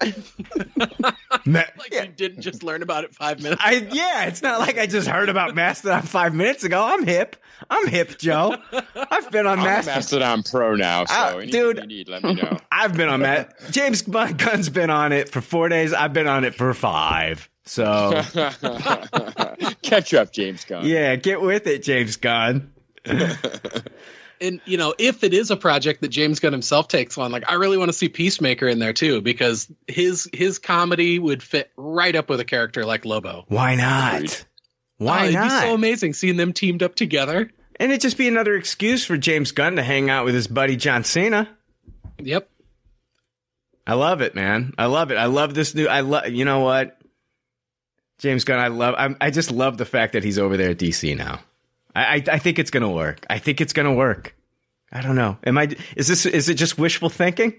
Ma- 1.46 1.62
like 1.78 1.92
you 1.92 2.06
didn't 2.08 2.42
just 2.42 2.62
learn 2.62 2.82
about 2.82 3.04
it 3.04 3.14
five 3.14 3.42
minutes. 3.42 3.60
I 3.64 3.86
yeah, 3.92 4.24
it's 4.26 4.42
not 4.42 4.60
like 4.60 4.78
I 4.78 4.86
just 4.86 5.08
heard 5.08 5.28
about 5.28 5.54
Mastodon 5.54 6.02
five 6.02 6.34
minutes 6.34 6.64
ago. 6.64 6.82
I'm 6.82 7.04
hip. 7.06 7.36
I'm 7.70 7.86
hip, 7.86 8.18
Joe. 8.18 8.56
I've 8.94 9.30
been 9.30 9.46
on 9.46 9.58
I'm 9.60 9.64
Mastodon. 9.64 9.96
Mastodon 9.98 10.42
Pro 10.42 10.74
now, 10.74 11.04
so 11.04 11.14
ah, 11.14 11.28
anything 11.36 11.50
dude. 11.50 11.78
you 11.78 11.86
need, 11.86 12.08
let 12.08 12.22
me 12.22 12.34
know. 12.34 12.58
I've 12.72 12.96
been 12.96 13.08
on 13.08 13.20
that. 13.20 13.54
James 13.70 14.02
Gunn's 14.02 14.68
been 14.68 14.90
on 14.90 15.12
it 15.12 15.28
for 15.28 15.40
four 15.40 15.68
days. 15.68 15.92
I've 15.92 16.12
been 16.12 16.26
on 16.26 16.44
it 16.44 16.54
for 16.54 16.72
five. 16.74 17.48
So 17.64 18.20
Catch 19.82 20.12
up, 20.14 20.32
James 20.32 20.64
Gunn. 20.64 20.84
yeah, 20.84 21.16
get 21.16 21.40
with 21.40 21.66
it, 21.66 21.82
James 21.82 22.16
Gunn. 22.16 22.72
And 24.40 24.60
you 24.64 24.76
know, 24.76 24.94
if 24.98 25.24
it 25.24 25.32
is 25.34 25.50
a 25.50 25.56
project 25.56 26.00
that 26.02 26.08
James 26.08 26.40
Gunn 26.40 26.52
himself 26.52 26.88
takes 26.88 27.16
on, 27.18 27.32
like 27.32 27.44
I 27.50 27.54
really 27.54 27.76
want 27.78 27.88
to 27.88 27.92
see 27.92 28.08
Peacemaker 28.08 28.66
in 28.68 28.78
there 28.78 28.92
too, 28.92 29.20
because 29.20 29.70
his 29.88 30.28
his 30.32 30.58
comedy 30.58 31.18
would 31.18 31.42
fit 31.42 31.70
right 31.76 32.14
up 32.14 32.28
with 32.28 32.40
a 32.40 32.44
character 32.44 32.84
like 32.84 33.04
Lobo. 33.04 33.44
Why 33.48 33.74
not? 33.74 34.44
Why 34.98 35.20
Oh, 35.20 35.24
it'd 35.24 35.34
not? 35.34 35.62
be 35.62 35.68
so 35.68 35.74
amazing 35.74 36.12
seeing 36.14 36.36
them 36.36 36.52
teamed 36.52 36.82
up 36.82 36.94
together. 36.94 37.50
And 37.80 37.90
it'd 37.90 38.00
just 38.02 38.16
be 38.16 38.28
another 38.28 38.54
excuse 38.54 39.04
for 39.04 39.16
James 39.16 39.50
Gunn 39.50 39.74
to 39.76 39.82
hang 39.82 40.08
out 40.08 40.24
with 40.24 40.34
his 40.34 40.46
buddy 40.46 40.76
John 40.76 41.02
Cena. 41.02 41.48
Yep. 42.18 42.48
I 43.86 43.94
love 43.94 44.20
it, 44.20 44.34
man. 44.36 44.72
I 44.78 44.86
love 44.86 45.10
it. 45.10 45.16
I 45.16 45.26
love 45.26 45.54
this 45.54 45.74
new. 45.74 45.88
I 45.88 46.00
love. 46.00 46.28
You 46.28 46.44
know 46.44 46.60
what, 46.60 46.96
James 48.18 48.44
Gunn. 48.44 48.58
I 48.58 48.68
love. 48.68 48.94
I'm, 48.96 49.16
I 49.20 49.30
just 49.30 49.50
love 49.50 49.76
the 49.76 49.84
fact 49.84 50.12
that 50.14 50.24
he's 50.24 50.38
over 50.38 50.56
there 50.56 50.70
at 50.70 50.78
DC 50.78 51.16
now. 51.16 51.40
I, 51.94 52.16
I, 52.16 52.24
I 52.32 52.38
think 52.38 52.58
it's 52.58 52.70
gonna 52.70 52.90
work. 52.90 53.26
I 53.28 53.38
think 53.38 53.60
it's 53.60 53.72
gonna 53.72 53.94
work. 53.94 54.34
I 54.92 55.00
don't 55.00 55.16
know. 55.16 55.38
Am 55.44 55.58
I? 55.58 55.74
Is 55.96 56.06
this? 56.06 56.24
Is 56.24 56.48
it 56.48 56.54
just 56.54 56.78
wishful 56.78 57.10
thinking? 57.10 57.54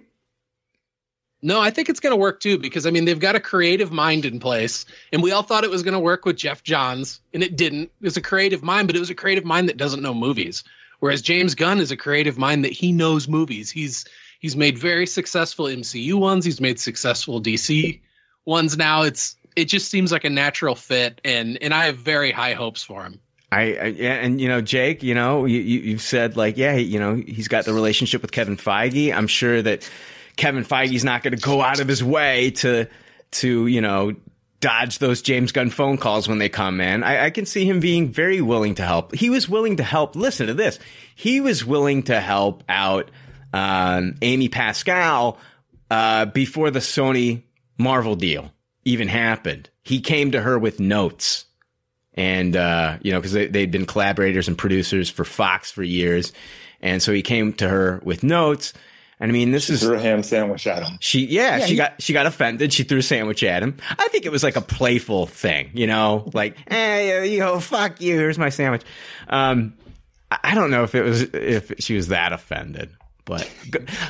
No, 1.41 1.61
I 1.61 1.69
think 1.69 1.89
it's 1.89 1.99
going 1.99 2.11
to 2.11 2.17
work 2.17 2.39
too 2.39 2.57
because 2.57 2.87
I 2.87 2.91
mean 2.91 3.05
they've 3.05 3.19
got 3.19 3.35
a 3.35 3.39
creative 3.39 3.91
mind 3.91 4.25
in 4.25 4.39
place, 4.39 4.85
and 5.11 5.21
we 5.21 5.31
all 5.31 5.43
thought 5.43 5.63
it 5.63 5.69
was 5.69 5.83
going 5.83 5.93
to 5.93 5.99
work 5.99 6.25
with 6.25 6.37
Geoff 6.37 6.63
Johns, 6.63 7.19
and 7.33 7.43
it 7.43 7.55
didn't. 7.55 7.91
It 8.01 8.05
was 8.05 8.17
a 8.17 8.21
creative 8.21 8.63
mind, 8.63 8.87
but 8.87 8.95
it 8.95 8.99
was 8.99 9.09
a 9.09 9.15
creative 9.15 9.45
mind 9.45 9.69
that 9.69 9.77
doesn't 9.77 10.01
know 10.01 10.13
movies. 10.13 10.63
Whereas 11.01 11.21
James 11.21 11.53
Gunn 11.53 11.79
is 11.79 11.91
a 11.91 11.97
creative 11.97 12.37
mind 12.37 12.63
that 12.63 12.71
he 12.71 12.91
knows 12.91 13.27
movies. 13.27 13.69
He's 13.69 14.05
he's 14.39 14.55
made 14.55 14.77
very 14.77 15.05
successful 15.05 15.65
MCU 15.65 16.15
ones. 16.15 16.45
He's 16.45 16.61
made 16.61 16.79
successful 16.79 17.41
DC 17.41 17.99
ones. 18.45 18.77
Now 18.77 19.03
it's 19.03 19.35
it 19.55 19.65
just 19.65 19.91
seems 19.91 20.11
like 20.11 20.23
a 20.23 20.29
natural 20.29 20.73
fit, 20.73 21.19
and 21.23 21.61
and 21.61 21.73
I 21.73 21.85
have 21.85 21.97
very 21.97 22.31
high 22.31 22.53
hopes 22.53 22.81
for 22.81 23.03
him. 23.03 23.19
I, 23.51 23.61
I 23.61 23.87
and 23.99 24.41
you 24.41 24.47
know, 24.47 24.61
Jake, 24.61 25.03
you 25.03 25.15
know, 25.15 25.45
you, 25.45 25.59
you 25.59 25.79
you've 25.81 26.01
said 26.01 26.35
like, 26.37 26.57
yeah, 26.57 26.75
you 26.75 26.99
know, 26.99 27.15
he's 27.15 27.47
got 27.47 27.65
the 27.65 27.73
relationship 27.73 28.21
with 28.21 28.31
Kevin 28.31 28.57
Feige. 28.57 29.13
I'm 29.13 29.27
sure 29.27 29.61
that 29.61 29.89
Kevin 30.35 30.63
Feige's 30.63 31.03
not 31.03 31.23
going 31.23 31.35
to 31.35 31.41
go 31.41 31.61
out 31.61 31.79
of 31.79 31.87
his 31.87 32.03
way 32.03 32.51
to 32.51 32.87
to 33.31 33.67
you 33.67 33.81
know 33.81 34.15
dodge 34.59 34.99
those 34.99 35.21
James 35.21 35.51
Gunn 35.51 35.69
phone 35.69 35.97
calls 35.97 36.27
when 36.27 36.39
they 36.39 36.49
come 36.49 36.81
in. 36.81 37.03
I, 37.03 37.25
I 37.25 37.29
can 37.29 37.45
see 37.45 37.65
him 37.65 37.79
being 37.79 38.09
very 38.09 38.41
willing 38.41 38.75
to 38.75 38.83
help. 38.83 39.13
He 39.13 39.29
was 39.29 39.47
willing 39.47 39.77
to 39.77 39.83
help. 39.83 40.15
Listen 40.15 40.47
to 40.47 40.53
this. 40.53 40.79
He 41.15 41.39
was 41.39 41.63
willing 41.63 42.03
to 42.03 42.19
help 42.19 42.63
out 42.67 43.11
um, 43.53 44.15
Amy 44.21 44.49
Pascal 44.49 45.37
uh, 45.91 46.25
before 46.25 46.71
the 46.71 46.79
Sony 46.79 47.43
Marvel 47.77 48.15
deal 48.15 48.51
even 48.83 49.07
happened. 49.07 49.69
He 49.83 50.01
came 50.01 50.31
to 50.31 50.41
her 50.41 50.57
with 50.57 50.79
notes 50.79 51.44
and 52.15 52.55
uh, 52.55 52.97
you 53.01 53.11
know 53.11 53.19
because 53.19 53.33
they, 53.33 53.47
they'd 53.47 53.71
been 53.71 53.85
collaborators 53.85 54.47
and 54.47 54.57
producers 54.57 55.09
for 55.09 55.23
Fox 55.23 55.69
for 55.71 55.83
years, 55.83 56.33
and 56.81 57.01
so 57.01 57.13
he 57.13 57.21
came 57.21 57.53
to 57.53 57.67
her 57.69 58.01
with 58.03 58.23
notes. 58.23 58.73
And 59.17 59.31
I 59.31 59.33
mean, 59.33 59.51
this 59.51 59.69
is 59.69 59.81
Threw 59.81 59.95
a 59.95 59.99
ham 59.99 60.23
sandwich 60.23 60.67
at 60.67 60.83
him. 60.83 60.97
she. 60.99 61.25
Yeah, 61.25 61.57
Yeah, 61.59 61.65
she 61.65 61.71
he- 61.71 61.77
got 61.77 62.01
she 62.01 62.11
got 62.11 62.25
offended. 62.25 62.73
She 62.73 62.83
threw 62.83 62.97
a 62.97 63.01
sandwich 63.01 63.43
at 63.45 63.63
him. 63.63 63.77
I 63.97 64.09
think 64.09 64.25
it 64.25 64.31
was 64.31 64.43
like 64.43 64.57
a 64.57 64.61
playful 64.61 65.25
thing, 65.25 65.69
you 65.73 65.87
know, 65.87 66.29
like 66.33 66.57
hey, 66.69 67.31
you 67.31 67.39
know, 67.39 67.61
fuck 67.61 68.01
you. 68.01 68.15
Here's 68.15 68.37
my 68.37 68.49
sandwich. 68.49 68.81
Um, 69.29 69.73
I 70.29 70.39
I 70.43 70.55
don't 70.55 70.69
know 70.69 70.83
if 70.83 70.95
it 70.95 71.01
was 71.03 71.21
if 71.21 71.71
she 71.79 71.95
was 71.95 72.09
that 72.09 72.33
offended, 72.33 72.89
but 73.25 73.41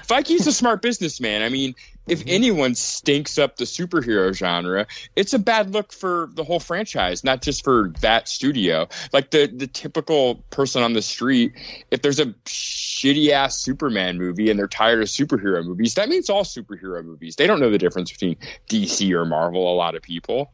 Feige's 0.07 0.45
a 0.45 0.51
smart 0.51 0.82
businessman. 0.82 1.41
I 1.41 1.49
mean, 1.49 1.74
if 2.07 2.20
mm-hmm. 2.20 2.30
anyone 2.30 2.76
stinks 2.76 3.38
up 3.38 3.55
the 3.55 3.63
superhero 3.63 4.34
genre, 4.34 4.86
it's 5.16 5.34
a 5.34 5.39
bad 5.39 5.72
look 5.72 5.91
for 5.91 6.30
the 6.34 6.43
whole 6.43 6.59
franchise, 6.59 7.24
not 7.24 7.41
just 7.41 7.63
for 7.63 7.91
that 8.01 8.28
studio. 8.28 8.88
Like 9.13 9.32
the 9.32 9.47
the 9.47 9.68
typical 9.68 10.36
person 10.51 10.84
on 10.84 10.93
the 10.93 11.01
street, 11.01 11.53
if 11.91 12.01
there's 12.01 12.20
a 12.20 12.28
shitty 12.45 13.30
ass 13.30 13.57
Superman 13.57 14.18
movie 14.18 14.49
and 14.49 14.59
they're 14.59 14.68
tired 14.68 15.01
of 15.01 15.07
superhero 15.07 15.66
movies, 15.66 15.95
that 15.95 16.09
means 16.09 16.30
all 16.30 16.43
superhero 16.43 17.03
movies. 17.03 17.38
They 17.38 17.47
don't 17.47 17.59
know 17.59 17.72
the 17.72 17.78
difference 17.78 18.11
between 18.11 18.36
DC 18.70 19.11
or 19.11 19.26
Marvel. 19.26 19.72
A 19.72 19.76
lot 19.76 19.95
of 19.95 20.01
people. 20.01 20.51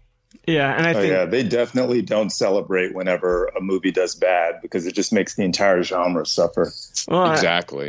Yeah, 0.47 0.75
and 0.75 0.87
I 0.87 0.91
oh, 0.91 0.93
think 0.93 1.11
yeah, 1.11 1.25
they 1.25 1.43
definitely 1.43 2.01
don't 2.01 2.31
celebrate 2.31 2.95
whenever 2.95 3.45
a 3.47 3.61
movie 3.61 3.91
does 3.91 4.15
bad 4.15 4.55
because 4.61 4.87
it 4.87 4.95
just 4.95 5.13
makes 5.13 5.35
the 5.35 5.43
entire 5.43 5.83
genre 5.83 6.25
suffer. 6.25 6.71
Well, 7.07 7.21
I- 7.21 7.35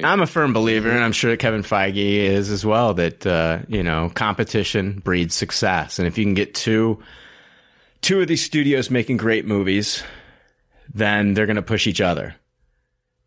I'm 0.05 0.20
a 0.20 0.26
firm 0.26 0.53
believer, 0.53 0.90
and 0.90 1.03
I'm 1.03 1.12
sure 1.12 1.34
Kevin 1.36 1.62
Feige 1.62 1.97
is 1.97 2.51
as 2.51 2.64
well. 2.66 2.95
That 2.95 3.26
uh, 3.26 3.61
you 3.68 3.82
know, 3.82 4.11
competition 4.14 5.01
breeds 5.03 5.34
success, 5.34 5.99
and 5.99 6.07
if 6.07 6.18
you 6.18 6.24
can 6.24 6.34
get 6.34 6.55
two 6.55 7.03
two 8.03 8.20
of 8.20 8.28
these 8.28 8.45
studios 8.45 8.90
making 8.90 9.16
great 9.16 9.47
movies, 9.47 10.03
then 10.93 11.34
they're 11.34 11.47
going 11.47 11.57
to 11.57 11.62
push 11.62 11.86
each 11.86 12.01
other, 12.01 12.34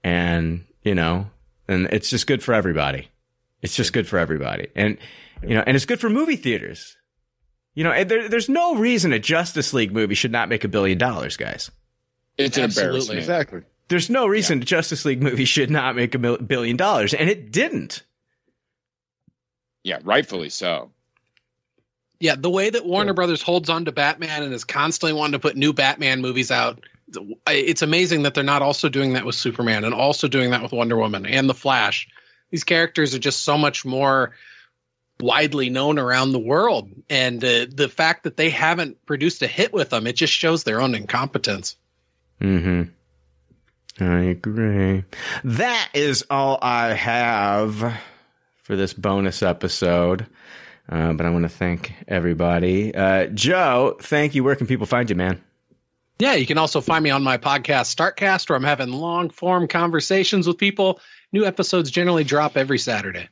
and 0.04 0.66
you 0.84 0.94
know, 0.94 1.28
and 1.68 1.88
it's 1.88 2.10
just 2.10 2.28
good 2.28 2.44
for 2.44 2.54
everybody. 2.54 3.10
It's 3.62 3.76
just 3.76 3.92
good 3.92 4.08
for 4.08 4.20
everybody, 4.20 4.68
and 4.76 5.00
you 5.42 5.56
know, 5.56 5.64
and 5.66 5.76
it's 5.76 5.86
good 5.86 6.00
for 6.00 6.10
movie 6.12 6.36
theaters. 6.36 6.96
You 7.76 7.84
know, 7.84 8.04
there, 8.04 8.30
there's 8.30 8.50
no 8.50 8.76
reason 8.76 9.12
a 9.14 9.20
Justice 9.20 9.74
League 9.74 9.92
movie 9.92 10.16
should 10.16 10.32
not 10.32 10.50
make 10.50 10.64
a 10.64 10.70
billion 10.70 10.98
dollars, 10.98 11.36
guys. 11.38 11.70
It's 12.38 12.58
an 12.58 12.66
embarrassment. 12.66 13.20
Exactly. 13.20 13.62
There's 13.90 14.10
no 14.10 14.26
reason 14.28 14.62
a 14.62 14.66
Justice 14.66 15.06
League 15.06 15.22
movie 15.22 15.46
should 15.46 15.70
not 15.70 15.96
make 15.96 16.16
a 16.16 16.18
mil- 16.18 16.38
billion 16.38 16.78
dollars, 16.78 17.14
and 17.14 17.30
it 17.30 17.52
didn't. 17.52 18.04
Yeah, 19.84 20.00
rightfully 20.04 20.50
so. 20.50 20.92
Yeah, 22.20 22.36
the 22.36 22.50
way 22.50 22.70
that 22.70 22.86
Warner 22.86 23.14
Brothers 23.14 23.42
holds 23.42 23.70
on 23.70 23.86
to 23.86 23.92
Batman 23.92 24.42
and 24.42 24.54
is 24.54 24.64
constantly 24.64 25.14
wanting 25.14 25.34
to 25.34 25.40
put 25.40 25.58
new 25.58 25.74
Batman 25.74 26.22
movies 26.22 26.50
out, 26.50 26.80
it's 27.46 27.82
amazing 27.82 28.24
that 28.24 28.34
they're 28.34 28.44
not 28.44 28.62
also 28.62 28.90
doing 28.90 29.14
that 29.14 29.26
with 29.26 29.36
Superman 29.36 29.84
and 29.84 29.94
also 29.94 30.28
doing 30.28 30.52
that 30.52 30.64
with 30.64 30.72
Wonder 30.72 30.98
Woman 30.98 31.26
and 31.26 31.50
The 31.50 31.54
Flash. 31.54 32.08
These 32.52 32.64
characters 32.64 33.14
are 33.14 33.20
just 33.20 33.44
so 33.44 33.58
much 33.58 33.86
more 33.86 34.34
widely 35.20 35.70
known 35.70 36.00
around 36.00 36.32
the 36.32 36.40
world, 36.40 36.90
and 37.10 37.44
uh, 37.44 37.66
the 37.70 37.90
fact 37.90 38.24
that 38.24 38.38
they 38.38 38.50
haven't 38.50 39.06
produced 39.06 39.42
a 39.42 39.48
hit 39.48 39.74
with 39.74 39.90
them, 39.90 40.08
it 40.08 40.16
just 40.16 40.34
shows 40.34 40.64
their 40.64 40.82
own 40.82 40.96
incompetence. 40.96 41.78
Mm-hmm. 42.42 42.84
I 44.04 44.20
agree. 44.24 45.06
That 45.44 45.90
is 45.94 46.26
all 46.30 46.60
I 46.62 46.88
have 46.94 47.98
for 48.64 48.76
this 48.76 48.94
bonus 48.94 49.42
episode. 49.42 50.28
Uh, 50.88 51.14
but 51.14 51.26
I 51.26 51.30
want 51.32 51.44
to 51.44 51.50
thank 51.50 51.94
everybody. 52.08 52.94
Uh, 52.94 53.28
Joe, 53.28 53.98
thank 54.02 54.36
you. 54.36 54.44
Where 54.44 54.56
can 54.56 54.68
people 54.68 54.86
find 54.86 55.10
you, 55.10 55.16
man? 55.16 55.42
Yeah, 56.20 56.36
you 56.36 56.46
can 56.46 56.58
also 56.58 56.80
find 56.80 57.04
me 57.04 57.10
on 57.10 57.24
my 57.24 57.38
podcast, 57.38 57.96
StarkCast, 57.96 58.50
where 58.50 58.56
I'm 58.56 58.64
having 58.64 58.92
long 58.92 59.30
form 59.30 59.68
conversations 59.68 60.48
with 60.48 60.58
people. 60.58 61.00
New 61.32 61.44
episodes 61.44 61.90
generally 61.92 62.24
drop 62.24 62.56
every 62.56 62.78
Saturday. 62.78 63.30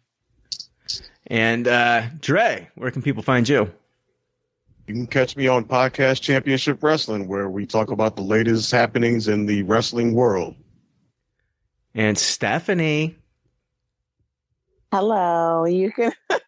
And 1.27 1.67
uh, 1.67 2.03
Dre, 2.19 2.69
where 2.75 2.91
can 2.91 3.01
people 3.01 3.23
find 3.23 3.47
you? 3.47 3.71
You 4.87 4.93
can 4.93 5.07
catch 5.07 5.37
me 5.37 5.47
on 5.47 5.63
Podcast 5.63 6.21
Championship 6.21 6.83
Wrestling, 6.83 7.29
where 7.29 7.49
we 7.49 7.65
talk 7.65 7.91
about 7.91 8.17
the 8.17 8.21
latest 8.21 8.69
happenings 8.69 9.29
in 9.29 9.45
the 9.45 9.63
wrestling 9.63 10.13
world. 10.13 10.55
And 11.95 12.17
Stephanie. 12.17 13.15
Hello. 14.91 15.63
You 15.65 15.91
can 15.91 16.11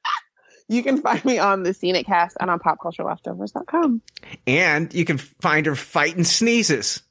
you 0.67 0.83
can 0.83 1.01
find 1.01 1.23
me 1.23 1.39
on 1.39 1.63
the 1.63 1.73
Scenic 1.73 2.07
Cast 2.07 2.35
and 2.41 2.51
on 2.51 2.59
popcultureleftovers.com. 2.59 4.01
And 4.45 4.93
you 4.93 5.05
can 5.05 5.17
find 5.17 5.65
her 5.65 5.75
fighting 5.75 6.25
sneezes. 6.25 7.01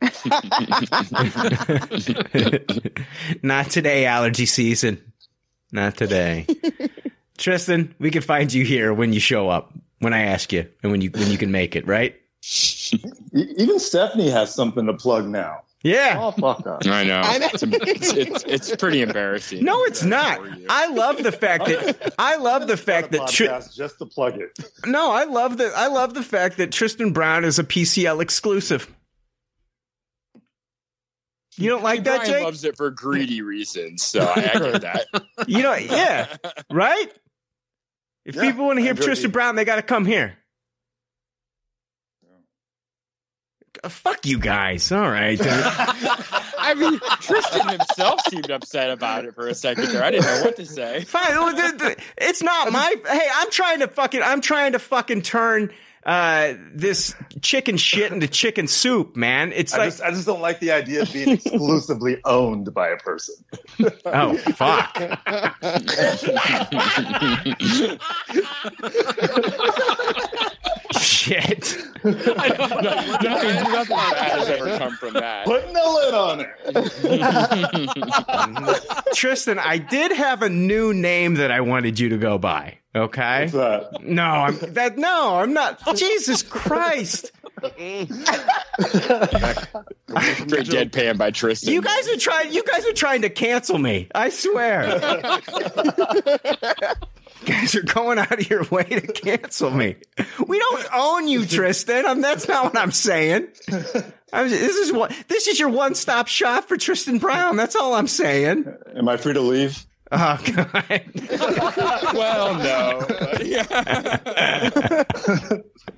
Not 3.42 3.70
today, 3.70 4.06
allergy 4.06 4.46
season. 4.46 5.12
Not 5.72 5.98
today. 5.98 6.46
Tristan, 7.40 7.94
we 7.98 8.10
can 8.10 8.22
find 8.22 8.52
you 8.52 8.64
here 8.64 8.92
when 8.92 9.12
you 9.12 9.18
show 9.20 9.48
up, 9.48 9.72
when 9.98 10.12
I 10.12 10.24
ask 10.26 10.52
you, 10.52 10.68
and 10.82 10.92
when 10.92 11.00
you 11.00 11.10
when 11.10 11.30
you 11.30 11.38
can 11.38 11.50
make 11.50 11.74
it, 11.74 11.86
right? 11.86 12.14
Even 13.32 13.78
Stephanie 13.80 14.30
has 14.30 14.54
something 14.54 14.86
to 14.86 14.94
plug 14.94 15.26
now. 15.26 15.62
Yeah. 15.82 16.16
Oh, 16.20 16.30
fuck 16.32 16.62
her. 16.64 16.78
I 16.84 17.04
know. 17.04 17.20
I 17.20 17.38
know. 17.38 17.48
It's, 17.54 17.62
it's, 17.62 18.12
it's, 18.12 18.44
it's 18.44 18.76
pretty 18.76 19.00
embarrassing. 19.00 19.64
No, 19.64 19.82
it's 19.84 20.02
not. 20.02 20.38
I 20.68 20.88
love 20.88 21.22
the 21.22 21.32
fact 21.32 21.64
that 21.66 22.14
I 22.18 22.36
love 22.36 22.66
the 22.66 22.76
fact 22.76 23.12
that 23.12 23.28
Tri- 23.28 23.62
just 23.74 23.98
to 23.98 24.06
plug 24.06 24.38
it. 24.38 24.58
no, 24.86 25.10
I 25.10 25.24
love 25.24 25.56
that 25.56 25.72
I 25.74 25.86
love 25.86 26.12
the 26.12 26.22
fact 26.22 26.58
that 26.58 26.72
Tristan 26.72 27.12
Brown 27.12 27.44
is 27.44 27.58
a 27.58 27.64
PCL 27.64 28.20
exclusive. 28.20 28.94
You 31.56 31.70
don't 31.70 31.82
like 31.82 32.04
that, 32.04 32.20
Brian 32.20 32.30
Jake? 32.32 32.44
loves 32.44 32.64
it 32.64 32.76
for 32.76 32.90
greedy 32.90 33.42
reasons, 33.42 34.02
so 34.02 34.20
I, 34.20 34.50
I 34.54 34.58
get 34.58 34.82
that. 34.82 35.06
You 35.46 35.62
know, 35.62 35.74
yeah, 35.74 36.36
right. 36.70 37.10
If 38.24 38.34
Yeah, 38.36 38.42
people 38.42 38.66
want 38.66 38.78
to 38.78 38.82
hear 38.82 38.90
enjoy 38.92 39.04
Tristan 39.04 39.30
the- 39.30 39.32
Brown, 39.32 39.54
they 39.56 39.64
got 39.64 39.76
to 39.76 39.82
come 39.82 40.04
here. 40.04 40.36
Uh, 43.82 43.88
Fuck 43.88 44.26
you 44.26 44.38
guys. 44.38 44.90
All 44.92 45.08
right. 45.08 45.38
I 45.42 46.74
mean, 46.76 46.98
Tristan 47.20 47.68
himself 47.68 48.20
seemed 48.28 48.50
upset 48.50 48.90
about 48.90 49.24
it 49.24 49.34
for 49.34 49.46
a 49.48 49.54
second 49.54 49.86
there. 49.86 50.02
I 50.02 50.10
didn't 50.10 50.26
know 50.26 50.42
what 50.44 50.56
to 50.56 50.66
say. 50.66 51.02
Fine. 51.04 51.28
well, 51.30 51.54
the- 51.54 51.76
the- 51.78 52.02
It's 52.18 52.42
not 52.42 52.70
my. 52.72 52.94
Hey, 53.06 53.28
I'm 53.32 53.50
trying 53.50 53.78
to 53.80 53.88
fucking. 53.88 54.22
I'm 54.22 54.40
trying 54.40 54.72
to 54.72 54.78
fucking 54.78 55.22
turn 55.22 55.72
uh, 56.04 56.54
this 56.72 57.14
chicken 57.42 57.76
shit 57.76 58.10
into 58.12 58.26
chicken 58.26 58.66
soup, 58.66 59.16
man. 59.16 59.52
It's 59.52 59.74
I 59.74 59.78
like. 59.78 59.86
just 59.88 60.02
I 60.02 60.10
just 60.10 60.26
don't 60.26 60.40
like 60.40 60.60
the 60.60 60.72
idea 60.72 61.02
of 61.02 61.12
being 61.12 61.28
exclusively 61.30 62.18
owned 62.24 62.72
by 62.72 62.88
a 62.88 62.96
person. 62.96 63.34
Oh 64.06 64.36
fuck. 64.36 64.96
Shit. 70.98 71.76
nothing, 72.02 72.26
nothing 72.26 73.88
bad 73.88 74.16
has 74.16 74.48
ever 74.48 74.78
come 74.78 74.96
from 74.96 75.12
that. 75.14 75.46
Putting 75.46 75.72
the 75.72 75.80
lid 75.80 76.14
on 76.14 76.40
it. 76.40 76.48
Tristan, 79.14 79.58
I 79.58 79.78
did 79.78 80.12
have 80.12 80.42
a 80.42 80.48
new 80.48 80.92
name 80.92 81.34
that 81.34 81.50
I 81.52 81.60
wanted 81.60 81.98
you 82.00 82.08
to 82.10 82.18
go 82.18 82.38
by. 82.38 82.78
Okay. 82.94 83.42
What's 83.42 83.52
that? 83.52 84.02
No, 84.02 84.24
I'm 84.24 84.58
that. 84.74 84.98
No, 84.98 85.36
I'm 85.36 85.52
not. 85.52 85.96
Jesus 85.96 86.42
Christ. 86.42 87.30
Straight 87.60 88.08
deadpan 90.66 91.16
by 91.16 91.30
Tristan. 91.30 91.72
You 91.72 91.82
guys 91.82 92.08
are 92.08 92.16
trying. 92.16 92.52
You 92.52 92.64
guys 92.64 92.84
are 92.86 92.92
trying 92.92 93.22
to 93.22 93.30
cancel 93.30 93.78
me. 93.78 94.08
I 94.12 94.30
swear. 94.30 94.88
You 97.42 97.46
guys 97.46 97.74
are 97.76 97.82
going 97.82 98.18
out 98.18 98.32
of 98.32 98.50
your 98.50 98.64
way 98.64 98.82
to 98.82 99.00
cancel 99.00 99.70
me. 99.70 99.96
We 100.46 100.58
don't 100.58 100.86
own 100.92 101.28
you, 101.28 101.46
Tristan. 101.46 102.06
I'm, 102.06 102.20
that's 102.20 102.48
not 102.48 102.64
what 102.64 102.76
I'm 102.76 102.90
saying. 102.90 103.48
I'm, 104.32 104.48
this 104.50 104.76
is 104.76 104.92
what. 104.92 105.12
This 105.28 105.46
is 105.46 105.60
your 105.60 105.68
one-stop 105.68 106.26
shop 106.26 106.64
for 106.64 106.76
Tristan 106.76 107.18
Brown. 107.18 107.56
That's 107.56 107.76
all 107.76 107.94
I'm 107.94 108.08
saying. 108.08 108.66
Am 108.96 109.08
I 109.08 109.16
free 109.16 109.34
to 109.34 109.40
leave? 109.40 109.86
Oh 110.12 110.40
God. 110.44 111.04
well, 112.14 112.56
no. 112.56 113.06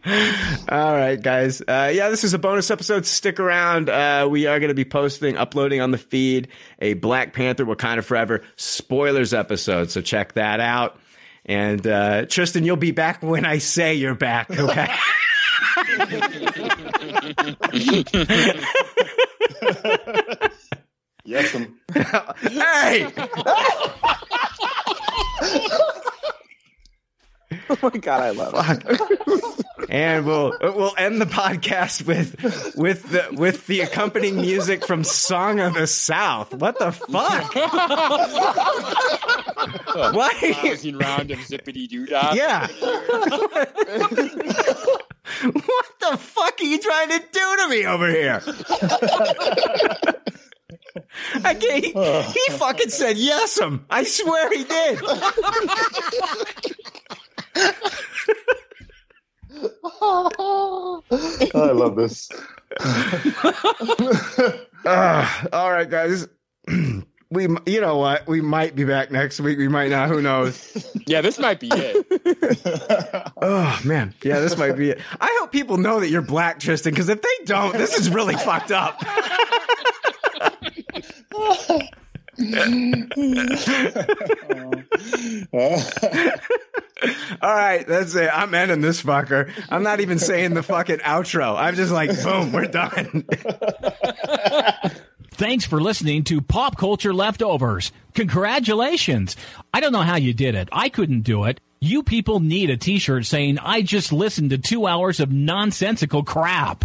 All 0.68 0.92
right, 0.94 1.18
guys. 1.22 1.62
Uh, 1.62 1.90
yeah, 1.94 2.10
this 2.10 2.22
is 2.22 2.34
a 2.34 2.38
bonus 2.38 2.70
episode. 2.70 3.06
Stick 3.06 3.40
around. 3.40 3.88
Uh, 3.88 4.28
we 4.30 4.46
are 4.46 4.60
going 4.60 4.68
to 4.68 4.74
be 4.74 4.84
posting, 4.84 5.38
uploading 5.38 5.80
on 5.80 5.92
the 5.92 5.98
feed 5.98 6.48
a 6.78 6.92
Black 6.94 7.32
Panther 7.32 7.64
Wakanda 7.64 8.04
Forever 8.04 8.42
spoilers 8.56 9.32
episode. 9.32 9.90
So 9.90 10.02
check 10.02 10.34
that 10.34 10.60
out. 10.60 10.98
And 11.46 11.86
uh, 11.86 12.26
Tristan, 12.26 12.64
you'll 12.64 12.76
be 12.76 12.90
back 12.90 13.22
when 13.22 13.46
I 13.46 13.56
say 13.58 13.94
you're 13.94 14.14
back. 14.14 14.50
Okay. 14.50 14.92
Yes, 21.24 21.54
I'm. 21.54 21.78
hey. 22.50 23.06
Oh 27.68 27.76
my 27.82 27.90
god, 27.90 28.22
I 28.22 28.30
love 28.30 28.54
it. 28.56 29.90
and 29.90 30.24
we'll 30.26 30.56
we'll 30.60 30.94
end 30.96 31.20
the 31.20 31.26
podcast 31.26 32.06
with 32.06 32.34
with 32.76 33.10
the 33.10 33.26
with 33.32 33.66
the 33.66 33.80
accompanying 33.80 34.36
music 34.36 34.86
from 34.86 35.04
Song 35.04 35.60
of 35.60 35.74
the 35.74 35.86
South. 35.86 36.54
What 36.54 36.78
the 36.78 36.92
fuck? 36.92 37.54
Why? 40.14 40.52
Housing 40.62 40.96
round 40.96 41.30
of 41.30 41.38
zippity 41.40 41.86
doo 41.88 42.06
dah. 42.06 42.32
Yeah. 42.34 42.66
what 42.70 43.74
the 46.00 46.16
fuck 46.18 46.60
are 46.60 46.64
you 46.64 46.78
trying 46.78 47.10
to 47.10 47.18
do 47.32 47.56
to 47.56 47.68
me 47.68 47.86
over 47.86 48.08
here? 48.08 48.40
I 51.44 51.54
can't, 51.54 51.84
he, 51.84 51.92
he 52.50 52.56
fucking 52.56 52.90
said 52.90 53.16
yes 53.16 53.58
him. 53.58 53.84
I 53.90 54.04
swear 54.04 54.50
he 54.50 54.64
did. 54.64 55.00
I 61.54 61.70
love 61.72 61.96
this. 61.96 62.28
Uh, 64.84 65.46
all 65.52 65.70
right, 65.70 65.88
guys. 65.88 66.28
We, 67.32 67.48
you 67.64 67.80
know 67.80 67.96
what? 67.96 68.26
We 68.26 68.42
might 68.42 68.74
be 68.76 68.84
back 68.84 69.10
next 69.10 69.40
week. 69.40 69.56
We 69.56 69.66
might 69.66 69.88
not. 69.88 70.10
Who 70.10 70.20
knows? 70.20 70.86
Yeah, 71.06 71.22
this 71.22 71.38
might 71.38 71.60
be 71.60 71.70
it. 71.72 73.32
Oh 73.44 73.80
man, 73.84 74.14
yeah, 74.22 74.38
this 74.38 74.56
might 74.56 74.76
be 74.76 74.90
it. 74.90 75.00
I 75.20 75.36
hope 75.40 75.50
people 75.50 75.76
know 75.76 75.98
that 75.98 76.08
you're 76.10 76.22
black, 76.22 76.60
Tristan, 76.60 76.92
because 76.92 77.08
if 77.08 77.20
they 77.22 77.44
don't, 77.44 77.72
this 77.72 77.98
is 77.98 78.08
really 78.08 78.36
fucked 78.36 78.70
up. 78.70 79.02
All 87.42 87.54
right, 87.54 87.84
that's 87.86 88.14
it. 88.14 88.30
I'm 88.32 88.54
ending 88.54 88.80
this 88.80 89.02
fucker. 89.02 89.50
I'm 89.68 89.82
not 89.82 90.00
even 90.00 90.18
saying 90.18 90.54
the 90.54 90.62
fucking 90.62 90.98
outro. 90.98 91.56
I'm 91.56 91.74
just 91.74 91.92
like, 91.92 92.10
boom, 92.22 92.52
we're 92.52 92.66
done. 92.66 93.24
Thanks 95.32 95.64
for 95.64 95.80
listening 95.80 96.24
to 96.24 96.40
Pop 96.40 96.76
Culture 96.76 97.12
Leftovers. 97.12 97.90
Congratulations. 98.14 99.36
I 99.74 99.80
don't 99.80 99.92
know 99.92 100.02
how 100.02 100.16
you 100.16 100.32
did 100.34 100.54
it. 100.54 100.68
I 100.72 100.88
couldn't 100.88 101.22
do 101.22 101.44
it. 101.44 101.60
You 101.80 102.02
people 102.02 102.38
need 102.40 102.70
a 102.70 102.76
t-shirt 102.76 103.26
saying, 103.26 103.58
I 103.58 103.82
just 103.82 104.12
listened 104.12 104.50
to 104.50 104.58
two 104.58 104.86
hours 104.86 105.18
of 105.18 105.32
nonsensical 105.32 106.22
crap. 106.22 106.84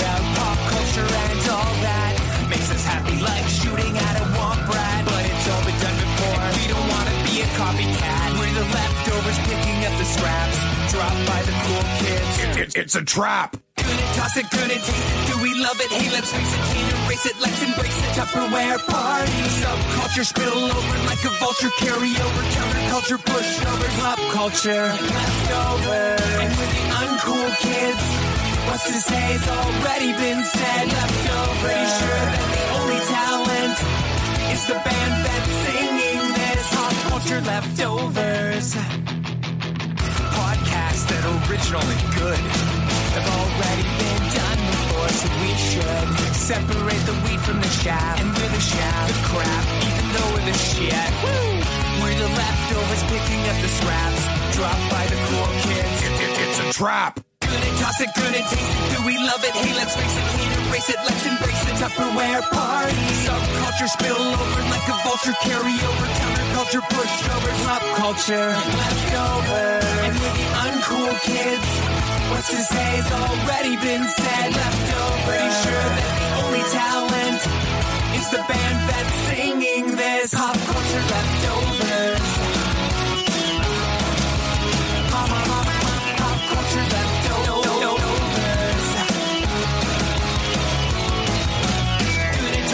the 8.61 8.67
leftovers 8.77 9.39
picking 9.49 9.79
up 9.85 9.93
the 9.97 10.05
scraps 10.05 10.57
dropped 10.93 11.21
by 11.25 11.41
the 11.49 11.55
cool 11.65 11.83
kids. 11.97 12.77
it's 12.77 12.95
a 12.95 13.03
trap. 13.03 13.57
It, 13.77 14.15
toss 14.15 14.37
it, 14.37 14.45
good 14.51 14.69
it, 14.69 14.81
taste 14.85 15.09
it. 15.09 15.33
Do 15.33 15.41
we 15.41 15.51
love 15.57 15.79
it? 15.81 15.89
Hey, 15.89 16.11
let's 16.13 16.29
face 16.29 16.53
it, 16.53 16.61
can't 16.69 16.93
erase 16.93 17.25
it. 17.25 17.35
Let's 17.41 17.61
embrace 17.63 17.97
it. 17.97 18.09
Tupperware 18.13 18.77
party. 18.85 19.41
Subculture 19.61 20.25
spill 20.25 20.61
over 20.77 20.97
like 21.09 21.23
a 21.25 21.33
vulture. 21.41 21.73
Carry 21.81 22.13
over 22.21 22.43
counterculture, 22.53 23.19
pushovers, 23.25 23.95
pop 23.97 24.19
culture, 24.29 24.85
leftovers. 25.09 26.21
And 26.41 26.49
we're 26.53 26.73
the 26.77 26.85
uncool 27.01 27.49
kids. 27.65 28.03
What's 28.69 28.85
to 28.85 28.97
say's 29.09 29.47
already 29.47 30.11
been 30.21 30.43
said. 30.45 30.85
Leftovers. 30.85 31.65
Pretty 31.65 31.87
sure 31.97 32.25
that 32.29 32.45
the 32.53 32.63
only 32.77 32.99
talent 33.09 33.77
is 34.53 34.61
the 34.67 34.77
band 34.85 35.13
that's 35.25 35.41
singing 35.41 35.49
this. 35.49 35.49
Pop 35.49 35.60
culture 37.21 37.41
leftovers. 37.41 38.73
Podcasts 40.33 41.05
that 41.05 41.21
are 41.21 41.37
original 41.45 41.85
and 41.85 42.03
good 42.17 42.41
have 43.13 43.27
already 43.37 43.85
been 44.01 44.21
done 44.33 44.61
before, 44.73 45.11
so 45.21 45.27
we 45.37 45.53
should 45.53 46.07
separate 46.33 47.03
the 47.05 47.13
wheat 47.21 47.41
from 47.45 47.61
the 47.61 47.71
chaff. 47.85 48.17
And 48.17 48.29
we're 48.33 48.49
the 48.49 48.63
chaff, 48.73 49.05
the 49.05 49.17
crap, 49.29 49.63
even 49.85 50.05
though 50.17 50.29
we're 50.33 50.47
the 50.49 50.57
shit. 50.57 51.11
Woo! 51.21 51.61
We're 52.01 52.17
the 52.17 52.31
leftovers 52.33 53.03
picking 53.05 53.41
up 53.53 53.57
the 53.61 53.69
scraps 53.69 54.21
dropped 54.57 54.85
by 54.89 55.05
the 55.05 55.17
cool 55.29 55.49
kids. 55.69 56.01
it's 56.01 56.57
a 56.57 56.73
trap. 56.73 57.21
Good 57.45 57.61
it, 57.61 57.75
toss 57.77 58.01
it, 58.01 58.09
good 58.17 58.33
it, 58.33 58.45
taste 58.49 58.65
it. 58.65 58.97
Do 58.97 59.05
we 59.05 59.17
love 59.21 59.43
it? 59.45 59.53
Hey, 59.53 59.75
let's 59.77 59.93
face 59.93 60.15
it, 60.17 60.25
can't 60.25 60.57
erase 60.65 60.89
it. 60.89 60.97
Let's 61.05 61.25
embrace 61.27 61.61
the 61.69 61.75
Tupperware 61.77 62.41
party. 62.49 63.05
Subculture 63.29 63.89
spill 63.93 64.17
over 64.17 64.61
like 64.73 64.87
a 64.89 64.97
vulture. 65.05 65.37
Carry 65.45 65.75
over 65.85 66.07
counterculture, 66.61 66.81
pushover, 66.81 67.65
pop 67.65 67.81
culture, 67.97 68.47
leftovers. 68.77 69.83
And 70.05 70.13
we're 70.19 70.33
the 70.33 70.47
uncool 70.65 71.21
kids. 71.21 71.67
What's 72.29 72.49
to 72.49 72.57
say's 72.57 73.11
already 73.11 73.75
been 73.77 74.07
said. 74.07 74.51
Leftovers. 74.53 75.25
Pretty 75.25 75.49
sure 75.63 75.87
that 75.97 76.13
the 76.21 76.29
only 76.45 76.63
talent 76.71 77.41
is 78.15 78.29
the 78.29 78.43
band 78.47 78.89
that's 78.89 79.15
singing 79.29 79.95
this. 79.95 80.33
Pop 80.33 80.55
culture 80.55 81.03
leftovers. 81.09 82.30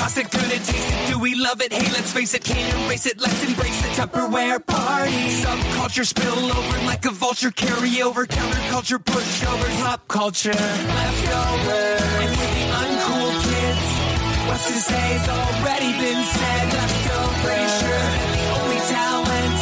Tasted. 0.07 1.07
Do 1.11 1.19
we 1.19 1.35
love 1.35 1.61
it? 1.61 1.73
Hey, 1.73 1.91
let's 1.91 2.13
face 2.13 2.33
it, 2.33 2.41
can't 2.41 2.73
erase 2.85 3.05
it. 3.05 3.19
Let's 3.19 3.43
embrace 3.43 3.81
the 3.81 3.89
Tupperware 3.89 4.65
party. 4.65 5.11
Subculture 5.43 6.05
spill 6.05 6.51
over 6.57 6.85
like 6.85 7.03
a 7.05 7.11
vulture. 7.11 7.51
Carry 7.51 8.01
over 8.01 8.25
counterculture, 8.25 9.03
pushovers, 9.03 9.83
pop 9.83 10.07
culture. 10.07 10.53
Leftovers. 10.53 12.01
And 12.01 12.19
with 12.19 12.53
the 12.55 12.67
uncool 12.79 13.31
kids. 13.43 14.47
What's 14.47 14.67
to 14.67 14.73
say 14.79 14.95
say's 14.95 15.27
already 15.27 15.91
been 15.99 16.23
said. 16.23 16.71
Go, 16.71 17.19
Frasier. 17.43 18.03
And 18.23 18.33
the 18.39 18.45
only 18.61 18.81
talent 18.87 19.59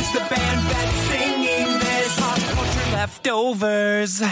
is 0.00 0.12
the 0.12 0.24
band 0.28 0.60
that's 0.68 0.96
singing 1.08 1.78
this. 1.78 2.20
Pop 2.20 2.38
culture 2.38 2.92
leftovers. 2.92 4.22